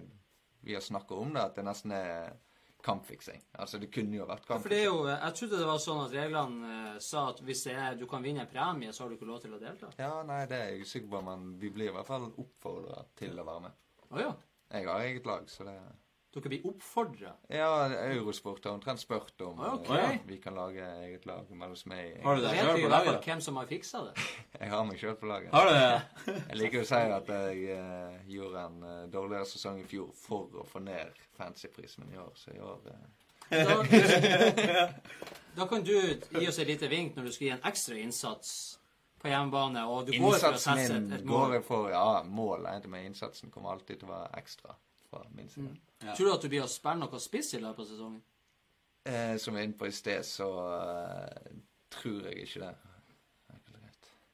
Vi 0.62 0.78
har 0.78 0.86
snakka 0.86 1.18
om 1.18 1.34
det, 1.34 1.48
at 1.50 1.58
det 1.58 1.66
nesten 1.66 1.98
er 1.98 2.38
kampfiksing. 2.86 3.42
Altså, 3.62 3.82
det 3.82 3.90
kunne 3.94 4.20
jo 4.20 4.30
vært 4.30 4.46
Ja, 4.46 4.60
For 4.62 4.70
det 4.70 4.84
er 4.84 4.88
kampfiksing. 4.92 5.10
jo, 5.10 5.18
jeg 5.26 5.40
trodde 5.40 5.64
det 5.64 5.68
var 5.72 5.82
sånn 5.82 6.04
at 6.06 6.16
reglene 6.20 6.78
uh, 6.78 7.02
sa 7.02 7.26
at 7.34 7.42
hvis 7.46 7.66
det 7.66 7.76
er, 7.78 7.98
du 7.98 8.08
kan 8.10 8.26
vinne 8.26 8.46
en 8.46 8.54
premie, 8.54 8.94
så 8.94 9.04
har 9.04 9.10
du 9.10 9.18
ikke 9.18 9.30
lov 9.30 9.42
til 9.42 9.58
å 9.58 9.62
delta. 9.62 9.90
Ja, 10.02 10.14
nei, 10.26 10.40
det 10.50 10.58
er 10.58 10.72
jeg 10.76 10.86
usikker 10.86 11.12
på, 11.16 11.26
men 11.30 11.52
vi 11.62 11.74
blir 11.74 11.90
i 11.90 11.98
hvert 11.98 12.10
fall 12.10 12.30
oppfordra 12.30 13.04
til 13.18 13.38
å 13.38 13.46
være 13.50 13.66
med. 13.68 13.78
Å 14.12 14.20
ja. 14.22 14.32
Jeg 14.72 14.88
har 14.88 15.04
eget 15.04 15.28
lag, 15.28 15.50
så 15.52 15.68
det 15.68 15.78
Dere 16.32 16.48
blir 16.48 16.64
oppfordra. 16.64 17.34
Ja, 17.52 17.90
Eurosport 17.92 18.64
har 18.64 18.72
omtrent 18.78 19.02
spurt 19.02 19.42
om 19.44 19.58
okay. 19.60 19.98
ja, 20.00 20.12
vi 20.26 20.38
kan 20.40 20.56
lage 20.56 20.86
eget 21.04 21.26
lag 21.28 21.50
mellom 21.50 21.74
oss 21.76 21.84
meg. 21.92 22.22
Har 22.24 22.40
du 22.40 22.46
det 22.46 22.54
sjøl 22.56 22.78
på 22.86 22.92
laget? 22.94 23.26
hvem 23.26 23.42
som 23.44 23.60
har 23.60 23.68
fiksa 23.68 24.04
det. 24.06 24.14
Jeg 24.62 24.72
har 24.72 24.86
meg 24.88 25.02
sjøl 25.02 25.18
på 25.20 25.28
laget. 25.28 25.52
Har 25.52 25.68
du 25.68 25.74
det? 25.76 26.38
Jeg 26.54 26.60
liker 26.62 26.86
å 26.86 26.88
si 26.88 27.02
at 27.18 27.34
jeg 27.36 27.76
uh, 27.76 28.16
gjorde 28.32 28.64
en 28.64 28.80
uh, 28.86 28.94
dårligere 29.12 29.50
sesong 29.50 29.82
i 29.84 29.88
fjor 29.92 30.14
for 30.16 30.56
å 30.62 30.64
få 30.72 30.80
ned 30.86 31.20
fancyprisen 31.36 32.08
i 32.16 32.22
år, 32.24 32.32
så 32.40 32.56
i 32.56 32.64
år 32.64 32.80
uh, 32.88 33.28
Da, 33.52 33.76
da 35.58 35.68
kan 35.68 35.84
du 35.84 35.92
gi 35.98 36.48
oss 36.48 36.62
et 36.64 36.70
lite 36.72 36.88
vink 36.88 37.18
når 37.18 37.28
du 37.28 37.36
skal 37.36 37.50
gi 37.50 37.54
en 37.58 37.68
ekstra 37.68 38.00
innsats 38.00 38.54
på 39.22 39.30
hjemmebane, 39.30 39.84
og 39.86 40.08
du 40.08 40.16
går 40.16 40.38
for 40.40 40.56
Innsatsen 40.56 40.80
sette 40.80 40.94
min 40.98 41.14
et, 41.14 41.20
et 41.20 41.28
går 41.30 41.56
jeg 41.56 41.66
for 41.68 41.90
Ja, 41.94 42.24
mål 42.26 42.66
Men 42.66 42.90
med 42.90 43.06
innsatsen 43.06 43.52
kommer 43.54 43.76
alltid 43.76 44.02
til 44.02 44.10
å 44.10 44.14
være 44.16 44.40
ekstra 44.42 44.76
fra 45.10 45.24
min 45.36 45.50
side. 45.50 45.74
Ja. 46.02 46.16
Tror 46.16 46.28
du 46.28 46.34
at 46.34 46.46
du 46.46 46.50
blir 46.50 46.66
å 46.66 46.70
spille 46.72 47.04
noe 47.04 47.20
spiss 47.22 47.54
i 47.54 47.62
løpet 47.62 47.84
av 47.84 47.90
sesongen? 47.92 48.22
Eh, 49.04 49.36
som 49.42 49.54
jeg 49.54 49.60
var 49.60 49.68
inne 49.68 49.78
på 49.78 49.90
i 49.90 49.94
sted, 49.94 50.26
så 50.26 50.48
uh, 50.62 51.52
tror 51.94 52.30
jeg 52.30 52.46
ikke 52.48 52.68
det. 52.68 52.76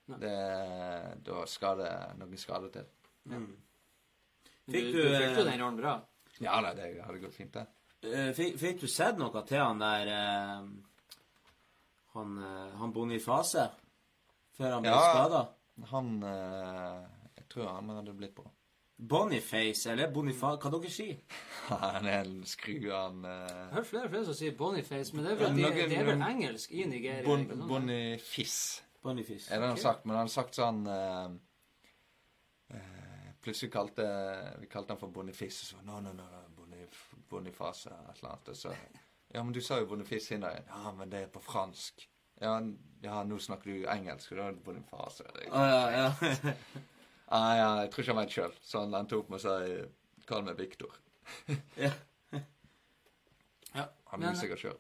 Det, 0.08 0.36
da 1.28 1.42
skal 1.52 1.82
det 1.82 1.90
noen 2.20 2.40
skade 2.40 2.70
til. 2.72 2.86
Mm. 3.28 3.50
Fikk 4.68 4.86
du, 4.94 5.02
du, 5.02 5.02
fikk 5.02 5.34
jo 5.34 5.42
eh, 5.42 5.50
den 5.50 5.64
rollen 5.64 5.80
bra. 5.82 5.96
Ja 6.44 6.62
da, 6.64 6.72
det 6.78 6.94
hadde 7.02 7.20
gått 7.24 7.36
fint, 7.36 7.58
det. 7.58 7.66
Uh, 8.08 8.30
Fikk, 8.38 8.56
fikk 8.62 8.80
du 8.84 8.88
sett 8.92 9.20
noe 9.20 9.42
til 9.50 9.60
han 9.60 9.80
der 9.82 10.12
uh, 10.14 10.68
Han, 12.14 12.38
han 12.80 12.94
Boniface? 12.94 13.66
Før 14.58 14.72
han 14.74 14.82
ble 14.86 14.92
Ja. 14.92 15.02
skada? 15.12 15.42
Han 15.92 16.24
eh, 16.24 17.08
Jeg 17.38 17.50
tror 17.50 17.68
han 17.76 17.90
hadde 17.90 18.14
blitt 18.18 18.36
bra. 18.36 18.50
Boniface, 18.98 19.92
eller 19.92 20.10
Boniface 20.10 20.58
Hva 20.64 20.72
dere 20.74 20.90
sier 20.90 21.20
Han 21.84 22.06
er 22.10 22.24
en 22.26 22.40
skru, 22.50 22.80
han 22.90 23.20
eh, 23.30 23.52
har 23.70 23.76
hørt 23.78 23.86
flere 23.92 24.06
og 24.06 24.10
flere 24.16 24.26
som 24.26 24.34
sier 24.40 24.56
Boniface, 24.58 25.14
men 25.14 25.24
det 25.28 25.32
er, 25.36 25.38
vel, 25.44 25.54
de, 25.56 25.62
noen- 25.68 25.90
det 25.92 26.00
er 26.00 26.08
vel 26.10 26.24
engelsk 26.32 26.72
i 26.74 26.86
Nigeria? 26.90 27.24
bon, 27.28 27.46
bonifis. 27.70 28.56
bonifis. 29.04 29.04
Boniface. 29.04 29.52
Er 29.54 29.60
det 29.62 29.68
han 29.68 29.76
Ok. 29.78 29.84
har 29.84 29.84
sagt, 29.94 30.06
men 30.06 30.16
han 30.18 30.26
har 30.26 30.34
sagt 30.34 30.58
sånn 30.58 30.82
eh, 30.90 31.30
eh, 32.74 33.32
Plutselig 33.42 33.72
kalte 33.72 34.08
vi 34.60 34.68
kalte 34.68 34.94
han 34.96 35.00
for 35.00 35.14
Bonifice. 35.14 35.66
Så 35.70 35.78
no, 35.86 36.00
no, 36.02 36.12
no, 36.14 36.24
no 36.34 36.42
Bonif, 36.58 37.14
Boniface, 37.30 37.88
et 37.94 38.18
eller 38.18 38.32
annet. 38.34 38.50
Og 38.50 38.56
så 38.58 38.74
Ja, 39.34 39.44
men 39.44 39.54
du 39.54 39.62
sa 39.62 39.78
jo 39.80 39.86
Boniface 39.88 40.34
inn 40.36 40.42
der. 40.42 40.64
Ja, 40.68 40.92
men 40.96 41.10
det 41.12 41.22
er 41.22 41.28
på 41.32 41.40
fransk. 41.44 42.08
Ja, 42.42 42.56
ja 43.04 43.22
nå 43.28 43.40
snakker 43.42 43.72
du 43.72 43.88
engelsk, 43.92 44.32
og 44.34 44.42
da 44.42 44.48
er 44.48 44.58
det 44.58 44.66
Boniface. 44.66 45.28
Ah, 45.52 45.68
ja, 45.72 45.84
ja. 45.98 46.54
Ah, 47.28 47.54
ja, 47.58 47.72
jeg 47.82 47.90
tror 47.92 48.04
ikke 48.04 48.14
han 48.14 48.22
vet 48.22 48.36
sjøl, 48.38 48.54
så 48.64 48.82
han 48.86 48.94
endte 48.96 49.18
opp 49.18 49.32
med 49.34 49.42
å 49.42 49.44
si 49.44 50.28
Kall 50.30 50.46
meg 50.48 50.60
Viktor. 50.60 51.00
Ja. 51.86 51.92
Ja, 53.76 53.84
Han 54.10 54.24
er 54.24 54.38
usikker 54.38 54.58
sjøl. 54.58 54.78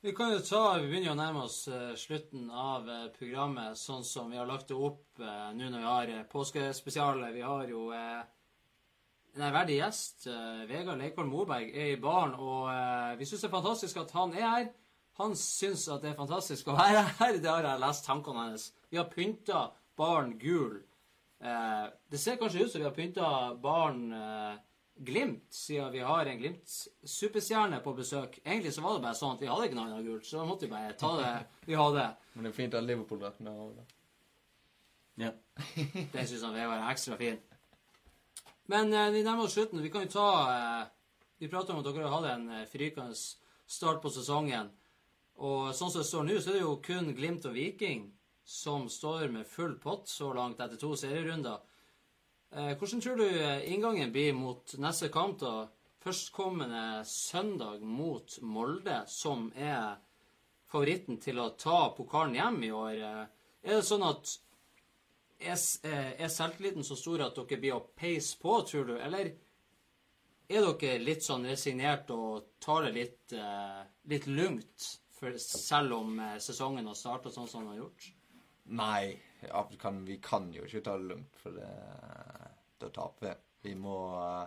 Vi 0.00 0.12
kan 0.14 0.30
jo 0.30 0.38
ta, 0.38 0.76
vi 0.78 0.86
begynner 0.86 1.08
jo 1.08 1.14
å 1.16 1.18
nærme 1.18 1.40
oss 1.48 1.56
eh, 1.72 1.94
slutten 1.98 2.44
av 2.54 2.86
eh, 2.86 3.06
programmet, 3.16 3.74
sånn 3.80 4.04
som 4.06 4.28
vi 4.30 4.38
har 4.38 4.46
lagt 4.46 4.68
det 4.70 4.76
opp 4.78 5.18
eh, 5.18 5.48
nå 5.58 5.72
når 5.72 5.80
vi 5.80 5.88
har 5.88 6.12
uh, 6.20 6.26
påskespesialet. 6.30 7.32
Vi 7.34 7.42
har 7.42 7.72
jo 7.72 7.80
en 7.90 9.42
ærverdig 9.48 9.80
gjest. 9.80 10.28
Vegard 10.70 11.02
Leikvoll 11.02 11.26
Moberg 11.26 11.74
er 11.74 11.96
i 11.96 11.98
baren, 11.98 12.36
og 12.38 13.18
vi 13.18 13.26
syns 13.26 13.42
det 13.42 13.50
er 13.50 13.56
fantastisk 13.56 13.98
at 14.04 14.14
han 14.14 14.36
er 14.36 14.46
her. 14.46 14.70
Han 15.18 15.34
syns 15.36 15.88
at 15.90 16.04
det 16.04 16.12
er 16.12 16.18
fantastisk 16.18 16.68
å 16.70 16.76
være 16.78 17.02
her. 17.18 17.40
Det 17.42 17.50
har 17.50 17.66
jeg 17.66 17.82
lest 17.82 18.06
tankene 18.06 18.44
hans. 18.48 18.68
Vi 18.90 19.00
har 19.00 19.08
pynta 19.10 19.64
baren 19.98 20.36
gul. 20.38 20.78
Eh, 21.42 21.84
det 22.10 22.20
ser 22.22 22.38
kanskje 22.38 22.64
ut 22.64 22.72
som 22.72 22.82
vi 22.82 22.86
har 22.86 22.94
pynta 22.96 23.28
baren 23.62 24.12
eh, 24.14 24.56
Glimt, 24.98 25.44
siden 25.54 25.92
vi 25.94 26.00
har 26.02 26.26
en 26.26 26.38
Glimt-superstjerne 26.40 27.78
på 27.84 27.92
besøk. 27.94 28.40
Egentlig 28.42 28.72
så 28.74 28.82
var 28.82 28.96
det 28.96 29.04
bare 29.04 29.14
sånn 29.14 29.36
at 29.36 29.42
vi 29.44 29.50
hadde 29.50 29.68
ikke 29.68 29.78
noe 29.78 29.84
annet 29.86 30.08
gult, 30.08 30.26
så 30.26 30.40
da 30.40 30.46
måtte 30.48 30.66
vi 30.66 30.72
bare 30.72 30.96
ta 30.98 31.12
det 31.20 31.34
vi 31.68 31.76
hadde. 31.78 32.06
Men 32.34 32.48
det 32.48 32.50
er 32.50 32.56
fint 32.56 32.74
at 32.74 32.86
Liverpool-drakten 32.86 33.46
er 33.46 33.60
over. 33.62 33.84
ja. 35.22 35.30
Det 36.14 36.24
syns 36.26 36.42
han 36.42 36.56
Vegard 36.56 36.80
er 36.80 36.90
ekstra 36.90 37.18
fin. 37.20 37.38
Men 38.68 38.90
eh, 38.92 39.10
vi 39.14 39.22
nærmer 39.22 39.46
oss 39.46 39.54
slutten. 39.54 39.82
Vi 39.82 39.90
kan 39.90 40.04
jo 40.08 40.12
ta 40.12 40.26
eh, 40.56 40.82
Vi 41.38 41.48
prater 41.48 41.74
om 41.74 41.80
at 41.80 41.86
dere 41.86 42.08
har 42.10 42.18
hatt 42.18 42.32
en 42.34 42.50
eh, 42.58 42.66
frykende 42.68 43.14
start 43.14 44.02
på 44.02 44.10
sesongen. 44.10 44.72
Og 45.38 45.74
sånn 45.76 45.92
som 45.92 46.02
det 46.02 46.08
står 46.08 46.24
nå, 46.26 46.38
så 46.42 46.50
er 46.50 46.58
det 46.58 46.64
jo 46.64 46.76
kun 46.82 47.12
Glimt 47.14 47.46
og 47.46 47.54
Viking 47.54 48.08
som 48.48 48.88
står 48.90 49.28
med 49.30 49.46
full 49.46 49.76
pott 49.78 50.08
så 50.08 50.32
langt 50.34 50.60
etter 50.60 50.80
to 50.80 50.94
serierunder. 50.96 51.60
Eh, 52.50 52.72
hvordan 52.80 53.02
tror 53.04 53.20
du 53.20 53.26
eh, 53.28 53.66
inngangen 53.72 54.12
blir 54.12 54.32
mot 54.34 54.74
neste 54.80 55.10
kamp, 55.12 55.38
da? 55.42 55.68
Førstkommende 56.02 57.02
søndag 57.04 57.82
mot 57.84 58.38
Molde, 58.40 59.02
som 59.10 59.50
er 59.54 59.98
favoritten 60.70 61.18
til 61.20 61.40
å 61.42 61.50
ta 61.60 61.88
pokalen 61.96 62.38
hjem 62.38 62.62
i 62.64 62.70
år. 62.72 62.94
Eh, 62.96 63.26
Er 63.68 63.80
det 63.80 63.88
sånn 63.88 64.04
at 64.06 64.30
er, 65.38 66.28
selvtilliten 66.30 66.86
så 66.86 66.96
stor 66.96 67.24
at 67.26 67.36
dere 67.36 67.60
blir 67.60 67.74
å 67.76 67.82
peise 67.98 68.38
på, 68.40 68.54
tror 68.66 68.86
du? 68.86 68.94
Eller 68.96 69.32
er 70.48 70.64
dere 70.64 71.02
litt 71.02 71.26
sånn 71.26 71.44
resignert 71.46 72.08
og 72.14 72.54
tar 72.64 72.86
det 72.86 72.92
litt, 72.94 73.32
eh, 73.36 73.82
litt 74.08 74.26
lugnt, 74.26 74.86
for 75.18 75.38
selv 75.42 75.96
om 75.98 76.20
eh, 76.22 76.38
sesongen 76.42 76.86
har 76.86 76.96
starta 76.98 77.32
sånn 77.34 77.48
som 77.50 77.64
den 77.64 77.74
har 77.74 77.82
gjort? 77.82 78.08
Nei, 78.78 79.18
ja, 79.48 79.62
kan, 79.80 80.04
vi 80.04 80.18
kan 80.22 80.52
jo 80.52 80.66
ikke 80.66 80.82
ta 80.84 80.96
det 80.98 81.08
lugnt, 81.08 81.36
for 81.40 81.56
det, 81.56 81.68
da 82.78 82.90
taper 82.94 83.26
vi. 83.26 83.34
Vi 83.68 83.74
må 83.74 83.98
eh, 84.22 84.46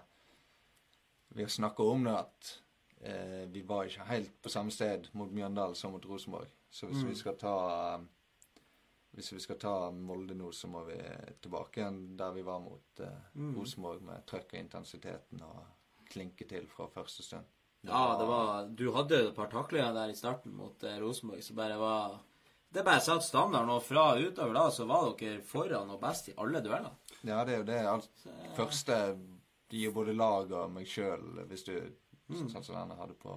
Vi 1.31 1.43
har 1.43 1.49
snakka 1.49 1.83
om 1.83 2.03
det 2.03 2.15
at 2.15 2.53
eh, 3.01 3.43
vi 3.51 3.61
var 3.67 3.87
ikke 3.87 4.07
helt 4.09 4.41
på 4.41 4.49
samme 4.49 4.71
sted 4.71 5.07
mot 5.13 5.31
Mjøndalen 5.31 5.75
som 5.75 5.95
mot 5.95 6.05
Rosenborg. 6.05 6.51
Så 6.69 6.87
hvis 6.87 7.03
vi 7.03 7.15
skal 7.15 7.37
ta 7.39 7.55
eh, 7.95 8.03
Hvis 9.11 9.33
vi 9.33 9.39
skal 9.43 9.57
ta 9.59 9.91
Molde 9.91 10.35
nå, 10.39 10.51
så 10.55 10.69
må 10.71 10.85
vi 10.87 10.97
tilbake 11.43 11.81
igjen 11.81 12.17
der 12.17 12.31
vi 12.31 12.45
var 12.47 12.61
mot 12.63 12.99
eh, 13.03 13.31
Rosenborg, 13.55 14.03
med 14.07 14.23
trøkk 14.27 14.53
og 14.53 14.59
intensiteten 14.59 15.41
og 15.43 15.65
klinke 16.11 16.47
til 16.47 16.67
fra 16.67 16.87
første 16.91 17.23
stund. 17.23 17.47
Ja, 17.87 18.01
det 18.19 18.25
var 18.29 18.67
Du 18.77 18.91
hadde 18.93 19.17
et 19.27 19.35
par 19.35 19.47
taklinger 19.49 19.93
der 19.95 20.11
i 20.13 20.17
starten 20.17 20.53
mot 20.53 20.83
eh, 20.83 20.99
Rosenborg 21.01 21.41
som 21.43 21.55
bare 21.57 21.77
var 21.81 22.19
Det 22.71 22.83
bare 22.85 23.01
satt 23.03 23.23
standarden, 23.25 23.69
og 23.73 23.81
fra 23.83 24.13
utover 24.21 24.53
da 24.55 24.67
så 24.71 24.85
var 24.87 25.09
dere 25.19 25.41
foran 25.43 25.89
og 25.91 25.99
best 25.99 26.29
i 26.31 26.35
alle 26.39 26.61
dueller. 26.63 26.93
Ja, 27.27 27.41
det 27.45 27.53
er 27.53 27.57
jo 27.63 27.65
det. 27.67 27.79
Alt 27.89 28.27
første 28.55 28.99
gir 29.71 29.91
både 29.95 30.13
lag 30.15 30.51
og 30.55 30.71
meg 30.71 30.87
sjøl, 30.87 31.41
hvis 31.49 31.65
du 31.67 31.73
Sånn 32.31 32.63
som 32.63 32.77
denne 32.77 32.95
hadde 32.95 33.17
på 33.19 33.33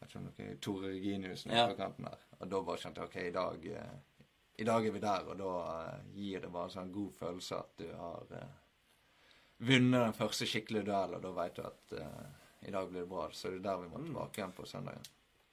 jeg 0.00 0.06
vet 0.06 0.14
ikke 0.14 0.20
om 0.22 0.28
dere, 0.32 0.54
Tore 0.64 0.88
Reginius 0.94 1.42
Ja. 1.44 1.66
på 1.68 1.76
kanten 1.76 2.06
der. 2.08 2.22
Og 2.40 2.48
da 2.48 2.60
bare 2.64 2.80
kjente 2.80 3.02
jeg 3.02 3.10
OK, 3.10 3.16
i 3.20 3.34
dag, 3.36 3.66
eh, 3.68 4.22
i 4.56 4.64
dag 4.64 4.86
er 4.86 4.94
vi 4.94 5.02
der. 5.02 5.26
Og 5.28 5.36
da 5.36 5.50
eh, 5.90 6.06
gir 6.16 6.40
det 6.40 6.48
bare 6.54 6.70
en 6.70 6.72
sånn 6.72 6.92
god 6.94 7.12
følelse 7.18 7.58
at 7.58 7.74
du 7.82 7.84
har 7.98 8.32
eh, 8.38 8.54
vunnet 9.60 10.06
den 10.06 10.16
første 10.16 10.48
skikkelige 10.48 10.86
duellen, 10.88 11.18
og 11.18 11.22
da 11.26 11.34
vet 11.36 11.58
du 11.60 11.62
at 11.68 11.92
eh, 12.00 12.39
i 12.66 12.72
dag 12.74 12.88
blir 12.90 13.04
det 13.04 13.10
bra. 13.10 13.28
Så 13.32 13.48
det 13.48 13.60
er 13.60 13.66
der 13.68 13.82
vi 13.82 13.90
må 13.90 14.02
tilbake 14.04 14.40
igjen 14.40 14.56
på 14.56 14.66
søndagen. 14.68 15.08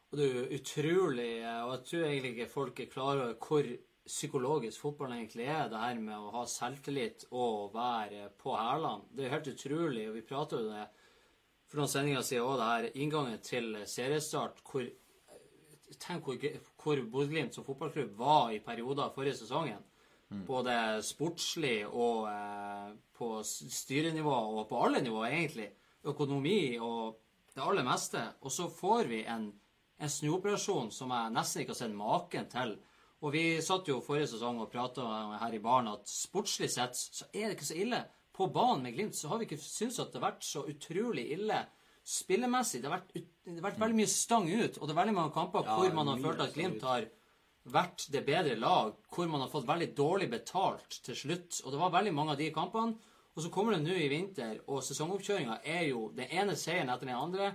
Og 0.08 0.20
det 0.20 0.26
er 0.26 0.38
jo 0.38 0.60
utrolig, 0.62 1.32
og 1.44 1.72
jeg 1.74 1.84
tror 1.90 2.06
egentlig 2.08 2.34
ikke 2.34 2.52
folk 2.52 2.80
er 2.80 2.92
klar 2.92 3.20
over 3.20 3.34
hvor 3.44 3.72
psykologisk 4.08 4.80
fotballen 4.86 5.18
egentlig 5.18 5.50
er, 5.52 5.66
det 5.68 5.82
her 5.82 5.98
med 6.00 6.16
å 6.16 6.30
ha 6.38 6.46
selvtillit 6.48 7.26
og 7.36 7.74
være 7.74 8.30
på 8.40 8.54
hælene. 8.56 9.10
Det 9.12 9.26
er 9.26 9.34
helt 9.36 9.50
utrolig, 9.52 10.06
og 10.08 10.16
vi 10.16 10.24
prater 10.30 10.64
jo 10.64 10.70
det 10.72 10.86
for 11.68 11.82
noen 11.82 11.92
sendinger 11.92 12.24
siden 12.24 12.46
òg, 12.46 12.56
det 12.62 12.70
her 12.70 13.02
inngangen 13.04 13.44
til 13.44 13.76
seriestart, 13.88 14.64
hvor 14.70 14.88
Tenk 15.98 16.26
hvor, 16.28 16.36
hvor 16.84 17.00
Bodø-Glimt 17.14 17.56
som 17.56 17.64
fotballklubb 17.64 18.18
var 18.20 18.50
i 18.52 18.60
perioder 18.60 19.14
forrige 19.16 19.38
sesongen. 19.40 19.80
Både 20.44 21.00
sportslig 21.08 21.86
og 21.88 22.26
eh, 22.28 22.90
på 23.16 23.30
styrenivå 23.48 24.34
og 24.60 24.66
på 24.68 24.82
alle 24.84 25.00
nivåer, 25.02 25.32
egentlig. 25.32 25.70
Økonomi 26.12 26.78
og 26.84 27.18
det 27.56 27.64
aller 27.64 27.86
meste. 27.88 28.22
Og 28.46 28.54
så 28.54 28.68
får 28.72 29.10
vi 29.12 29.24
en, 29.30 29.50
en 29.98 30.14
snuoperasjon 30.14 30.92
som 30.94 31.14
jeg 31.14 31.34
nesten 31.36 31.64
ikke 31.64 31.76
har 31.76 31.82
sett 31.82 31.98
maken 31.98 32.52
til. 32.52 32.76
Og 33.26 33.34
vi 33.34 33.46
satt 33.66 33.90
jo 33.90 33.98
forrige 34.06 34.30
sesong 34.36 34.62
og 34.62 34.70
prata 34.70 35.06
her 35.42 35.56
i 35.58 35.62
baren 35.64 35.90
at 35.90 36.06
sportslig 36.10 36.70
sett 36.70 36.98
så 36.98 37.26
er 37.32 37.48
det 37.48 37.58
ikke 37.58 37.72
så 37.72 37.80
ille. 37.82 38.04
På 38.38 38.46
banen 38.54 38.86
med 38.86 38.94
Glimt 38.94 39.18
så 39.18 39.32
har 39.32 39.42
vi 39.42 39.48
ikke 39.48 39.58
syntes 39.58 39.98
at 40.04 40.12
det 40.14 40.22
har 40.22 40.28
vært 40.30 40.46
så 40.46 40.62
utrolig 40.70 41.26
ille 41.34 41.64
spillemessig. 42.08 42.84
Det 42.84 42.92
har 42.92 43.00
vært, 43.00 43.16
det 43.18 43.56
har 43.58 43.66
vært 43.72 43.82
veldig 43.82 43.98
mye 43.98 44.12
stang 44.12 44.46
ut, 44.52 44.78
og 44.78 44.86
det 44.86 44.94
er 44.94 45.00
veldig 45.02 45.16
mange 45.18 45.34
kamper 45.36 45.66
Ja, 45.66 45.78
hvor 45.80 45.96
man 45.98 46.12
har 46.12 46.22
følt 46.24 46.44
at 46.46 46.54
Glimt 46.54 46.86
har 46.86 47.08
vært 47.68 48.06
det 48.14 48.22
bedre 48.28 48.56
lag, 48.62 48.94
hvor 49.12 49.28
man 49.28 49.44
har 49.44 49.52
fått 49.52 49.68
veldig 49.68 49.90
dårlig 49.98 50.30
betalt 50.32 51.02
til 51.04 51.18
slutt. 51.18 51.62
Og 51.66 51.74
det 51.74 51.82
var 51.82 51.96
veldig 51.98 52.14
mange 52.16 52.36
av 52.36 52.40
de 52.40 52.52
kampene. 52.56 52.96
Og 53.38 53.44
så 53.46 53.52
kommer 53.54 53.76
det 53.76 53.84
nå 53.86 53.94
i 53.94 54.10
vinter, 54.10 54.56
og 54.66 54.82
sesongoppkjøringa 54.82 55.60
er 55.62 55.84
jo 55.92 56.08
den 56.18 56.32
ene 56.34 56.56
seieren 56.58 56.90
etter 56.90 57.06
den 57.06 57.20
andre. 57.20 57.52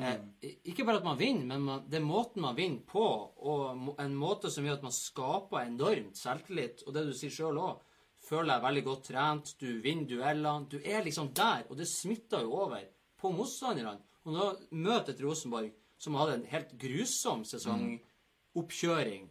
Eh, 0.00 0.54
ikke 0.72 0.86
bare 0.88 1.02
at 1.02 1.04
man 1.04 1.18
vinner, 1.20 1.44
men 1.50 1.66
man, 1.66 1.82
det 1.84 1.98
er 1.98 2.06
måten 2.06 2.40
man 2.40 2.56
vinner 2.56 2.80
på, 2.88 3.04
og 3.36 3.92
en 4.00 4.16
måte 4.16 4.48
som 4.52 4.64
gjør 4.64 4.78
at 4.78 4.86
man 4.86 4.94
skaper 4.96 5.66
enormt 5.66 6.16
selvtillit. 6.16 6.80
Og 6.86 6.96
det 6.96 7.04
du 7.10 7.12
sier 7.16 7.34
sjøl 7.34 7.60
òg, 7.60 7.82
føler 8.24 8.54
deg 8.54 8.64
veldig 8.64 8.84
godt 8.86 9.04
trent, 9.10 9.52
du 9.60 9.68
vinner 9.84 10.08
duellene. 10.08 10.68
Du 10.72 10.78
er 10.80 11.04
liksom 11.04 11.28
der, 11.36 11.66
og 11.68 11.76
det 11.76 11.90
smitter 11.92 12.44
jo 12.44 12.56
over 12.64 12.88
på 13.20 13.32
motstanderne. 13.34 13.98
Og 14.24 14.32
nå 14.32 14.48
møter 14.80 15.12
et 15.12 15.20
Rosenborg 15.24 15.74
som 16.00 16.16
hadde 16.16 16.38
en 16.38 16.48
helt 16.48 16.72
grusom 16.80 17.44
sesongoppkjøring, 17.48 19.28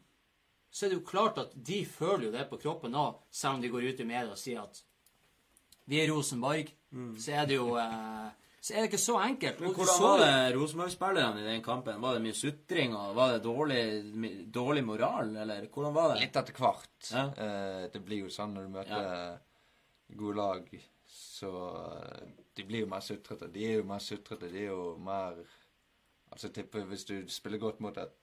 så 0.70 0.86
er 0.86 0.92
det 0.92 1.00
jo 1.00 1.10
klart 1.10 1.40
at 1.42 1.54
de 1.56 1.80
føler 1.90 2.28
jo 2.28 2.36
det 2.36 2.46
på 2.52 2.60
kroppen 2.62 2.98
òg, 2.98 3.22
selv 3.32 3.58
om 3.58 3.64
de 3.64 3.72
går 3.72 3.88
ut 3.90 4.02
i 4.04 4.08
media 4.08 4.34
og 4.34 4.38
sier 4.38 4.62
at 4.62 4.84
vi 5.88 6.02
er 6.04 6.12
Rosenborg, 6.12 6.70
så 7.20 7.32
er 7.42 7.48
det 7.50 7.58
jo 7.58 7.74
eh, 7.80 8.28
Så 8.62 8.74
er 8.74 8.82
det 8.84 8.90
ikke 8.90 9.00
så 9.00 9.16
enkelt. 9.24 9.60
Men 9.64 9.74
hvordan 9.76 9.96
så 9.96 10.08
var 10.10 10.22
det 10.24 10.56
Rosenborg-spillerne 10.58 11.42
i 11.44 11.48
den 11.48 11.62
kampen? 11.64 12.02
Var 12.04 12.18
det 12.18 12.24
mye 12.26 12.36
sutring, 12.36 12.96
og 12.98 13.14
var 13.16 13.36
det 13.36 13.44
dårlig, 13.46 13.82
dårlig 14.52 14.84
moral, 14.84 15.32
eller 15.44 15.70
hvordan 15.72 15.96
var 15.96 16.14
det? 16.14 16.22
Litt 16.26 16.40
etter 16.42 16.58
hvert. 16.60 16.98
Ja. 17.14 17.24
Eh, 17.46 17.86
det 17.94 18.02
blir 18.04 18.26
jo 18.26 18.34
sånn 18.34 18.56
når 18.58 18.68
du 18.68 18.74
møter 18.76 19.40
gode 20.20 20.36
lag, 20.42 20.68
så 21.08 21.54
eh, 21.86 22.28
De 22.58 22.66
blir 22.66 22.84
jo 22.84 22.90
mer 22.92 23.04
sutrete. 23.06 23.48
De 23.54 23.64
er 23.70 23.78
jo 23.80 23.88
mer 23.88 24.04
sutrete. 24.04 24.50
De 24.52 24.66
er 24.66 24.72
jo 24.74 24.98
mer 25.00 25.40
Altså, 26.28 26.50
tipper 26.52 26.84
hvis 26.90 27.06
du 27.08 27.14
spiller 27.32 27.62
godt 27.62 27.80
mot 27.80 27.96
et 27.98 28.16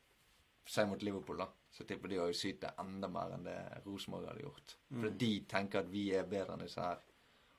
Si 0.69 0.81
mot 0.89 1.01
Liverpool, 1.05 1.37
da, 1.41 1.47
så 1.73 1.85
tipper 1.85 2.09
de 2.09 2.19
å 2.21 2.27
syte 2.37 2.71
enda 2.81 3.09
mer 3.13 3.35
enn 3.37 3.43
det 3.45 3.57
Rosenborg 3.85 4.31
hadde 4.31 4.45
gjort. 4.47 4.75
For 4.95 5.17
de 5.21 5.29
tenker 5.49 5.83
at 5.83 5.91
vi 5.93 6.07
er 6.17 6.25
bedre 6.29 6.55
enn 6.57 6.63
disse 6.65 6.81
her. 6.81 7.03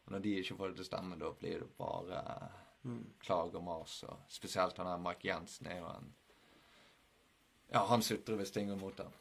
Og 0.06 0.14
når 0.14 0.23
de 0.26 0.36
ikke 0.41 0.57
får 0.60 0.72
det 0.72 0.80
til 0.80 0.86
å 0.86 0.91
stemme, 0.91 1.18
da 1.19 1.32
blir 1.40 1.64
det 1.64 1.72
bare 1.80 2.22
klag 3.26 3.56
og 3.57 3.64
mas. 3.65 3.98
Og 4.06 4.30
spesielt 4.30 4.77
han 4.77 4.90
der 4.90 5.02
Mike 5.02 5.27
Jensen 5.27 5.72
er 5.72 5.82
jo 5.82 5.90
en 5.94 6.14
Ja, 7.73 7.82
han 7.90 8.03
sutrer 8.06 8.38
hvis 8.38 8.53
ting 8.53 8.69
går 8.69 8.77
mot 8.77 8.99
ham. 9.02 9.14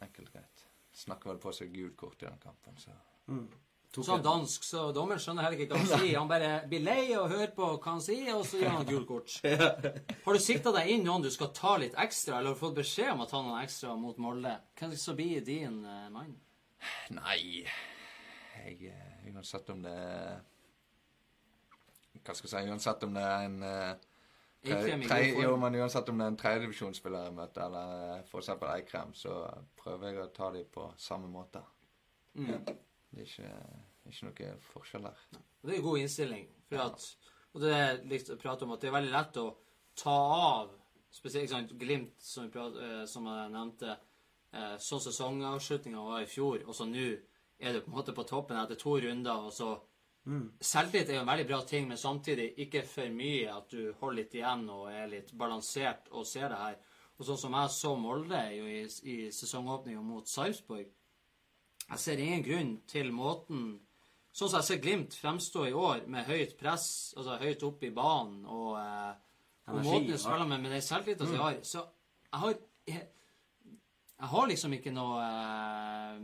Enkelt 0.00 0.30
og 0.30 0.38
greit. 0.38 0.64
Snakker 0.96 1.32
vel 1.32 1.42
på 1.42 1.52
seg 1.52 1.74
gult 1.74 1.96
kort 2.00 2.22
i 2.22 2.26
den 2.26 2.40
kampen, 2.40 2.80
så 2.80 2.94
mm. 3.28 3.44
Sånn 3.92 4.22
dansk, 4.24 4.62
så 4.64 4.86
dommeren 4.96 5.20
skjønner 5.20 5.44
heller 5.44 5.60
ikke 5.60 5.76
hva 5.76 5.82
han 5.82 5.90
sier. 6.00 6.14
Han 6.16 6.30
bare 6.30 6.52
blir 6.68 6.80
lei 6.80 7.10
og 7.12 7.28
hører 7.28 7.50
på 7.52 7.66
hva 7.74 7.90
han 7.90 8.00
sier, 8.00 8.30
og 8.32 8.46
så 8.48 8.62
gir 8.62 8.70
han 8.72 8.86
gult 8.88 9.04
kort. 9.10 9.34
Har 10.24 10.38
du 10.38 10.40
sikta 10.40 10.72
deg 10.72 10.94
inn 10.94 11.04
noen 11.04 11.26
du 11.26 11.28
skal 11.32 11.52
ta 11.52 11.74
litt 11.80 11.98
ekstra, 12.00 12.38
eller 12.38 12.54
har 12.54 12.56
du 12.56 12.62
fått 12.62 12.78
beskjed 12.80 13.12
om 13.12 13.26
å 13.26 13.28
ta 13.28 13.42
noen 13.44 13.60
ekstra 13.60 13.92
mot 14.00 14.16
Molde? 14.16 14.54
Hvem 14.80 14.96
skal 14.96 15.18
bli 15.18 15.28
din 15.44 15.82
uh, 15.84 16.08
mann? 16.14 16.32
Nei 17.12 17.66
jeg, 18.62 18.92
eh, 18.92 19.11
Uansett 19.32 19.68
om 19.72 19.82
det 19.84 19.92
er 19.92 20.40
Hva 22.22 22.34
skal 22.36 22.48
jeg 22.48 22.52
si 22.52 22.72
Uansett 22.72 23.06
om 23.06 23.14
det 23.16 23.22
er 23.26 23.46
en 23.48 23.62
eh, 23.66 23.92
tre, 24.66 24.98
tre, 25.06 25.20
Jo, 25.40 25.54
men 25.60 25.78
uansett 25.80 26.10
om 26.12 26.20
det 26.20 26.26
er 26.26 26.34
en 26.34 26.40
tredjedivisjonsspiller 26.42 27.28
jeg 27.28 27.36
møter, 27.38 27.64
eller 27.66 28.20
f.eks. 28.20 28.30
for 28.30 28.44
eksempel 28.44 28.74
Eikrem, 28.74 29.14
så 29.18 29.38
prøver 29.80 30.10
jeg 30.10 30.22
å 30.22 30.28
ta 30.36 30.50
dem 30.54 30.68
på 30.74 30.86
samme 31.00 31.30
måte. 31.32 31.64
Mm. 32.34 32.52
Det 32.66 33.24
er 33.24 33.26
ikke, 33.26 33.50
ikke 34.12 34.28
noe 34.28 34.52
forskjell 34.72 35.08
der. 35.08 35.24
Og 35.34 35.66
Det 35.66 35.74
er 35.74 35.80
en 35.80 35.88
god 35.88 36.04
innstilling. 36.04 36.46
For 36.68 36.84
at, 36.84 37.08
og 37.52 37.64
det 37.64 37.74
er 37.76 38.06
litt 38.12 38.30
å 38.32 38.38
prate 38.40 38.68
om 38.68 38.76
at 38.76 38.84
det 38.84 38.92
er 38.92 38.96
veldig 39.00 39.12
lett 39.16 39.42
å 39.42 39.48
ta 39.98 40.20
av 40.36 40.78
Spesielt 41.12 41.50
sant, 41.50 41.74
Glimt, 41.76 42.14
som, 42.24 42.46
prat, 42.48 42.76
eh, 42.80 43.02
som 43.04 43.26
jeg 43.28 43.50
nevnte. 43.52 43.98
Eh, 44.52 44.76
sånn 44.80 45.02
sesongavslutninga 45.04 46.00
var 46.06 46.24
i 46.24 46.28
fjor, 46.28 46.62
og 46.64 46.76
så 46.76 46.86
nå 46.88 47.10
er 47.62 47.76
du 47.76 47.80
på 47.84 47.92
en 47.92 47.96
måte 47.96 48.14
på 48.16 48.26
toppen 48.26 48.58
etter 48.58 48.78
to 48.80 48.98
runder. 49.00 49.48
og 49.48 49.52
så 49.54 49.72
Selvtillit 50.62 51.08
er 51.10 51.16
jo 51.16 51.22
en 51.24 51.30
veldig 51.32 51.46
bra 51.48 51.60
ting, 51.66 51.88
men 51.90 51.98
samtidig 51.98 52.52
ikke 52.62 52.84
for 52.86 53.10
mye 53.10 53.48
at 53.50 53.72
du 53.72 53.92
holder 53.98 54.20
litt 54.20 54.34
igjen 54.38 54.68
og 54.70 54.84
er 54.92 55.08
litt 55.10 55.32
balansert 55.38 56.12
og 56.14 56.26
ser 56.30 56.52
det 56.52 56.60
her. 56.60 56.76
Og 57.18 57.26
sånn 57.26 57.40
som 57.40 57.56
jeg 57.58 57.72
så 57.74 57.94
Molde 57.98 58.42
jo 58.54 58.68
i, 58.70 58.82
i 59.10 59.16
sesongåpninga 59.34 60.00
mot 60.02 60.28
Sarpsborg 60.28 60.86
Jeg 61.90 62.00
ser 62.00 62.22
ingen 62.22 62.44
grunn 62.46 62.70
til 62.88 63.12
måten 63.14 63.66
Sånn 64.32 64.48
som 64.48 64.62
jeg 64.62 64.68
ser 64.70 64.80
Glimt 64.80 65.14
fremstå 65.18 65.66
i 65.68 65.74
år, 65.76 66.06
med 66.08 66.24
høyt 66.24 66.54
press, 66.56 66.86
altså 67.18 67.36
høyt 67.42 67.62
opp 67.68 67.82
i 67.84 67.90
banen, 67.92 68.46
og, 68.48 68.78
eh, 68.80 69.10
og 69.68 69.82
måten 69.84 70.08
de 70.08 70.16
spiller 70.16 70.48
med, 70.48 70.62
med 70.62 70.72
den 70.72 70.84
selvtilliten 70.86 71.34
de 71.34 71.42
har 71.42 71.58
Så 71.68 71.82
jeg 71.82 72.40
har 72.40 72.54
jeg, 72.88 73.02
jeg 74.22 74.30
har 74.30 74.46
liksom 74.46 74.74
ikke 74.76 74.92
noe 74.94 75.22
eh, 75.26 76.18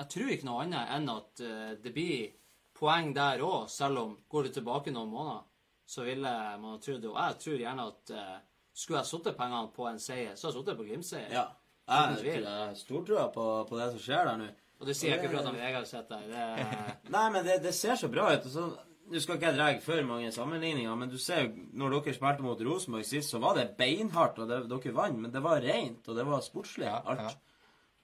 Jeg 0.00 0.08
tror 0.12 0.32
ikke 0.34 0.48
noe 0.48 0.64
annet 0.64 0.88
enn 0.96 1.12
at 1.12 1.42
eh, 1.46 1.74
det 1.82 1.92
blir 1.94 2.32
poeng 2.76 3.12
der 3.16 3.40
òg, 3.46 3.68
selv 3.72 4.02
om 4.02 4.16
går 4.28 4.48
du 4.48 4.56
tilbake 4.58 4.92
noen 4.92 5.08
måneder, 5.12 5.44
så 5.86 6.02
ville 6.04 6.32
man 6.60 6.74
ha 6.74 6.80
trodd 6.82 7.00
det. 7.00 7.08
Og 7.08 7.16
jeg 7.22 7.38
tror 7.44 7.62
gjerne 7.62 7.86
at 7.92 8.12
eh, 8.12 8.34
skulle 8.76 9.00
jeg 9.00 9.08
satt 9.12 9.30
pengene 9.38 9.70
på 9.72 9.86
en 9.88 10.02
seier, 10.02 10.34
så 10.36 10.48
hadde 10.50 10.58
jeg 10.58 10.66
satt 10.66 10.80
på 10.82 10.88
Glimt-seier. 10.90 11.30
Ja. 11.32 11.46
Jeg 11.86 12.42
har 12.44 12.74
stortrua 12.76 13.28
på, 13.32 13.46
på 13.68 13.78
det 13.78 13.86
som 13.94 14.02
skjer 14.02 14.26
der 14.28 14.40
nå. 14.42 14.48
Og 14.76 14.90
det 14.90 14.96
sier 14.98 15.14
jeg 15.14 15.22
ikke 15.22 15.30
for 15.32 15.40
at 15.40 15.46
han 15.48 15.56
Vegard 15.62 15.86
sitter 15.88 16.26
der. 16.28 16.34
Er 16.36 16.90
Nei, 17.14 17.24
men 17.32 17.46
det, 17.46 17.60
det 17.64 17.72
ser 17.78 17.96
så 17.96 18.10
bra 18.12 18.26
ut. 18.34 18.44
og 18.44 18.52
så- 18.52 18.85
Nå 19.06 19.20
skal 19.22 19.36
ikke 19.38 19.46
jeg 19.52 19.56
dra 19.58 19.66
for 19.84 20.02
mange 20.08 20.30
sammenligninger, 20.34 20.94
men 20.98 21.08
du 21.12 21.18
ser 21.22 21.44
jo 21.44 21.50
når 21.78 21.92
dere 22.00 22.14
spilte 22.16 22.42
mot 22.42 22.60
Rosenborg 22.66 23.04
sist, 23.06 23.30
så 23.30 23.38
var 23.38 23.54
det 23.54 23.76
beinhardt, 23.78 24.38
og 24.42 24.48
det, 24.50 24.62
dere 24.70 24.94
vant, 24.96 25.18
men 25.22 25.30
det 25.30 25.42
var 25.44 25.60
rent, 25.62 26.08
og 26.08 26.16
det 26.16 26.24
var 26.26 26.40
sportslig, 26.42 26.88
alt. 26.90 27.20
ja. 27.20 27.30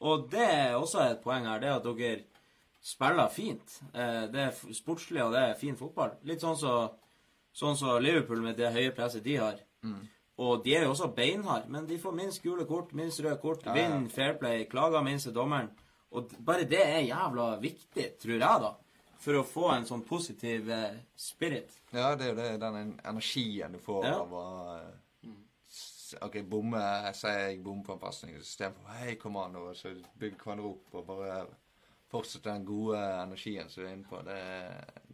Og 0.02 0.28
det 0.30 0.42
er 0.46 0.74
også 0.74 1.00
et 1.10 1.20
poeng 1.22 1.44
her, 1.46 1.58
det 1.62 1.68
at 1.70 1.84
dere 1.84 2.22
spiller 2.82 3.28
fint. 3.30 3.76
Eh, 3.94 4.26
Det 4.32 4.40
er 4.40 4.74
sportslig, 4.74 5.22
og 5.22 5.32
det 5.32 5.42
er 5.42 5.54
fin 5.58 5.76
fotball. 5.76 6.16
Litt 6.24 6.40
sånn 6.42 6.56
som 6.58 6.90
sånn 7.54 7.76
så 7.76 7.98
Liverpool 8.00 8.40
med 8.42 8.56
det 8.56 8.72
høye 8.72 8.90
presset 8.96 9.22
de 9.22 9.36
har. 9.36 9.58
Og 10.38 10.64
de 10.64 10.74
er 10.74 10.84
jo 10.86 10.90
også 10.94 11.10
beinharde, 11.14 11.68
men 11.68 11.86
de 11.86 11.98
får 11.98 12.14
minst 12.16 12.42
gule 12.42 12.64
kort, 12.66 12.92
minst 12.94 13.20
røde 13.20 13.38
kort, 13.42 13.62
Ja, 13.66 13.74
ja. 13.74 13.88
vinner 13.88 14.08
fair 14.10 14.34
play, 14.34 14.64
klager 14.64 15.02
minst 15.04 15.24
til 15.28 15.34
dommeren. 15.34 15.68
Og 16.10 16.30
bare 16.44 16.64
det 16.64 16.80
er 16.86 17.00
jævla 17.06 17.58
viktig, 17.60 18.06
tror 18.18 18.32
jeg, 18.38 18.40
da. 18.64 18.72
For 19.22 19.38
å 19.38 19.44
få 19.46 19.68
en 19.76 19.84
sånn 19.86 20.02
positiv 20.02 20.68
eh, 20.74 20.96
spirit. 21.14 21.70
Ja, 21.94 22.14
det 22.18 22.26
er 22.26 22.32
jo 22.32 22.38
det, 22.40 22.48
den 22.62 22.94
energien 23.06 23.72
du 23.76 23.78
får 23.78 24.04
Ja. 24.08 24.16
av 24.24 24.32
å 24.34 24.44
eh, 24.80 24.98
OK, 26.26 26.40
bomme 26.44 26.80
sier 27.16 27.38
jeg 27.48 27.60
bommer 27.64 27.86
på 27.86 27.94
en 27.94 28.00
pasning 28.02 28.34
istedenfor 28.36 28.90
Hei, 28.98 29.14
kom 29.16 29.36
an, 29.40 29.54
og 29.56 29.70
så 29.78 29.94
bygger 30.20 30.42
hverandre 30.42 30.66
opp 30.74 30.98
og 31.00 31.06
bare 31.08 31.36
fortsetter 32.12 32.50
den 32.52 32.66
gode 32.68 32.98
energien 33.22 33.70
som 33.72 33.82
du 33.84 33.88
er 33.88 33.94
inne 33.96 34.10
på. 34.10 34.18
Det, 34.26 34.34
er- 34.36 35.08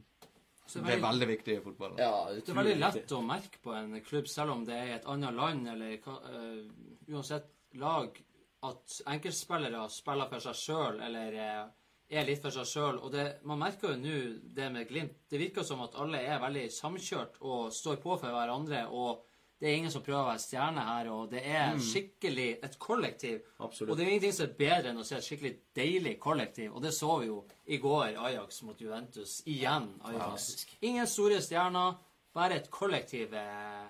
Så 0.67 0.81
det 0.85 0.97
er 0.97 1.05
veldig 1.05 1.29
viktig 1.31 1.55
i 1.55 1.61
fotball. 1.65 1.95
Ja, 2.01 2.27
Det 2.35 2.49
er 2.51 2.59
veldig 2.59 2.79
lett 2.81 3.13
å 3.15 3.21
merke 3.25 3.61
på 3.63 3.73
en 3.79 3.95
klubb, 4.05 4.27
selv 4.29 4.51
om 4.57 4.65
det 4.67 4.75
er 4.75 4.87
i 4.91 4.97
et 4.97 5.07
annet 5.07 5.35
land 5.35 5.69
eller 5.69 5.93
eh, 5.95 7.13
uansett 7.13 7.47
lag, 7.75 8.19
at 8.67 8.99
enkeltspillere 9.07 9.85
spiller 9.95 10.29
for 10.29 10.41
seg 10.49 10.55
sjøl 10.65 10.99
eller 11.07 11.33
eh, 11.39 11.63
er 12.09 12.27
litt 12.27 12.43
for 12.43 12.55
seg 12.55 12.69
sjøl. 12.69 13.01
Og 13.05 13.13
det, 13.13 13.27
man 13.49 13.61
merker 13.61 13.93
jo 13.93 14.01
nå 14.01 14.19
det 14.57 14.69
med 14.73 14.89
Glimt. 14.89 15.25
Det 15.31 15.41
virker 15.41 15.67
som 15.67 15.83
at 15.85 15.97
alle 16.01 16.21
er 16.25 16.41
veldig 16.43 16.69
samkjørt 16.73 17.41
og 17.45 17.73
står 17.75 18.01
på 18.03 18.17
for 18.17 18.33
hverandre. 18.33 18.87
og 18.89 19.25
det 19.59 19.67
er 19.69 19.75
ingen 19.75 19.91
som 19.91 20.05
prøver 20.07 20.21
å 20.23 20.29
være 20.29 20.39
stjerne 20.39 20.83
her, 20.87 21.09
og 21.11 21.33
det 21.33 21.41
er 21.43 21.81
skikkelig 21.83 22.61
et 22.63 22.77
kollektiv. 22.79 23.41
Absolutt. 23.59 23.91
Og 23.91 23.97
det 23.99 24.05
er 24.05 24.11
ingenting 24.13 24.37
som 24.37 24.45
er 24.47 24.53
bedre 24.61 24.93
enn 24.93 25.01
å 25.03 25.07
se 25.07 25.17
et 25.17 25.27
skikkelig 25.27 25.51
deilig 25.75 26.13
kollektiv. 26.23 26.77
Og 26.79 26.85
det 26.85 26.93
så 26.95 27.17
vi 27.19 27.27
jo 27.27 27.41
i 27.67 27.81
går, 27.83 28.21
Ajax 28.23 28.63
mot 28.69 28.79
Juventus. 28.79 29.41
Igjen 29.51 29.89
Ajax. 30.07 30.47
Ingen 30.87 31.11
store 31.11 31.41
stjerner, 31.43 31.99
bare 32.39 32.61
et 32.61 32.71
kollektiv 32.71 33.35
eh, 33.35 33.89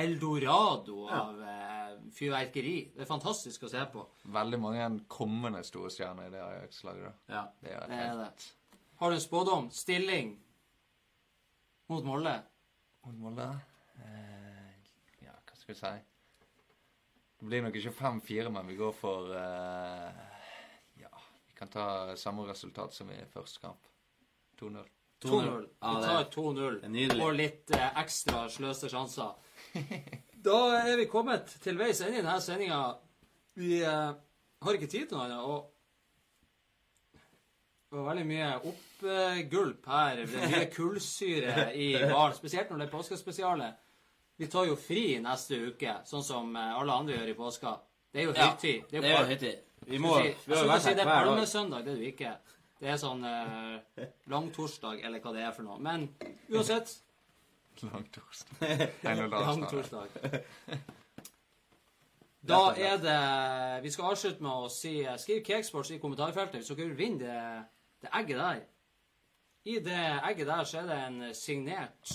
eldorado 0.00 1.04
av 1.08 1.42
eh, 1.42 1.96
fyrverkeri. 2.16 2.76
Det 2.94 3.04
er 3.04 3.08
fantastisk 3.10 3.64
å 3.66 3.70
se 3.72 3.82
på. 3.92 4.04
Veldig 4.34 4.60
mange 4.62 4.86
kommende 5.12 5.62
store 5.66 5.90
stjerner 5.94 6.28
i 6.28 6.34
det 6.34 6.42
Ajax-laget. 6.44 7.20
Ja. 7.30 7.44
Det 7.62 7.74
er 7.76 7.86
Det 7.90 8.00
er 8.06 8.22
det. 8.24 8.30
Har 9.00 9.10
du 9.10 9.16
en 9.16 9.24
spådom? 9.24 9.70
Stilling 9.72 10.34
mot 11.88 12.04
Molde? 12.04 12.36
Mot 13.06 13.16
Molde? 13.18 13.48
Eh, 14.00 14.72
ja, 15.24 15.32
hva 15.32 15.56
skal 15.56 15.74
vi 15.74 15.78
si? 15.80 15.92
Det 17.40 17.48
blir 17.48 17.62
nok 17.64 17.76
ikke 17.80 17.94
5-4, 17.96 18.50
men 18.52 18.66
vi 18.68 18.76
går 18.76 18.92
for 18.92 19.32
eh, 19.32 20.24
Ja, 21.00 21.12
vi 21.48 21.56
kan 21.56 21.68
ta 21.72 22.16
samme 22.20 22.44
resultat 22.48 22.92
som 22.92 23.08
i 23.12 23.20
første 23.32 23.62
kamp. 23.64 23.86
2-0. 24.60 24.84
2-0. 25.24 25.60
Vi 25.64 26.04
tar 26.04 26.20
er 26.20 26.28
2-0 26.32 26.80
det 26.80 26.84
er 26.84 26.92
nydelig. 26.92 27.24
og 27.24 27.34
litt 27.36 27.72
eh, 27.76 27.88
ekstra 28.02 28.44
sløste 28.52 28.88
sjanser. 28.92 29.32
Da 30.44 30.58
er 30.78 30.96
vi 30.96 31.04
kommet 31.04 31.50
til 31.60 31.76
veis 31.76 32.00
ende 32.00 32.16
i 32.16 32.22
denne 32.22 32.40
sendinga. 32.40 32.80
Vi 33.60 33.82
eh, 33.84 34.12
har 34.64 34.78
ikke 34.78 34.88
tid 34.88 35.10
til 35.10 35.18
noe 35.18 35.26
annet. 35.26 35.44
Og 35.44 35.60
det 37.90 37.98
var 37.98 38.06
veldig 38.06 38.26
mye 38.30 38.48
oppgulp 38.70 39.88
her. 39.90 40.22
Det 40.22 40.38
er 40.40 40.52
mye 40.54 40.70
kullsyre 40.76 41.66
i 41.76 41.90
baren. 41.98 42.36
Spesielt 42.38 42.70
når 42.70 42.80
det 42.80 42.86
er 42.86 42.94
påskespesiale. 42.94 43.68
Vi 44.40 44.48
tar 44.48 44.64
jo 44.70 44.76
fri 44.80 45.18
neste 45.20 45.58
uke, 45.68 45.98
sånn 46.08 46.24
som 46.24 46.54
eh, 46.56 46.78
alle 46.80 46.96
andre 47.02 47.18
gjør 47.18 47.34
i 47.34 47.36
påska. 47.36 47.74
Det 48.10 48.22
er 48.22 48.30
jo 48.30 48.36
høytid. 48.38 48.86
Det 48.88 49.02
er 49.02 49.10
jo 49.12 49.26
høytid. 49.28 49.66
Vi 49.90 50.00
må 50.00 50.14
si, 50.16 50.32
vi 50.46 50.56
vært 50.56 50.86
si 50.86 50.94
det 50.96 51.04
er 51.04 51.10
palmesøndag. 51.10 51.84
Det 51.84 51.92
er 51.92 52.00
det 52.00 52.14
ikke. 52.14 52.32
Det 52.80 52.88
er 52.94 52.96
sånn 53.02 53.26
eh, 53.28 54.06
langtorsdag, 54.32 55.04
eller 55.04 55.20
hva 55.20 55.34
det 55.36 55.44
er 55.44 55.52
for 55.52 55.68
noe. 55.68 55.76
Men 55.84 56.08
uansett 56.48 56.94
Langtorsdag. 57.82 58.56
torsdag. 58.60 59.22
og 59.24 59.46
Lang 59.46 59.68
torsdag. 59.70 60.08
Da 62.48 62.72
er 62.76 62.96
det 62.96 63.82
Vi 63.82 63.90
skal 63.92 64.12
avslutte 64.14 64.42
med 64.42 64.64
å 64.64 64.68
si 64.72 64.94
Skriv 65.20 65.42
Cakesports 65.44 65.92
i 65.92 65.98
kommentarfeltet 66.00 66.62
hvis 66.62 66.70
dere 66.72 66.86
vil 66.88 66.96
vinne 66.96 67.24
det, 67.24 67.64
det 68.00 68.12
egget 68.16 68.40
der. 68.40 68.62
I 69.68 69.74
det 69.84 70.04
egget 70.30 70.48
der 70.48 70.64
så 70.64 70.80
er 70.80 70.86
det 70.88 71.00
en 71.06 71.34
signert 71.36 72.14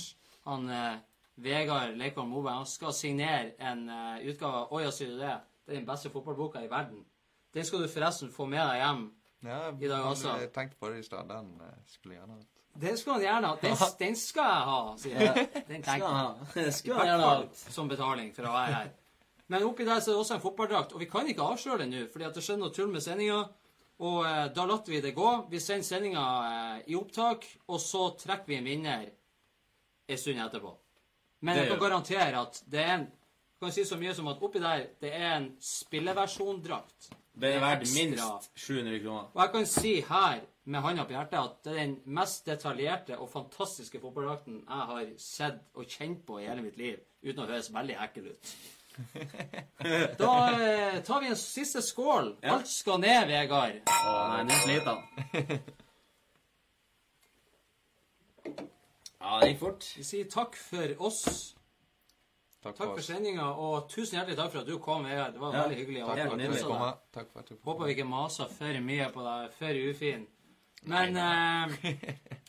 Han 0.50 0.70
eh, 0.70 0.96
Vegard 1.36 1.98
Leikvoll 2.00 2.30
Moberg 2.32 2.62
han 2.62 2.70
skal 2.70 2.94
signere 2.96 3.52
en 3.60 3.90
uh, 3.90 4.24
utgave 4.24 4.62
av 4.64 4.74
Oja, 4.74 4.92
sier 4.96 5.12
du 5.12 5.20
det? 5.20 5.34
Det 5.66 5.74
er 5.74 5.82
den 5.82 5.88
beste 5.88 6.10
fotballboka 6.14 6.62
i 6.64 6.70
verden. 6.72 7.02
Den 7.54 7.66
skal 7.68 7.84
du 7.84 7.92
forresten 7.92 8.32
få 8.32 8.46
med 8.48 8.62
deg 8.64 8.80
hjem. 8.80 9.02
Ja, 9.44 9.58
I 9.74 9.90
dag 9.92 10.06
også. 10.14 10.38
Jeg 10.40 10.54
tenkte 10.56 10.80
på 10.80 10.94
det 10.94 11.02
i 11.02 11.04
stad. 11.04 11.28
Den 11.28 11.50
uh, 11.60 11.74
skulle 11.92 12.16
gjerne. 12.16 12.40
Den 12.82 12.98
skal 13.00 13.14
han 13.14 13.24
gjerne 13.24 13.48
ha. 13.48 13.58
Den, 13.62 13.76
den 14.04 14.16
skal 14.20 14.50
jeg 14.52 14.70
ha, 14.70 14.80
sier 15.00 15.22
jeg. 15.22 15.48
Den 15.70 15.84
Skal 15.84 16.06
han 16.06 16.16
ha. 16.20 16.70
Skal 16.78 17.00
han 17.00 17.10
gjerne 17.12 17.32
hatt 17.32 17.66
som 17.76 17.92
betaling 17.92 18.32
for 18.36 18.50
å 18.50 18.54
være 18.56 18.80
her. 18.80 18.94
Men 19.54 19.68
oppi 19.68 19.86
der 19.86 20.02
så 20.02 20.12
er 20.12 20.16
det 20.16 20.24
også 20.24 20.38
en 20.40 20.44
fotballdrakt, 20.44 20.96
og 20.96 21.04
vi 21.04 21.10
kan 21.10 21.28
ikke 21.30 21.46
avsløre 21.54 21.84
det 21.84 21.92
nå, 21.92 22.06
fordi 22.12 22.26
at 22.26 22.38
det 22.38 22.44
skjedde 22.44 22.64
noe 22.64 22.74
tull 22.74 22.90
med 22.92 23.04
sendinga. 23.06 23.44
Og 24.06 24.18
eh, 24.28 24.48
da 24.52 24.66
lot 24.68 24.90
vi 24.92 25.00
det 25.04 25.14
gå. 25.16 25.30
Vi 25.52 25.62
sender 25.64 25.88
sendinga 25.88 26.24
eh, 26.48 26.80
i 26.92 26.98
opptak, 27.00 27.46
og 27.70 27.78
så 27.80 28.10
trekker 28.20 28.52
vi 28.52 28.58
en 28.58 28.68
vinner 28.68 29.06
en 30.08 30.20
stund 30.20 30.42
etterpå. 30.42 30.74
Men 31.46 31.62
jeg 31.62 31.70
kan 31.70 31.80
garantere 31.80 32.42
at 32.42 32.60
det 32.72 32.82
er 32.82 32.98
en 32.98 33.06
kan 33.60 33.72
si 33.74 33.86
så 33.86 33.98
mye 33.98 34.14
som 34.16 34.28
at 34.30 34.42
oppi 34.44 34.60
der, 34.62 34.88
det 35.02 35.12
er 35.16 35.38
en 35.38 35.48
spilleversjondrakt. 35.62 37.10
Det 37.36 37.54
er 37.56 37.64
verdt 37.64 37.88
minst 37.96 38.52
700 38.56 39.00
kroner. 39.04 39.30
Og 39.34 39.42
jeg 39.42 39.52
kan 39.54 39.66
si 39.70 39.94
her, 40.10 40.44
med 40.66 40.82
hånda 40.82 41.04
på 41.06 41.14
hjertet, 41.14 41.38
at 41.40 41.58
det 41.68 41.74
er 41.74 41.82
den 41.84 41.98
mest 42.18 42.46
detaljerte 42.50 43.18
og 43.22 43.30
fantastiske 43.30 44.00
fotballdrakten 44.02 44.62
jeg 44.64 44.88
har 44.92 45.12
sett 45.22 45.60
og 45.78 45.86
kjent 45.94 46.24
på 46.26 46.40
i 46.42 46.48
hele 46.50 46.64
mitt 46.66 46.78
liv, 46.80 46.98
uten 47.22 47.44
å 47.44 47.50
høres 47.50 47.70
veldig 47.76 47.98
ekkel 48.08 48.32
ut. 48.34 48.56
Da 50.18 50.30
eh, 50.56 51.02
tar 51.04 51.20
vi 51.22 51.28
en 51.28 51.36
siste 51.36 51.82
skål. 51.84 52.30
Ja. 52.42 52.54
Alt 52.56 52.70
skal 52.72 53.02
ned, 53.04 53.28
Vegard. 53.28 53.82
Å 53.92 54.14
nei, 54.32 54.44
nå 54.48 54.60
sliter 54.64 54.94
han. 54.94 55.60
Ja, 59.26 59.40
det 59.42 59.48
gikk 59.50 59.62
fort. 59.64 59.86
Vi 59.98 60.04
sier 60.06 60.28
takk 60.30 60.54
for 60.60 60.92
oss. 61.08 61.22
Takk 62.62 62.76
Takk 62.78 62.92
for 62.92 63.00
for 63.00 63.06
sendinga, 63.06 63.46
og 63.58 63.88
tusen 63.90 64.20
hjertelig 64.20 64.38
takk 64.38 64.52
for 64.54 64.62
at 64.62 64.70
du 64.70 64.78
kom, 64.82 65.06
Vegard. 65.06 65.34
Det 65.34 65.42
var 65.42 65.54
Ja, 65.56 65.64
veldig 65.64 65.80
hyggelig. 65.80 66.02
takk 66.06 66.18
her. 66.78 66.94
Takk 67.18 67.32
for 67.34 67.40
at 67.42 67.50
du 67.50 67.56
kom. 67.56 67.64
Håper 67.72 67.86
vi 67.90 67.96
ikke 67.96 68.08
maser 68.10 68.48
for 68.54 68.80
mye 68.86 69.08
på 69.14 69.26
deg, 69.26 69.52
for 69.60 69.82
ufin. 69.90 70.28
Men 70.90 71.18
eh, 71.18 71.94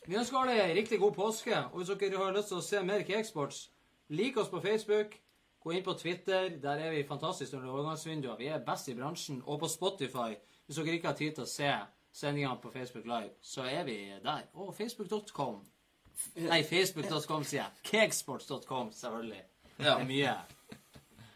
vi 0.07 0.17
ønsker 0.17 0.39
alle 0.39 0.75
riktig 0.75 0.99
god 1.01 1.15
påske. 1.17 1.59
Og 1.73 1.81
hvis 1.81 1.93
dere 1.99 2.21
har 2.21 2.35
lyst 2.37 2.53
til 2.53 2.61
å 2.61 2.65
se 2.65 2.83
mer 2.85 3.05
Cakesports, 3.07 3.63
lik 4.09 4.37
oss 4.41 4.53
på 4.53 4.61
Facebook. 4.65 5.17
Gå 5.67 5.73
inn 5.75 5.83
på 5.83 5.97
Twitter. 5.99 6.51
Der 6.63 6.79
er 6.79 6.93
vi 6.95 7.07
fantastisk 7.09 7.57
under 7.59 7.73
overgangsvinduet. 7.75 8.39
Vi 8.39 8.51
er 8.55 8.63
best 8.67 8.89
i 8.89 8.95
bransjen. 8.95 9.41
Og 9.47 9.59
på 9.61 9.69
Spotify. 9.69 10.37
Hvis 10.67 10.79
dere 10.79 10.99
ikke 10.99 11.11
har 11.11 11.19
tid 11.19 11.35
til 11.35 11.47
å 11.47 11.51
se 11.51 11.73
sendingene 12.17 12.61
på 12.63 12.71
Facebook 12.71 13.07
Live, 13.07 13.35
så 13.43 13.67
er 13.67 13.83
vi 13.85 13.97
der. 14.25 14.47
Og 14.55 14.75
facebook.com. 14.75 15.59
Nei, 16.47 16.63
facebook.com, 16.65 17.45
sier 17.45 17.65
jeg. 17.65 17.83
Cakesports.com, 17.91 18.93
selvfølgelig. 18.93 19.43
Ja. 19.79 19.83
Det 19.83 19.97
er 19.97 20.09
mye. 20.09 20.37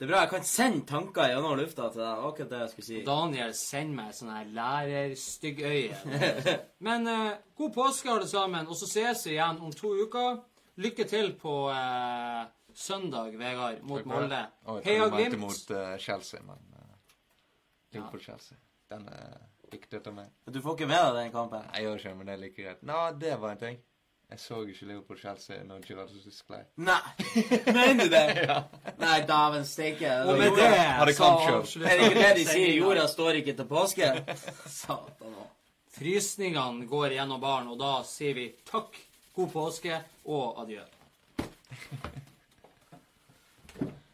Det 0.01 0.07
er 0.07 0.09
bra. 0.15 0.21
Jeg 0.25 0.31
kan 0.33 0.45
sende 0.49 0.81
tanker 0.89 1.27
gjennom 1.29 1.59
lufta 1.61 1.91
til 1.93 2.01
deg. 2.01 2.21
Akkurat 2.25 2.49
det 2.49 2.59
jeg 2.63 2.71
skulle 2.71 2.87
si. 2.87 3.01
Daniel 3.05 3.51
sender 3.53 3.97
meg 3.99 4.15
sånn 4.17 4.31
her 4.33 4.47
lærerstyggøye. 4.57 5.99
Men 6.87 7.05
eh, 7.13 7.35
god 7.61 7.75
påske, 7.75 8.09
alle 8.09 8.29
sammen. 8.31 8.65
Og 8.73 8.79
så 8.81 8.89
ses 8.89 9.27
vi 9.29 9.35
igjen 9.35 9.61
om 9.61 9.75
to 9.77 9.91
uker. 10.01 10.41
Lykke 10.81 11.05
til 11.05 11.35
på 11.43 11.53
eh, 11.75 12.41
søndag, 12.73 13.37
Vegard, 13.43 13.85
mot 13.85 14.01
for. 14.01 14.09
Molde. 14.15 14.41
Heia 14.89 15.11
Glimt. 15.13 15.37
mot 15.43 15.77
uh, 15.77 15.93
Chelsea, 16.01 16.41
men 16.49 16.65
uh, 16.81 16.97
Liverpool-Chelsea. 17.93 18.57
Den 18.89 19.05
er 19.13 19.37
viktig 19.69 20.01
å 20.01 20.07
ta 20.09 20.17
med. 20.17 20.33
Du 20.49 20.63
får 20.65 20.79
ikke 20.79 20.89
med 20.95 21.03
deg 21.11 21.27
den 21.27 21.37
kampen? 21.37 21.69
Nei, 21.69 21.85
jeg 21.85 21.91
gjør 21.91 22.01
ikke 22.01 22.17
men 22.23 22.33
det 22.33 22.39
er 22.39 22.45
like 22.47 22.63
greit. 22.63 22.81
Nå, 22.89 23.03
det 23.21 23.37
var 23.45 23.53
en 23.53 23.65
ting. 23.69 23.83
Jeg 24.31 24.39
så 24.39 24.61
ikke 24.63 24.87
Liverpool-Chelsea 24.87 25.63
når 25.67 25.81
Girardus 25.83 26.27
sklei. 26.37 26.61
Nei. 26.79 27.01
Mener 27.67 28.05
du 28.05 28.13
det? 28.13 28.59
Nei, 29.03 29.17
dæven 29.27 29.65
steike. 29.67 30.13
Det 30.29 30.69
Hadde 30.71 31.15
så 31.17 31.25
kampkjørt. 31.25 31.75
Er 31.83 31.99
det 31.99 32.11
ikke 32.13 32.21
det 32.21 32.37
de 32.39 32.45
sier? 32.47 32.71
Jorda 32.79 33.09
står 33.11 33.41
ikke 33.41 33.57
til 33.59 33.69
påske? 33.73 34.13
Satan 34.81 35.35
òg. 35.35 35.49
Frysningene 35.99 36.87
går 36.89 37.17
gjennom 37.19 37.43
baren, 37.43 37.73
og 37.75 37.81
da 37.83 37.97
sier 38.07 38.39
vi 38.39 38.47
takk, 38.71 38.95
god 39.35 39.51
påske 39.53 39.99
og 40.31 40.63
adjø. 40.63 40.87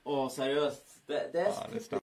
Å, 0.06 0.26
seriøst. 0.32 0.82
Det, 1.06 1.20
det 1.34 1.44
er 1.44 1.52
Ja, 1.52 1.68
det. 1.76 2.01